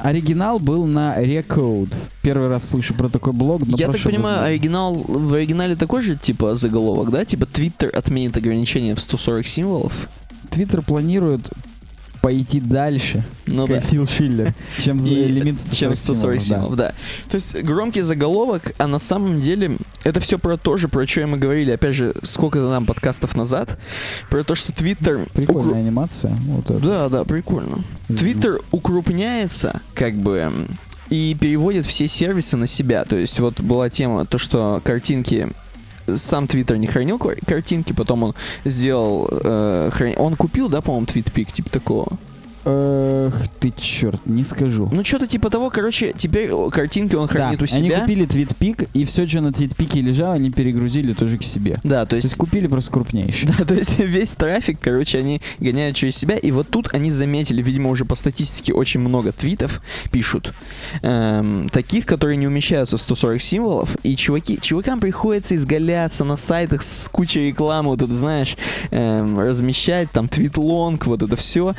Оригинал 0.00 0.58
был 0.58 0.84
на 0.86 1.16
Recode. 1.22 1.94
Первый 2.22 2.48
раз 2.48 2.68
слышу 2.68 2.92
про 2.94 3.08
такой 3.08 3.32
блог, 3.32 3.62
но 3.66 3.76
Я 3.76 3.86
так 3.86 4.00
понимаю, 4.02 4.22
название. 4.34 4.46
оригинал, 4.54 4.94
в 5.06 5.32
оригинале 5.34 5.76
такой 5.76 6.02
же 6.02 6.16
типа 6.16 6.54
заголовок, 6.56 7.10
да? 7.10 7.24
Типа 7.24 7.44
Twitter 7.44 7.88
отменит 7.88 8.36
ограничение 8.36 8.94
в 8.96 9.00
140 9.00 9.46
символов. 9.46 9.92
Твиттер 10.50 10.82
планирует 10.82 11.48
пойти 12.20 12.60
дальше, 12.60 13.22
Ну 13.46 13.66
да. 13.66 13.74
как 13.76 13.84
Фил 13.84 14.06
Шиллер, 14.06 14.54
чем 14.78 15.00
за 15.00 15.08
И- 15.10 15.26
лимит 15.28 15.58
140 15.58 15.78
чем 15.78 15.96
140 15.96 16.40
символов, 16.40 16.40
да. 16.40 16.54
символов, 16.54 16.76
да. 16.76 16.94
То 17.30 17.34
есть 17.36 17.62
громкий 17.62 18.02
заголовок, 18.02 18.72
а 18.78 18.86
на 18.86 18.98
самом 18.98 19.40
деле 19.40 19.76
это 20.04 20.20
все 20.20 20.38
про 20.38 20.56
то 20.56 20.76
же, 20.76 20.88
про 20.88 21.06
что 21.06 21.26
мы 21.26 21.38
говорили, 21.38 21.70
опять 21.70 21.94
же, 21.94 22.14
сколько-то 22.22 22.68
нам 22.68 22.86
подкастов 22.86 23.34
назад, 23.34 23.78
про 24.28 24.44
то, 24.44 24.54
что 24.54 24.72
Twitter... 24.72 25.28
Прикольная 25.32 25.74
укру- 25.74 25.78
анимация. 25.78 26.32
Вот 26.46 26.70
это. 26.70 26.78
Да, 26.80 27.08
да, 27.08 27.24
прикольно. 27.24 27.78
Твиттер 28.08 28.60
укрупняется, 28.70 29.80
как 29.94 30.14
бы, 30.14 30.50
и 31.08 31.36
переводит 31.40 31.86
все 31.86 32.06
сервисы 32.08 32.56
на 32.56 32.66
себя. 32.66 33.04
То 33.04 33.16
есть 33.16 33.40
вот 33.40 33.60
была 33.60 33.88
тема, 33.90 34.26
то, 34.26 34.38
что 34.38 34.80
картинки 34.84 35.48
сам 36.16 36.46
Твиттер 36.46 36.76
не 36.76 36.86
хранил 36.86 37.18
кар- 37.18 37.36
картинки, 37.46 37.92
потом 37.92 38.22
он 38.22 38.34
сделал, 38.64 39.28
э, 39.30 39.90
храни- 39.92 40.16
он 40.16 40.36
купил, 40.36 40.68
да, 40.68 40.80
по-моему, 40.80 41.06
твитпик, 41.06 41.52
типа 41.52 41.70
такого. 41.70 42.08
Эх, 42.64 43.48
ты 43.58 43.72
черт, 43.76 44.20
не 44.26 44.44
скажу. 44.44 44.88
Ну, 44.92 45.04
что-то 45.04 45.26
типа 45.26 45.50
того, 45.50 45.70
короче, 45.70 46.14
теперь 46.16 46.50
картинки 46.70 47.14
он 47.14 47.26
Да, 47.26 47.32
хранит 47.32 47.60
у 47.62 47.64
они 47.64 47.86
себя. 47.88 48.00
купили 48.00 48.26
твитпик, 48.26 48.84
и 48.94 49.04
все, 49.04 49.26
что 49.26 49.40
на 49.40 49.52
твитпике 49.52 50.00
лежало, 50.02 50.34
они 50.34 50.50
перегрузили 50.50 51.12
тоже 51.14 51.38
к 51.38 51.42
себе. 51.42 51.78
Да, 51.82 52.04
то 52.04 52.10
То 52.10 52.16
есть 52.16 52.26
есть 52.26 52.36
купили 52.36 52.66
просто 52.66 52.90
крупнейший. 52.92 53.48
Да, 53.58 53.64
то 53.64 53.74
есть 53.74 53.98
весь 53.98 54.30
трафик, 54.30 54.78
короче, 54.80 55.18
они 55.18 55.40
гоняют 55.58 55.96
через 55.96 56.16
себя. 56.16 56.36
И 56.36 56.50
вот 56.50 56.68
тут 56.68 56.92
они 56.94 57.10
заметили, 57.10 57.62
видимо, 57.62 57.90
уже 57.90 58.04
по 58.04 58.14
статистике 58.14 58.72
очень 58.74 59.00
много 59.00 59.32
твитов 59.32 59.80
пишут. 60.12 60.52
эм, 61.02 61.68
таких, 61.70 62.04
которые 62.06 62.36
не 62.36 62.46
умещаются 62.46 62.96
в 62.96 63.00
140 63.00 63.40
символов. 63.40 63.96
И 64.02 64.16
чуваки, 64.16 64.58
чувакам 64.60 65.00
приходится 65.00 65.54
изгаляться 65.54 66.24
на 66.24 66.36
сайтах 66.36 66.82
с 66.82 67.08
кучей 67.08 67.48
рекламы, 67.48 67.90
вот 67.90 68.02
это, 68.02 68.14
знаешь, 68.14 68.56
эм, 68.90 69.38
размещать 69.38 70.10
там 70.10 70.28
твит-лонг, 70.28 71.06
вот 71.06 71.22
это 71.22 71.36
все. 71.36 71.74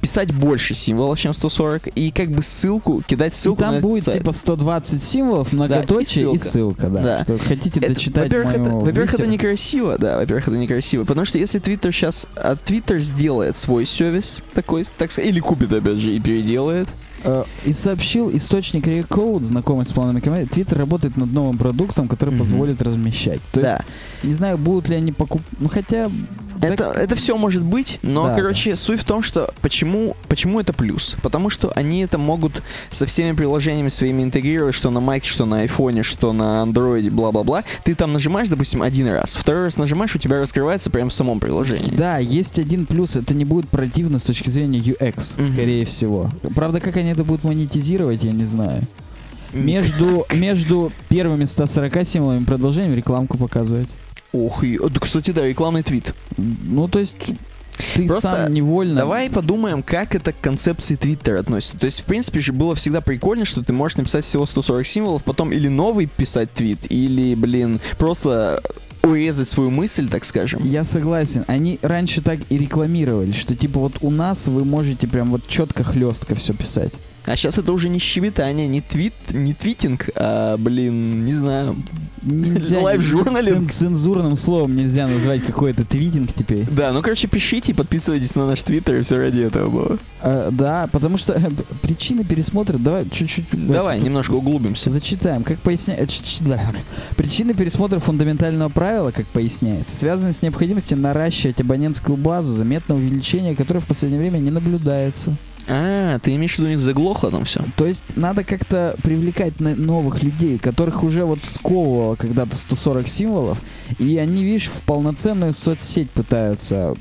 писать 0.00 0.17
больше 0.26 0.74
символов, 0.74 1.18
чем 1.20 1.32
140. 1.32 1.86
И 1.94 2.10
как 2.10 2.28
бы 2.30 2.42
ссылку, 2.42 3.00
кидать 3.06 3.32
И 3.32 3.36
ссылку 3.36 3.60
на 3.60 3.66
там 3.68 3.74
этот 3.76 3.88
будет 3.90 4.04
сайт. 4.04 4.18
типа 4.18 4.32
120 4.32 5.02
символов, 5.02 5.52
многоточие 5.52 6.32
и 6.32 6.34
и 6.34 6.38
ссылка. 6.38 6.48
ссылка, 6.48 6.86
да. 6.88 7.02
Да. 7.02 7.22
Что 7.24 7.38
хотите 7.38 7.80
Это- 7.80 7.88
дочитать 7.94 8.24
во-первых, 8.24 8.54
это, 8.54 8.70
во-первых, 8.70 9.14
это 9.14 9.26
некрасиво, 9.26 9.96
да, 9.98 10.16
во-первых, 10.16 10.48
это 10.48 10.56
некрасиво, 10.56 11.04
потому 11.04 11.24
что 11.24 11.38
если 11.38 11.60
Twitter 11.60 11.92
сейчас, 11.92 12.26
а 12.36 12.54
Twitter 12.56 12.98
сделает 13.00 13.56
свой 13.56 13.86
сервис 13.86 14.42
такой, 14.54 14.84
так 14.96 15.12
сказать, 15.12 15.30
или 15.30 15.40
купит 15.40 15.72
опять 15.72 15.98
же 15.98 16.12
и 16.12 16.20
переделает, 16.20 16.88
Э, 17.24 17.42
И 17.64 17.72
сообщил 17.72 18.30
источник 18.32 18.86
Recode, 18.86 19.42
знакомый 19.42 19.84
с 19.84 19.90
планами 19.90 20.20
команды, 20.20 20.46
Twitter 20.46 20.76
работает 20.78 21.16
над 21.16 21.32
новым 21.32 21.58
продуктом, 21.58 22.06
который 22.06 22.30
Мгм. 22.30 22.38
позволит 22.38 22.80
размещать. 22.80 23.40
То 23.50 23.60
есть, 23.60 23.72
да, 23.72 23.84
не 24.22 24.32
знаю, 24.32 24.56
будут 24.56 24.88
ли 24.88 24.94
они 24.94 25.10
покуп... 25.10 25.42
Ну, 25.58 25.68
хотя... 25.68 26.12
это, 26.60 26.92
это 26.92 27.16
все 27.16 27.36
может 27.36 27.62
быть, 27.62 27.98
но, 28.02 28.26
Да, 28.28 28.34
короче, 28.36 28.76
суть 28.76 29.00
в 29.00 29.04
том, 29.04 29.22
что 29.22 29.52
почему, 29.60 30.16
почему 30.28 30.60
это 30.60 30.72
плюс? 30.72 31.16
Потому 31.22 31.50
что 31.50 31.72
они 31.74 32.00
это 32.00 32.18
могут 32.18 32.62
со 32.90 33.06
всеми 33.06 33.34
приложениями 33.36 33.88
своими 33.88 34.22
интегрировать, 34.22 34.74
что 34.74 34.90
на 34.90 34.98
Mac, 34.98 35.24
что 35.24 35.44
на 35.46 35.64
iPhone, 35.64 36.02
что 36.02 36.32
на 36.32 36.62
Android, 36.66 37.10
бла-бла-бла. 37.10 37.64
Ты 37.84 37.94
там 37.94 38.12
нажимаешь, 38.12 38.48
допустим, 38.48 38.82
один 38.82 39.08
раз, 39.08 39.36
второй 39.36 39.64
раз 39.64 39.76
нажимаешь, 39.76 40.14
у 40.14 40.18
тебя 40.18 40.40
раскрывается 40.40 40.90
прямо 40.90 41.10
в 41.10 41.14
самом 41.14 41.40
приложении. 41.40 41.94
Да, 41.96 42.18
есть 42.18 42.58
один 42.58 42.86
плюс, 42.86 43.16
это 43.16 43.34
не 43.34 43.44
будет 43.44 43.68
противно 43.68 44.18
с 44.18 44.24
точки 44.24 44.50
зрения 44.50 44.78
UX, 44.78 45.38
Мгм. 45.40 45.48
скорее 45.52 45.84
всего. 45.84 46.30
Правда, 46.54 46.80
как 46.80 46.96
они 46.96 47.10
это 47.10 47.24
будут 47.24 47.44
монетизировать, 47.44 48.24
я 48.24 48.32
не 48.32 48.44
знаю. 48.44 48.82
Между, 49.52 50.26
между 50.34 50.92
первыми 51.08 51.46
140 51.46 52.04
символами 52.06 52.44
продолжением 52.44 52.94
рекламку 52.94 53.38
показывать. 53.38 53.88
Ох, 54.32 54.62
и, 54.64 54.78
да, 54.78 55.00
кстати, 55.00 55.30
да, 55.30 55.46
рекламный 55.46 55.82
твит. 55.82 56.14
Ну, 56.36 56.86
то 56.86 56.98
есть, 56.98 57.16
ты 57.94 58.06
Просто 58.06 58.44
сам 58.44 58.52
невольно... 58.52 58.96
Давай 58.96 59.30
подумаем, 59.30 59.82
как 59.82 60.14
это 60.14 60.32
к 60.32 60.40
концепции 60.40 60.96
Твиттера 60.96 61.40
относится. 61.40 61.78
То 61.78 61.86
есть, 61.86 62.00
в 62.00 62.04
принципе 62.04 62.40
же 62.40 62.52
было 62.52 62.74
всегда 62.74 63.00
прикольно, 63.00 63.44
что 63.44 63.62
ты 63.62 63.72
можешь 63.72 63.96
написать 63.96 64.24
всего 64.24 64.46
140 64.46 64.86
символов, 64.86 65.24
потом 65.24 65.52
или 65.52 65.68
новый 65.68 66.06
писать 66.06 66.52
твит, 66.52 66.80
или, 66.90 67.34
блин, 67.34 67.80
просто 67.96 68.62
урезать 69.02 69.48
свою 69.48 69.70
мысль, 69.70 70.08
так 70.08 70.24
скажем. 70.24 70.64
Я 70.64 70.84
согласен. 70.84 71.44
Они 71.46 71.78
раньше 71.82 72.20
так 72.20 72.40
и 72.50 72.58
рекламировали, 72.58 73.32
что 73.32 73.54
типа 73.54 73.80
вот 73.80 73.94
у 74.00 74.10
нас 74.10 74.48
вы 74.48 74.64
можете 74.64 75.06
прям 75.06 75.30
вот 75.30 75.46
четко 75.46 75.84
хлестко 75.84 76.34
все 76.34 76.52
писать. 76.52 76.92
А 77.28 77.36
сейчас 77.36 77.58
это 77.58 77.72
уже 77.72 77.90
не 77.90 77.98
щебетание, 77.98 78.66
не 78.66 78.80
твит, 78.80 79.12
не 79.32 79.52
твитинг, 79.52 80.08
а, 80.14 80.56
блин, 80.56 81.26
не 81.26 81.34
знаю. 81.34 81.76
Нельзя 82.22 82.80
Лайв-журналинг. 82.82 83.70
цен- 83.70 83.90
цензурным 83.90 84.34
словом 84.34 84.74
нельзя 84.74 85.06
назвать 85.06 85.44
какой-то 85.44 85.84
твитинг 85.84 86.32
теперь. 86.32 86.66
Да, 86.70 86.90
ну, 86.92 87.02
короче, 87.02 87.28
пишите 87.28 87.72
и 87.72 87.74
подписывайтесь 87.74 88.34
на 88.34 88.46
наш 88.46 88.62
твиттер, 88.62 88.96
и 88.96 89.02
все 89.02 89.18
ради 89.18 89.40
этого 89.40 89.68
было. 89.68 89.98
А, 90.22 90.50
да, 90.50 90.88
потому 90.90 91.18
что 91.18 91.34
э, 91.34 91.50
причины 91.82 92.24
пересмотра, 92.24 92.78
давай 92.78 93.04
чуть-чуть... 93.10 93.44
Давай, 93.52 93.98
это, 93.98 94.06
немножко 94.06 94.32
углубимся. 94.32 94.88
Зачитаем. 94.88 95.42
Как 95.44 95.58
поясняет... 95.58 96.10
Причины 97.16 97.52
пересмотра 97.52 97.98
фундаментального 97.98 98.70
правила, 98.70 99.10
как 99.10 99.26
поясняется, 99.26 99.94
связаны 99.94 100.32
с 100.32 100.40
необходимостью 100.40 100.96
наращивать 100.96 101.60
абонентскую 101.60 102.16
базу, 102.16 102.56
заметное 102.56 102.96
увеличение 102.96 103.54
которое 103.54 103.80
в 103.80 103.86
последнее 103.86 104.20
время 104.20 104.38
не 104.38 104.50
наблюдается. 104.50 105.36
А, 105.68 106.18
ты 106.20 106.34
имеешь 106.36 106.54
в 106.54 106.58
виду 106.58 106.68
у 106.68 106.70
них 106.70 106.80
заглохло 106.80 107.30
там 107.30 107.44
все? 107.44 107.62
То 107.76 107.86
есть 107.86 108.02
надо 108.16 108.42
как-то 108.44 108.94
привлекать 109.02 109.60
новых 109.60 110.22
людей, 110.22 110.58
которых 110.58 111.02
уже 111.02 111.24
вот 111.24 111.40
сковывало 111.44 112.14
когда-то 112.16 112.56
140 112.56 113.06
символов, 113.08 113.58
и 113.98 114.16
они, 114.18 114.44
видишь, 114.44 114.68
в 114.68 114.80
полноценную 114.82 115.52
соцсеть 115.52 116.10
пытаются. 116.10 116.94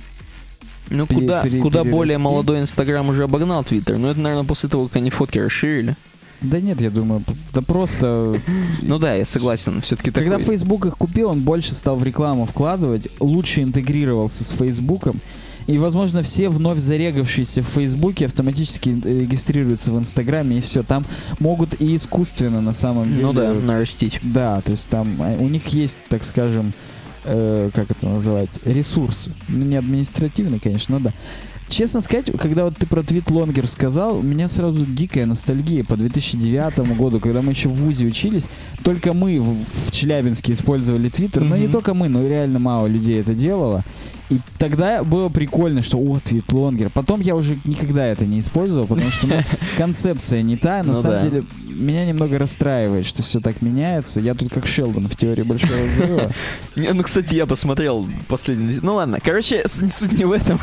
Ну, 0.89 1.05
Пере- 1.05 1.21
куда, 1.21 1.43
пере- 1.43 1.61
куда 1.61 1.83
более 1.83 2.17
молодой 2.17 2.61
Инстаграм 2.61 3.07
уже 3.09 3.23
обогнал 3.23 3.63
Твиттер. 3.63 3.97
Ну, 3.97 4.09
это, 4.09 4.19
наверное, 4.19 4.45
после 4.47 4.69
того, 4.69 4.87
как 4.87 4.97
они 4.97 5.09
фотки 5.09 5.37
расширили. 5.37 5.95
Да 6.39 6.61
нет, 6.61 6.79
я 6.81 6.89
думаю, 6.91 7.23
да 7.53 7.61
просто... 7.61 8.39
Ну 8.81 8.99
да, 8.99 9.15
я 9.15 9.25
согласен. 9.25 9.81
Все-таки 9.81 10.11
Когда. 10.11 10.37
Facebook 10.39 10.85
их 10.85 10.97
купил, 10.97 11.29
он 11.29 11.41
больше 11.41 11.73
стал 11.73 11.95
в 11.95 12.03
рекламу 12.03 12.45
вкладывать, 12.45 13.07
лучше 13.19 13.63
интегрировался 13.63 14.43
с 14.43 14.49
Фейсбуком, 14.51 15.19
и, 15.67 15.77
возможно, 15.77 16.21
все 16.21 16.49
вновь 16.49 16.79
зарегавшиеся 16.79 17.61
в 17.61 17.65
Фейсбуке 17.67 18.25
автоматически 18.25 18.97
э, 19.03 19.19
регистрируются 19.19 19.91
в 19.91 19.99
Инстаграме, 19.99 20.57
и 20.57 20.61
все. 20.61 20.81
Там 20.81 21.05
могут 21.39 21.79
и 21.81 21.95
искусственно 21.95 22.61
на 22.61 22.73
самом 22.73 23.09
деле... 23.09 23.21
Ну 23.21 23.33
да, 23.33 23.53
нарастить. 23.53 24.19
Да, 24.23 24.61
то 24.61 24.71
есть 24.71 24.87
там 24.87 25.21
э, 25.21 25.37
у 25.37 25.49
них 25.49 25.67
есть, 25.67 25.97
так 26.07 26.23
скажем, 26.23 26.71
э, 27.25 27.69
как 27.73 27.91
это 27.91 28.07
называть, 28.07 28.49
ресурсы. 28.63 29.33
Ну, 29.49 29.65
не 29.65 29.75
административный, 29.75 30.59
конечно, 30.59 30.99
но 30.99 31.09
да. 31.09 31.13
Честно 31.69 31.99
сказать, 31.99 32.31
когда 32.39 32.63
вот 32.63 32.77
ты 32.77 32.87
про 32.87 33.03
твит 33.03 33.29
лонгер 33.29 33.67
сказал, 33.67 34.19
у 34.19 34.21
меня 34.21 34.47
сразу 34.47 34.85
дикая 34.85 35.25
ностальгия 35.25 35.83
по 35.83 35.97
2009 35.97 36.95
году, 36.97 37.19
когда 37.19 37.41
мы 37.41 37.51
еще 37.51 37.67
в 37.67 37.73
ВУЗе 37.73 38.05
учились. 38.05 38.47
Только 38.83 39.11
мы 39.11 39.41
в, 39.41 39.57
в 39.87 39.91
Челябинске 39.91 40.53
использовали 40.53 41.09
твиттер, 41.09 41.43
но 41.43 41.57
не 41.57 41.67
только 41.67 41.93
мы, 41.93 42.07
но 42.07 42.25
реально 42.25 42.59
мало 42.59 42.87
людей 42.87 43.19
это 43.19 43.33
делало. 43.33 43.83
И 44.29 44.39
тогда 44.57 45.03
было 45.03 45.29
прикольно, 45.29 45.81
что 45.81 45.97
о, 45.97 46.19
твит 46.19 46.51
лонгер. 46.51 46.89
Потом 46.89 47.21
я 47.21 47.35
уже 47.35 47.57
никогда 47.63 48.05
это 48.05 48.25
не 48.25 48.39
использовал, 48.39 48.85
потому 48.87 49.09
что 49.11 49.27
ну, 49.27 49.35
концепция 49.77 50.41
не 50.41 50.57
та. 50.57 50.83
На 50.83 50.93
Ну 50.93 50.95
самом 51.01 51.17
да. 51.17 51.29
деле 51.29 51.43
меня 51.69 52.05
немного 52.05 52.37
расстраивает, 52.39 53.05
что 53.05 53.23
все 53.23 53.39
так 53.39 53.61
меняется. 53.61 54.19
Я 54.19 54.33
тут 54.33 54.51
как 54.51 54.65
Шелдон 54.65 55.07
в 55.07 55.15
теории 55.15 55.43
большого 55.43 55.85
взрыва. 55.85 56.31
Ну, 56.75 57.03
кстати, 57.03 57.33
я 57.33 57.45
посмотрел 57.47 58.07
последний... 58.27 58.77
Ну 58.81 58.95
ладно, 58.95 59.17
короче, 59.23 59.63
суть 59.67 60.11
не 60.17 60.25
в 60.25 60.31
этом. 60.31 60.59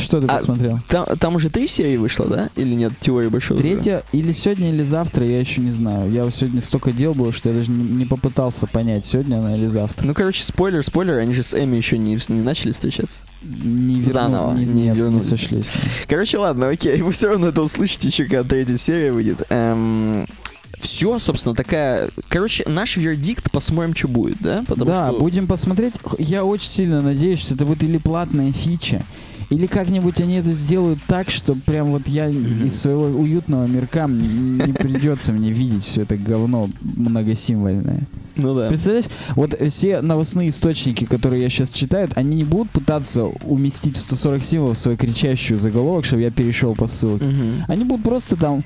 Что 0.00 0.20
ты 0.20 0.26
А, 0.26 0.36
посмотрел? 0.38 0.80
Там, 0.88 1.36
уже 1.36 1.50
три 1.50 1.68
серии 1.68 1.96
вышло, 1.98 2.26
да? 2.26 2.48
Или 2.56 2.74
нет? 2.74 2.92
Теория 3.00 3.28
большого 3.28 3.58
взрыва? 3.58 3.74
Третья 3.74 4.02
или 4.12 4.32
сегодня, 4.32 4.70
или 4.70 4.82
завтра, 4.82 5.26
я 5.26 5.38
еще 5.40 5.60
не 5.60 5.70
знаю. 5.70 6.10
Я 6.10 6.24
вот 6.24 6.34
сегодня 6.34 6.60
столько 6.62 6.92
дел 6.92 7.14
было, 7.14 7.32
что 7.32 7.50
я 7.50 7.54
даже 7.56 7.70
не, 7.70 8.04
попытался 8.06 8.66
понять, 8.66 9.04
сегодня 9.04 9.38
она 9.38 9.54
или 9.56 9.66
завтра. 9.66 10.06
Ну, 10.06 10.14
короче, 10.14 10.42
спойлер, 10.44 10.84
спойлер, 10.84 11.18
они 11.18 11.34
же 11.34 11.42
с 11.42 11.54
Эми 11.54 11.76
еще 11.76 11.98
не, 11.98 12.18
не 12.28 12.42
начали 12.42 12.72
встречаться. 12.72 12.83
Не 13.42 14.00
верну- 14.00 14.12
Заново, 14.12 14.54
не, 14.54 14.64
не 14.64 14.82
нет, 14.84 14.96
не 14.96 15.20
сошлись. 15.20 15.72
Короче, 16.08 16.38
ладно, 16.38 16.68
окей, 16.68 17.02
вы 17.02 17.12
все 17.12 17.28
равно 17.28 17.48
это 17.48 17.62
услышите 17.62 18.08
еще, 18.08 18.24
когда 18.24 18.42
третья 18.42 18.76
серия 18.78 19.12
выйдет. 19.12 19.46
все, 20.80 21.18
собственно, 21.18 21.54
такая... 21.54 22.10
Короче, 22.28 22.64
наш 22.66 22.96
вердикт, 22.96 23.50
посмотрим, 23.50 23.94
что 23.94 24.08
будет, 24.08 24.38
да? 24.40 24.64
Потому 24.66 24.90
да, 24.90 25.10
что... 25.10 25.20
будем 25.20 25.46
посмотреть. 25.46 25.94
Я 26.18 26.44
очень 26.44 26.68
сильно 26.68 27.00
надеюсь, 27.00 27.40
что 27.40 27.54
это 27.54 27.64
будет 27.64 27.82
или 27.82 27.98
платная 27.98 28.52
фича, 28.52 29.02
или 29.50 29.66
как-нибудь 29.66 30.20
они 30.20 30.36
это 30.36 30.52
сделают 30.52 30.98
так, 31.06 31.30
что 31.30 31.54
прям 31.54 31.90
вот 31.90 32.08
я 32.08 32.28
из 32.28 32.80
своего 32.80 33.04
уютного 33.04 33.66
мирка 33.66 34.06
не 34.06 34.72
придется 34.72 35.32
мне 35.32 35.50
видеть 35.50 35.84
все 35.84 36.02
это 36.02 36.16
говно 36.16 36.70
многосимвольное. 36.80 38.06
Ну 38.36 38.54
да. 38.54 38.68
Представляешь, 38.68 39.06
вот 39.36 39.54
все 39.68 40.00
новостные 40.00 40.48
источники, 40.48 41.04
которые 41.04 41.42
я 41.42 41.50
сейчас 41.50 41.72
читаю, 41.72 42.08
они 42.14 42.36
не 42.36 42.44
будут 42.44 42.70
пытаться 42.70 43.24
уместить 43.24 43.96
в 43.96 44.00
140 44.00 44.42
символов 44.42 44.78
свою 44.78 44.96
кричащую 44.96 45.58
заголовок, 45.58 46.04
чтобы 46.04 46.22
я 46.22 46.30
перешел 46.30 46.74
по 46.74 46.86
ссылке. 46.86 47.24
Мгм. 47.24 47.64
Они 47.68 47.84
будут 47.84 48.04
просто 48.04 48.36
там 48.36 48.62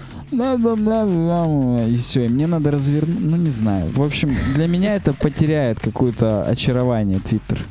и 1.86 1.96
все, 1.96 2.26
и 2.26 2.28
мне 2.28 2.46
надо 2.46 2.70
развернуть, 2.70 3.20
ну 3.20 3.36
не 3.36 3.50
знаю. 3.50 3.90
В 3.94 4.02
общем, 4.02 4.36
для 4.54 4.66
меня 4.66 4.94
это 4.94 5.12
потеряет 5.12 5.80
какое-то 5.80 6.44
очарование 6.44 7.20
Твиттер. 7.20 7.64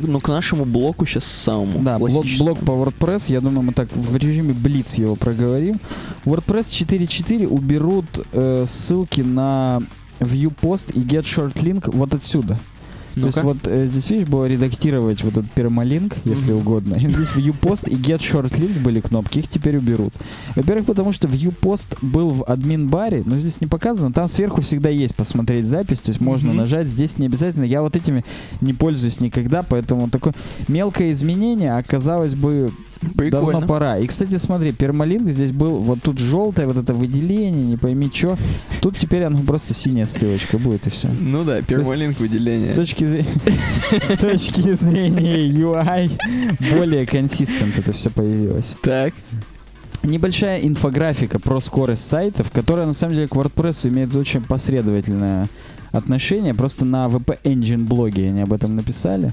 Ну, 0.00 0.20
к 0.20 0.28
нашему 0.28 0.64
блоку 0.64 1.06
сейчас 1.06 1.24
самому 1.24 1.80
Да, 1.80 1.98
блок, 1.98 2.24
блок 2.38 2.58
по 2.60 2.72
WordPress, 2.72 3.32
я 3.32 3.40
думаю, 3.40 3.62
мы 3.62 3.72
так 3.72 3.88
в 3.92 4.16
режиме 4.16 4.54
Блиц 4.54 4.94
его 4.94 5.16
проговорим. 5.16 5.80
WordPress 6.24 6.70
4.4 6.70 7.46
уберут 7.46 8.06
э, 8.32 8.64
ссылки 8.66 9.22
на 9.22 9.82
ViewPost 10.20 10.92
и 10.94 11.00
GetShortLink 11.00 11.90
вот 11.94 12.14
отсюда. 12.14 12.58
То 13.14 13.26
есть 13.26 13.42
вот 13.42 13.56
э, 13.64 13.86
здесь, 13.88 14.10
видишь, 14.10 14.28
было 14.28 14.44
редактировать 14.46 15.24
вот 15.24 15.32
этот 15.38 15.50
пермалинк, 15.50 16.14
если 16.24 16.52
Мгм. 16.52 16.60
угодно. 16.60 16.94
И 16.94 17.10
здесь 17.10 17.28
ViewPost 17.34 17.88
и 17.90 17.96
GetShortLink 17.96 18.78
были 18.80 19.00
кнопки, 19.00 19.40
их 19.40 19.48
теперь 19.48 19.76
уберут. 19.78 20.14
Во-первых, 20.54 20.86
потому 20.86 21.12
что 21.12 21.26
ViewPost 21.26 21.98
был 22.00 22.30
в 22.30 22.44
админ-баре, 22.44 23.24
но 23.26 23.36
здесь 23.36 23.60
не 23.60 23.66
показано. 23.66 24.12
Там 24.12 24.28
сверху 24.28 24.60
всегда 24.60 24.88
есть 24.88 25.16
посмотреть 25.16 25.66
запись, 25.66 25.98
то 26.00 26.10
есть 26.10 26.20
можно 26.20 26.50
Мгм. 26.50 26.58
нажать. 26.58 26.86
Здесь 26.86 27.18
не 27.18 27.26
обязательно. 27.26 27.64
Я 27.64 27.82
вот 27.82 27.96
этими 27.96 28.24
не 28.60 28.72
пользуюсь 28.72 29.18
никогда, 29.18 29.64
поэтому 29.64 30.08
такое 30.08 30.34
мелкое 30.68 31.10
изменение, 31.10 31.72
а 31.76 31.82
казалось 31.82 32.36
бы, 32.36 32.70
Прикольно. 33.00 33.30
давно 33.52 33.66
пора. 33.66 33.98
И, 33.98 34.06
кстати, 34.06 34.36
смотри, 34.36 34.72
пермалинк 34.72 35.28
здесь 35.28 35.52
был, 35.52 35.76
вот 35.76 36.00
тут 36.02 36.18
желтое 36.18 36.66
вот 36.66 36.76
это 36.76 36.94
выделение, 36.94 37.64
не 37.64 37.76
пойми 37.76 38.10
что. 38.12 38.36
Тут 38.80 38.98
теперь 38.98 39.22
оно 39.24 39.40
просто 39.40 39.74
синяя 39.74 40.06
ссылочка 40.06 40.58
будет 40.58 40.86
и 40.86 40.90
все. 40.90 41.08
Ну 41.08 41.44
да, 41.44 41.62
пермалинк 41.62 42.16
С 42.16 42.20
выделения. 42.20 42.74
точки, 42.74 43.04
зре- 43.04 43.26
с 44.16 44.20
точки 44.20 44.74
зрения 44.74 45.48
UI 45.48 46.10
более 46.72 47.06
консистент 47.06 47.78
это 47.78 47.92
все 47.92 48.10
появилось. 48.10 48.76
Так. 48.82 49.14
Небольшая 50.04 50.60
инфографика 50.60 51.38
про 51.38 51.60
скорость 51.60 52.06
сайтов, 52.06 52.50
которая 52.50 52.86
на 52.86 52.92
самом 52.92 53.14
деле 53.14 53.28
к 53.28 53.32
WordPress 53.32 53.88
имеет 53.88 54.14
очень 54.14 54.42
последовательное 54.42 55.48
отношение. 55.90 56.54
Просто 56.54 56.84
на 56.84 57.06
VP 57.06 57.38
Engine 57.42 57.84
блоге 57.84 58.28
они 58.28 58.42
об 58.42 58.52
этом 58.52 58.76
написали. 58.76 59.32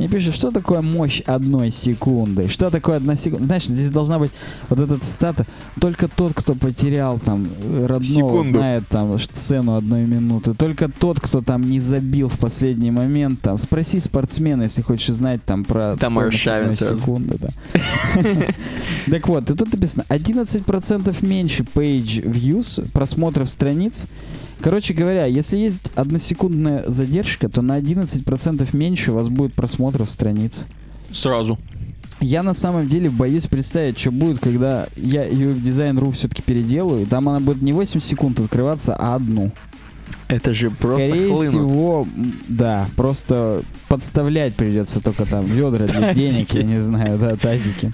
И 0.00 0.08
пишут, 0.08 0.34
что 0.34 0.50
такое 0.50 0.80
мощь 0.80 1.20
одной 1.26 1.70
секунды? 1.70 2.48
Что 2.48 2.70
такое 2.70 2.96
одна 2.96 3.16
секунда? 3.16 3.46
Знаешь, 3.46 3.64
здесь 3.64 3.90
должна 3.90 4.18
быть 4.18 4.30
вот 4.68 4.78
эта 4.78 4.98
цитата. 4.98 5.46
Только 5.80 6.08
тот, 6.08 6.32
кто 6.34 6.54
потерял 6.54 7.18
там 7.18 7.48
родного, 7.62 8.04
Секунду. 8.04 8.48
знает 8.48 8.84
там 8.88 9.18
цену 9.34 9.76
одной 9.76 10.06
минуты. 10.06 10.54
Только 10.54 10.88
тот, 10.88 11.20
кто 11.20 11.42
там 11.42 11.68
не 11.68 11.80
забил 11.80 12.28
в 12.28 12.38
последний 12.38 12.90
момент. 12.90 13.40
Там, 13.40 13.56
спроси 13.58 14.00
спортсмена, 14.00 14.64
если 14.64 14.82
хочешь 14.82 15.14
знать 15.14 15.44
там 15.44 15.64
про 15.64 15.96
Там 15.96 16.14
секунды. 16.74 17.36
Да. 17.38 17.50
Так 19.10 19.28
вот, 19.28 19.50
и 19.50 19.54
тут 19.54 19.72
написано 19.72 20.04
11% 20.08 21.26
меньше 21.26 21.64
page 21.74 22.22
views, 22.24 22.88
просмотров 22.92 23.48
страниц. 23.48 24.06
Короче 24.62 24.94
говоря, 24.94 25.26
если 25.26 25.56
есть 25.56 25.90
односекундная 25.94 26.84
задержка, 26.86 27.48
то 27.48 27.62
на 27.62 27.78
11% 27.78 28.68
меньше 28.76 29.12
у 29.12 29.14
вас 29.14 29.28
будет 29.28 29.54
просмотров 29.54 30.10
страниц. 30.10 30.66
Сразу. 31.12 31.58
Я 32.20 32.42
на 32.42 32.52
самом 32.52 32.86
деле 32.86 33.08
боюсь 33.08 33.46
представить, 33.46 33.98
что 33.98 34.12
будет, 34.12 34.38
когда 34.40 34.88
я 34.96 35.26
UX 35.26 35.62
Design.ru 35.62 36.12
все-таки 36.12 36.42
переделаю. 36.42 37.02
и 37.02 37.06
Там 37.06 37.28
она 37.28 37.40
будет 37.40 37.62
не 37.62 37.72
8 37.72 38.00
секунд 38.00 38.40
открываться, 38.40 38.94
а 38.94 39.14
одну. 39.14 39.50
Это 40.28 40.52
же 40.52 40.70
просто 40.70 41.08
Скорее 41.08 41.34
хлынут. 41.34 41.48
всего, 41.48 42.08
да, 42.46 42.88
просто 42.94 43.62
подставлять 43.88 44.54
придется 44.54 45.00
только 45.00 45.26
там 45.26 45.44
ведра 45.46 45.86
для 45.86 46.14
денег, 46.14 46.52
я 46.54 46.62
не 46.62 46.80
знаю, 46.80 47.18
да, 47.18 47.36
тазики. 47.36 47.92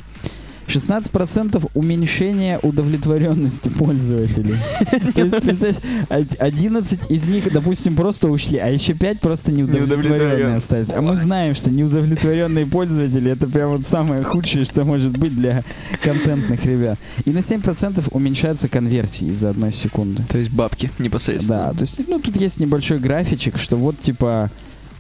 16% 0.69 1.71
уменьшения 1.75 2.59
удовлетворенности 2.63 3.69
пользователей. 3.69 4.57
То 5.15 5.23
есть, 5.23 5.41
представляешь, 5.41 5.77
од- 6.09 6.41
11 6.41 7.11
из 7.11 7.27
них, 7.27 7.53
допустим, 7.53 7.95
просто 7.95 8.29
ушли, 8.29 8.59
а 8.59 8.69
еще 8.69 8.95
5 8.95 9.21
просто 9.21 9.53
неудовлетворенные 9.53 10.57
остались. 10.57 10.89
А 10.91 11.01
мы 11.01 11.19
знаем, 11.19 11.55
что 11.55 11.71
неудовлетворенные 11.71 12.67
пользователи 12.67 13.31
это 13.31 13.47
прям 13.47 13.71
вот 13.71 13.87
самое 13.87 14.23
худшее, 14.23 14.65
что 14.65 14.85
может 14.85 15.17
быть 15.17 15.35
для 15.35 15.63
контентных 16.03 16.65
ребят. 16.65 16.99
И 17.25 17.31
на 17.31 17.39
7% 17.39 18.05
уменьшаются 18.11 18.69
конверсии 18.69 19.33
за 19.33 19.51
одной 19.51 19.73
секунды. 19.73 20.25
То 20.29 20.39
есть 20.39 20.51
бабки 20.51 20.91
непосредственно. 20.99 21.67
Да, 21.69 21.73
то 21.73 21.83
есть, 21.83 22.01
ну, 22.09 22.19
тут 22.19 22.37
есть 22.37 22.59
небольшой 22.59 22.99
графичек, 22.99 23.59
что 23.59 23.77
вот, 23.77 24.01
типа, 24.01 24.51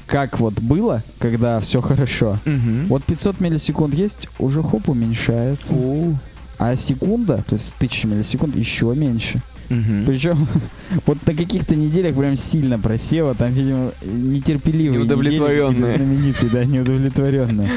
как 0.06 0.38
вот 0.40 0.54
было, 0.60 1.02
когда 1.18 1.60
все 1.60 1.80
хорошо. 1.80 2.38
Мгм. 2.44 2.86
Вот 2.86 3.04
500 3.04 3.40
миллисекунд 3.40 3.94
есть, 3.94 4.28
уже 4.38 4.62
хоп, 4.62 4.88
уменьшается. 4.88 5.74
У. 5.74 6.16
А 6.58 6.74
секунда, 6.76 7.44
то 7.46 7.54
есть 7.54 7.74
1000 7.78 8.06
миллисекунд, 8.06 8.56
еще 8.56 8.94
меньше. 8.94 9.42
Мгм. 9.68 10.04
Причем 10.06 10.46
вот 11.06 11.18
на 11.26 11.34
каких-то 11.34 11.74
неделях 11.74 12.16
прям 12.16 12.36
сильно 12.36 12.78
просело, 12.78 13.34
там, 13.34 13.52
видимо, 13.52 13.90
нетерпеливые 14.04 15.00
Неудовлетворенные. 15.00 15.70
недели 15.80 15.96
знаменитые, 15.96 16.50
да, 16.50 16.64
неудовлетворенные. 16.64 17.70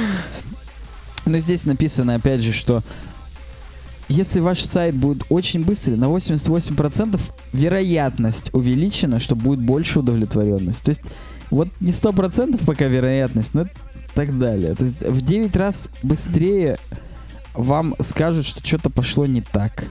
Но 1.25 1.39
здесь 1.39 1.65
написано, 1.65 2.15
опять 2.15 2.41
же, 2.41 2.53
что 2.53 2.83
если 4.07 4.39
ваш 4.39 4.63
сайт 4.63 4.95
будет 4.95 5.23
очень 5.29 5.63
быстрый, 5.63 5.95
на 5.95 6.05
88% 6.05 7.19
вероятность 7.53 8.49
увеличена, 8.53 9.19
что 9.19 9.35
будет 9.35 9.59
больше 9.59 9.99
удовлетворенность. 9.99 10.83
То 10.83 10.89
есть 10.89 11.01
вот 11.49 11.69
не 11.79 11.91
100% 11.91 12.63
пока 12.65 12.85
вероятность, 12.85 13.53
но 13.53 13.65
так 14.13 14.37
далее. 14.37 14.75
То 14.75 14.83
есть 14.83 15.01
в 15.01 15.21
9 15.21 15.55
раз 15.55 15.89
быстрее 16.03 16.77
вам 17.53 17.95
скажут, 17.99 18.45
что 18.45 18.65
что-то 18.65 18.89
пошло 18.89 19.25
не 19.25 19.41
так. 19.41 19.85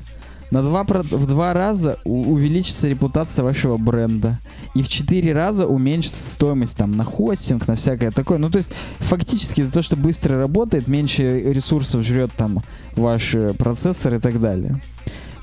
На 0.51 0.63
два, 0.63 0.83
в 0.83 1.27
два 1.27 1.53
раза 1.53 1.99
увеличится 2.05 2.89
репутация 2.89 3.45
вашего 3.45 3.77
бренда. 3.77 4.39
И 4.75 4.83
в 4.83 4.89
четыре 4.89 5.33
раза 5.33 5.67
уменьшится 5.67 6.31
стоимость 6.31 6.77
там 6.77 6.93
на 6.93 7.05
хостинг, 7.05 7.69
на 7.69 7.75
всякое 7.75 8.11
такое. 8.11 8.39
Ну, 8.39 8.49
то 8.49 8.57
есть, 8.57 8.73
фактически 8.99 9.61
из-за 9.61 9.73
того, 9.73 9.83
что 9.83 9.97
быстро 9.97 10.39
работает, 10.39 10.89
меньше 10.89 11.41
ресурсов 11.41 12.03
жрет 12.03 12.33
там 12.35 12.63
ваш 12.97 13.35
э, 13.35 13.53
процессор 13.53 14.15
и 14.15 14.19
так 14.19 14.41
далее. 14.41 14.81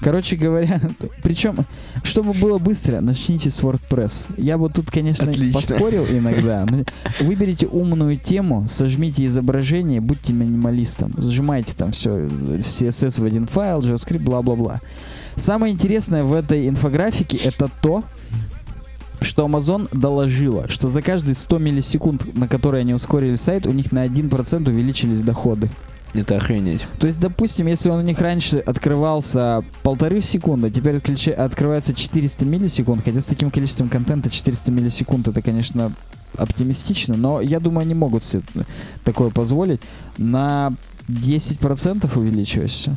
Короче 0.02 0.36
говоря, 0.36 0.80
причем, 1.24 1.58
чтобы 2.04 2.34
было 2.34 2.58
быстро, 2.58 3.02
начните 3.02 3.50
с 3.50 3.62
WordPress. 3.62 4.34
Я 4.38 4.58
вот 4.58 4.74
тут, 4.74 4.92
конечно, 4.92 5.32
Отлично. 5.32 5.60
поспорил 5.60 6.06
иногда. 6.06 6.66
но 6.70 6.84
Выберите 7.20 7.68
умную 7.68 8.18
тему, 8.18 8.66
сожмите 8.68 9.26
изображение, 9.26 10.02
будьте 10.02 10.34
минималистом. 10.34 11.14
Сжимайте 11.18 11.74
там 11.76 11.92
все, 11.92 12.26
CSS 12.26 13.22
в 13.22 13.26
один 13.26 13.48
файл, 13.48 13.80
JavaScript, 13.80 14.20
бла-бла-бла. 14.20 14.82
Самое 15.36 15.74
интересное 15.74 16.24
в 16.24 16.34
этой 16.34 16.70
инфографике 16.70 17.38
это 17.38 17.70
то, 17.82 18.04
что 19.22 19.46
Amazon 19.46 19.90
доложила, 19.92 20.70
что 20.70 20.88
за 20.88 21.02
каждые 21.02 21.36
100 21.36 21.58
миллисекунд, 21.58 22.38
на 22.38 22.48
которые 22.48 22.82
они 22.82 22.94
ускорили 22.94 23.36
сайт, 23.36 23.66
у 23.66 23.72
них 23.72 23.92
на 23.92 24.06
1% 24.06 24.70
увеличились 24.70 25.22
доходы. 25.22 25.70
Это 26.22 26.38
охренеть. 26.38 26.82
То 27.00 27.08
есть, 27.08 27.20
допустим, 27.20 27.68
если 27.68 27.90
он 27.90 28.00
у 28.00 28.04
них 28.04 28.20
раньше 28.20 28.58
открывался 28.60 29.64
полторы 29.84 30.22
секунды, 30.22 30.70
теперь 30.72 30.96
отключа- 30.96 31.34
открывается 31.34 31.94
400 31.94 32.46
миллисекунд, 32.46 33.04
хотя 33.04 33.22
с 33.22 33.26
таким 33.26 33.52
количеством 33.52 33.90
контента 33.90 34.30
400 34.30 34.72
миллисекунд 34.72 35.28
это, 35.28 35.42
конечно, 35.42 35.92
оптимистично, 36.38 37.16
но 37.16 37.42
я 37.42 37.60
думаю, 37.60 37.82
они 37.84 37.94
могут 37.94 38.24
себе 38.24 38.44
такое 39.04 39.30
позволить. 39.30 39.80
На 40.18 40.74
10% 41.08 42.18
увеличилось 42.18 42.72
все. 42.72 42.96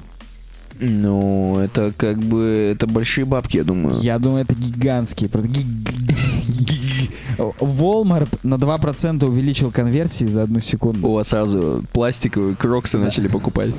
Ну, 0.81 1.59
это 1.59 1.93
как 1.97 2.21
бы, 2.21 2.71
это 2.73 2.87
большие 2.87 3.25
бабки, 3.25 3.57
я 3.57 3.65
думаю. 3.65 3.97
Я 4.01 4.19
думаю, 4.21 4.43
это 4.45 4.55
гигантские. 4.55 5.29
просто 5.29 5.49
ги- 5.51 5.67
Walmart 7.39 8.29
на 8.43 8.55
2% 8.55 9.25
увеличил 9.25 9.71
конверсии 9.71 10.25
за 10.27 10.43
одну 10.43 10.61
секунду. 10.61 11.07
У 11.09 11.13
вас 11.15 11.29
сразу 11.29 11.85
пластиковые 11.93 12.57
кроксы 12.57 12.99
начали 12.99 13.29
покупать. 13.29 13.71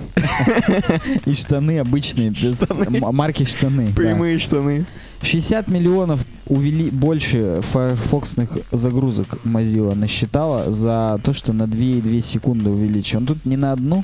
И 1.25 1.33
штаны 1.33 1.79
обычные, 1.79 2.29
без 2.29 2.61
Штаны. 2.63 2.99
марки 3.11 3.43
штаны. 3.45 3.87
да. 3.87 3.93
Прямые 3.95 4.39
штаны. 4.39 4.85
60 5.21 5.67
миллионов 5.67 6.23
увели 6.47 6.89
больше 6.89 7.59
файрфоксных 7.61 8.49
загрузок 8.71 9.37
Mozilla 9.43 9.93
насчитала 9.93 10.71
за 10.71 11.19
то, 11.23 11.33
что 11.33 11.51
на 11.53 11.63
2,2 11.63 12.21
секунды 12.21 12.69
увеличил. 12.69 13.19
Он 13.19 13.25
тут 13.25 13.45
не 13.45 13.57
на 13.57 13.73
одну, 13.73 14.03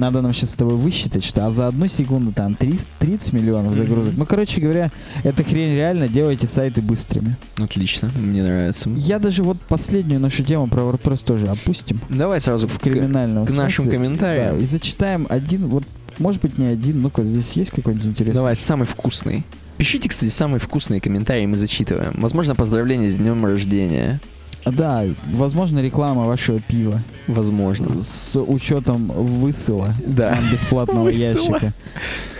надо 0.00 0.22
нам 0.22 0.32
сейчас 0.32 0.50
с 0.50 0.54
тобой 0.54 0.76
высчитать, 0.76 1.24
что 1.24 1.46
а 1.46 1.50
за 1.50 1.68
одну 1.68 1.86
секунду 1.86 2.32
там 2.32 2.54
30, 2.54 2.88
30 2.98 3.32
миллионов 3.34 3.74
загрузок. 3.74 4.14
Ну, 4.16 4.26
короче 4.26 4.60
говоря, 4.60 4.90
эта 5.22 5.44
хрень 5.44 5.74
реально, 5.74 6.08
делайте 6.08 6.46
сайты 6.46 6.80
быстрыми. 6.80 7.36
Отлично, 7.58 8.10
мне 8.18 8.42
нравится. 8.42 8.88
Я 8.96 9.18
даже 9.18 9.42
вот 9.42 9.58
последнюю 9.60 10.20
нашу 10.20 10.42
тему 10.42 10.66
про 10.66 10.80
WordPress 10.82 11.24
тоже 11.24 11.46
опустим 11.46 12.00
Давай 12.08 12.40
сразу 12.40 12.66
в 12.66 12.78
к, 12.78 12.82
криминальном 12.82 13.46
к 13.46 13.50
нашим 13.50 13.84
смысле. 13.84 13.98
комментариям. 13.98 14.56
Да, 14.56 14.62
и 14.62 14.64
зачитаем 14.64 15.26
один, 15.28 15.66
вот, 15.66 15.84
может 16.18 16.40
быть, 16.40 16.56
не 16.58 16.66
один, 16.66 17.02
ну-ка, 17.02 17.22
здесь 17.22 17.52
есть 17.52 17.70
какой-нибудь 17.70 18.06
интересный? 18.06 18.34
Давай, 18.34 18.56
самый 18.56 18.86
вкусный. 18.86 19.44
Пишите, 19.76 20.08
кстати, 20.08 20.30
самые 20.30 20.60
вкусные 20.60 21.00
комментарии, 21.00 21.46
мы 21.46 21.56
зачитываем. 21.56 22.12
Возможно, 22.14 22.54
поздравления 22.54 23.10
с 23.10 23.16
днем 23.16 23.44
рождения. 23.44 24.20
Да, 24.66 25.04
возможно, 25.32 25.78
реклама 25.80 26.24
вашего 26.24 26.60
пива. 26.60 27.02
Возможно. 27.26 28.00
С 28.00 28.38
учетом 28.40 29.06
высыла 29.06 29.94
Да. 30.06 30.38
бесплатного 30.52 31.08
ящика. 31.08 31.72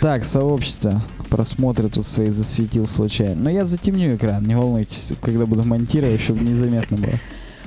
Так, 0.01 0.25
сообщество. 0.25 1.03
Просмотры 1.29 1.89
тут 1.89 2.05
свои 2.07 2.31
засветил 2.31 2.87
случайно. 2.87 3.37
Но 3.37 3.51
я 3.51 3.65
затемню 3.65 4.17
экран, 4.17 4.43
не 4.45 4.57
волнуйтесь, 4.57 5.13
когда 5.23 5.47
буду 5.47 5.63
монтировать, 5.65 6.21
чтобы 6.21 6.41
незаметно 6.41 6.97
было. 6.97 7.21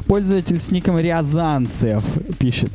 Пользователь 0.05 0.59
с 0.59 0.69
ником 0.69 0.99
Рязанцев 0.99 2.03
пишет. 2.39 2.71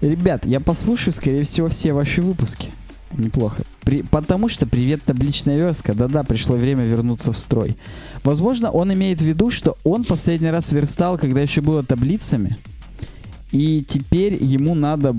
Ребят, 0.00 0.46
я 0.46 0.60
послушаю, 0.60 1.12
скорее 1.12 1.44
всего, 1.44 1.68
все 1.68 1.92
ваши 1.92 2.22
выпуски. 2.22 2.70
Неплохо. 3.12 3.62
При- 3.86 4.02
потому 4.02 4.48
что 4.48 4.66
привет 4.66 5.04
табличная 5.04 5.58
верстка. 5.58 5.94
Да-да, 5.94 6.24
пришло 6.24 6.56
время 6.56 6.84
вернуться 6.84 7.30
в 7.30 7.38
строй. 7.38 7.76
Возможно, 8.24 8.68
он 8.72 8.92
имеет 8.92 9.22
в 9.22 9.24
виду, 9.24 9.52
что 9.52 9.78
он 9.84 10.02
последний 10.02 10.50
раз 10.50 10.72
верстал, 10.72 11.18
когда 11.18 11.40
еще 11.40 11.60
было 11.60 11.84
таблицами. 11.84 12.58
И 13.52 13.84
теперь 13.88 14.42
ему 14.42 14.74
надо 14.74 15.14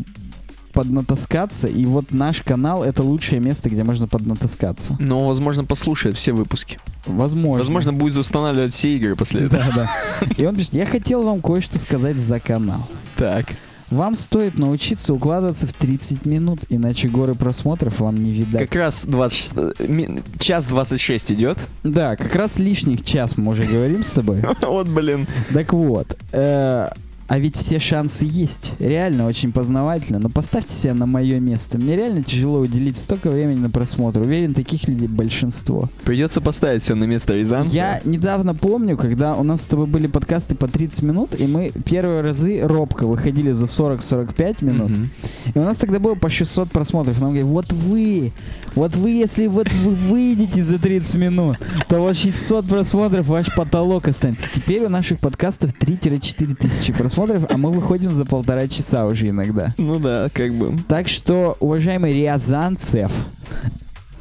поднатаскаться. 0.74 1.70
И 1.70 1.86
вот 1.86 2.12
наш 2.12 2.42
канал 2.42 2.84
это 2.84 3.04
лучшее 3.04 3.40
место, 3.40 3.70
где 3.70 3.86
можно 3.86 4.06
поднатаскаться. 4.06 4.98
Но, 5.00 5.26
возможно, 5.26 5.64
послушает 5.64 6.18
все 6.18 6.34
выпуски. 6.34 6.78
Возможно. 7.06 7.60
Возможно, 7.60 7.94
будет 7.94 8.18
устанавливать 8.18 8.74
все 8.74 8.98
игры 8.98 9.16
после 9.16 9.46
этого. 9.46 9.64
Да, 9.64 9.90
да. 10.20 10.28
И 10.36 10.46
он 10.46 10.58
пишет, 10.58 10.74
я 10.74 10.86
хотел 10.86 11.24
вам 11.24 11.40
кое-что 11.40 11.80
сказать 11.80 12.18
за 12.18 12.42
канал. 12.42 12.86
Так. 13.16 13.46
Вам 13.90 14.16
стоит 14.16 14.60
научиться 14.60 15.14
укладываться 15.14 15.66
в 15.66 15.74
30 15.74 16.26
минут, 16.26 16.60
иначе 16.70 17.08
горы 17.08 17.36
просмотров 17.36 18.00
вам 18.02 18.22
не 18.22 18.32
видать. 18.32 18.62
Как 18.70 18.76
раз 18.76 19.06
26, 19.06 19.54
э, 19.56 19.88
ми- 19.88 20.20
час 20.40 20.66
26 20.66 21.32
идет. 21.32 21.58
Да, 21.84 22.16
как 22.18 22.36
раз 22.36 22.60
лишних 22.60 23.06
час 23.06 23.38
мы 23.38 23.52
уже 23.52 23.66
говорим 23.66 24.04
с 24.04 24.12
тобой. 24.12 24.44
Вот, 24.62 24.88
блин. 24.90 25.26
Так 25.54 25.72
вот, 25.72 26.18
э, 26.34 26.90
а 27.28 27.40
ведь 27.40 27.58
все 27.58 27.80
шансы 27.80 28.26
есть. 28.26 28.74
Реально 28.80 29.26
очень 29.26 29.52
познавательно. 29.52 30.20
Но 30.20 30.30
поставьте 30.30 30.74
себя 30.74 30.94
на 30.94 31.06
мое 31.06 31.40
место. 31.40 31.78
Мне 31.78 31.98
реально 31.98 32.24
тяжело 32.24 32.60
уделить 32.60 32.98
столько 32.98 33.30
времени 33.30 33.60
на 33.60 33.70
просмотр. 33.70 34.22
Уверен, 34.22 34.54
таких 34.54 34.88
людей 34.88 35.08
большинство. 35.08 35.90
Придется 36.06 36.40
поставить 36.40 36.84
все 36.84 36.96
на 36.96 37.04
место 37.04 37.34
Рязанца. 37.34 37.70
Я 37.70 38.02
недавно 38.06 38.56
помню, 38.56 38.98
когда 38.98 39.34
у 39.34 39.44
нас 39.44 39.64
с 39.64 39.68
тобой 39.68 39.88
были 39.88 40.08
подкасты 40.08 40.56
по 40.56 40.68
30 40.68 41.04
минут, 41.04 41.36
и 41.38 41.48
мы 41.48 41.72
первые 41.86 42.22
разы 42.22 42.62
робко 42.62 43.06
выходили 43.06 43.52
за 43.52 43.66
40-45 43.66 44.64
минут. 44.64 44.90
Мгм. 44.90 45.10
И 45.54 45.60
у 45.60 45.64
нас 45.64 45.78
тогда 45.78 46.00
было 46.00 46.16
по 46.16 46.30
600 46.30 46.70
просмотров. 46.70 47.20
Нам 47.20 47.32
говорят, 47.32 47.48
вот 47.48 47.74
вы, 47.74 48.32
вот 48.76 48.96
вы, 48.96 49.10
если 49.10 49.48
вот 49.48 49.72
вы 49.74 49.92
выйдете 49.92 50.64
за 50.64 50.80
30 50.80 51.16
минут, 51.16 51.58
то 51.90 52.02
вас 52.02 52.18
600 52.18 52.66
просмотров, 52.68 53.28
ваш 53.28 53.54
потолок 53.54 54.08
останется. 54.08 54.48
Теперь 54.54 54.86
у 54.86 54.90
наших 54.90 55.20
подкастов 55.20 55.74
3-4 55.74 56.56
тысячи 56.56 56.94
просмотров, 56.94 57.17
а 57.50 57.58
мы 57.58 57.72
выходим 57.72 58.12
за 58.12 58.26
полтора 58.26 58.68
часа 58.68 59.06
уже 59.06 59.30
иногда. 59.30 59.74
Ну 59.78 60.00
да, 60.00 60.30
как 60.34 60.54
бы. 60.54 60.76
Так 60.88 61.08
что, 61.08 61.58
уважаемый 61.60 62.14
Рязанцев, 62.14 63.12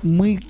мы 0.03 0.41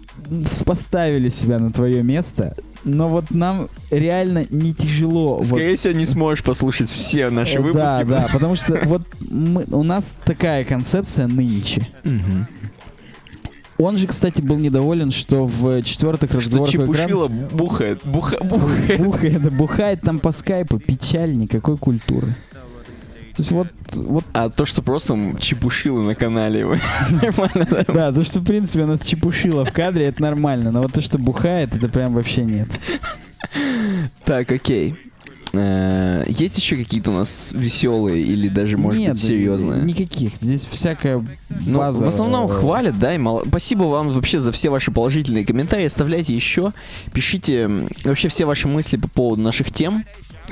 поставили 0.64 1.28
себя 1.28 1.58
на 1.58 1.70
твое 1.70 2.02
место, 2.02 2.56
но 2.84 3.08
вот 3.08 3.30
нам 3.30 3.68
реально 3.90 4.44
не 4.50 4.72
тяжело. 4.74 5.36
вот 5.38 5.46
Скорее 5.46 5.76
всего, 5.76 5.94
не 5.94 6.06
сможешь 6.06 6.44
послушать 6.44 6.88
все 6.90 7.30
наши 7.30 7.56
Э, 7.58 7.60
выпуски. 7.60 7.76
Да, 7.84 8.04
да, 8.04 8.28
потому 8.32 8.54
что 8.54 8.78
вот 8.84 9.02
мы- 9.28 9.64
у 9.70 9.82
нас 9.82 10.14
такая 10.24 10.64
концепция 10.64 11.26
нынче. 11.26 11.88
Мгм. 12.04 12.46
Он 13.78 13.98
же, 13.98 14.06
кстати, 14.06 14.40
был 14.40 14.56
недоволен, 14.56 15.10
что 15.10 15.44
в 15.44 15.82
четвертых 15.82 16.30
Что 16.30 16.38
разговорах 16.38 16.74
у 16.74 16.76
экрана 16.76 16.96
Чепушила 16.96 17.28
бухает, 17.28 18.00
буха, 18.04 18.38
бухает. 18.42 19.00
бухает, 19.02 19.54
бухает 19.54 20.00
там 20.00 20.18
по 20.18 20.32
скайпу, 20.32 20.78
печаль, 20.78 21.36
никакой 21.36 21.76
культуры. 21.76 22.34
То 23.36 23.42
есть 23.42 23.50
вот, 23.50 23.68
вот 23.92 24.24
А 24.32 24.48
то, 24.48 24.64
что 24.64 24.80
просто 24.80 25.18
чепушило 25.38 26.00
на 26.00 26.14
канале 26.14 26.60
его. 26.60 26.76
Нормально, 27.10 27.66
да? 27.70 27.84
Да, 27.86 28.12
то, 28.12 28.24
что, 28.24 28.40
в 28.40 28.44
принципе, 28.44 28.84
она 28.84 28.96
чепушила 28.96 29.66
в 29.66 29.72
кадре, 29.72 30.06
это 30.06 30.22
нормально. 30.22 30.72
Но 30.72 30.80
вот 30.80 30.94
то, 30.94 31.02
что 31.02 31.18
бухает, 31.18 31.74
это 31.74 31.90
прям 31.90 32.14
вообще 32.14 32.44
нет. 32.44 32.68
Так, 34.24 34.50
окей. 34.50 34.96
Э, 35.52 36.24
Есть 36.28 36.58
еще 36.58 36.76
какие-то 36.76 37.10
у 37.10 37.14
нас 37.14 37.52
веселые 37.54 38.22
или 38.22 38.48
даже, 38.48 38.76
может 38.76 39.00
нет, 39.00 39.12
быть, 39.12 39.22
серьезные? 39.22 39.82
Никаких. 39.82 40.36
Здесь 40.36 40.66
всякая 40.66 41.24
Ну, 41.64 41.78
база. 41.78 42.04
в 42.04 42.08
основном 42.08 42.50
э, 42.50 42.54
хвалят, 42.54 42.98
да, 42.98 43.14
и 43.14 43.18
мало... 43.18 43.44
Спасибо 43.46 43.84
вам 43.84 44.08
вообще 44.10 44.40
за 44.40 44.52
все 44.52 44.70
ваши 44.70 44.90
положительные 44.90 45.46
комментарии. 45.46 45.84
Оставляйте 45.86 46.34
еще, 46.34 46.72
пишите 47.12 47.68
вообще 48.04 48.28
все 48.28 48.44
ваши 48.44 48.68
мысли 48.68 48.96
по 48.96 49.08
поводу 49.08 49.42
наших 49.42 49.70
тем. 49.70 50.04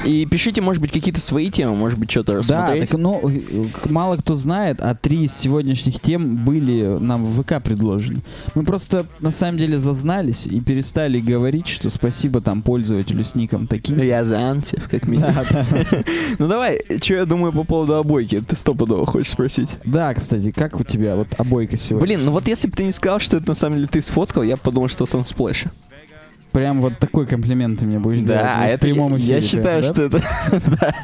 И 0.04 0.26
пишите, 0.26 0.60
может 0.60 0.82
быть, 0.82 0.92
какие-то 0.92 1.20
свои 1.20 1.50
темы, 1.50 1.74
может 1.76 1.98
быть, 1.98 2.10
что-то 2.10 2.32
Да, 2.32 2.38
рассмотреть. 2.38 2.90
так, 2.90 2.98
ну, 2.98 3.20
э, 3.30 3.66
мало 3.88 4.16
кто 4.16 4.34
знает, 4.34 4.80
а 4.80 4.94
три 4.94 5.24
из 5.24 5.36
сегодняшних 5.36 6.00
тем 6.00 6.44
были 6.44 6.98
нам 6.98 7.24
в 7.24 7.42
ВК 7.42 7.62
предложены. 7.62 8.20
Мы 8.54 8.64
просто, 8.64 9.06
на 9.20 9.30
самом 9.32 9.58
деле, 9.58 9.78
зазнались 9.78 10.46
и 10.46 10.60
перестали 10.60 11.20
говорить, 11.20 11.68
что 11.68 11.90
спасибо 11.90 12.40
там 12.40 12.62
пользователю 12.62 13.24
с 13.24 13.34
ником 13.34 13.66
таким. 13.66 13.98
Рязанцев, 13.98 14.88
как 14.88 15.06
минимум. 15.06 15.34
Да, 15.34 15.44
да. 15.50 15.64
Ну 16.38 16.48
давай, 16.48 16.80
что 17.02 17.14
я 17.14 17.24
думаю 17.24 17.52
по 17.52 17.64
поводу 17.64 17.94
обойки? 17.94 18.40
Ты 18.40 18.56
стопудово 18.56 19.06
хочешь 19.06 19.32
спросить? 19.32 19.68
Да, 19.84 20.12
кстати, 20.14 20.50
как 20.50 20.80
у 20.80 20.84
тебя 20.84 21.14
вот 21.16 21.28
обойка 21.38 21.76
сегодня? 21.76 22.06
Блин, 22.06 22.24
ну 22.24 22.32
вот 22.32 22.48
если 22.48 22.66
бы 22.68 22.76
ты 22.76 22.84
не 22.84 22.92
сказал, 22.92 23.20
что 23.20 23.36
это 23.36 23.48
на 23.48 23.54
самом 23.54 23.76
деле 23.76 23.88
ты 23.88 24.02
сфоткал, 24.02 24.42
я 24.42 24.56
бы 24.56 24.62
подумал, 24.62 24.88
что 24.88 25.06
с 25.06 25.24
Unsplash. 25.24 25.64
Прям 26.54 26.80
вот 26.80 26.96
такой 27.00 27.26
комплимент 27.26 27.80
ты 27.80 27.84
мне 27.84 27.98
будешь 27.98 28.20
делать 28.20 28.42
Да, 28.42 28.60
в 28.60 28.68
это 28.68 28.78
прямом 28.78 29.16
я, 29.16 29.24
я 29.34 29.38
эфире, 29.40 29.48
считаю, 29.48 29.82
да? 29.82 29.88
что 29.88 30.02
это 30.04 30.22
да. 30.80 30.94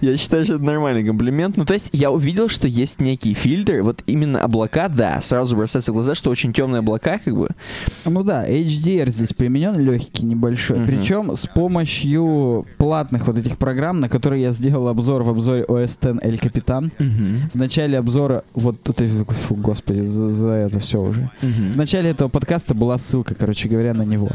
я 0.00 0.16
считаю, 0.16 0.44
что 0.44 0.54
это 0.54 0.62
нормальный 0.62 1.04
комплимент. 1.04 1.56
Ну, 1.56 1.64
то 1.64 1.74
есть 1.74 1.90
я 1.92 2.12
увидел, 2.12 2.48
что 2.48 2.68
есть 2.68 3.00
некий 3.00 3.34
фильтр, 3.34 3.82
вот 3.82 4.04
именно 4.06 4.40
облака, 4.40 4.86
да, 4.88 5.20
сразу 5.22 5.56
бросается 5.56 5.90
в 5.90 5.94
глаза, 5.96 6.14
что 6.14 6.30
очень 6.30 6.52
темные 6.52 6.78
облака, 6.78 7.18
как 7.18 7.36
бы. 7.36 7.48
Ну 8.04 8.22
да, 8.22 8.48
HDR 8.48 9.10
здесь 9.10 9.32
применен 9.32 9.76
легкий, 9.76 10.24
небольшой. 10.24 10.78
Мгм. 10.78 10.86
Причем 10.86 11.34
с 11.34 11.46
помощью 11.48 12.64
платных 12.78 13.26
вот 13.26 13.38
этих 13.38 13.58
программ, 13.58 13.98
на 13.98 14.08
которые 14.08 14.42
я 14.42 14.52
сделал 14.52 14.86
обзор 14.86 15.24
в 15.24 15.30
обзоре 15.30 15.64
OS 15.64 15.82
X 15.82 15.98
El 16.00 16.40
Capitan. 16.40 16.92
В 17.52 17.56
начале 17.56 17.98
обзора, 17.98 18.44
вот 18.54 18.80
тут, 18.84 19.00
фу, 19.00 19.56
господи, 19.56 20.02
за, 20.02 20.30
за 20.30 20.50
это 20.50 20.78
все 20.78 21.00
уже. 21.00 21.28
В 21.42 21.76
начале 21.76 22.10
этого 22.10 22.28
подкаста 22.28 22.72
была 22.72 22.96
ссылка, 22.98 23.34
короче 23.34 23.68
говоря, 23.68 23.92
на 23.92 24.02
него. 24.02 24.30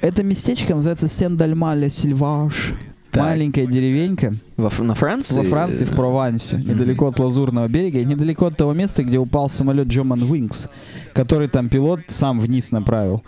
Это 0.00 0.22
местечко 0.22 0.74
называется 0.74 1.08
Сен-Дальмале 1.08 1.90
Сильваш. 1.90 2.74
Так. 3.10 3.24
Маленькая 3.24 3.66
деревенька 3.66 4.34
Во 4.56 4.70
на 4.82 4.94
Франции? 4.94 5.38
во 5.38 5.42
Франции, 5.42 5.86
в 5.86 5.90
Провансе, 5.96 6.58
недалеко 6.58 7.08
от 7.08 7.18
Лазурного 7.18 7.66
берега, 7.66 8.00
и 8.00 8.04
недалеко 8.04 8.46
от 8.46 8.56
того 8.56 8.74
места, 8.74 9.02
где 9.02 9.18
упал 9.18 9.48
самолет 9.48 9.88
Джоман 9.88 10.22
Wings, 10.24 10.68
который 11.14 11.48
там 11.48 11.70
пилот 11.70 12.00
сам 12.08 12.38
вниз 12.38 12.70
направил. 12.70 13.24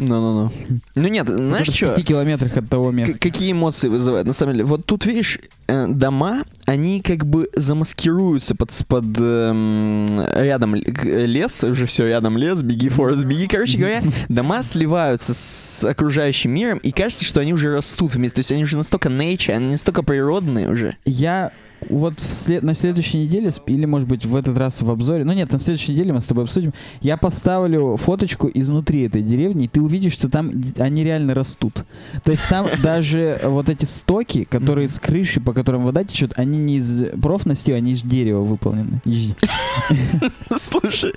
Ну-ну-ну. 0.00 0.50
Ну 0.94 1.08
нет, 1.08 1.28
знаешь 1.28 1.66
Вот 1.66 1.74
в 1.74 1.76
что? 1.76 1.94
пяти 1.94 2.02
километрах 2.04 2.56
от 2.56 2.68
того 2.68 2.90
места. 2.90 3.20
Какие 3.20 3.52
эмоции 3.52 3.88
вызывает? 3.88 4.26
На 4.26 4.32
самом 4.32 4.54
деле, 4.54 4.64
вот 4.64 4.86
тут, 4.86 5.04
видишь, 5.04 5.38
э, 5.68 5.86
дома, 5.88 6.44
они 6.64 7.02
как 7.02 7.26
бы 7.26 7.50
замаскируются 7.54 8.54
под, 8.54 8.70
под 8.88 9.04
эм, 9.18 10.08
рядом 10.34 10.80
к- 10.80 11.04
лес, 11.04 11.62
уже 11.64 11.84
все, 11.86 12.06
рядом 12.06 12.38
лес, 12.38 12.62
беги, 12.62 12.88
Форест, 12.88 13.24
беги. 13.24 13.46
Короче 13.46 13.76
говоря, 13.78 14.02
дома 14.28 14.62
сливаются 14.62 15.34
с 15.34 15.84
окружающим 15.84 16.52
миром, 16.52 16.78
и 16.78 16.92
кажется, 16.92 17.24
что 17.24 17.40
они 17.40 17.52
уже 17.52 17.70
растут 17.74 18.14
вместе. 18.14 18.36
То 18.36 18.40
есть 18.40 18.52
они 18.52 18.62
уже 18.62 18.78
настолько 18.78 19.10
nature, 19.10 19.52
они 19.54 19.72
настолько 19.72 20.02
природные 20.02 20.70
уже. 20.70 20.96
Я 21.04 21.52
вот 21.88 22.20
след- 22.20 22.62
на 22.62 22.74
следующей 22.74 23.18
неделе, 23.18 23.50
или, 23.66 23.84
может 23.84 24.08
быть, 24.08 24.26
в 24.26 24.36
этот 24.36 24.56
раз 24.58 24.82
в 24.82 24.90
обзоре, 24.90 25.24
ну 25.24 25.32
нет, 25.32 25.52
на 25.52 25.58
следующей 25.58 25.92
неделе 25.92 26.12
мы 26.12 26.20
с 26.20 26.26
тобой 26.26 26.44
обсудим, 26.44 26.72
я 27.00 27.16
поставлю 27.16 27.96
фоточку 27.96 28.50
изнутри 28.52 29.02
этой 29.02 29.22
деревни, 29.22 29.64
и 29.64 29.68
ты 29.68 29.80
увидишь, 29.80 30.12
что 30.12 30.28
там 30.28 30.50
они 30.78 31.04
реально 31.04 31.34
растут. 31.34 31.84
То 32.24 32.32
есть 32.32 32.42
там 32.48 32.66
даже 32.82 33.40
вот 33.44 33.68
эти 33.68 33.84
стоки, 33.84 34.44
которые 34.44 34.88
с 34.88 34.98
крыши, 34.98 35.40
по 35.40 35.52
которым 35.52 35.84
вода 35.84 36.04
течет, 36.04 36.32
они 36.36 36.58
не 36.58 36.76
из 36.76 37.04
профности, 37.20 37.70
они 37.70 37.92
из 37.92 38.02
дерева 38.02 38.42
выполнены. 38.42 39.00
Слушай, 40.56 41.12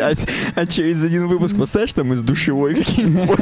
а, 0.00 0.12
а 0.54 0.66
через 0.66 1.02
один 1.04 1.26
выпуск 1.28 1.56
поставишь 1.56 1.92
там 1.92 2.12
из 2.12 2.22
душевой 2.22 2.74
какие-нибудь? 2.76 3.36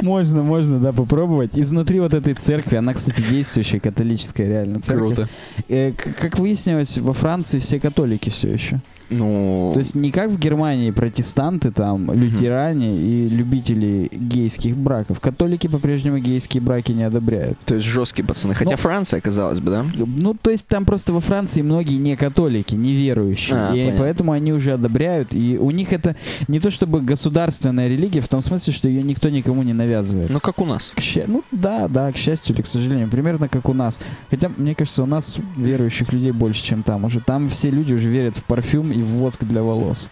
Можно, 0.02 0.42
можно, 0.42 0.78
да, 0.78 0.92
попробовать. 0.92 1.52
Изнутри 1.54 2.00
вот 2.00 2.14
этой 2.14 2.34
церкви, 2.34 2.76
она, 2.76 2.94
кстати, 2.94 3.22
действующая 3.28 3.80
католическая 3.80 4.46
реально 4.46 4.80
церковь. 4.80 5.19
Э, 5.68 5.92
как 5.92 6.38
выяснилось, 6.38 6.98
во 6.98 7.12
Франции 7.12 7.58
все 7.58 7.80
католики 7.80 8.30
все 8.30 8.48
еще. 8.48 8.80
Ну, 9.10 9.70
То 9.74 9.80
есть 9.80 9.94
не 9.94 10.10
как 10.10 10.30
в 10.30 10.38
Германии 10.38 10.90
протестанты, 10.90 11.70
там, 11.70 12.12
лютеране 12.12 12.96
и 12.96 13.28
любители 13.28 14.08
гейских 14.12 14.76
браков. 14.76 15.20
Католики 15.20 15.66
по-прежнему 15.66 16.18
гейские 16.18 16.62
браки 16.62 16.92
не 16.92 17.02
одобряют. 17.04 17.58
то 17.64 17.74
есть 17.74 17.86
жесткие 17.86 18.24
пацаны. 18.26 18.54
Хотя 18.54 18.70
Ну, 18.72 18.76
Франция, 18.76 19.20
казалось 19.20 19.60
бы, 19.60 19.70
да? 19.70 19.84
Ну, 19.96 20.34
то 20.40 20.50
есть 20.50 20.66
там 20.66 20.84
просто 20.84 21.12
во 21.12 21.20
Франции 21.20 21.62
многие 21.62 21.96
не 21.96 22.16
католики, 22.16 22.74
не 22.74 22.92
верующие. 22.92 23.56
А, 23.56 23.74
и 23.74 23.80
понятно. 23.84 23.98
поэтому 23.98 24.32
они 24.32 24.52
уже 24.52 24.72
одобряют. 24.72 25.34
И 25.34 25.58
у 25.58 25.70
них 25.70 25.92
это 25.92 26.16
не 26.48 26.60
то 26.60 26.70
чтобы 26.70 27.00
государственная 27.00 27.88
религия, 27.88 28.20
в 28.20 28.28
том 28.28 28.40
смысле, 28.40 28.72
что 28.72 28.88
ее 28.88 29.02
никто 29.02 29.28
никому 29.28 29.62
не 29.62 29.72
навязывает. 29.72 30.30
Ну, 30.30 30.40
как 30.40 30.60
у 30.60 30.64
нас. 30.66 30.92
К 30.96 31.00
ща- 31.00 31.24
Ну 31.26 31.42
да, 31.50 31.88
да, 31.88 32.12
к 32.12 32.16
счастью 32.16 32.54
или 32.54 32.62
к 32.62 32.66
сожалению, 32.66 33.08
примерно 33.08 33.48
как 33.48 33.68
у 33.68 33.74
нас. 33.74 34.00
Хотя, 34.30 34.50
мне 34.56 34.74
кажется, 34.74 35.02
у 35.02 35.06
нас 35.06 35.38
верующих 35.56 36.12
людей 36.12 36.30
больше, 36.30 36.62
чем 36.64 36.82
там 36.82 37.04
уже. 37.04 37.20
Там 37.20 37.48
все 37.48 37.70
люди 37.70 37.92
уже 37.94 38.08
верят 38.08 38.36
в 38.36 38.44
парфюм 38.44 38.92
и 39.00 39.02
в 39.02 39.06
воск 39.06 39.44
для 39.44 39.62
волос. 39.62 40.08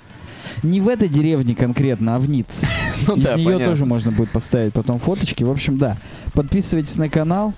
Не 0.62 0.80
в 0.80 0.88
этой 0.88 1.08
деревне 1.08 1.54
конкретно, 1.54 2.16
а 2.16 2.18
в 2.18 2.28
Ницце. 2.28 2.66
Ну 3.06 3.16
Из 3.16 3.22
да, 3.24 3.34
нее 3.36 3.44
понятно. 3.44 3.66
тоже 3.66 3.84
можно 3.86 4.10
будет 4.10 4.30
поставить 4.30 4.72
потом 4.72 4.98
фоточки. 4.98 5.44
В 5.44 5.50
общем, 5.50 5.78
да. 5.78 5.96
Подписывайтесь 6.34 6.96
на 6.96 7.08
канал. 7.08 7.54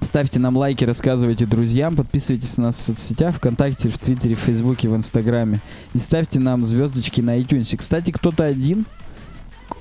Ставьте 0.00 0.38
нам 0.38 0.56
лайки, 0.56 0.84
рассказывайте 0.84 1.46
друзьям, 1.46 1.96
подписывайтесь 1.96 2.58
на 2.58 2.64
нас 2.64 2.76
в 2.76 2.80
соцсетях, 2.82 3.36
ВКонтакте, 3.36 3.88
в 3.88 3.98
Твиттере, 3.98 4.34
в 4.36 4.40
Фейсбуке, 4.40 4.88
в 4.88 4.94
Инстаграме. 4.94 5.60
И 5.94 5.98
ставьте 5.98 6.38
нам 6.38 6.64
звездочки 6.64 7.20
на 7.22 7.38
iTunes. 7.38 7.74
Кстати, 7.76 8.10
кто-то 8.12 8.44
один 8.44 8.84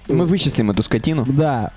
Мы 0.07 0.26
вычислим 0.26 0.72
эту 0.72 0.82
скотину. 0.84 1.26
да, 1.26 1.72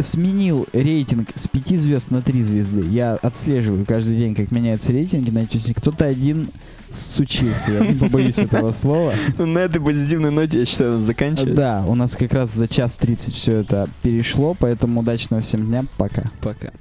сменил 0.00 0.66
рейтинг 0.72 1.28
с 1.34 1.46
5 1.48 1.80
звезд 1.80 2.10
на 2.10 2.22
3 2.22 2.42
звезды. 2.42 2.80
Я 2.88 3.14
отслеживаю 3.14 3.84
каждый 3.86 4.16
день, 4.16 4.34
как 4.34 4.50
меняются 4.50 4.90
рейтинги 4.90 5.30
на 5.30 5.40
iTunes. 5.40 5.72
Кто-то 5.74 6.06
один 6.06 6.48
сучился, 6.92 7.72
я 7.72 7.94
побоюсь 7.94 8.38
этого 8.38 8.70
слова. 8.72 9.14
На 9.38 9.58
этой 9.58 9.80
позитивной 9.80 10.30
ноте, 10.30 10.60
я 10.60 10.66
считаю, 10.66 10.92
надо 10.92 11.02
заканчивать. 11.02 11.54
Да, 11.54 11.84
у 11.86 11.94
нас 11.94 12.16
как 12.16 12.32
раз 12.32 12.50
за 12.50 12.68
час 12.68 12.94
30 12.94 13.34
все 13.34 13.58
это 13.58 13.88
перешло, 14.02 14.54
поэтому 14.58 15.00
удачного 15.00 15.42
всем 15.42 15.66
дня, 15.66 15.84
пока. 15.96 16.30
Пока. 16.40 16.72